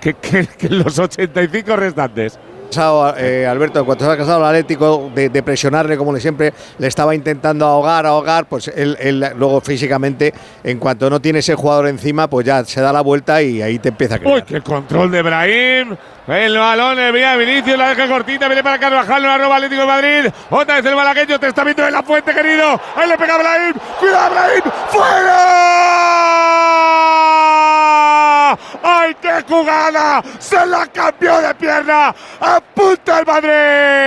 [0.00, 2.38] que, que- que en los 85 restantes.
[2.74, 6.88] Casado, eh, Alberto, se ha casado el Atlético, de, de presionarle como le siempre, le
[6.88, 10.34] estaba intentando ahogar, ahogar, pues él, él luego físicamente,
[10.64, 13.78] en cuanto no tiene ese jugador encima, pues ya se da la vuelta y ahí
[13.78, 14.34] te empieza a creer.
[14.34, 15.96] Uy, qué control de Brahim.
[16.26, 19.86] El balón, el mira Vinicius, la deja cortita, viene para Carvajal, lo roba Atlético de
[19.86, 20.26] Madrid.
[20.50, 22.80] Otra vez el malagueño, te está viendo en la fuente, querido.
[22.96, 23.74] Ahí le pega a Brahim.
[24.00, 24.62] ¡Cuidado, Brahim!
[24.90, 26.14] ¡Fuera!
[28.82, 30.22] ¡Ay, qué jugada!
[30.38, 32.14] ¡Se la cambió de pierna!
[32.40, 33.48] ¡A punto el Madrid!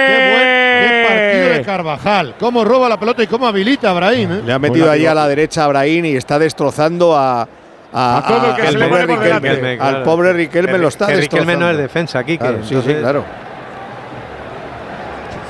[0.07, 0.43] Qué buen
[0.89, 2.35] qué partido de Carvajal.
[2.39, 4.31] Cómo roba la pelota y cómo habilita a Brahim.
[4.31, 4.41] ¿eh?
[4.45, 7.47] Le ha metido ahí a la derecha a Brahim y está destrozando a.
[7.93, 9.49] A, A todo el que al pobre Riquelme.
[9.49, 9.77] delante.
[9.83, 11.51] Al pobre Riquelme lo está Que destrozando.
[11.51, 12.37] Riquelme no es defensa aquí.
[12.37, 13.23] Claro, sí, sí, claro.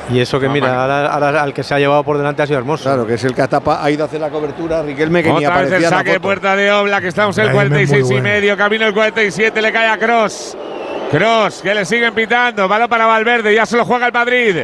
[0.09, 2.57] Y eso que mira, ahora, ahora al que se ha llevado por delante ha sido
[2.59, 2.83] hermoso.
[2.85, 4.81] Claro, que es el que ha, tapa- ha ido a hacer la cobertura.
[4.81, 7.07] Riquelme que ni Otra vez aparecía el en la saque de puerta de Obla, que
[7.09, 9.97] estamos en el Brahim es muy 46 y medio, camino el 47, le cae a
[9.97, 10.57] Cross.
[11.11, 14.63] Cross, que le siguen pitando, balón para Valverde, ya se lo juega el Madrid.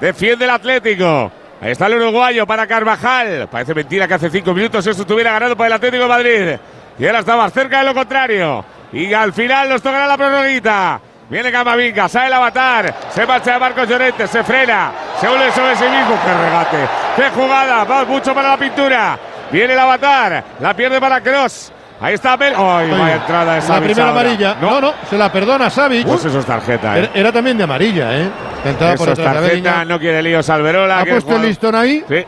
[0.00, 1.30] Defiende el Atlético.
[1.60, 3.48] Ahí está el uruguayo para Carvajal.
[3.50, 6.56] Parece mentira que hace cinco minutos esto estuviera ganado por el Atlético de Madrid.
[6.98, 8.64] Y ahora está más cerca de lo contrario.
[8.92, 11.00] Y al final nos tocará la prorroguita.
[11.32, 15.74] Viene Camavinga, sale el avatar, se marcha de Marcos Llorente, se frena, se vuelve sobre
[15.76, 16.14] sí mismo.
[16.22, 16.88] ¡Qué regate!
[17.16, 17.84] ¡Qué jugada!
[17.84, 19.18] Va mucho para la pintura.
[19.50, 21.72] Viene el avatar, la pierde para Cross.
[22.02, 22.52] Ahí está Bel.
[22.54, 24.20] ¡Ay, vaya entrada de La primera ahora!
[24.20, 24.56] amarilla.
[24.60, 26.06] No, no, se la perdona Savic.
[26.06, 26.98] Pues eso es tarjeta, ¿eh?
[26.98, 28.28] Era, era también de amarilla, ¿eh?
[28.62, 31.00] La entrada por Eso es tarjeta, no quiere líos Alberola.
[31.00, 32.04] Ha puesto el listón ahí.
[32.10, 32.26] Sí.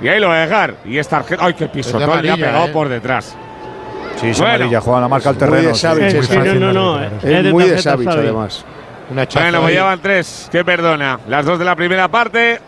[0.00, 0.74] Y ahí lo va a dejar.
[0.84, 1.44] Y es tarjeta.
[1.44, 2.22] ¡Ay, qué pisotón!
[2.22, 2.72] Le ha pegado ¿eh?
[2.72, 3.36] por detrás.
[4.20, 4.54] Sí, Bueno.
[4.54, 5.68] amarilla, juega la marca al Muy terreno.
[5.68, 6.16] de Savic, sí.
[6.18, 7.02] es Sí, no, no, no.
[7.04, 8.20] Es de muy de tarjeta, Savic, Xavi.
[8.20, 8.64] además.
[9.10, 9.74] Una Bueno, pues ahí.
[9.74, 10.48] ya van tres.
[10.52, 11.18] Que perdona.
[11.28, 12.60] Las dos de la primera parte.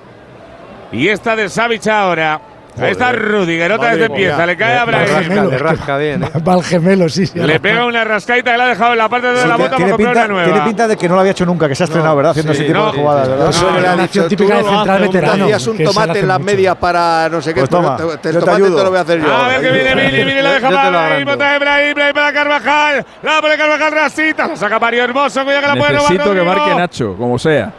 [0.92, 2.40] Y esta de Savic ahora.
[2.80, 4.46] Ahí está Rudiger, otra vez Madre empieza, mía.
[4.46, 5.08] le cae a Brahim.
[5.08, 6.28] rasca, Le rasca bien, ¿eh?
[6.46, 7.38] Va al gemelo, sí, sí.
[7.38, 9.70] Le pega una rascaita que le ha dejado en la parte de Sí, la bota
[9.70, 10.44] para tiene, comprar pinta, una nueva.
[10.52, 12.30] tiene pinta de que no lo había hecho nunca, que se ha estrenado, ¿verdad?
[12.30, 12.92] Haciendo sí, ese tipo no.
[12.92, 13.48] de jugadas, ¿verdad?
[13.50, 14.02] Eso dicho.
[14.02, 16.52] acción típica de central veterano, Hacías un que la tomate en las mucho.
[16.52, 17.60] medias para no sé qué.
[17.60, 18.76] Pues toma, te- te- el yo te tomate ayudo.
[18.76, 19.36] te lo voy a hacer yo.
[19.36, 22.32] A ver que viene Vini, Vini la deja para Brahim, otra vez Brahim, Brahim para
[22.32, 23.06] Carvajal.
[23.22, 26.42] La pone Carvajal rasita, la saca Mario Hermoso, cuidado que la puede robar Necesito que
[26.42, 27.72] marque Nacho, como sea.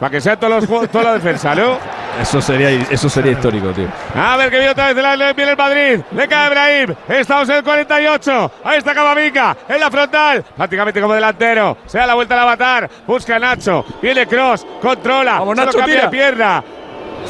[0.00, 1.78] Para que sea todos los juegos- toda la defensa, ¿no?
[2.20, 3.86] Eso sería, eso sería histórico, tío.
[4.14, 6.00] A ver que viene otra vez el viene el Madrid.
[6.10, 6.94] Le cae Brahim.
[7.08, 8.50] Estamos en el 48.
[8.64, 10.44] Ahí está Camavinga en la frontal.
[10.56, 11.78] Prácticamente como delantero.
[11.86, 12.90] Se da la vuelta al avatar.
[13.06, 13.84] Busca a Nacho.
[14.02, 14.66] Viene Cross.
[14.82, 15.38] Controla.
[15.38, 16.04] Vamos, Solo Nacho, cambia tira.
[16.10, 16.10] de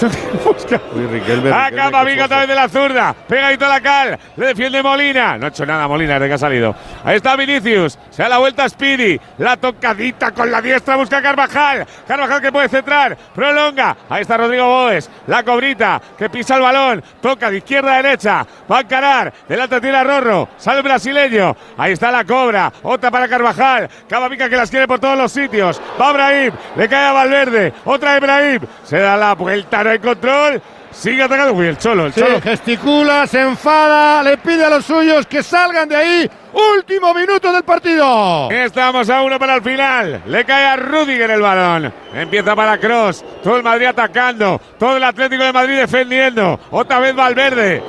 [0.08, 0.40] pierna.
[0.44, 0.80] Busca.
[0.94, 3.14] Uy, Riquelme, A Riquelme, qué otra vez de la zurda.
[3.28, 4.18] Pegadito a la cal.
[4.36, 5.38] Le defiende Molina.
[5.38, 6.74] No ha hecho nada Molina desde que ha salido.
[7.04, 7.98] Ahí está Vinicius.
[8.10, 9.20] Se da la vuelta a Speedy.
[9.38, 10.96] La tocadita con la diestra.
[10.96, 11.86] Busca a Carvajal.
[12.06, 13.16] Carvajal que puede centrar.
[13.34, 13.96] Prolonga.
[14.08, 15.10] Ahí está Rodrigo Boes.
[15.26, 17.02] La cobrita que pisa el balón.
[17.20, 18.46] Toca de izquierda a derecha.
[18.70, 19.32] Va a encarar.
[19.48, 20.48] Delante tiene a Rorro.
[20.56, 21.56] Sale el brasileño.
[21.76, 22.72] Ahí está la cobra.
[22.82, 23.88] Otra para Carvajal.
[24.08, 25.80] Camavinga que las quiere por todos los sitios.
[26.00, 26.52] Va Brahim.
[26.76, 27.72] Le cae a Valverde.
[27.84, 28.60] Otra de Brahim.
[28.84, 29.91] Se da la vuelta.
[29.92, 30.60] Hay control.
[30.90, 31.52] Sigue atacando.
[31.54, 32.06] Uy, el cholo.
[32.06, 32.40] El Sí, cholo.
[32.40, 36.30] gesticula, se enfada, le pide a los suyos que salgan de ahí.
[36.76, 38.50] Último minuto del partido.
[38.50, 40.22] Estamos a uno para el final.
[40.26, 41.92] Le cae a Rudiger el balón.
[42.14, 43.24] Empieza para Cross.
[43.42, 44.60] Todo el Madrid atacando.
[44.78, 46.60] Todo el Atlético de Madrid defendiendo.
[46.70, 47.82] Otra vez Valverde.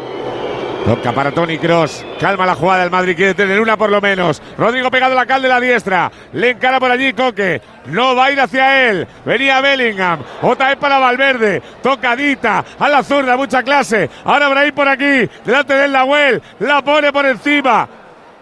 [0.85, 2.05] Toca para Tony Cross.
[2.19, 2.83] Calma la jugada.
[2.83, 4.41] El Madrid quiere tener una por lo menos.
[4.57, 6.11] Rodrigo pegado a la cal de la diestra.
[6.33, 7.61] Le encara por allí Coque.
[7.85, 9.07] No va a ir hacia él.
[9.25, 10.19] Venía Bellingham.
[10.41, 11.61] Otra vez para Valverde.
[11.81, 12.65] Tocadita.
[12.79, 13.37] A la zurda.
[13.37, 14.09] Mucha clase.
[14.25, 15.29] Ahora Brahim por aquí.
[15.45, 16.41] Delante del Nahuel.
[16.59, 17.87] La pone por encima.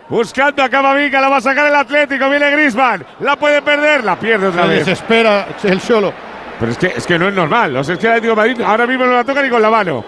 [0.10, 4.20] Buscando a Camavinga, la va a sacar el Atlético, viene Grisman, la puede perder, la
[4.20, 4.80] pierde otra Se vez.
[4.80, 6.12] desespera el solo.
[6.60, 8.50] Pero es que, es que no es normal, o sea, es que el Atlético de
[8.50, 10.04] Madrid ahora mismo no la toca ni con la mano.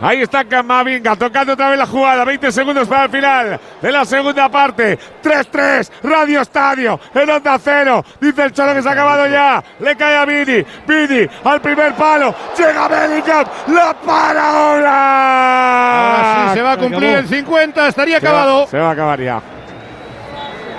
[0.00, 4.04] Ahí está Camavinga, tocando otra vez la jugada, 20 segundos para el final de la
[4.04, 4.96] segunda parte.
[5.22, 8.04] 3-3, Radio Estadio, en onda cero.
[8.20, 9.62] Dice el Cholo que se ha acabado ya.
[9.80, 12.32] Le cae a Vini, Vini al primer palo.
[12.56, 16.48] Llega Bellingham, la para ahora.
[16.48, 18.66] Sí, se va a cumplir el 50, estaría Se va- acabado.
[18.68, 19.40] Se va, a acabar ya.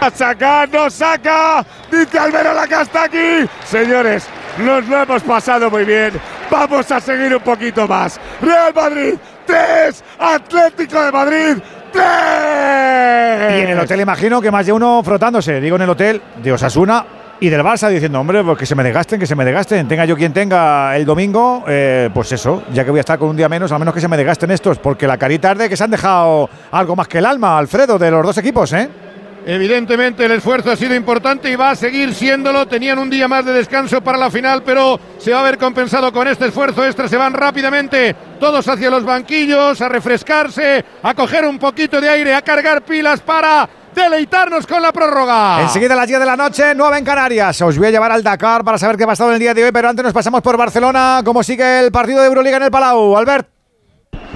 [0.01, 1.65] A sacar, no saca.
[1.91, 3.45] Dice Alberola que hasta aquí.
[3.65, 4.27] Señores,
[4.57, 6.13] nos lo hemos pasado muy bien.
[6.49, 8.19] Vamos a seguir un poquito más.
[8.41, 10.03] Real Madrid, 3.
[10.19, 11.57] Atlético de Madrid,
[11.91, 13.57] 3.
[13.57, 16.51] Y en el hotel imagino que más de uno frotándose, digo en el hotel de
[16.51, 17.05] Osasuna
[17.39, 20.05] y del Barça diciendo, hombre, pues que se me desgasten, que se me desgasten, tenga
[20.05, 23.37] yo quien tenga el domingo, eh, pues eso, ya que voy a estar con un
[23.37, 25.77] día menos, al menos que se me desgasten estos, porque la carita es de que
[25.77, 28.89] se han dejado algo más que el alma, Alfredo, de los dos equipos, ¿eh?
[29.45, 32.67] Evidentemente el esfuerzo ha sido importante y va a seguir siéndolo.
[32.67, 36.11] Tenían un día más de descanso para la final, pero se va a ver compensado
[36.11, 37.07] con este esfuerzo extra.
[37.07, 42.33] Se van rápidamente todos hacia los banquillos, a refrescarse, a coger un poquito de aire,
[42.33, 45.61] a cargar pilas para deleitarnos con la prórroga.
[45.61, 47.61] Enseguida a las 10 de la noche, 9 en Canarias.
[47.61, 49.63] Os voy a llevar al Dakar para saber qué ha pasado en el día de
[49.63, 51.21] hoy, pero antes nos pasamos por Barcelona.
[51.25, 53.17] ¿Cómo sigue el partido de Euroliga en el Palau?
[53.17, 53.58] Albert.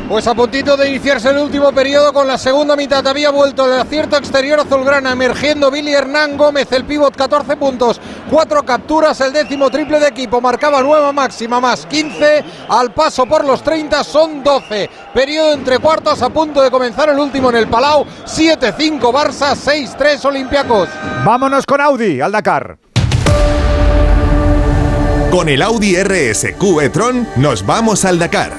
[0.10, 3.80] Pues a puntito de iniciarse el último periodo con la segunda mitad había vuelto el
[3.80, 9.70] acierto exterior azulgrana emergiendo Billy Hernán Gómez el pívot 14 puntos, 4 capturas, el décimo
[9.70, 14.90] triple de equipo, marcaba nueva máxima más 15, al paso por los 30 son 12,
[15.14, 20.26] periodo entre cuartos a punto de comenzar el último en el Palau, 7-5 Barça, 6-3
[20.26, 20.90] Olympiacos.
[21.24, 22.78] Vámonos con Audi al Dakar.
[25.32, 28.54] Con el Audi RSQ e-tron nos vamos al Dakar.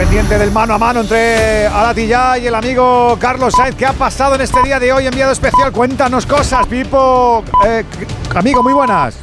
[0.00, 3.76] Pendiente del mano a mano entre Alatilla y el amigo Carlos Sainz.
[3.76, 5.06] ¿Qué ha pasado en este día de hoy?
[5.06, 5.70] Enviado especial.
[5.72, 7.44] Cuéntanos cosas, Pipo.
[7.66, 7.84] Eh,
[8.34, 9.18] amigo, muy buenas.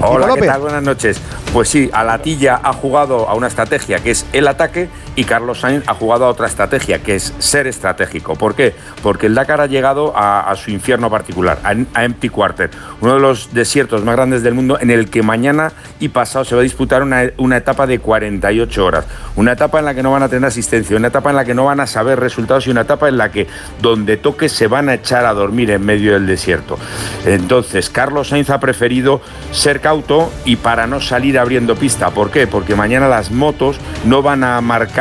[0.00, 0.62] Hola, ¿qué tal?
[0.62, 1.20] Buenas noches.
[1.52, 5.84] Pues sí, Alatilla ha jugado a una estrategia que es el ataque y Carlos Sainz
[5.88, 8.36] ha jugado a otra estrategia que es ser estratégico.
[8.36, 8.74] ¿Por qué?
[9.02, 13.20] Porque el Dakar ha llegado a, su infierno particular, a, a Empty Quarter, uno de
[13.20, 16.64] los desiertos más grandes del mundo en el que mañana y pasado se va a
[16.64, 19.06] disputar una, una etapa de 48 horas.
[19.36, 21.54] Una etapa en la que no van a tener asistencia, una etapa en la que
[21.54, 23.46] no van a saber resultados y una etapa en la que
[23.80, 26.78] donde toque se van a echar a dormir en medio del desierto.
[27.24, 29.20] Entonces, Carlos Sainz ha preferido
[29.52, 32.10] ser cauto y para no salir abriendo pista.
[32.10, 32.46] ¿Por qué?
[32.46, 34.99] Porque mañana las motos no van a marcar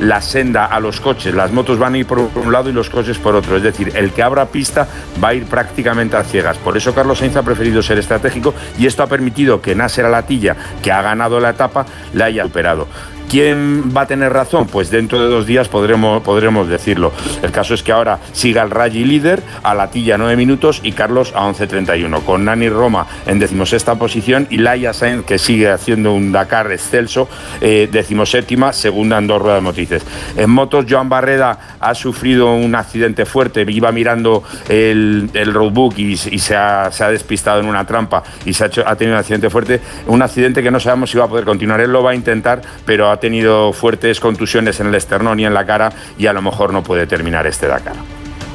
[0.00, 1.34] la senda a los coches.
[1.34, 3.56] Las motos van a ir por un lado y los coches por otro.
[3.56, 4.86] Es decir, el que abra pista
[5.22, 6.58] va a ir prácticamente a ciegas.
[6.58, 10.56] Por eso Carlos Sainz ha preferido ser estratégico y esto ha permitido que Nasser Alatilla,
[10.82, 12.86] que ha ganado la etapa, la haya operado.
[13.28, 14.66] ¿Quién va a tener razón?
[14.68, 17.12] Pues dentro de dos días podremos, podremos decirlo.
[17.42, 21.34] El caso es que ahora siga el Raggi líder, a Latilla 9 minutos y Carlos
[21.36, 26.32] a 11.31, con Nani Roma en decimosexta posición y Laia Sainz, que sigue haciendo un
[26.32, 27.28] Dakar excelso,
[27.60, 30.06] eh, decimoséptima, segunda en dos ruedas motrices.
[30.34, 36.12] En motos, Joan Barreda ha sufrido un accidente fuerte, iba mirando el, el roadbook y,
[36.12, 39.16] y se, ha, se ha despistado en una trampa y se ha, hecho, ha tenido
[39.16, 41.82] un accidente fuerte, un accidente que no sabemos si va a poder continuar.
[41.82, 45.54] Él lo va a intentar, pero ha tenido fuertes contusiones en el esternón y en
[45.54, 47.96] la cara y a lo mejor no puede terminar este Dakar.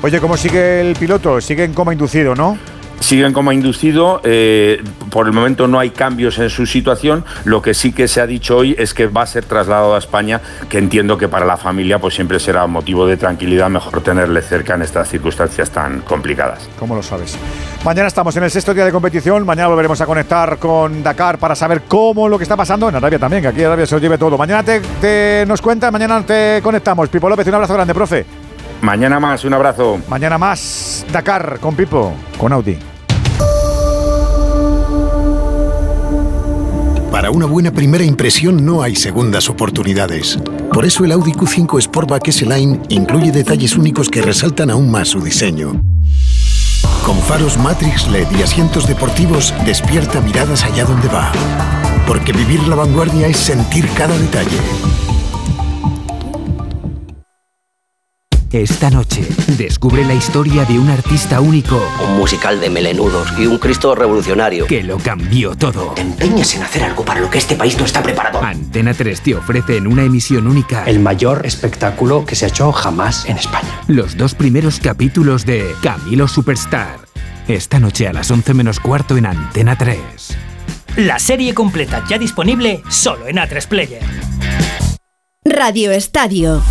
[0.02, 1.40] Oye, ¿cómo sigue el piloto?
[1.40, 2.58] Sigue en coma inducido, ¿no?
[3.04, 4.22] Siguen como inducido.
[4.24, 7.24] eh, por el momento no hay cambios en su situación.
[7.46, 10.00] Lo que sí que se ha dicho hoy es que va a ser trasladado a
[10.00, 14.42] España, que entiendo que para la familia pues siempre será motivo de tranquilidad mejor tenerle
[14.42, 16.68] cerca en estas circunstancias tan complicadas.
[16.80, 17.38] ¿Cómo lo sabes?
[17.84, 19.46] Mañana estamos en el sexto día de competición.
[19.46, 23.20] Mañana volveremos a conectar con Dakar para saber cómo lo que está pasando en Arabia
[23.20, 24.38] también, que aquí Arabia se lo lleve todo.
[24.38, 27.10] Mañana te, te nos cuenta, mañana te conectamos.
[27.10, 28.26] Pipo López, un abrazo grande, profe.
[28.82, 30.00] Mañana más, un abrazo.
[30.08, 32.78] Mañana más Dakar con Pipo, con Audi.
[37.24, 40.38] Para una buena primera impresión no hay segundas oportunidades.
[40.74, 45.22] Por eso el Audi Q5 Sportback S-Line incluye detalles únicos que resaltan aún más su
[45.22, 45.82] diseño.
[47.06, 51.32] Con faros Matrix LED y asientos deportivos, despierta miradas allá donde va.
[52.06, 54.60] Porque vivir la vanguardia es sentir cada detalle.
[58.54, 61.82] Esta noche, descubre la historia de un artista único.
[62.08, 64.68] Un musical de melenudos y un Cristo revolucionario.
[64.68, 65.94] Que lo cambió todo.
[65.96, 68.44] Te empeñas en hacer algo para lo que este país no está preparado.
[68.44, 72.72] Antena 3 te ofrece en una emisión única El mayor espectáculo que se ha hecho
[72.72, 73.82] jamás en España.
[73.88, 77.00] los dos primeros capítulos de Camilo Superstar.
[77.48, 79.98] Esta noche a las 11 menos cuarto en Antena 3.
[80.98, 84.04] La serie completa ya disponible solo en A3 Player.
[85.44, 86.62] Radio Estadio.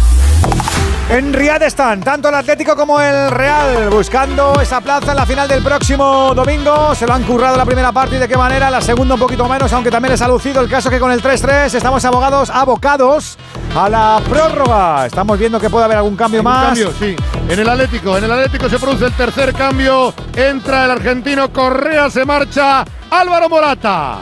[1.13, 5.47] En Riyadh están tanto el Atlético como el Real buscando esa plaza en la final
[5.47, 6.95] del próximo domingo.
[6.95, 9.47] Se lo han currado la primera parte y de qué manera, la segunda un poquito
[9.47, 13.37] menos, aunque también les ha lucido el caso que con el 3-3 estamos abogados, abocados
[13.77, 15.05] a la prórroga.
[15.05, 16.69] Estamos viendo que puede haber algún cambio más.
[16.69, 17.15] cambio, sí.
[17.47, 20.15] En el Atlético, en el Atlético se produce el tercer cambio.
[20.35, 24.21] Entra el argentino Correa, se marcha Álvaro Morata.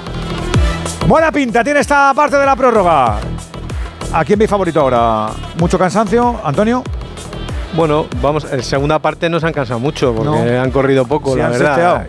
[1.06, 3.20] Buena pinta tiene esta parte de la prórroga.
[4.12, 5.28] ¿A quién veis favorito ahora?
[5.58, 6.82] ¿Mucho cansancio, Antonio?
[7.74, 10.60] Bueno, vamos, en segunda parte no se han cansado mucho porque No.
[10.62, 12.06] han corrido poco, Se la verdad.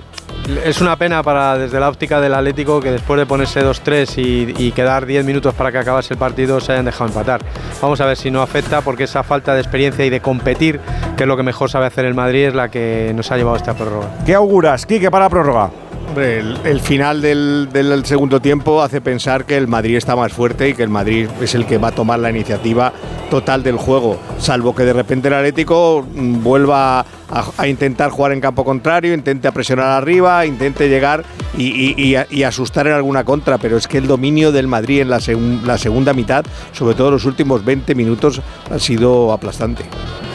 [0.66, 4.54] Es una pena para desde la óptica del Atlético que después de ponerse 2-3 y,
[4.68, 7.42] y quedar 10 minutos para que acabase el partido se hayan dejado empatar.
[7.80, 10.80] Vamos a ver si no afecta porque esa falta de experiencia y de competir,
[11.16, 13.54] que es lo que mejor sabe hacer el Madrid, es la que nos ha llevado
[13.54, 14.08] a esta prórroga.
[14.26, 15.70] ¿Qué auguras, Quique, para la prórroga?
[16.18, 20.74] El, el final del, segundo tiempo hace pensar que el Madrid está más fuerte y
[20.74, 22.92] que el Madrid es el que va a tomar la iniciativa
[23.30, 28.42] total del juego, salvo que de repente el Atlético mm, vuelva a, intentar jugar en
[28.42, 31.24] campo contrario, intente presionar arriba, intente llegar
[31.58, 35.20] y, asustar en alguna contra, pero es que el dominio del Madrid en la,
[35.64, 39.84] la segunda mitad, sobre todo los últimos 20 minutos, ha sido aplastante.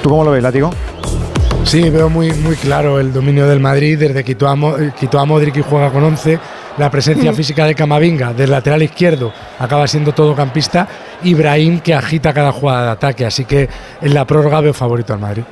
[0.03, 0.71] ¿Tú cómo lo ves, Látigo?
[1.67, 5.19] Sí, veo muy, muy claro el dominio del Madrid desde que quitó a, eh, quitó
[5.19, 6.39] a Modric y juega con 11.
[6.79, 10.87] La presencia física de Camavinga del lateral izquierdo acaba siendo todocampista.
[11.25, 13.27] Ibrahim que agita cada jugada de ataque.
[13.27, 13.69] Así que
[14.01, 15.43] en la prórroga veo favorito al Madrid.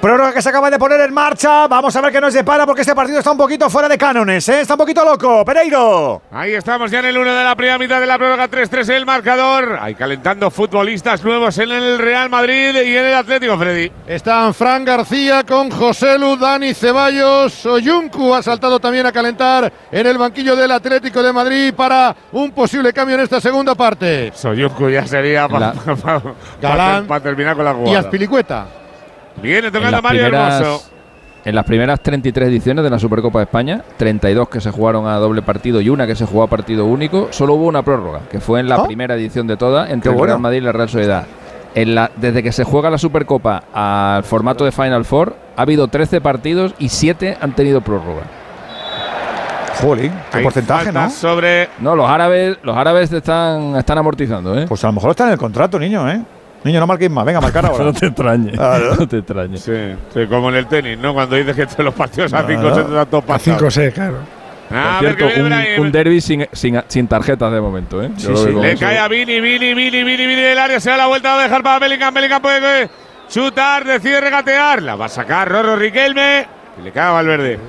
[0.00, 1.66] Prórroga que se acaba de poner en marcha.
[1.66, 4.46] Vamos a ver qué nos depara porque este partido está un poquito fuera de cánones,
[4.48, 4.60] ¿eh?
[4.60, 5.44] Está un poquito loco.
[5.44, 6.22] Pereiro.
[6.30, 9.06] Ahí estamos ya en el 1 de la primera mitad de la prórroga 3-3 el
[9.06, 9.78] marcador.
[9.80, 13.90] Ahí calentando futbolistas nuevos en el Real Madrid y en el Atlético, Freddy.
[14.06, 20.06] Están Fran García con José Lu, Dani Ceballos, Oyuncu ha saltado también a calentar en
[20.06, 24.30] el banquillo del Atlético de Madrid para un posible cambio en esta segunda parte.
[24.34, 25.72] Soyuncu ya sería para
[27.22, 27.98] terminar con la y jugada.
[27.98, 28.66] Aspilicueta.
[29.42, 30.84] Viene En tocando las, Mario primeras, Hermoso.
[31.44, 35.16] en las primeras 33 ediciones de la Supercopa de España, 32 que se jugaron a
[35.16, 38.40] doble partido y una que se jugó a partido único, solo hubo una prórroga, que
[38.40, 38.86] fue en la ¿Ah?
[38.86, 40.32] primera edición de todas entre Qué el bueno.
[40.34, 41.26] Real Madrid y la Real Sociedad.
[41.74, 45.88] En la, desde que se juega la Supercopa al formato de Final Four, ha habido
[45.88, 48.22] 13 partidos y 7 han tenido prórroga.
[49.82, 51.10] Jolín, qué Hay porcentaje, ¿no?
[51.10, 54.64] Sobre No, los árabes, los árabes están, están amortizando, ¿eh?
[54.66, 56.22] Pues a lo mejor está en el contrato, niño, ¿eh?
[56.64, 57.24] Niño, no marquéis más.
[57.24, 57.84] Venga, marcar ahora.
[57.84, 58.52] no te extrañes.
[58.54, 58.96] Claro.
[58.98, 59.60] No te extrañes.
[59.62, 59.72] Sí,
[60.12, 61.14] sí, como en el tenis, ¿no?
[61.14, 62.74] Cuando dices que los partidos a 5 Claro.
[62.76, 63.58] se te dan todos A pasados.
[63.60, 64.16] 5 6, claro.
[64.68, 65.40] Ah, Por cierto,
[65.78, 68.10] un, un derby sin, sin, sin tarjetas de momento, ¿eh?
[68.26, 68.80] Veo como Le eso.
[68.80, 71.42] cae a Vini, Vini, Vini, Vini, Vini del área, se da la vuelta, va a
[71.44, 72.88] dejar para Bellingham, Bellingham puede
[73.28, 76.48] chutar, decide regatear, la va a sacar Rorro Riquelme
[76.80, 77.60] y le cae a Valverde.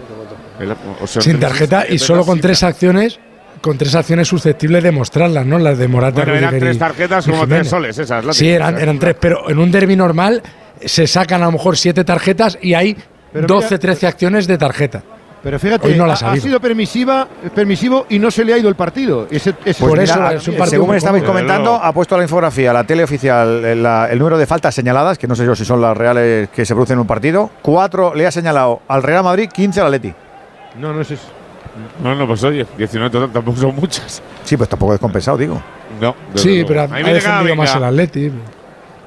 [0.60, 3.20] El- o sea, Sin tarjeta y solo con tres acciones
[3.62, 5.58] con tres acciones susceptibles de mostrarlas, ¿no?
[5.60, 8.24] Las de Morata, Bueno, eran Rudiger tres tarjetas y como tres soles, esas.
[8.26, 8.82] las Sí, eran, ¿eh?
[8.84, 10.42] eran tres, pero en un derby normal
[10.84, 12.96] se sacan a lo mejor siete tarjetas y hay
[13.34, 15.04] Pero 12, mira- 13 acciones de tarjeta.
[15.44, 19.28] Pero fíjate, no ha, sido permisiva, permisivo y no se le ha ido el partido.
[19.32, 23.64] Ese, ese- Pues mira, según me estabais comentando, ha puesto la infografía, la tele oficial,
[23.64, 26.50] el, la- el número de faltas señaladas, que no sé yo si son las reales
[26.50, 27.50] que se producen en un partido.
[27.62, 30.14] Cuatro le ha señalado al Real Madrid, 15 al Atleti.
[30.80, 31.28] No, no es eso.
[32.02, 34.22] No, no, pues oye, 19 total, tampoco son muchas.
[34.44, 35.62] Sí, pues tampoco descompensado, digo.
[36.00, 36.16] No.
[36.36, 36.68] Sí, luego.
[36.68, 37.84] pero ha, defendido más el.
[37.84, 38.32] Atleti.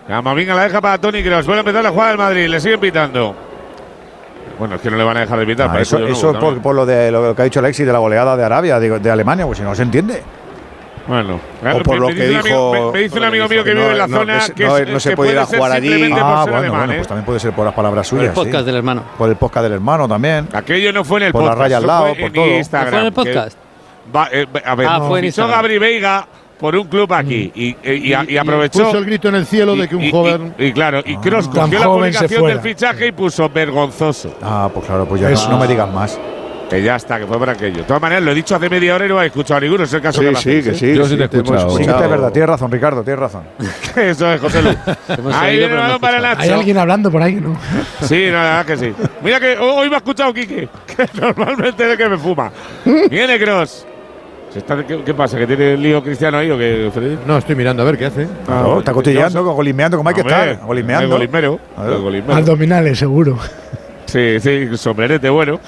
[0.08, 1.46] Camavinga la deja para Tony Kroos.
[1.46, 2.48] Vuelve a empezar la jugada del Madrid.
[2.48, 3.36] Le siguen pitando.
[4.58, 5.68] Bueno, es que no le van a dejar de pitar.
[5.68, 7.92] Ah, para eso eso no, por, por lo de lo que ha dicho Alexis de
[7.92, 10.22] la goleada de Arabia, digo, de Alemania, pues si no se entiende.
[11.06, 11.40] Bueno,
[11.74, 13.74] O por me- lo me que dijo- me, me dice un por amigo mío que
[13.74, 15.72] vive en la no, zona que, no- es- no se que puede ir a jugar
[15.72, 16.10] allí.
[16.12, 16.96] Ah, por bueno, alemán, bueno, ¿eh?
[16.96, 18.26] pues también puede ser por las palabras suyas.
[18.26, 18.64] el podcast sí.
[18.66, 19.02] del hermano.
[19.18, 20.48] Por el podcast del hermano también.
[20.52, 21.62] Aquello no fue en el Por la podcast.
[21.62, 22.46] raya al lado, por todo.
[22.46, 22.90] Instagram.
[22.90, 23.58] ¿Fue en el podcast?
[24.14, 25.56] va- eh, a ver, Ah, fue Instagram.
[25.56, 26.26] Gabri Veiga
[26.58, 28.84] por un club aquí y, y- y- y aprovechó.
[28.84, 30.54] Puso el grito en el cielo de que un joven.
[30.58, 34.34] Y, claro, y Kroos Tan cogió la publicación del fichaje y puso vergonzoso.
[34.42, 36.18] Ah, pues claro, pues ya no, no me digas más.
[36.70, 37.78] Que ya está, que fue por aquello.
[37.78, 39.82] De todas maneras, lo he dicho hace media hora y no he escuchado a ninguno.
[39.82, 40.94] Es el caso Sí, que sí, que sí.
[40.94, 41.76] Yo sí te he escuchado.
[41.76, 43.42] Sí, es verdad, tienes razón, Ricardo, tienes razón.
[43.96, 44.76] Eso es, José Luis.
[45.08, 46.20] Hemos Ahí viene el balón para.
[46.20, 46.42] Nacho.
[46.42, 47.56] Hay alguien hablando por ahí, ¿no?
[48.02, 48.94] Sí, no, la verdad que sí.
[49.24, 52.52] Mira que hoy me ha escuchado Quique, que normalmente es el que me fuma.
[53.10, 53.86] Viene Cross.
[54.86, 55.38] ¿Qué, qué pasa?
[55.38, 57.18] ¿Que tiene lío cristiano ahí o qué, Freddy?
[57.26, 58.28] No, estoy mirando a ver qué hace.
[58.46, 60.60] Claro, está cotilleando, golismeando, como hay que estar.
[60.60, 61.16] Golismeando.
[61.16, 62.36] el el golismero.
[62.36, 63.38] Abdominales, seguro.
[64.06, 65.60] Sí, sí, sombrerete bueno.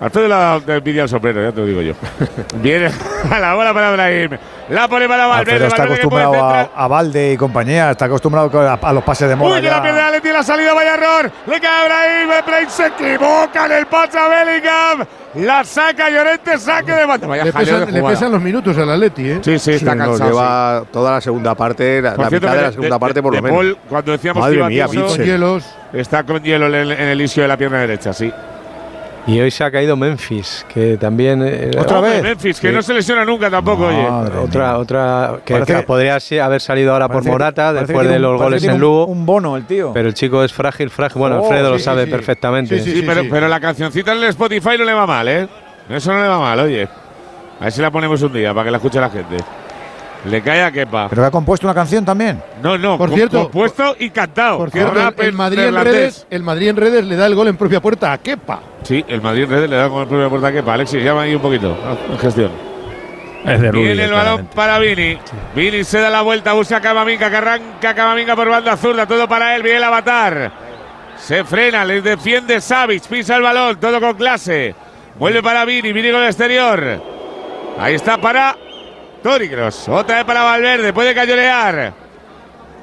[0.00, 1.94] Alfredo la te envidia el sombrero, ya te lo digo yo.
[2.62, 2.88] Viene
[3.30, 4.30] a la bola para Brahim.
[4.68, 5.52] La pone para Valverde.
[5.54, 9.28] Alfredo está Valverde acostumbrado a, a Valde y compañía, está acostumbrado a, a los pases
[9.28, 9.56] de moda.
[9.56, 11.30] Uy, que la pierde Leti, la salida, vaya error.
[11.46, 12.44] Le cae a Brahim.
[12.46, 15.06] Brahim se equivoca en el pase a Bellingham.
[15.34, 17.26] La saca Llorente, saque de banda.
[17.26, 18.14] Vaya Le pesan, de le jugada.
[18.16, 19.38] pesan los minutos al Atleti, ¿eh?
[19.42, 20.16] Sí, sí, está Sí, no, cansado.
[20.16, 20.24] sí.
[20.24, 23.36] lleva toda la segunda parte, la, la cierto, mitad de la segunda parte por lo
[23.36, 23.56] de menos.
[23.58, 25.16] Paul, cuando decíamos Madre que iba mía, tieso, Vitzel.
[25.18, 25.64] Con hielos.
[25.92, 28.32] está con hielo en el, en el isio de la pierna derecha, sí.
[29.28, 31.42] Y hoy se ha caído Memphis, que también.
[31.46, 32.22] eh, ¿Otra vez?
[32.22, 32.74] Memphis, que Sí.
[32.74, 34.08] no se lesiona nunca tampoco, oye.
[34.10, 34.78] Madre Otra, mía.
[34.78, 38.40] otra que, Parece que que- podría haber salido ahora por Morata que después de los
[38.40, 39.06] goles en Lugo.
[39.06, 39.92] Un bono, el tío.
[39.92, 41.18] Pero el chico es frágil, frágil.
[41.20, 42.10] Bueno, Oh, Alfredo lo sabe sí.
[42.10, 42.78] perfectamente.
[42.80, 45.46] Sí, Sí, pero, pero la cancioncita en el Spotify no le va mal, ¿eh?
[45.90, 46.88] Eso no le va mal, oye.
[47.60, 49.36] A ver si la ponemos un día para que la escuche la gente.
[50.24, 51.08] Le cae a Kepa.
[51.08, 52.42] Pero que ha compuesto una canción también.
[52.62, 54.58] No, no, Por com- cierto- compuesto y cantado.
[54.58, 57.34] Por cierto, el, el en Madrid en redes, el Madrid en redes le da el
[57.34, 58.60] gol en propia puerta a Kepa.
[58.82, 60.74] Sí, el Madrid en redes le da con el propio puerta a Kepa.
[60.74, 61.76] Alexis, llama ahí un poquito.
[62.10, 62.50] En gestión.
[63.46, 64.56] Es de Viene el balón claramente.
[64.56, 65.18] para Vini.
[65.54, 69.06] Vini se da la vuelta, busca a Camavinga, que arranca Camavinga por banda zurda.
[69.06, 70.50] Todo para él, viene el avatar.
[71.16, 74.74] Se frena, le defiende Savic, pisa el balón, todo con clase.
[75.18, 77.02] Vuelve para Vini, Vini con el exterior.
[77.78, 78.56] Ahí está para
[79.22, 79.88] Kroos.
[79.88, 81.92] Otra vez para Valverde, puede cayolear.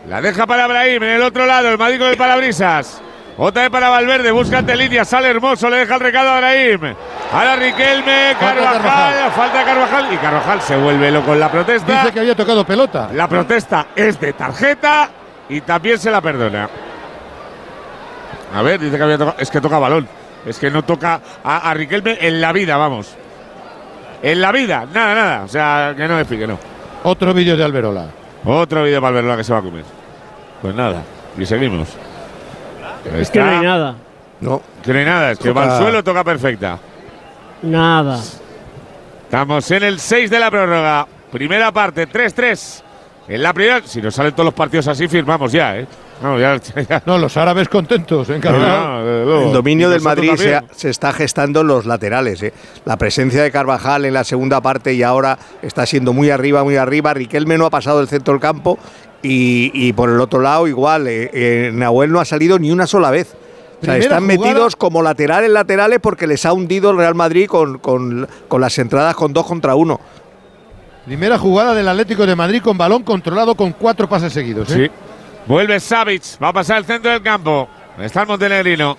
[0.08, 3.02] La deja para Brahim en el otro lado, el Madrid con el parabrisas.
[3.38, 6.96] Otra vez para Valverde, busca ante línea, sale hermoso, le deja el recado a Brahim.
[7.34, 9.32] Ahora Riquelme, Carvajal, Carvajal.
[9.32, 12.02] falta Carvajal y Carvajal se vuelve loco en la protesta.
[12.02, 13.10] Dice que había tocado pelota.
[13.14, 15.10] La protesta es de tarjeta
[15.50, 16.70] y también se la perdona.
[18.54, 19.38] A ver, dice que había tocado.
[19.40, 20.08] Es que toca balón.
[20.46, 23.16] Es que no toca a, a Riquelme en la vida, vamos.
[24.26, 25.44] En la vida, nada, nada.
[25.44, 26.58] O sea, que no me explique, no.
[27.04, 28.08] Otro vídeo de Alberola.
[28.44, 29.84] Otro vídeo para Alberola que se va a comer.
[30.62, 31.04] Pues nada,
[31.38, 31.90] y seguimos.
[33.16, 33.96] Es que no hay nada.
[34.42, 34.62] No.
[34.84, 36.80] Que no hay nada, es que Toca- va al suelo, toca perfecta.
[37.62, 38.20] Nada.
[39.24, 41.08] Estamos en el 6 de la prórroga.
[41.32, 42.82] Primera parte, 3-3.
[43.28, 45.88] En la primera, si nos salen todos los partidos así, firmamos ya, ¿eh?
[46.22, 47.04] No, ya, ya.
[47.06, 49.26] No, los árabes contentos, encantados.
[49.26, 49.42] No.
[49.48, 52.42] El dominio del Madrid se, se está gestando en los laterales.
[52.42, 52.54] ¿eh?
[52.86, 56.78] La presencia de Carvajal en la segunda parte y ahora está siendo muy arriba, muy
[56.78, 57.14] arriba.
[57.14, 58.80] Riquelme no ha pasado del centro del campo
[59.22, 61.08] y, y por el otro lado igual.
[61.08, 63.34] eh, eh, Nahuel no ha salido ni una sola vez.
[63.34, 67.14] O sea, Primera están jugada- metidos como laterales, laterales porque les ha hundido el Real
[67.14, 70.00] Madrid con, con- con las entradas con dos contra uno.
[71.06, 74.72] Primera jugada del Atlético de Madrid con balón controlado con cuatro pases seguidos.
[74.72, 74.86] ¿eh?
[74.90, 74.92] Sí.
[75.48, 77.70] Vuelve Savic, va a pasar al centro del campo.
[78.00, 78.98] Está el Montenegrino.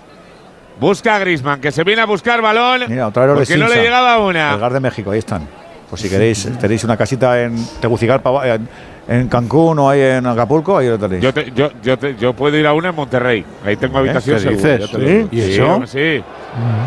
[0.79, 2.83] Busca a Grisman, que se viene a buscar balón.
[2.89, 4.55] Mira, otra vez porque no le llegaba una.
[4.55, 5.49] El Gar de México, ahí están.
[5.89, 8.69] Pues si queréis, tenéis una casita en Tegucigalpa, en,
[9.09, 11.23] en Cancún o ahí en Acapulco, ahí lo tenéis.
[11.23, 13.45] Yo, te- yo, yo, te- yo puedo ir a una en Monterrey.
[13.65, 15.29] Ahí tengo habitación ya te lo ¿Sí?
[15.31, 15.73] ¿Y Sí, eso?
[15.73, 16.25] hombre, sí.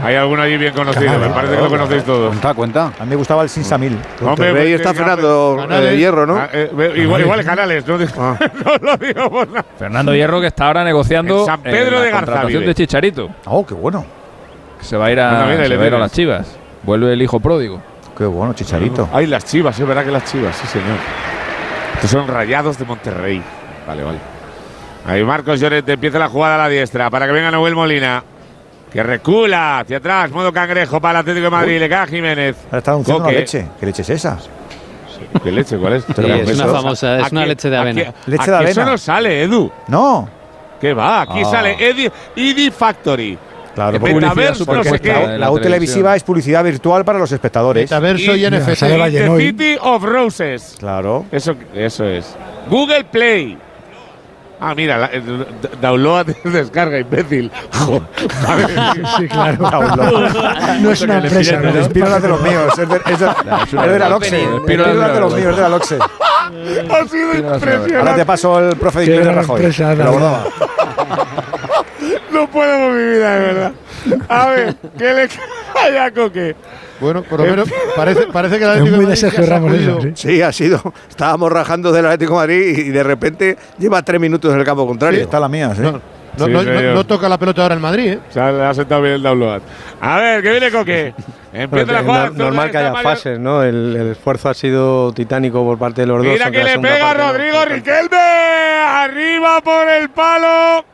[0.04, 1.18] Hay alguno allí bien conocido.
[1.20, 2.28] Me parece que lo conocéis todos.
[2.30, 2.92] Cuenta, cuenta.
[3.00, 3.94] A mí me gustaba el Sinsamil.
[4.22, 5.26] Hombre, Monterrey está Canales.
[5.94, 6.36] eh, hierro, ¿no?
[6.38, 8.38] Ah, eh, igual, igual Canales, no, Ah.
[8.66, 9.66] no lo digo por nada.
[9.78, 12.66] Fernando Hierro que está ahora negociando En San Pedro la de Garza contratación vive.
[12.66, 13.30] de Chicharito.
[13.46, 14.06] Oh, qué bueno.
[14.80, 16.00] Que se va a ir a, mira, va a, ir a tienes.
[16.00, 16.58] las Chivas.
[16.84, 17.80] Vuelve el hijo pródigo.
[18.18, 19.08] Qué bueno, Chicharito.
[19.14, 20.98] Ay, las chivas, es verdad que las chivas, sí, señor.
[22.02, 23.42] Estos son rayados de Monterrey.
[23.88, 24.18] Vale, vale.
[25.06, 28.24] Ahí Marcos Llorente empieza la jugada a la diestra para que venga Noel Molina.
[28.92, 31.80] Que recula hacia atrás, modo cangrejo para el Atlético de Madrid.
[31.80, 32.56] Le cae a Jiménez.
[32.66, 33.32] Ahora está Coque.
[33.32, 33.68] leche.
[33.80, 34.38] ¿Qué leche es esa?
[35.44, 35.78] ¿Qué leche?
[35.78, 36.06] ¿Cuál es?
[36.06, 38.14] Sí, es una famosa, es una leche de avena.
[38.26, 38.92] Leche de aquí Eso avena.
[38.92, 39.72] no sale, Edu.
[39.90, 40.28] No.
[40.82, 41.22] ¿Qué va?
[41.22, 41.52] Aquí Ah.
[41.52, 43.38] sale Edi, Edi Factory.
[43.76, 45.14] Claro, porque metaverso, no sé qué.
[45.14, 47.84] la, la U televisiva es publicidad virtual para los espectadores.
[47.90, 48.76] Metaverso y, Y- NFT.
[48.76, 49.38] Sale The.
[49.38, 50.76] City of Roses.
[50.80, 51.26] Claro.
[51.32, 52.36] Eso, eso es.
[52.70, 53.58] Google Play.
[54.62, 55.22] Ah, mira, la, eh,
[55.82, 57.50] download descarga, imbécil.
[57.72, 58.02] Joder.
[59.18, 59.70] Sí, claro.
[59.70, 60.80] Download.
[60.82, 61.80] No es una empresa, El ¿no?
[61.80, 62.78] Espíritu es de los míos.
[62.78, 63.28] Es de, es de,
[63.64, 64.44] es de la Loxe.
[64.44, 65.98] El Espíritu es de los míos, es de la Loxe.
[66.00, 67.98] ha sido impresionante.
[67.98, 69.56] Ahora te paso el profe de Rajoy.
[69.62, 70.44] empresa, Te lo la abordaba.
[72.32, 73.72] No puedo con mi vida, de verdad.
[74.30, 75.28] A ver, ¿qué le
[75.74, 76.56] cae a Coque?
[77.00, 80.02] Bueno, por lo menos parece, parece que el Es Atlético muy de Madrid se ha
[80.02, 80.12] sí.
[80.16, 80.94] Sí, ha sido.
[81.10, 84.86] Estábamos rajando del Atlético de Madrid y de repente lleva tres minutos en el campo
[84.86, 85.22] contrario.
[85.22, 85.82] Está la mía, sí.
[85.82, 86.84] No, no, Sí, no- señor.
[86.84, 88.20] no- no toca la pelota ahora en Madrid, ¿eh?
[88.30, 89.62] Se ha, le ha sentado bien el download.
[90.02, 91.14] A ver, que viene Coque.
[91.54, 92.30] Empieza la jugada.
[92.30, 93.64] normal que haya fases, ¿no?
[93.64, 96.28] El, el esfuerzo ha sido titánico por parte de los dos.
[96.34, 97.32] Mira que le pega no.
[97.32, 98.18] Rodrigo Riquelme.
[98.88, 100.86] Arriba por el palo.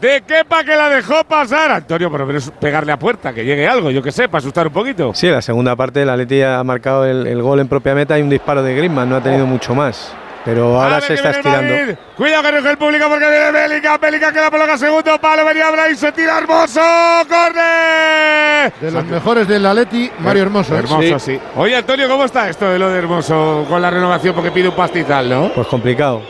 [0.00, 1.70] De Kepa que la dejó pasar.
[1.72, 4.72] Antonio, pero es pegarle a puerta, que llegue algo, yo que sé, para asustar un
[4.72, 5.12] poquito.
[5.14, 8.22] Sí, la segunda parte el Atleti ha marcado el, el gol en propia meta y
[8.22, 10.14] un disparo de Griezmann, no ha tenido mucho más.
[10.44, 11.74] Pero ahora se que está estirando.
[11.74, 11.94] Madrid.
[12.16, 13.98] Cuidado que ruge el público porque viene Bélica.
[13.98, 15.44] Bélica que la coloca segundo palo.
[15.44, 16.80] Venía Bray, se tira hermoso.
[17.28, 18.72] ¡Corre!
[18.80, 20.74] De los mejores del Atleti, Mario Hermoso.
[20.74, 20.78] ¿eh?
[20.78, 21.38] Hermoso, sí.
[21.56, 24.34] Oye, Antonio, ¿cómo está esto de lo de Hermoso con la renovación?
[24.34, 25.50] Porque pide un pastizal, ¿no?
[25.54, 26.22] Pues complicado.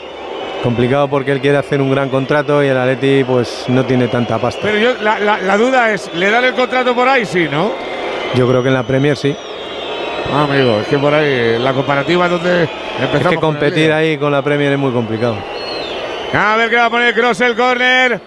[0.63, 4.39] Complicado porque él quiere hacer un gran contrato y el Atleti pues no tiene tanta
[4.39, 4.61] pasta.
[4.63, 7.25] Pero yo, la, la- la duda es, ¿le dan el contrato por ahí?
[7.25, 7.73] Sí, ¿no?
[8.35, 9.35] Yo creo que en la Premier sí.
[10.33, 13.15] Ah, amigo, es que por ahí la comparativa es donde empezamos.
[13.15, 15.37] Es que con competir ahí con la Premier es muy complicado.
[16.35, 18.21] A ver qué va a poner Cross el córner.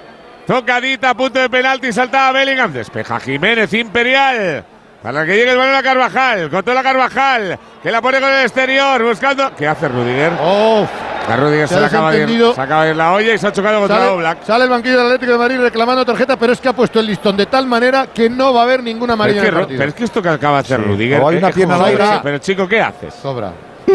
[0.48, 2.74] Tocadita punto de penalti, saltaba Bellingham.
[2.74, 4.66] Despeja Jiménez Imperial.
[5.02, 6.50] Para que llegue el balón a Carvajal.
[6.50, 7.60] Controla Carvajal.
[7.82, 9.02] Que la pone con el exterior.
[9.03, 9.52] Buscando.
[9.56, 10.32] ¿Qué hace Rudiger?
[10.42, 10.86] Oh,
[11.30, 13.34] A Rudiger Se se, ha le acaba de ir, se acaba de ir la olla
[13.34, 14.43] y se ha chocado contra sale, Oblak.
[14.43, 17.06] sale el banquillo del Atlético de Madrid reclamando tarjeta, pero es que ha puesto el
[17.06, 19.53] listón de tal manera que no va a haber ninguna Pero amarilla es, que, en
[19.56, 19.77] el partido.
[19.80, 21.22] pero es que esto que acaba de hacer Rudiger.
[21.22, 22.03] O hay que- una pierna al aire.
[22.24, 23.14] Pero chico, ¿qué haces?
[23.14, 23.52] Sobra.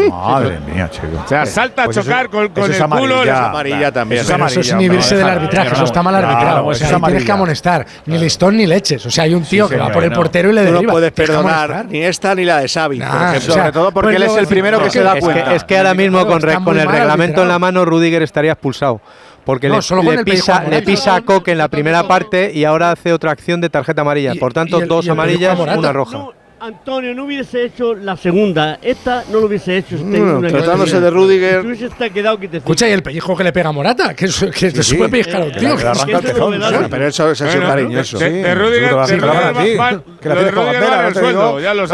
[0.09, 1.07] Madre mía, chico.
[1.25, 2.93] O sea, salta Pues a eso- chocar con, eso es el culo.
[3.15, 3.23] amarilla.
[3.25, 4.21] les- Amarilla también.
[4.21, 6.65] Eso es eso es inhibirse del arbitraje, eso está mal Claro, arbitrado.
[6.65, 7.85] o eso sea, es tienes que amonestar.
[8.05, 9.05] Ni listón ni leches.
[9.05, 10.15] O sea, hay un tío que va por el no.
[10.15, 10.91] portero y le Tú no derriba.
[10.93, 13.37] puedes perdonar ni esta ni la de Xavi, por Nah, ejemplo.
[13.37, 15.55] o sea, Sobre todo porque pues él es el primero que se da Es cuenta.
[15.55, 16.41] es que ahora mismo con,
[16.77, 19.01] el reglamento en la mano Rudiger estaría expulsado.
[19.45, 22.03] Porque No, le, solo con le el pisa, le pisa a Coque en la primera
[22.07, 24.33] parte y ahora hace otra acción de tarjeta amarilla.
[24.39, 26.17] Por tanto, y el- dos amarillas, una roja.
[26.17, 28.79] No, Antonio, no hubiese hecho la segunda.
[28.81, 29.95] Esta no lo hubiese hecho.
[29.97, 31.61] No, una tratándose de Rudiger.
[31.61, 34.25] Tú estado quedado que te Escucha, y el pellejo que le pega a Morata, que,
[34.25, 34.83] es- que sí.
[34.83, 35.75] sube pellizcar a un Que tío.
[35.77, 36.87] que arranca el ¿sabes?
[36.89, 38.19] Pero eso es así cariñoso.
[38.19, 40.65] de- de Rudiger- de Rudiger Que la lo de tienes con
[41.13, 41.87] te sueldo, ya lo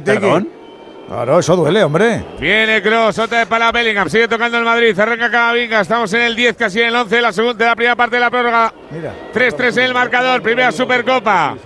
[0.00, 0.18] Tiki.
[0.20, 0.48] ¿Perdón?
[1.08, 2.22] Claro, eso duele, hombre.
[2.38, 6.36] Viene Cross, otra vez para Bellingham, sigue tocando el Madrid, arranca Camavinga, estamos en el
[6.36, 8.72] 10, casi en el 11 de la, segunda, de la primera parte de la prórroga.
[8.92, 9.12] Mira.
[9.34, 11.56] 3-3 en el marcador, primera Supercopa.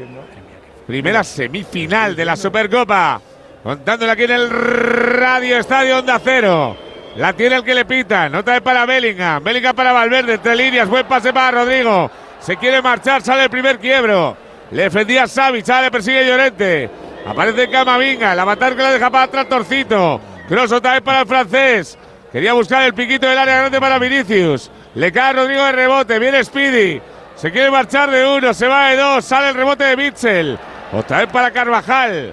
[0.87, 3.21] Primera semifinal de la Supercopa.
[3.63, 6.77] Contándole aquí en el Radio Estadio Onda Cero.
[7.17, 8.29] La tiene el que le pita.
[8.29, 9.43] Nota vez para Bellingham.
[9.43, 10.35] Bellingham para Valverde.
[10.35, 10.87] Entre líneas.
[10.87, 12.11] Buen pase para Rodrigo.
[12.41, 13.23] Se quiere marchar.
[13.23, 14.37] Sale el primer quiebro.
[14.73, 15.65] Le defendía Savic.
[15.65, 16.91] Sale, persigue Llorente.
[17.27, 18.35] Aparece Camavinga.
[18.35, 20.21] La matar que la deja para atrás Torcito.
[20.49, 21.97] Cross otra vez para el francés.
[22.31, 24.71] Quería buscar el piquito del área grande para Vinicius.
[24.97, 26.19] Le cae a Rodrigo de rebote.
[26.19, 27.01] Viene Speedy.
[27.37, 28.53] Se quiere marchar de uno.
[28.53, 29.25] Se va de dos.
[29.25, 30.59] Sale el rebote de Mitchell.
[30.95, 32.33] Otra vez para Carvajal.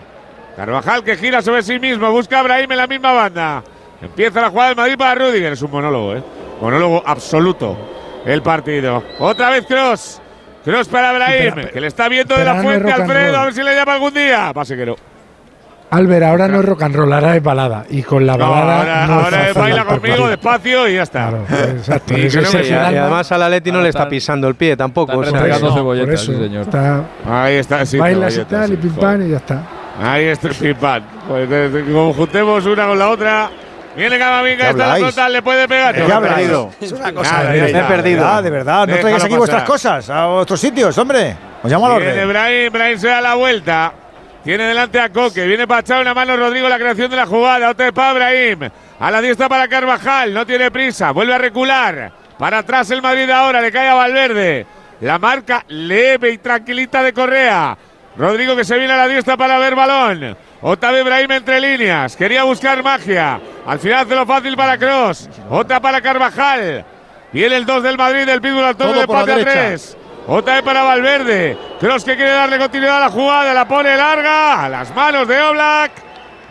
[0.56, 2.12] Carvajal que gira sobre sí mismo.
[2.12, 3.64] Busca a Brahim en la misma banda.
[4.02, 5.54] Empieza la jugada del Madrid para Rudiger.
[5.54, 6.24] Es un monólogo, ¿eh?
[6.62, 7.78] Monólogo absoluto.
[8.26, 9.04] El partido.
[9.20, 10.22] Otra vez Cross.
[10.64, 11.70] Cross para Brahim.
[11.74, 13.38] que le está viendo de la fuente Alfredo.
[13.38, 14.52] A ver si le llama algún día.
[14.54, 14.96] Pase que no.
[15.92, 17.84] Albert, ahora no es rock and roll, ahora es balada.
[17.90, 19.04] Y con la No, balada.
[19.04, 21.28] ahora no es ahora baila conmigo despacio y ya está.
[21.30, 21.46] Claro,
[21.78, 22.18] exacto.
[22.18, 25.18] Y no me Y, además al Atleti no le está pisando el pie tampoco.
[25.18, 26.62] o sea, No, cebolletas, por eso, sí, señor.
[26.64, 27.98] está- Ahí está, sí.
[27.98, 29.02] bailas y tal, y sí, pim joder.
[29.18, 29.62] pam y ya está.
[30.02, 31.04] Ahí está el pim pam.
[31.28, 33.50] Pues, de- como juntemos una con la otra.
[33.94, 35.94] Viene Camavinga, ¿Qué está la pelota, le puede pegar.
[35.94, 36.50] ¿De qué habláis?
[36.80, 38.02] Es una cosa Nada, de ya verdad, está.
[38.02, 38.88] de verdad, de verdad.
[38.88, 41.36] No traigáis aquí vuestras cosas a otros sitios, hombre.
[41.62, 42.30] Os llamo al Viene orden.
[42.30, 43.94] Brahim, Brahim se da la vuelta.
[44.44, 45.46] Tiene delante a Coque.
[45.46, 47.70] Viene para echar una mano Rodrigo la creación de la jugada.
[47.70, 48.70] Otra para Brahim.
[49.00, 50.34] A la diestra para Carvajal.
[50.34, 51.12] No tiene prisa.
[51.12, 52.12] Vuelve a recular.
[52.38, 53.62] Para atrás el Madrid ahora.
[53.62, 54.66] Le cae a Valverde.
[55.02, 57.78] La marca leve y tranquilita de Correa.
[58.18, 60.36] Rodrigo que se viene a la diestra para ver balón.
[60.62, 62.16] Otavio Ibrahim entre líneas.
[62.16, 63.40] Quería buscar magia.
[63.66, 65.30] Al final hace lo fácil para Cross.
[65.50, 66.86] Otra para Carvajal.
[67.32, 69.52] Viene el 2 del Madrid del Pitbull Antonio Todo de a derecha.
[69.52, 69.98] 3.
[70.28, 71.58] Otra vez para Valverde.
[71.80, 73.54] Cross que quiere darle continuidad a la jugada.
[73.54, 74.66] La pone larga.
[74.66, 75.92] A las manos de Oblak.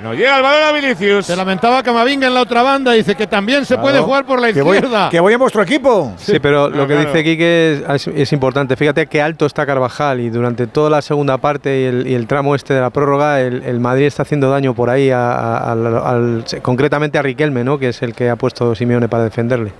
[0.02, 1.26] No llega el balón a Vinicius.
[1.26, 2.92] Se lamentaba Camavinga en la otra banda.
[2.92, 5.10] Dice que también se puede jugar por la Que voy- izquierda.
[5.10, 6.14] que voy en vuestro equipo.
[6.16, 7.10] Sí, pero lo que claro.
[7.10, 8.76] dice Quique es, es- es importante.
[8.76, 12.26] Fíjate qué alto está Carvajal y durante toda la segunda parte y el, y el
[12.26, 15.72] tramo este de la prórroga, el, el Madrid está haciendo daño por ahí, a- a-
[15.72, 17.78] al- al- concretamente a Riquelme, ¿no?
[17.78, 19.72] que es el que ha puesto Simeone para defenderle.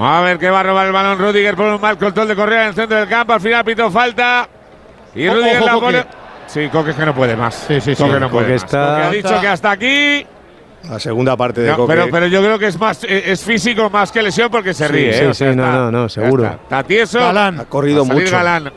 [0.00, 2.62] A ver que va a robar el balón Rudiger por un mal control de Correa
[2.62, 3.32] en el centro del campo.
[3.32, 4.48] Al final pitó falta.
[5.14, 5.84] Y Ojo, Rudiger ojo, la Coque.
[5.86, 6.04] pone.
[6.46, 7.54] Sí, Coque es que no puede más.
[7.66, 8.02] Sí, sí, sí.
[8.02, 8.64] Coque no puede Coque más.
[8.64, 10.26] está- Coque ha dicho que hasta aquí.
[10.88, 11.92] La segunda parte de No, Coque.
[11.94, 14.86] pero, pero yo creo que es más eh, es físico más que lesión porque se
[14.86, 15.12] Sí, ríe.
[15.12, 15.26] sí, ¿eh?
[15.28, 16.44] O sí, sea, no, está- no, no, seguro.
[16.44, 17.18] Está, Está tieso.
[17.18, 17.60] Galán.
[17.60, 18.30] Ha corrido mucho.
[18.30, 18.72] Galán.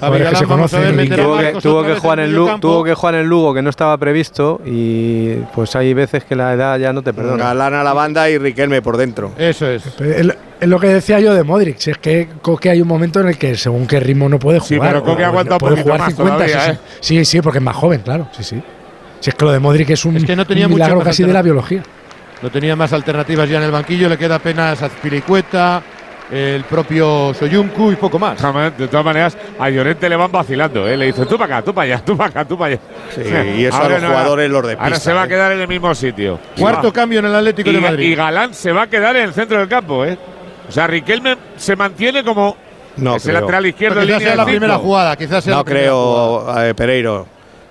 [0.00, 2.94] Ahora que vamos a ver, a Tuvo que, tuvo que jugar en Lugo, tuvo que
[2.94, 6.92] jugar en Lugo que no estaba previsto y pues hay veces que la edad ya
[6.92, 7.44] no te perdona.
[7.44, 9.32] Galán a la banda y Riquelme por dentro.
[9.38, 9.84] Eso es.
[10.00, 12.86] Es lo- es lo que decía yo de Modric, si es que Coque hay un
[12.88, 14.92] momento en el que según qué ritmo no puede Sí, jugar.
[14.92, 16.78] pero Coque aguanta puede poquito jugar más todavía, 60, ¿eh?
[17.00, 18.62] sí, sí, sí, porque es más joven, claro, sí, sí.
[19.20, 21.04] Si es que lo de Modric es un, Es que no tenía un milagro más
[21.06, 21.82] casi de la biología.
[22.42, 24.08] No tenía más alternativas ya en el banquillo.
[24.08, 25.80] Le queda apenas Azpilicueta,
[26.32, 28.40] el propio Soyuncu y poco más.
[28.78, 30.88] De todas maneras, a Llorente le van vacilando.
[30.88, 30.96] ¿eh?
[30.96, 32.82] Le dicen tú para acá, tú para allá, tú para acá, tú para allá.
[33.14, 33.20] Sí,
[33.58, 35.28] y eso a los jugadores los de Ahora se va a ¿eh?
[35.28, 36.38] quedar en el mismo sitio.
[36.58, 38.06] Cuarto cambio en el Atlético y, de Madrid.
[38.10, 40.16] y Galán se va a quedar en el centro del campo, ¿eh?
[40.68, 42.56] O sea, Riquelme se mantiene como
[42.96, 43.40] No es el creo.
[43.42, 45.16] lateral izquierdo Quizás en sea línea la de primera jugada.
[45.16, 46.52] Quizás sea No la primera jugada.
[46.54, 47.26] creo, eh, Pereiro.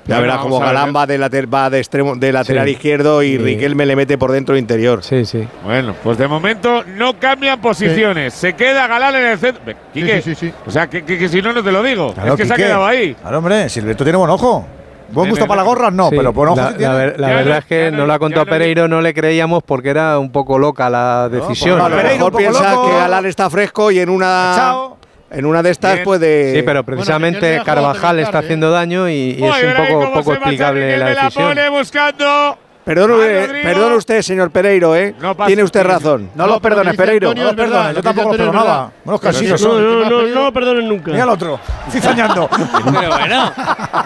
[0.07, 0.93] Ya verás como Galán ¿eh?
[0.93, 2.71] va de, later- va de extremo de lateral Sí.
[2.73, 3.37] izquierdo y Sí.
[3.37, 5.03] Riquelme le mete por dentro interior.
[5.03, 5.47] Sí, sí.
[5.63, 8.33] Bueno, pues de momento no cambian posiciones.
[8.33, 9.61] Se queda Galán en el centro.
[9.93, 10.53] Quique, sí, sí, sí.
[10.65, 12.13] O sea, que, que- que si no, no te lo digo.
[12.13, 13.13] Claro, es que se ha quedado ahí.
[13.15, 14.65] Claro, hombre, Silvestre tiene buen ojo.
[15.13, 16.93] Buen gusto para las gorras, no, Sí, pero buen ojo la, sí tiene.
[16.93, 18.87] la ver- la Ya verdad no- es que no- no la ya contó no- Pereiro,
[18.87, 21.77] no le creíamos porque era un poco loca la decisión.
[21.79, 22.87] pues a lo Pereiro, mejor piensa loco.
[22.89, 24.97] que Galán está fresco y en una Chao.
[25.31, 26.03] En una de estas Bien.
[26.05, 26.55] puede.
[26.55, 30.33] Sí, pero precisamente Carvajal está haciendo daño y, y Uy, es un ahí poco, poco
[30.33, 31.47] explicable la decisión.
[31.49, 32.57] pone buscando.
[32.83, 33.61] Rodrigo.
[33.63, 35.13] perdone usted, señor Pereiro, ¿eh?
[35.21, 36.31] No pasa- Tiene usted razón.
[36.35, 37.29] No lo pero perdones, Pereiro.
[37.29, 38.91] Antonio, No lo perdones, yo tampoco lo perdonaba.
[39.05, 39.83] Pero casinos sí, No, son.
[40.01, 41.11] no, no, no lo perdonen nunca.
[41.11, 42.49] Mira el otro, cizañando.
[42.49, 43.53] Pero bueno,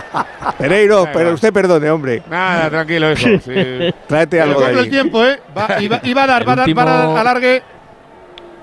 [0.57, 2.21] Pereiro, Ahí pero usted perdone, hombre.
[2.29, 3.27] Nada, tranquilo, hijo.
[3.43, 3.93] Sí.
[4.07, 4.91] Tráete algo de compro el ahí.
[4.91, 5.39] tiempo, ¿eh?
[5.57, 7.63] Va, y, va, y va a dar, va a dar, va a dar alargue.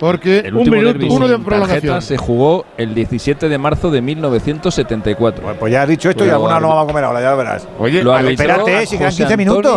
[0.03, 1.81] Porque El último un derbi minuto, uno de prolongación.
[1.81, 5.45] tarjeta se jugó el 17 de marzo de 1974.
[5.45, 7.21] Bueno, pues ya has dicho esto y Pero alguna no arbit- va a comer ahora,
[7.21, 7.69] ya lo verás.
[7.79, 9.73] Oye, Lo espérate, si quedan José 15 minutos.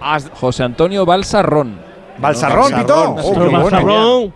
[0.00, 1.78] Antonio- José Antonio Balsarrón.
[2.16, 3.14] Balsarrón, Pito.
[3.18, 3.34] Oh.
[3.50, 4.32] Balsarrón.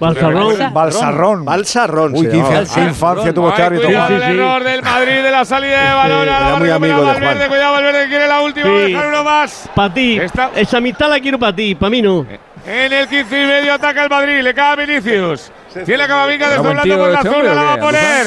[0.00, 0.50] Balsarrón.
[0.50, 1.44] recuerda- Balsarrón.
[1.44, 2.14] Balsarrón.
[2.16, 3.86] Uy, qué infancia, tuvo este árbitro.
[3.88, 6.22] cuidado Sí, el error del Madrid de la salida de balón.
[6.22, 7.48] era muy amigo de Valverde.
[7.48, 8.66] Cuidado, Valverde quiere la última.
[8.70, 9.68] Dejar uno más.
[9.74, 10.18] Para ti.
[10.56, 12.24] Esa amistad la quiero para ti, para mí no.
[12.66, 14.40] En el 15 y medio ataca el Madrid.
[14.42, 15.50] Le cae a Vinicius.
[15.84, 17.54] Tiene a Camavinga ¿Era buen desdoblando por la este zona.
[17.54, 18.26] La va a poner.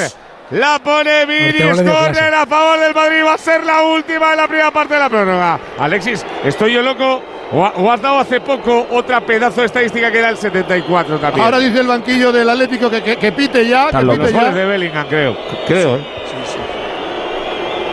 [0.51, 1.81] La pone Ortega Vinicius.
[1.91, 3.17] Corner a favor del Madrid.
[3.25, 5.59] Va a ser la última en la primera parte de la prórroga.
[5.79, 7.21] Alexis, ¿estoy yo loco?
[7.51, 11.17] ¿O, ha- o has dado hace poco otra pedazo de estadística que era el 74
[11.17, 11.45] también?
[11.45, 14.17] Ahora dice el banquillo del Atlético que, que, que pite ya, que locos.
[14.17, 14.59] los pite goles ya.
[14.59, 15.37] de Bellingham, creo.
[15.65, 16.07] Creo, ¿eh?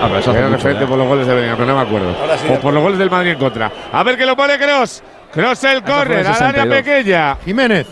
[0.02, 0.88] Ah, pero eso hace Era mucho, referente ya.
[0.88, 2.16] por los goles de Bellingham, pero no me acuerdo.
[2.20, 3.70] Ahora sí, o por los goles del Madrid en contra.
[3.92, 5.02] A ver que lo pone Cross.
[5.34, 6.68] Cross el córner al área 62.
[6.68, 7.36] pequeña.
[7.44, 7.86] Jiménez.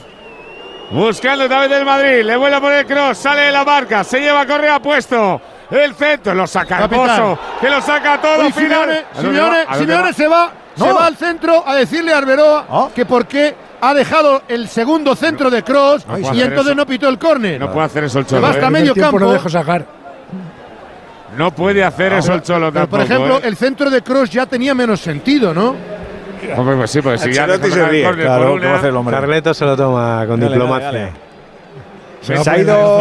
[0.90, 2.22] Buscando otra vez del Madrid.
[2.22, 3.18] Le vuelve a poner cross.
[3.18, 4.04] Sale de la marca.
[4.04, 5.40] Se lleva Correa puesto.
[5.70, 6.34] El centro.
[6.34, 6.84] Lo saca.
[6.84, 7.38] Hermoso.
[7.60, 8.44] Que lo saca todo.
[8.46, 9.04] Uy, final.
[9.14, 9.62] Simeone, ¿A dónde Simeone, va?
[9.62, 10.12] ¿A dónde Simeone va?
[10.12, 10.94] se va, se No.
[10.94, 12.88] va al centro a decirle a Arbeloa Ah.
[12.94, 16.74] que por qué ha dejado el segundo centro de Cross puede y hacer entonces eso.
[16.76, 17.58] no pitó el córner.
[17.58, 18.42] No puede hacer eso el Se Cholo.
[18.42, 18.70] va hasta ¿eh?
[18.70, 19.18] medio campo.
[19.18, 19.84] no dejo sacar.
[21.36, 22.90] No puede hacer eso el Cholo Pero, tampoco.
[22.90, 23.42] por ejemplo, ¿eh?
[23.48, 25.74] el centro de Cross ya tenía menos sentido, ¿no?
[26.56, 28.04] Hombre, pues sí, pues si ya Ancelotti le se sacan el ríe.
[28.04, 29.00] córner Claro, por ¿qué va a hacer el una.
[29.00, 29.14] hombre?
[29.16, 30.86] Carleto se lo toma con Dale, diplomacia.
[30.86, 31.12] dale, dale.
[32.22, 33.00] Se ha ido,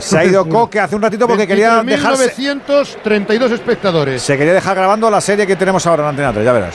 [0.00, 2.24] se ha ido Coque hace un ratito porque quería dejarse.
[2.38, 4.22] 932 espectadores.
[4.22, 6.74] Se quería dejar grabando la serie que tenemos ahora en Antena 3, ya verás.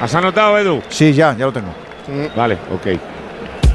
[0.00, 0.82] ¿Has anotado, Edu?
[0.90, 1.68] Sí, ya, ya lo tengo.
[2.36, 2.86] Vale, ok.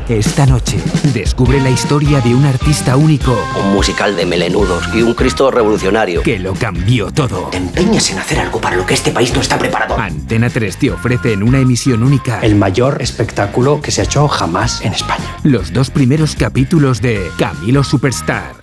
[0.07, 0.77] Esta noche,
[1.15, 6.21] descubre la historia de un artista único Un musical de melenudos y un Cristo revolucionario.
[6.21, 7.47] que lo cambió todo.
[7.49, 9.97] Te empeñes en hacer algo para lo que este país no está preparado.
[9.97, 14.27] Antena 3 te ofrece en una emisión única El mayor espectáculo que se ha hecho
[14.27, 15.25] jamás en España.
[15.41, 18.53] los dos primeros capítulos de Camilo Superstar.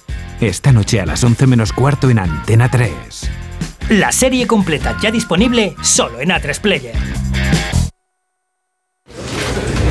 [0.41, 2.93] Esta noche a las 11 menos cuarto en Antena 3.
[3.89, 6.95] La serie completa ya disponible solo en A3 Player.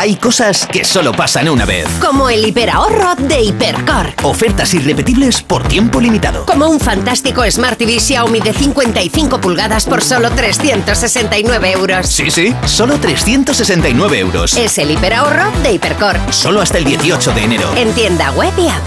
[0.00, 1.86] Hay cosas que solo pasan una vez.
[2.00, 4.14] Como el hiperahorro de Hipercor.
[4.22, 6.46] Ofertas irrepetibles por tiempo limitado.
[6.46, 12.06] Como un fantástico Smart TV Xiaomi de 55 pulgadas por solo 369 euros.
[12.06, 14.56] Sí, sí, solo 369 euros.
[14.56, 16.16] Es el hiperahorro de Hipercor.
[16.30, 17.70] Solo hasta el 18 de enero.
[17.76, 18.82] En tienda web y app.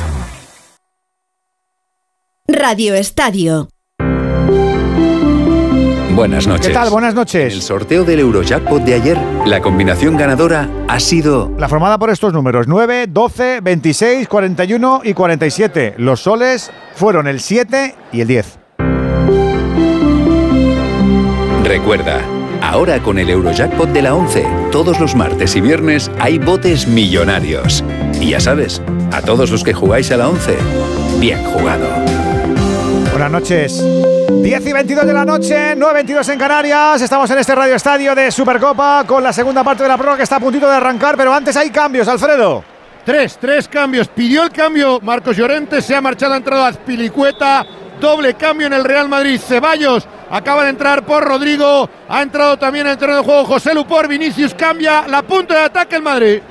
[2.48, 3.70] Radio Estadio.
[6.16, 6.68] Buenas noches.
[6.68, 6.92] ¿Qué tal?
[6.92, 7.52] Buenas noches.
[7.52, 9.18] En el sorteo del Eurojackpot de ayer,
[9.48, 15.14] la combinación ganadora ha sido La formada por estos números 9, 12, 26, 41 y
[15.14, 15.96] 47.
[15.98, 18.60] Los soles fueron el 7 y el 10.
[21.64, 22.22] Recuerda,
[22.62, 27.84] ahora con el Eurojackpot de la 11, todos los martes y viernes hay botes millonarios.
[28.22, 30.58] Y ya sabes, a todos los que jugáis a la 11,
[31.20, 31.88] bien jugado.
[33.12, 33.84] Buenas noches.
[34.44, 37.02] 10 y 22 de la noche, 9 22 en Canarias.
[37.02, 40.24] Estamos en este Radio Estadio de Supercopa con la segunda parte de la prórroga que
[40.24, 42.62] está a puntito de arrancar, pero antes hay cambios, Alfredo.
[43.06, 44.10] Tres, tres cambios.
[44.10, 47.66] Pidió el cambio Marcos Llorente, se ha marchado, ha entrado Azpilicueta.
[48.02, 49.40] Doble cambio en el Real Madrid.
[49.40, 51.90] Ceballos acaba de entrar por Rodrigo.
[52.10, 54.10] Ha entrado también en el terreno de juego José Lupor.
[54.10, 56.42] Vinicius cambia la punta de ataque el Madrid.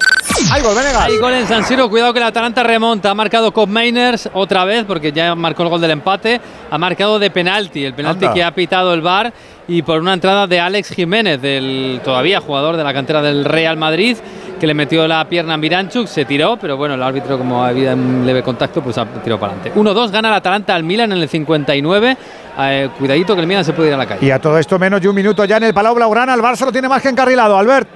[0.51, 1.05] Hay gol, Venegas.
[1.05, 3.11] Hay gol en San Siro, cuidado que el Atalanta remonta.
[3.11, 6.41] Ha marcado Cop Mainers otra vez, porque ya marcó el gol del empate.
[6.71, 8.35] Ha marcado de penalti, el penalti Anda.
[8.35, 9.33] que ha pitado el VAR
[9.69, 13.77] y por una entrada de Alex Jiménez, del todavía jugador de la cantera del Real
[13.77, 14.17] Madrid,
[14.61, 17.95] que le metió la pierna a Miranchuk, se tiró, pero bueno, el árbitro, como había
[17.95, 19.79] un leve contacto, pues ha tirado para adelante.
[19.79, 22.17] 1-2, gana el Atalanta al Milan en el 59.
[22.59, 24.27] Eh, cuidadito que el Milan se puede ir a la calle.
[24.27, 26.35] Y a todo esto menos de un minuto ya en el Palau Blaugrana.
[26.35, 27.89] El Barça lo tiene más que encarrilado, Albert.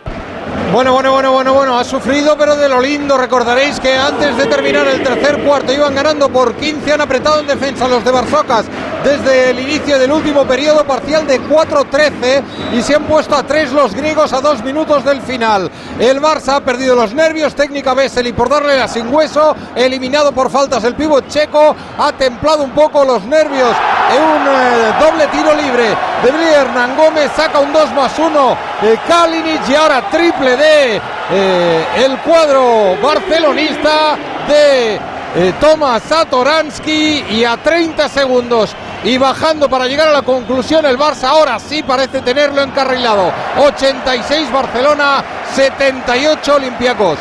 [0.73, 3.17] Bueno, bueno, bueno, bueno, bueno, ha sufrido, pero de lo lindo.
[3.17, 7.47] Recordaréis que antes de terminar el tercer cuarto iban ganando por 15, han apretado en
[7.47, 8.67] defensa los de Barsocas
[9.05, 13.73] desde el inicio del último periodo parcial de 4-13 y se han puesto a 3
[13.73, 15.70] los griegos a 2 minutos del final.
[16.01, 20.33] El Barça ha perdido los nervios, técnica Bessel y por darle la sin hueso, eliminado
[20.33, 23.70] por faltas el pívot checo, ha templado un poco los nervios
[24.11, 28.99] en un eh, doble tiro libre de Hernán Gómez, saca un 2 más 1 de
[29.07, 31.01] Kalinic y ahora triple de
[31.33, 34.17] eh, el cuadro barcelonista
[34.49, 40.86] de eh, Tomas Satoransky y a 30 segundos y bajando para llegar a la conclusión
[40.86, 45.23] el Barça ahora sí parece tenerlo encarrilado 86 Barcelona
[45.55, 47.18] 78 Olympiacos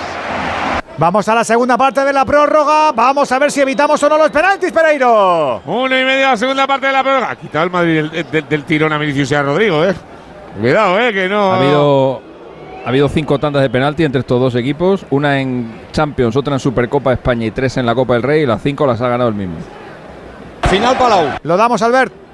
[0.97, 2.93] Vamos a la segunda parte de la prórroga.
[2.93, 5.61] Vamos a ver si evitamos o no los penaltis, Pereiro.
[5.65, 7.31] Uno y medio la segunda parte de la prórroga.
[7.31, 9.93] Ha quitado el Madrid del, del- del tirón a Vinicius y a Rodrigo, eh.
[10.57, 11.51] Cuidado, eh, que no.
[11.51, 12.21] Ha habido,
[12.85, 16.59] ha habido cinco tandas de penalti entre estos dos equipos, una en Champions, otra en
[16.59, 19.09] Supercopa de España y tres en la Copa del Rey, y las cinco las ha
[19.09, 19.55] ganado el mismo.
[20.69, 22.24] final Palau Lo damos, Albert.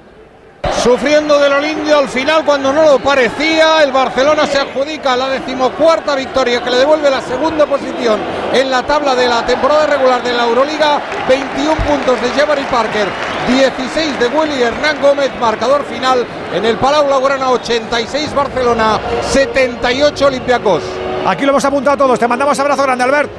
[0.82, 5.28] Sufriendo de lo lindo al final cuando no lo parecía, el Barcelona se adjudica la
[5.28, 8.18] decimocuarta victoria que le devuelve la segunda posición
[8.52, 11.00] en la tabla de la temporada regular de la Euroliga.
[11.28, 13.06] 21 puntos de Jabari Parker,
[13.46, 18.98] 16 de Willy Hernán Gómez, marcador final en el Palau Blaugrana 86 Barcelona,
[19.30, 20.82] 78 Olympiacos.
[21.26, 22.18] Aquí lo hemos apuntado todos.
[22.18, 23.30] Te mandamos abrazo grande, Albert.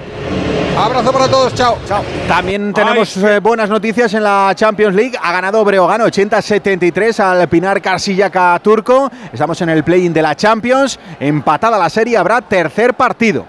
[0.77, 1.77] Abrazo para todos, chao.
[1.87, 2.03] Chao.
[2.27, 5.17] También tenemos eh, buenas noticias en la Champions League.
[5.21, 9.09] Ha ganado Breogán 80-73 al Pinar Karsillaca turco.
[9.31, 10.99] Estamos en el play-in de la Champions.
[11.19, 13.45] Empatada la serie, habrá tercer partido.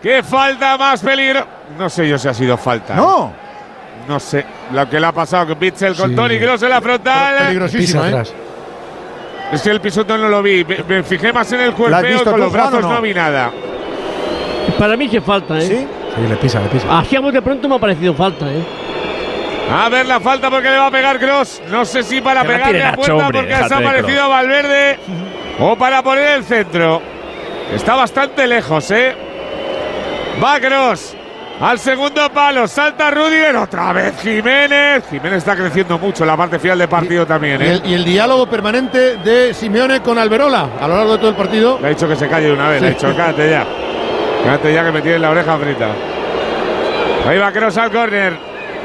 [0.00, 1.44] ¿Qué falta más peligro?
[1.76, 2.94] No sé yo si ha sido falta.
[2.94, 3.32] No.
[4.06, 6.16] No sé lo que le ha pasado con Pitzel con Sí.
[6.16, 7.36] Tony Kroos en la frontal.
[7.38, 8.22] Peligrosísimo, ¿eh?
[9.52, 10.64] Es que el pisotón no lo vi.
[10.64, 12.92] Me, me fijé más en el cuerpeo con los brazos no?
[12.94, 13.50] no vi nada.
[14.78, 15.62] Para mí sí falta, ¿eh?
[15.62, 15.88] ¿Sí?
[16.14, 16.98] Sí, le pisa, le pisa.
[16.98, 18.62] Así a de pronto me ha parecido falta, ¿eh?
[19.70, 21.62] A ver la falta porque le va a pegar Cross.
[21.70, 24.28] No sé si para Que pegarle a puerta hombre, porque se ha de parecido a
[24.28, 24.98] Valverde
[25.60, 27.02] o para poner el centro.
[27.74, 29.14] Está bastante lejos, ¿eh?
[30.42, 31.14] Va Cross.
[31.60, 35.04] Al segundo palo, salta Rudiger, otra vez Jiménez.
[35.10, 37.60] Jiménez está creciendo mucho en la parte final del partido también.
[37.60, 37.72] Y ¿eh?
[37.72, 41.36] el, y el diálogo permanente de Simeone con Alberola a lo largo de todo el
[41.36, 41.78] partido.
[41.80, 43.66] Le ha dicho que se calle de una vez, le ha dicho, cállate ya.
[44.44, 45.88] Cállate ya que me tiene la oreja frita.
[47.26, 48.32] Ahí va Cross al córner.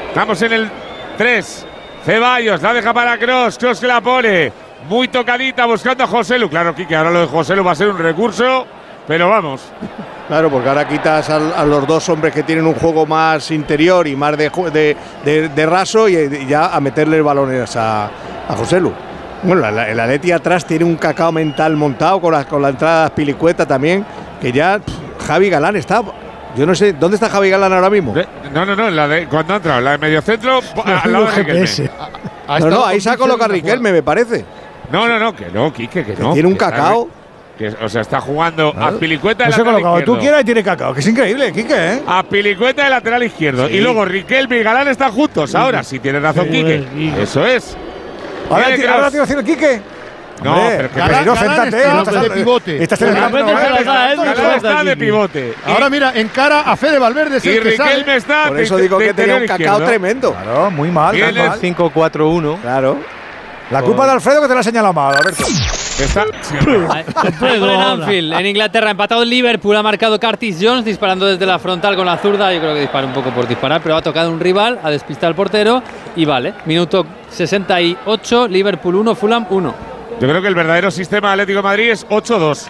[0.10, 0.70] Estamos en el
[1.18, 1.66] 3.
[2.06, 3.58] Ceballos, la deja para Cross.
[3.58, 4.52] Cross que la pone.
[4.90, 6.50] Muy tocadita buscando a José Lu.
[6.50, 8.66] Claro, Kike, ahora lo de José Lu va a ser un recurso,
[9.08, 9.62] pero vamos.
[10.28, 14.16] Claro, porque ahora quitas a, los dos hombres que tienen un juego más interior y
[14.16, 18.92] más de, de, raso y, y ya a meterle balones a, a José Lu.
[19.44, 22.70] Bueno, la- la- el Atleti atrás tiene un cacao mental montado con la, con la
[22.70, 24.06] entrada de Pilicueta también,
[24.42, 24.80] que ya
[25.24, 26.02] Javi Galán está.
[26.56, 28.14] Yo no sé, ¿dónde está Javi Galán ahora mismo?
[28.54, 31.90] No, no, no, la de cuando ha entrado, la de mediocentro, al lado de Riquelme.
[32.60, 34.46] No, no, ahí se ha colocado Riquelme, me parece.
[34.92, 36.34] No, no, no, que no, Quique, que no.
[36.34, 37.10] tiene un que está- cacao.
[37.58, 39.96] que, o sea, está jugando a Pilicueta de No se ha lateral colocado.
[39.96, 40.20] Tú izquierdo.
[40.22, 42.02] quieras y tiene cacao, que es increíble, Quique, ¿eh?
[42.06, 43.68] A Pilicueta de lateral izquierdo.
[43.68, 43.76] Sí.
[43.76, 45.56] Y luego Riquelme y Galán están juntos.
[45.56, 46.86] Ahora sí tiene razón, Quique.
[47.20, 47.76] Eso es.
[48.50, 49.82] Ahora, ahora el Quique.
[50.42, 52.84] No, Hombre, pero que Galán- Galán siéntate, está estás- de pivote.
[52.84, 54.56] Estás ¿eh?
[54.56, 55.54] Está de pivote.
[55.66, 57.38] Ahora mira, encara a Fede Valverde.
[57.38, 57.90] es Y el que sale.
[57.92, 60.34] Riquelme está Por eso digo de que tenía un cacao tremendo.
[60.34, 61.14] Claro, muy mal.
[61.14, 61.60] muy Viene mal.
[61.60, 62.58] 5-4-1.
[62.62, 62.98] Claro.
[63.72, 65.44] La culpa de Alfredo que te la ha señalado mal, Alberto.
[66.00, 66.26] Está,
[67.40, 71.60] Fútbol en Anfield, en Inglaterra, empatado el Liverpool, ha marcado Curtis Jones disparando desde la
[71.60, 72.52] frontal con la zurda.
[72.52, 75.28] Yo creo que dispara un poco por disparar, pero ha tocado un rival, ha despistado
[75.28, 75.82] al portero
[76.16, 76.56] y vale.
[76.66, 79.93] Minuto 68, Liverpool 1, Fulham 1.
[80.20, 82.70] Yo creo que el verdadero sistema de Atlético de Madrid es 8-2.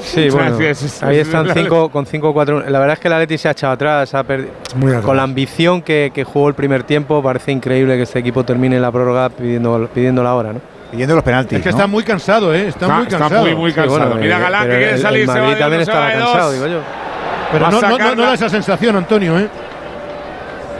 [0.00, 2.64] Sí, O sea, bueno, es- es- ahí es- están es- 5 con 5-4.
[2.68, 5.04] La verdad es que el Atleti se ha echado atrás, ha perdi- Muy atrás.
[5.04, 7.22] con la ambición que, que jugó el primer tiempo.
[7.22, 10.60] Parece increíble que este equipo termine la prórroga pidiendo, pidiendo la hora, ¿no?
[10.90, 11.58] Pidiendo los penaltis.
[11.58, 11.76] Es que ¿no?
[11.76, 12.66] está muy cansado, ¿eh?
[12.68, 13.42] Está, Está- muy está cansado.
[13.42, 13.98] muy, muy Sí, cansado.
[14.00, 16.16] bueno, Mira eh, Galán que quiere salir, el se va Madrid también se va estará
[16.18, 16.78] de cansado, digo yo.
[17.52, 19.48] Pero no, no- no da esa sensación, Antonio, ¿eh?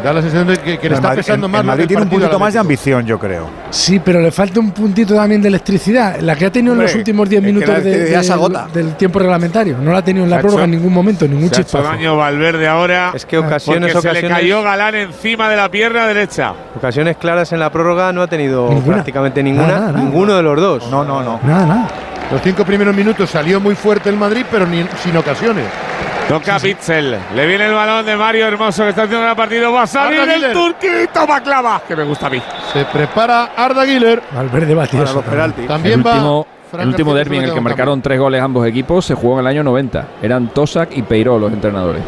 [0.02, 1.60] Da la sensación de que, que le está Madrid- pesando más.
[1.60, 3.48] El Madrid tiene un al más de ambición, yo creo.
[3.70, 6.94] Sí, pero le falta un puntito también de electricidad, la que ha tenido en los
[6.94, 9.76] últimos 10 es que minutos de- de- del tiempo reglamentario.
[9.78, 11.62] No la ha tenido en la prórroga hecho- en ningún momento, ningún Se ha hecho
[11.62, 11.84] chispazo.
[11.88, 13.12] daño Valverde ahora.
[13.14, 16.52] Es que ocasiones, porque se le ocasiones, cayó Galán encima de la pierna derecha.
[16.76, 18.96] ocasiones claras en la prórroga no ha tenido Ninguna.
[18.96, 20.04] prácticamente ninguna, Nada, nada, nada.
[20.04, 20.90] ninguno de los dos.
[20.90, 21.38] No, no, no.
[21.44, 21.88] Nada, nada.
[22.30, 25.64] Los cinco primeros minutos salió muy fuerte el Madrid, pero ni- sin ocasiones.
[26.28, 27.18] Toca Pitzel.
[27.34, 29.72] Le viene el balón de Mario Hermoso que está haciendo el partido.
[29.72, 30.52] Va a salir Arda el Güler.
[30.54, 32.42] turquito Maclava, que me gusta a mí.
[32.72, 34.22] Se prepara Arda Güler.
[34.34, 35.30] Valverde Para eso los también.
[35.30, 35.66] penaltis.
[35.68, 36.10] También el va.
[36.12, 36.46] último,
[36.78, 39.40] el último García derbi en el que marcaron tres goles ambos equipos se jugó en
[39.40, 40.06] el año 90.
[40.22, 42.02] Eran Tosak y Peiró los entrenadores.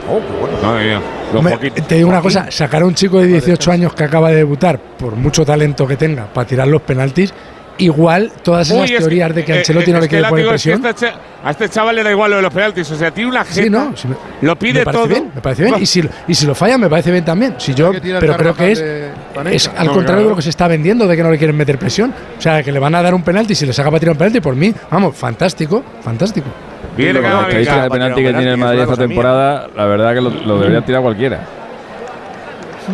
[0.62, 1.01] Madre mía.
[1.33, 1.86] Los Hombre, poquitos.
[1.86, 4.78] te digo una cosa, sacar a un chico de 18 años que acaba de debutar,
[4.78, 7.34] por mucho talento que tenga, para tirar los penaltis,
[7.78, 10.46] igual todas esas Uy, es teorías de que eh, Ancelotti eh, no le quiere poner
[10.46, 10.86] látigo es que presión.
[11.10, 12.90] este a este chaval le da igual lo de los penaltis.
[12.90, 15.06] O sea, tiene una Sí, no, me- lo pide me todo.
[15.06, 15.74] bien, me parece bien.
[15.78, 17.54] Y si, y si lo falla, me parece bien también.
[17.58, 20.20] Si yo, pero creo que es, es al No, contrario claro.
[20.22, 22.14] de lo que se está vendiendo, de que no le quieren meter presión.
[22.38, 24.18] O sea, que le van a dar un penalti, si le saca para tirar un
[24.18, 26.46] penalti, por mí, vamos, fantástico, fantástico.
[26.96, 30.30] Con la estadística de penalti que tiene el Madrid esta temporada, la verdad que lo,
[30.30, 31.40] lo debería tirar cualquiera.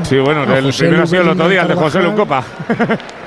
[0.05, 1.75] Sí, bueno, No, el José primero ha sido el otro día, el de.
[1.75, 2.43] José Lu Copa.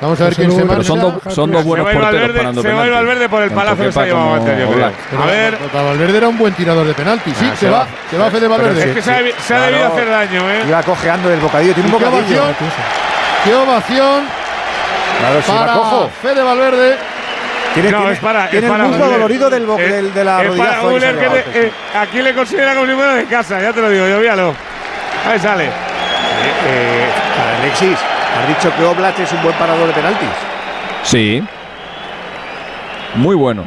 [0.01, 0.83] Vamos a ver quién se marcha.
[0.83, 2.91] son dos, son dos Se buenos a porteros Valverde, parando se va a ir.
[2.93, 5.57] Valverde por el palazo que se ha llevado A ver.
[5.73, 7.31] Valverde era un buen tirador de penalti.
[7.31, 8.83] Sí, Ah, se, va, se va Fede Valverde.
[8.89, 10.63] Es que se ha, se ha debido hacer daño, ¿eh?
[10.67, 12.43] Iba cojeando el bocadillo, tiene un ¿Y qué bocadillo.
[12.43, 12.55] ovación?
[13.43, 14.23] ¿Qué ovación
[15.19, 16.09] Claro, si para cojo.
[16.21, 16.97] Fede Valverde?
[17.73, 18.49] Tiene, No, tiene- es para.
[18.49, 19.17] tiene es el para muslo Müller.
[19.19, 22.73] dolorido del, Es- del- de la es para que se Müller, eh, aquí le considera
[22.75, 24.53] como si fuera de casa, ya te lo digo, yo míralo.
[25.29, 25.69] Ahí sale.
[26.67, 27.05] Eh,
[27.37, 30.29] para Alexis, has dicho que Oblak es un buen parador de penaltis.
[31.03, 31.43] Sí.
[33.15, 33.63] Muy bueno.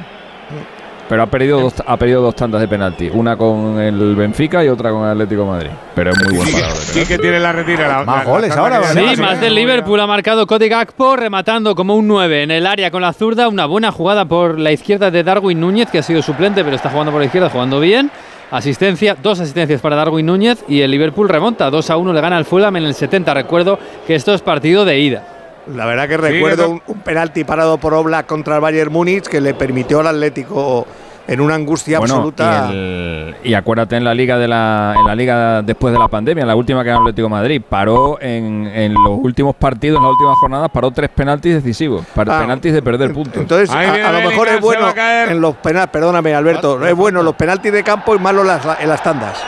[1.08, 3.08] Pero ha perdido dos, ha perdido dos tandas de penalti.
[3.12, 5.70] Una con el Benfica y otra con el Atlético de Madrid.
[5.94, 6.76] Pero es muy buen parador.
[6.76, 7.86] Sí que tiene la retira.
[7.86, 9.14] La, Más la- goles la- ahora, ¿verdad?
[9.14, 12.90] Sí, más del Liverpool ha marcado Cody Gakpo rematando como un 9 en el área
[12.90, 13.46] con la zurda.
[13.46, 16.90] Una buena jugada por la izquierda de Darwin Núñez, que ha sido suplente, pero está
[16.90, 18.10] jugando por la izquierda, jugando bien.
[18.50, 21.68] Asistencia, dos asistencias para Darwin Núñez y el Liverpool remonta.
[21.70, 23.34] 2 a 1 le gana al Fulham en el 70.
[23.34, 25.26] Recuerdo que esto es partido de ida.
[25.74, 29.40] La verdad que recuerdo un, un penalti parado por Oblak contra el Bayern Múnich que
[29.40, 30.86] le permitió al Atlético
[31.28, 32.68] en una angustia Bueno, absoluta.
[32.70, 36.08] Y, el- y acuérdate en la liga de la, en la liga después de la
[36.08, 39.54] pandemia, en la última que ganó el Atlético de Madrid, paró en, en los últimos
[39.56, 43.36] partidos, en las últimas jornadas, paró tres penaltis decisivos, par- Ah, penaltis de perder puntos.
[43.42, 44.88] Entonces, a, lo mejor es bueno
[45.28, 48.88] en los penaltis, perdóname Alberto, es bueno los penaltis de campo y malo las, en
[48.88, 49.42] las tandas.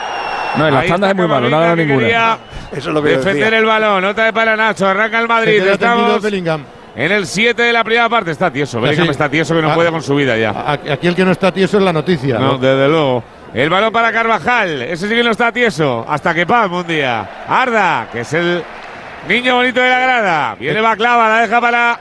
[0.57, 1.99] no, en las Ahí tandas es muy malo, no ha ganado ninguna.
[1.99, 2.37] quería
[2.71, 3.57] Eso es lo que yo Defender decía.
[3.59, 5.61] el balón, nota de para Nacho, arranca el Madrid.
[5.65, 6.21] Estamos.
[7.05, 8.31] En el 7 de la primera parte.
[8.31, 9.11] Está tieso, Bellingham sí.
[9.11, 10.73] está tieso que no Ah, puede con su vida ya.
[10.91, 12.37] Aquí el que no está tieso es la noticia.
[12.37, 12.57] No, ¿no?
[12.57, 13.23] desde luego.
[13.53, 14.81] El balón para Carvajal.
[14.81, 16.05] Ese sí que no está tieso.
[16.07, 17.27] Hasta que pam un día.
[17.47, 18.61] Arda, que es el
[19.27, 20.55] niño bonito de la grada.
[20.59, 21.99] Viene Baclava, la deja para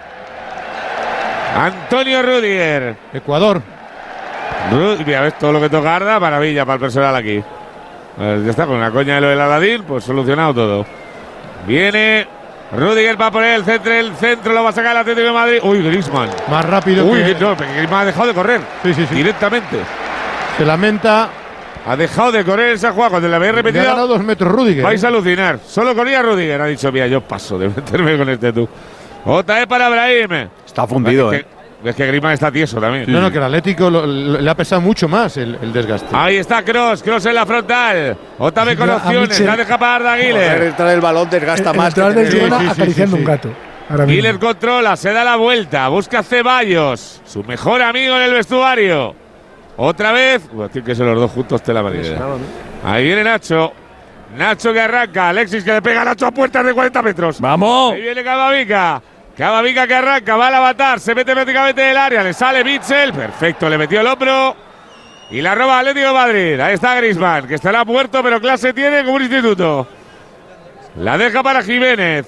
[1.57, 2.97] Antonio Rudiger.
[3.15, 3.62] Ecuador.
[5.07, 7.43] Mira, ves todo lo que toca Arda, maravilla para el personal aquí.
[8.17, 10.86] Pues ya está, con la coña de lo del Aladín, pues solucionado todo.
[11.67, 12.27] Viene
[12.73, 15.33] Rudiger va a poner el centro, el centro lo va a sacar el Atlético de
[15.33, 15.59] Madrid.
[15.63, 16.29] Uy, Griezmann.
[16.51, 17.35] Más rápido Uy, que.
[17.41, 18.61] no, Griezmann ha dejado de correr.
[18.83, 19.15] Sí, sí, sí.
[19.15, 19.77] Directamente.
[20.57, 21.31] Se lamenta.
[21.87, 23.11] Ha dejado de correr esa jugada.
[23.11, 23.85] Cuando le había Le ha repetido.
[23.85, 24.85] ganado dos metros Rudiger.
[24.85, 25.07] Vais ¿eh?
[25.07, 25.59] a alucinar.
[25.67, 26.61] Solo corría Rudiger.
[26.61, 28.69] Ha dicho, mira, yo paso de meterme con este tú.
[29.25, 30.49] Otra vez para Brahim.
[30.67, 31.47] Está fundido, es ¿eh?
[31.85, 33.05] Es que Griezmann está tieso también.
[33.07, 36.09] No, no, que el Atlético lo- lo- le ha pesado mucho más el, el desgaste.
[36.13, 38.17] Ahí está Cross, Cross en la frontal.
[38.39, 39.39] Otra vez con opciones.
[39.41, 40.63] La deja para Arda Giler.
[40.65, 41.95] entrar el balón desgasta El más.
[41.95, 43.51] que entrenador del tener- Girona sí, sí, acariciando sí, un gato.
[44.07, 45.89] Giler controla, se da la vuelta.
[45.89, 49.15] Busca a Ceballos, su mejor amigo en el vestuario.
[49.77, 50.43] Otra vez.
[50.73, 52.19] Tienen que ser los dos juntos, tela marinera.
[52.85, 53.73] Ahí viene Nacho.
[54.37, 55.29] Nacho que arranca.
[55.29, 57.41] Alexis que le pega a Nacho a puertas de 40 metros.
[57.41, 57.95] ¡Vamos!
[57.95, 59.01] Ahí viene Cavavica.
[59.39, 63.12] Cavavica que arranca, va al avatar, se mete prácticamente en el área, le sale Bitzel,
[63.12, 64.57] perfecto, le metió el hombro
[65.31, 66.60] y la roba Atlético de Madrid.
[66.60, 69.86] Ahí está Grisman, que estará muerto, pero clase tiene como un instituto.
[70.97, 72.26] La deja para Jiménez.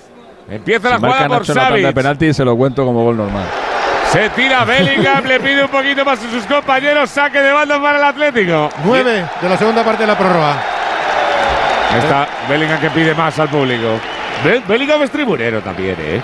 [0.49, 1.93] Empieza la Si jugada por de Savic.
[1.93, 3.47] penalti y se lo cuento como gol normal.
[4.13, 7.99] Se tira Bellingham, le pide un poquito más a sus compañeros, saque de banda para
[7.99, 8.69] el Atlético.
[8.85, 10.53] Nueve de la segunda parte de la prórroga.
[11.91, 13.99] Ahí está Bellingham que pide más al público.
[14.45, 16.21] Be- Bellingham es tribunero también, ¿eh?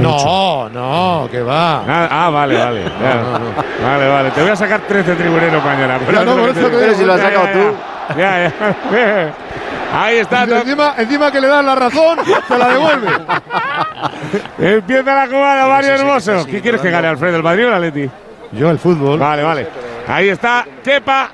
[0.00, 1.78] No, no, que va.
[1.86, 2.82] Ah, ah, vale, vale.
[2.84, 3.86] ya.
[3.88, 4.30] Vale, vale.
[4.30, 5.98] Te voy a sacar 13 tribuneros mañana.
[6.12, 6.78] Ya, no, por eso te digo.
[6.80, 8.18] Pero si lo has sacado ya, tú.
[8.18, 8.52] Ya,
[8.92, 9.34] ya.
[10.02, 10.46] Ahí está.
[10.46, 12.18] Y encima, encima que le das la razón,
[12.48, 13.08] te la devuelve.
[14.58, 16.46] Empieza la jugada, Mario Hermoso.
[16.46, 17.36] ¿Qué quieres que gane Alfredo?
[17.36, 18.10] ¿El Madrid o el Atleti?
[18.52, 19.18] Yo, el fútbol.
[19.18, 19.66] Vale, vale.
[20.06, 21.30] Ahí está Kepa,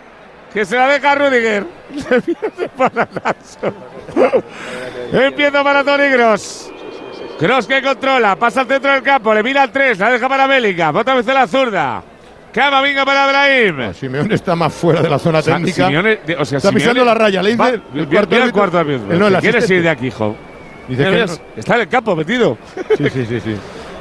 [0.56, 1.66] que se la deja a Rudiger.
[2.10, 3.74] Empieza para Nacho.
[5.12, 6.70] Empieza para Toni Gross.
[7.38, 10.46] Gross que controla, pasa al centro del campo, le mira al 3, la deja para
[10.46, 12.02] Bellingham, otra vez en la zurda.
[12.54, 13.92] Camavinga para Brahim.
[13.92, 15.88] Simeone está más fuera de la zona técnica.
[15.90, 17.42] Simeone- de- o sea, está Simeone- pisando la raya.
[17.42, 19.18] Le dice Va- el cuarto mira el árbitro- cuarto árbitro.
[19.18, 20.06] No, el ¿Te ¿Quieres ir de aquí?
[20.88, 21.32] Dice que no.
[21.54, 22.56] Está en el campo metido.
[22.96, 23.56] Sí, sí, sí, sí.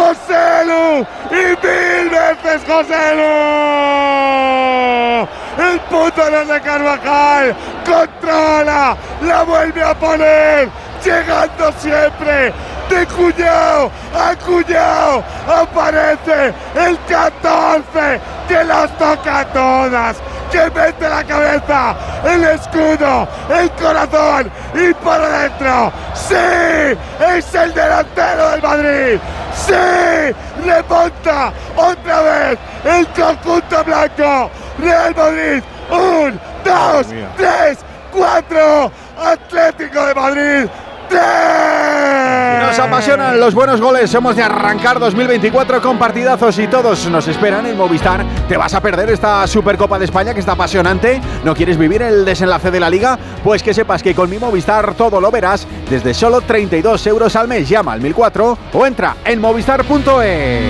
[0.00, 1.06] ¡Joselu!
[1.30, 3.28] ¡Y mil veces Joselu!
[5.58, 7.54] El puto de Carvajal
[7.84, 10.70] controla, la vuelve a poner,
[11.04, 12.52] llegando siempre
[12.88, 15.22] de cuñado a cuñado.
[15.46, 20.16] Aparece el 14 que las toca todas,
[20.50, 25.92] que mete la cabeza, el escudo, el corazón y para adentro.
[26.14, 26.98] ¡Sí!
[27.36, 29.20] ¡Es el delantero del Madrid!
[29.54, 30.34] ¡Sí!
[30.64, 34.50] ¡Remonta otra vez el conjunto blanco!
[34.78, 35.62] ¡Real Madrid!
[35.90, 37.06] ¡Un, dos,
[37.36, 37.78] tres,
[38.12, 38.90] cuatro!
[39.22, 40.70] ¡Atlético de Madrid!
[41.10, 44.14] Nos apasionan los buenos goles.
[44.14, 48.24] Hemos de arrancar 2024 con partidazos y todos nos esperan en Movistar.
[48.48, 51.20] ¿Te vas a perder esta Supercopa de España que está apasionante?
[51.44, 53.18] ¿No quieres vivir el desenlace de la liga?
[53.42, 57.48] Pues que sepas que con mi Movistar todo lo verás desde solo 32 euros al
[57.48, 57.68] mes.
[57.68, 60.60] Llama al 1004 o entra en movistar.es.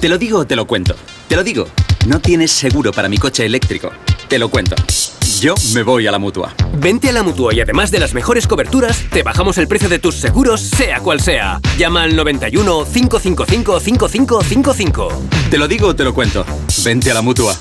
[0.00, 0.96] Te lo digo o te lo cuento.
[1.28, 1.68] Te lo digo.
[2.06, 3.90] No tienes seguro para mi coche eléctrico.
[4.28, 4.74] Te lo cuento.
[5.40, 6.52] Yo me voy a la mutua.
[6.74, 9.98] Vente a la mutua y además de las mejores coberturas, te bajamos el precio de
[9.98, 11.58] tus seguros, sea cual sea.
[11.78, 15.08] Llama al 91 555 5555.
[15.50, 16.44] Te lo digo o te lo cuento.
[16.84, 17.54] Vente a la mutua.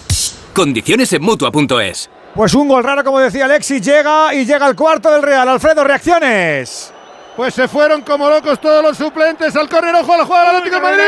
[0.53, 2.09] Condiciones en mutua.es.
[2.35, 5.47] Pues un gol raro, como decía Alexis, llega y llega al cuarto del Real.
[5.47, 6.91] Alfredo, reacciones.
[7.37, 9.95] Pues se fueron como locos todos los suplentes al córner.
[9.95, 11.03] ¡Ojo a la jugada del Atlético de Madrid!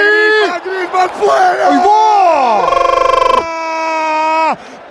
[0.63, 3.10] ¡Griezmann fuera!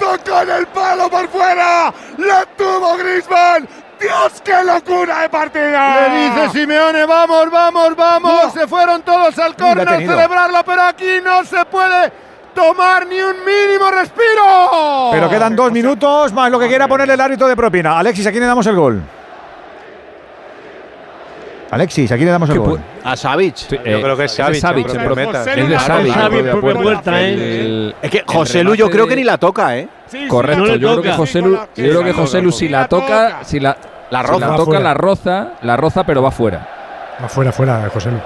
[0.01, 1.93] ¡Tocó el palo por fuera!
[2.17, 3.69] ¡La tuvo Griezmann!
[4.01, 5.67] ¡Dios, qué locura de partido!
[5.69, 8.53] Le dice Simeone, vamos, vamos, vamos.
[8.55, 12.11] Se fueron todos al córner a celebrarlo, pero aquí no se puede
[12.55, 15.11] tomar ni un mínimo respiro.
[15.13, 17.99] Pero quedan dos minutos más lo que quiera ponerle el árbitro de propina.
[17.99, 19.03] Alexis, ¿a quién le damos el gol?
[21.71, 22.81] Alexis, ¿a quién le damos el gol?
[23.05, 23.55] A Savic.
[23.57, 24.91] Sí, Yo creo que es Savic, es Savic, en
[25.61, 26.15] es de Savic,
[28.03, 29.89] Es que José Lu yo creo que ni la toca, ¿eh?
[30.29, 33.39] Correcto, No yo creo que José Lu, yo creo que José Lu si la toca,
[33.45, 33.77] si la,
[34.11, 34.41] La si roza.
[34.41, 34.81] la Va toca, fuera.
[34.83, 36.67] la roza, la roza, pero va fuera.
[37.23, 38.19] Afuera, fuera, José Lu.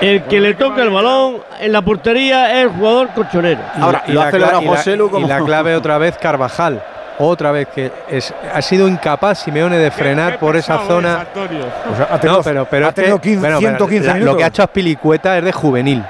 [0.00, 3.60] El que le toca el balón en la portería es el jugador colchonero.
[3.80, 5.76] Ahora, Y lo la hace cla- ahora y la- José Lu como- Y la clave
[5.76, 6.82] otra vez Carvajal.
[7.18, 11.20] Otra vez que es, ha sido incapaz Simeone de frenar por esa zona.
[11.20, 14.32] Ha tenido- No, pero, pero ha es que- tenido 15 bueno, pero 115 la- minutos.
[14.32, 16.04] Lo que ha hecho Aspilicueta es de juvenil.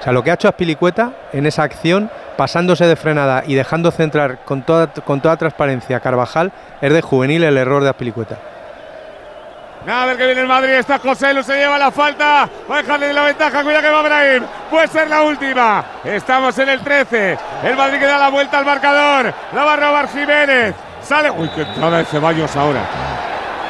[0.00, 3.90] O sea, lo que ha hecho Aspilicueta en esa acción, pasándose de frenada y dejando
[3.90, 8.36] centrar con toda, con toda transparencia a Carvajal, es de juvenil el error de Aspilicueta.
[9.86, 12.82] A ver que viene el Madrid, está José Lu, se lleva la falta, va a
[12.82, 17.38] dejarle la ventaja, cuida que va Brahim, puede ser la última, estamos en el 13,
[17.64, 21.48] el Madrid que da la vuelta al marcador, la va a robar Jiménez, sale, uy,
[21.50, 22.80] que entrada de Ceballos ahora,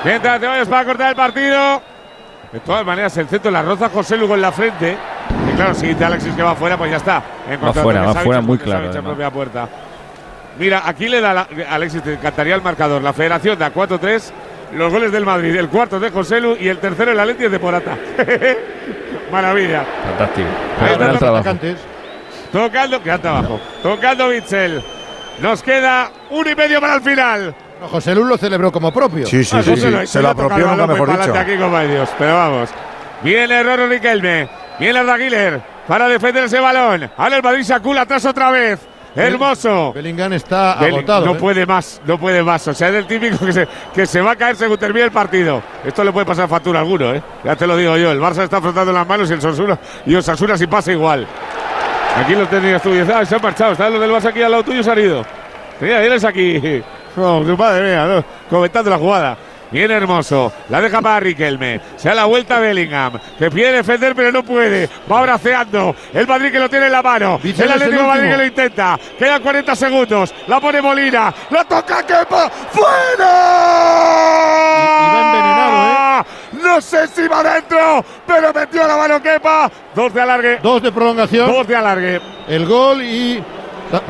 [0.04, 1.82] mientras Ceballos para cortar el partido,
[2.52, 4.96] de todas maneras el centro la roza José Lu con la frente,
[5.52, 8.12] y claro, si dice Alexis que va fuera, pues ya está, En cuanto fuera, va
[8.12, 9.68] Savic, fuera muy claro, en propia puerta.
[10.56, 13.02] Mira, aquí le da la, Alexis, te encantaría el marcador.
[13.02, 14.32] La Federación da 4-3.
[14.72, 17.50] Los goles del Madrid, el cuarto de José Lu y el tercero el Atleti es
[17.52, 17.96] de Porata.
[19.30, 19.84] Maravilla.
[20.04, 20.48] Fantástico.
[20.80, 21.22] Ahí está Fenomenal los.
[21.40, 21.76] Atacantes.
[22.52, 23.60] Tocando, que abajo.
[23.82, 24.82] Tocando Bitzel.
[25.40, 27.54] Nos queda un y medio para el final.
[27.80, 29.26] No, José Lu lo celebró como propio.
[29.26, 31.34] Sí, sí, Ah, sí, se lo- Se se lo apropió, el nunca mejor dicho.
[31.38, 32.08] aquí, como Dios.
[32.18, 32.70] Pero vamos.
[33.22, 34.48] Viene Roro Riquelme.
[34.78, 37.10] Viene Ardaguiler para defender ese balón.
[37.16, 38.78] Ahora el Madrid sacula atrás otra vez.
[39.16, 39.92] Hermoso.
[39.92, 41.26] Bellingham está Belling- agotado.
[41.26, 41.38] No ¿eh?
[41.38, 42.66] puede más, no puede más.
[42.68, 45.12] O sea, es el típico que se, que se va a caer según termine el
[45.12, 45.62] partido.
[45.84, 47.22] Esto le puede pasar factura a alguno, ¿eh?
[47.44, 48.10] Ya te lo digo yo.
[48.10, 51.26] El Barça está frotando las manos y el Osasuna, y Osasuna si pasa igual.
[52.16, 53.72] Aquí los técnicos tú ah, se han marchado.
[53.72, 55.24] Están los del Barça aquí al lado tuyo, se han ido.
[55.80, 56.82] Mira, vienes aquí.
[57.16, 59.36] Oh, madre mía, no, comentando la jugada.
[59.74, 60.52] Bien hermoso.
[60.68, 61.80] La deja para Riquelme.
[61.96, 63.18] Se da la vuelta a Bellingham.
[63.36, 64.88] Que pide defender, pero no puede.
[65.10, 65.96] Va braceando.
[66.12, 67.40] El Madrid que lo tiene en la mano.
[67.42, 68.98] Vicente el el Atlético de Madrid que lo intenta.
[69.18, 70.32] Quedan 40 segundos.
[70.46, 71.34] La pone Molina.
[71.50, 72.48] La toca Kepa.
[72.70, 73.32] ¡Fuera!
[74.78, 76.24] Y- y va envenenado, ¿eh?
[76.62, 79.68] No sé si va dentro, pero metió la mano Kepa.
[79.92, 80.58] Dos de alargue.
[80.62, 81.50] Dos de prolongación.
[81.52, 82.20] Dos de alargue.
[82.46, 83.42] El gol y.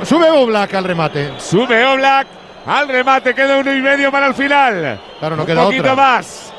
[0.03, 1.33] Sube Oblak al remate.
[1.39, 2.27] Sube Oblak
[2.67, 3.35] al remate.
[3.35, 5.01] Queda uno y medio para el final.
[5.19, 5.95] Claro, no Un queda poquito otra.
[5.95, 6.53] más.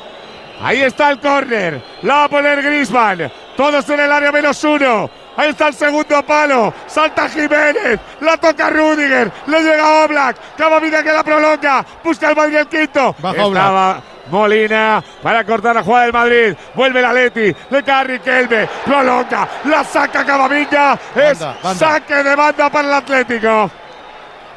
[0.62, 1.82] Ahí está el córner.
[2.02, 3.30] La va a poner Grisman.
[3.56, 5.10] Todos en el área menos uno.
[5.36, 6.72] Ahí está el segundo palo.
[6.86, 8.00] Salta Jiménez.
[8.20, 9.30] La toca Rudiger.
[9.46, 10.36] Le llega Oblak.
[10.56, 11.84] Camavinga que la prolonga.
[12.02, 13.14] Busca el Madrid el quinto.
[13.18, 13.96] Baja Oblak.
[14.30, 16.54] Molina para cortar la jugada del Madrid.
[16.74, 17.54] Vuelve el Atleti.
[17.70, 18.68] Le cae a Riquelme.
[18.86, 19.48] Prolonga.
[19.66, 20.98] La saca Camavinga.
[21.14, 21.78] Es Banda, banda.
[21.86, 23.70] saque de banda para el Atlético.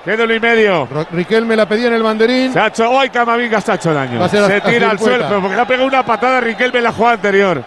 [0.10, 0.88] Queda uno y medio.
[0.92, 2.52] Ro- Riquelme la pedía en el banderín.
[2.52, 4.24] Se ha hecho, hoy Camavinga se ha hecho daño.
[4.24, 6.84] A Se tira al suelo, pero porque le ha pegado una patada a Riquelme en
[6.86, 7.64] la jugada anterior.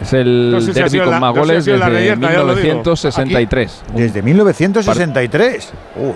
[0.00, 1.90] Es el No sé si derbi con la- más no sé si ha goles desde
[1.90, 2.62] reyerta, ya lo digo.
[2.62, 3.82] 1963.
[3.90, 5.72] Un- Desde 1963.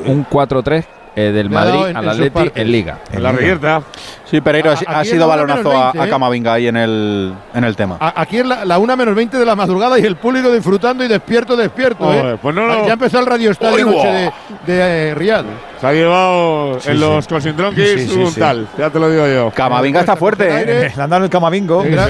[0.06, 0.84] Un 4-3
[1.15, 2.98] eh, del Madrid al Atleti en Liga.
[3.12, 3.82] En la reyerta.
[4.30, 6.10] Sí, Pereiro, A- ha, sido balonazo menos a, 20, a ¿eh?
[6.10, 7.96] Camavinga ahí en el, en el tema.
[8.00, 11.05] A- Aquí es la, la 1 menos 20 de la madrugada y el público disfrutando
[11.05, 12.05] y despierto, despierto.
[12.05, 12.38] Joder, ¿eh?
[12.42, 13.90] pues no lo- Ya empezó el Radio Estadio ¡Oigo!
[14.02, 14.08] anoche
[14.66, 15.46] de, de eh, Riyadh.
[15.80, 17.00] Se ha llevado Sí, en sí.
[17.00, 18.40] los sí, un sí.
[18.40, 18.66] tal.
[18.78, 19.50] Ya te lo digo yo.
[19.55, 20.92] Camavinga está fuerte, ¿eh?
[20.96, 21.82] Le han dado el camavingo.
[21.82, 22.08] Tendrá,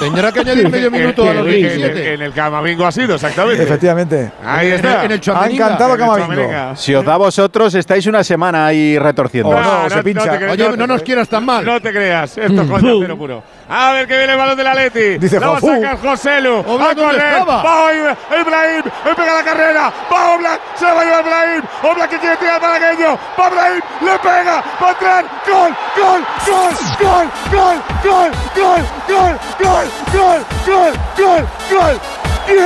[0.00, 2.14] tendrá que añadir medio minuto a los En- en- 17.
[2.14, 3.62] En el Camavingo ha sido, exactamente.
[3.62, 4.32] Efectivamente.
[4.44, 5.04] Ahí En el- está.
[5.04, 6.76] en el Ha encantado Camavingo.
[6.76, 9.52] Si os da a vosotros, estáis una semana ahí retorciendo.
[9.58, 10.38] No, se pincha.
[10.50, 11.64] Oye, no nos quieras tan mal.
[11.64, 13.42] No te creas, esto es coña cero puro.
[13.68, 15.18] A ver que viene el balón del Atleti.
[15.18, 16.58] Dice la va a sacar José Lu.
[16.58, 17.48] Oblak, a ¿dónde correr.
[17.48, 18.82] Va Ibra- Ibrahim.
[19.16, 19.92] Pega la carrera.
[20.12, 20.60] Va Oblak.
[20.76, 21.62] Se va a llevar Ibrahim.
[21.82, 23.18] Oblak que quiere tirar para aquello.
[23.38, 23.80] Va Ibrahim.
[24.02, 24.62] Le pega.
[24.82, 25.24] Va a entrar.
[25.46, 25.74] Gol.
[25.96, 26.22] Gol.
[26.46, 26.74] Gol.
[27.00, 27.26] Gol.
[27.50, 27.80] Gol.
[28.04, 28.30] Gol.
[28.54, 28.82] Gol.
[29.08, 29.32] Gol.
[29.58, 29.80] Gol.
[30.12, 30.38] Gol.
[30.66, 30.92] Gol.
[31.18, 31.44] Gol.
[31.70, 31.98] Gol.
[32.48, 32.56] ¡Gol!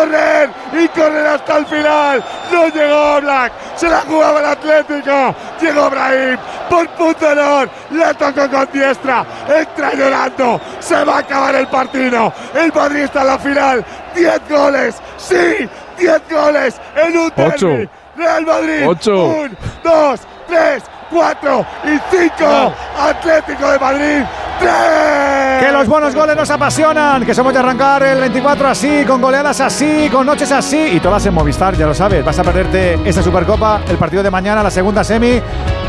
[0.00, 2.24] Correr, y correr hasta el final.
[2.50, 5.34] No llegó Black, se la jugaba el Atlético.
[5.60, 6.38] Llegó Ibrahim
[6.70, 7.68] por punto honor.
[7.90, 9.26] Le tocó con diestra.
[9.46, 10.58] Entra llorando.
[10.80, 12.32] Se va a acabar el partido.
[12.54, 13.84] El Madrid está en la final.
[14.14, 14.96] 10 goles.
[15.18, 17.66] Sí, 10 goles en un Ocho.
[17.68, 17.88] derbi.
[18.16, 18.88] Real Madrid.
[18.88, 19.24] Ocho.
[19.26, 22.72] Un, dos, tres, cuatro y cinco.
[22.98, 24.24] Atlético de Madrid.
[24.58, 25.60] Tres.
[25.60, 29.60] Que los buenos goles nos apasionan, que somos de arrancar el 24 así, con goleadas
[29.60, 32.24] así, con noches así y todas en Movistar, ya lo sabes.
[32.24, 35.40] Vas a perderte esta Supercopa, el partido de mañana, la segunda semi,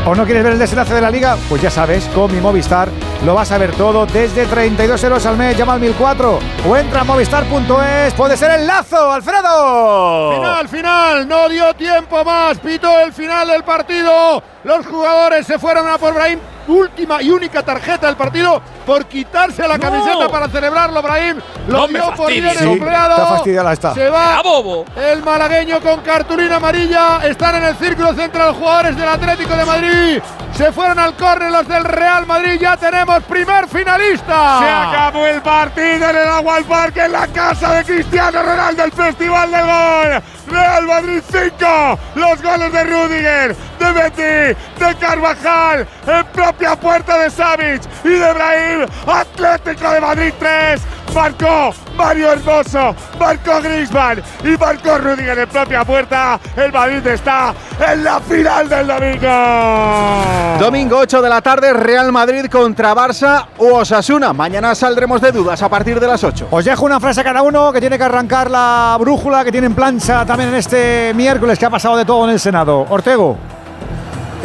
[0.06, 2.88] o no quieres ver el desenlace de la liga, pues ya sabes, con mi Movistar
[3.24, 5.56] lo vas a ver todo desde 32 euros al mes.
[5.56, 8.14] Llama al 1004 o entra a movistar.es.
[8.14, 10.32] Puede ser el lazo, Alfredo.
[10.34, 12.58] Final, final, no dio tiempo más.
[12.58, 14.42] Pitó el final del partido.
[14.64, 15.11] Los jugadores
[15.44, 16.38] se fueron a por Brahim.
[16.68, 21.40] Última y única tarjeta del partido por quitarse la camiseta para celebrarlo, Brahim.
[21.68, 23.44] Lo No dio por bien Sí, empleado.
[23.72, 23.94] está.
[23.94, 24.84] Se va ¡Ah, bobo!
[24.96, 27.18] el malagueño con cartulina amarilla.
[27.26, 30.22] Están en el círculo central los jugadores del Atlético de Madrid.
[30.56, 32.58] Se fueron al córner los del Real Madrid.
[32.60, 34.58] Ya tenemos primer finalista.
[34.60, 38.84] Se acabó el partido en el Agua al Parque, en la casa de Cristiano Ronaldo,
[38.84, 40.22] el Festival del Gol.
[40.48, 47.30] Real Madrid 5, los goles de Rudiger, de Betty, de Carvajal, en propia puerta de
[47.30, 48.86] Savic y de Brahim.
[49.06, 50.82] Atlético de Madrid 3,
[51.14, 56.38] marcó Mario Hermoso, marcó Griezmann y marcó Rudiger en propia puerta.
[56.56, 60.58] El Madrid está en la final del domingo.
[60.58, 64.32] Domingo 8 de la tarde, Real Madrid contra Barça u Osasuna.
[64.32, 66.48] Mañana saldremos de dudas a partir de las 8.
[66.50, 69.68] Os dejo una frase a cada uno que tiene que arrancar la brújula que tiene
[69.68, 72.86] en plancha también en este miércoles que ha pasado de todo en el Senado.
[72.90, 73.38] Ortego,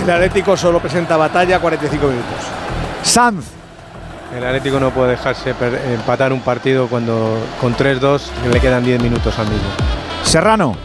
[0.04, 2.28] El Atlético solo presenta batalla 45 minutos.
[3.04, 3.46] Sanz,
[4.36, 5.54] El Atlético no puede dejarse
[5.94, 9.68] empatar un partido cuando con 3-2 le quedan 10 minutos al mismo.
[10.24, 10.76] Serrano,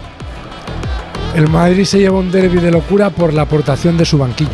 [1.34, 4.50] El Madrid se lleva un derby de locura por la aportación de su banquillo.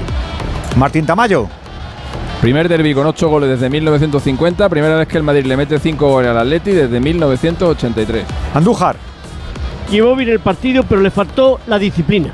[0.77, 1.49] Martín Tamayo,
[2.41, 4.69] Primer derbi con 8 goles desde 1950.
[4.69, 8.25] Primera vez que el Madrid le mete 5 goles al Atleti desde 1983.
[8.55, 8.97] Andújar,
[9.91, 12.31] Llevó bien el partido, pero le faltó la disciplina.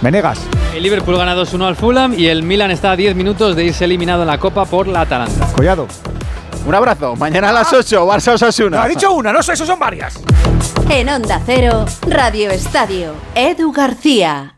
[0.00, 0.40] Venegas.
[0.74, 3.84] El Liverpool gana 2-1 al Fulham y el Milan está a 10 minutos de irse
[3.84, 5.46] eliminado en la Copa por la Atalanta.
[5.54, 5.86] Collado.
[6.66, 7.14] Un abrazo.
[7.16, 8.78] Mañana a las 8, Barça Osasuna.
[8.78, 10.20] No, ha dicho una, no sé, eso son varias.
[10.90, 14.55] En Onda Cero, Radio Estadio, Edu García.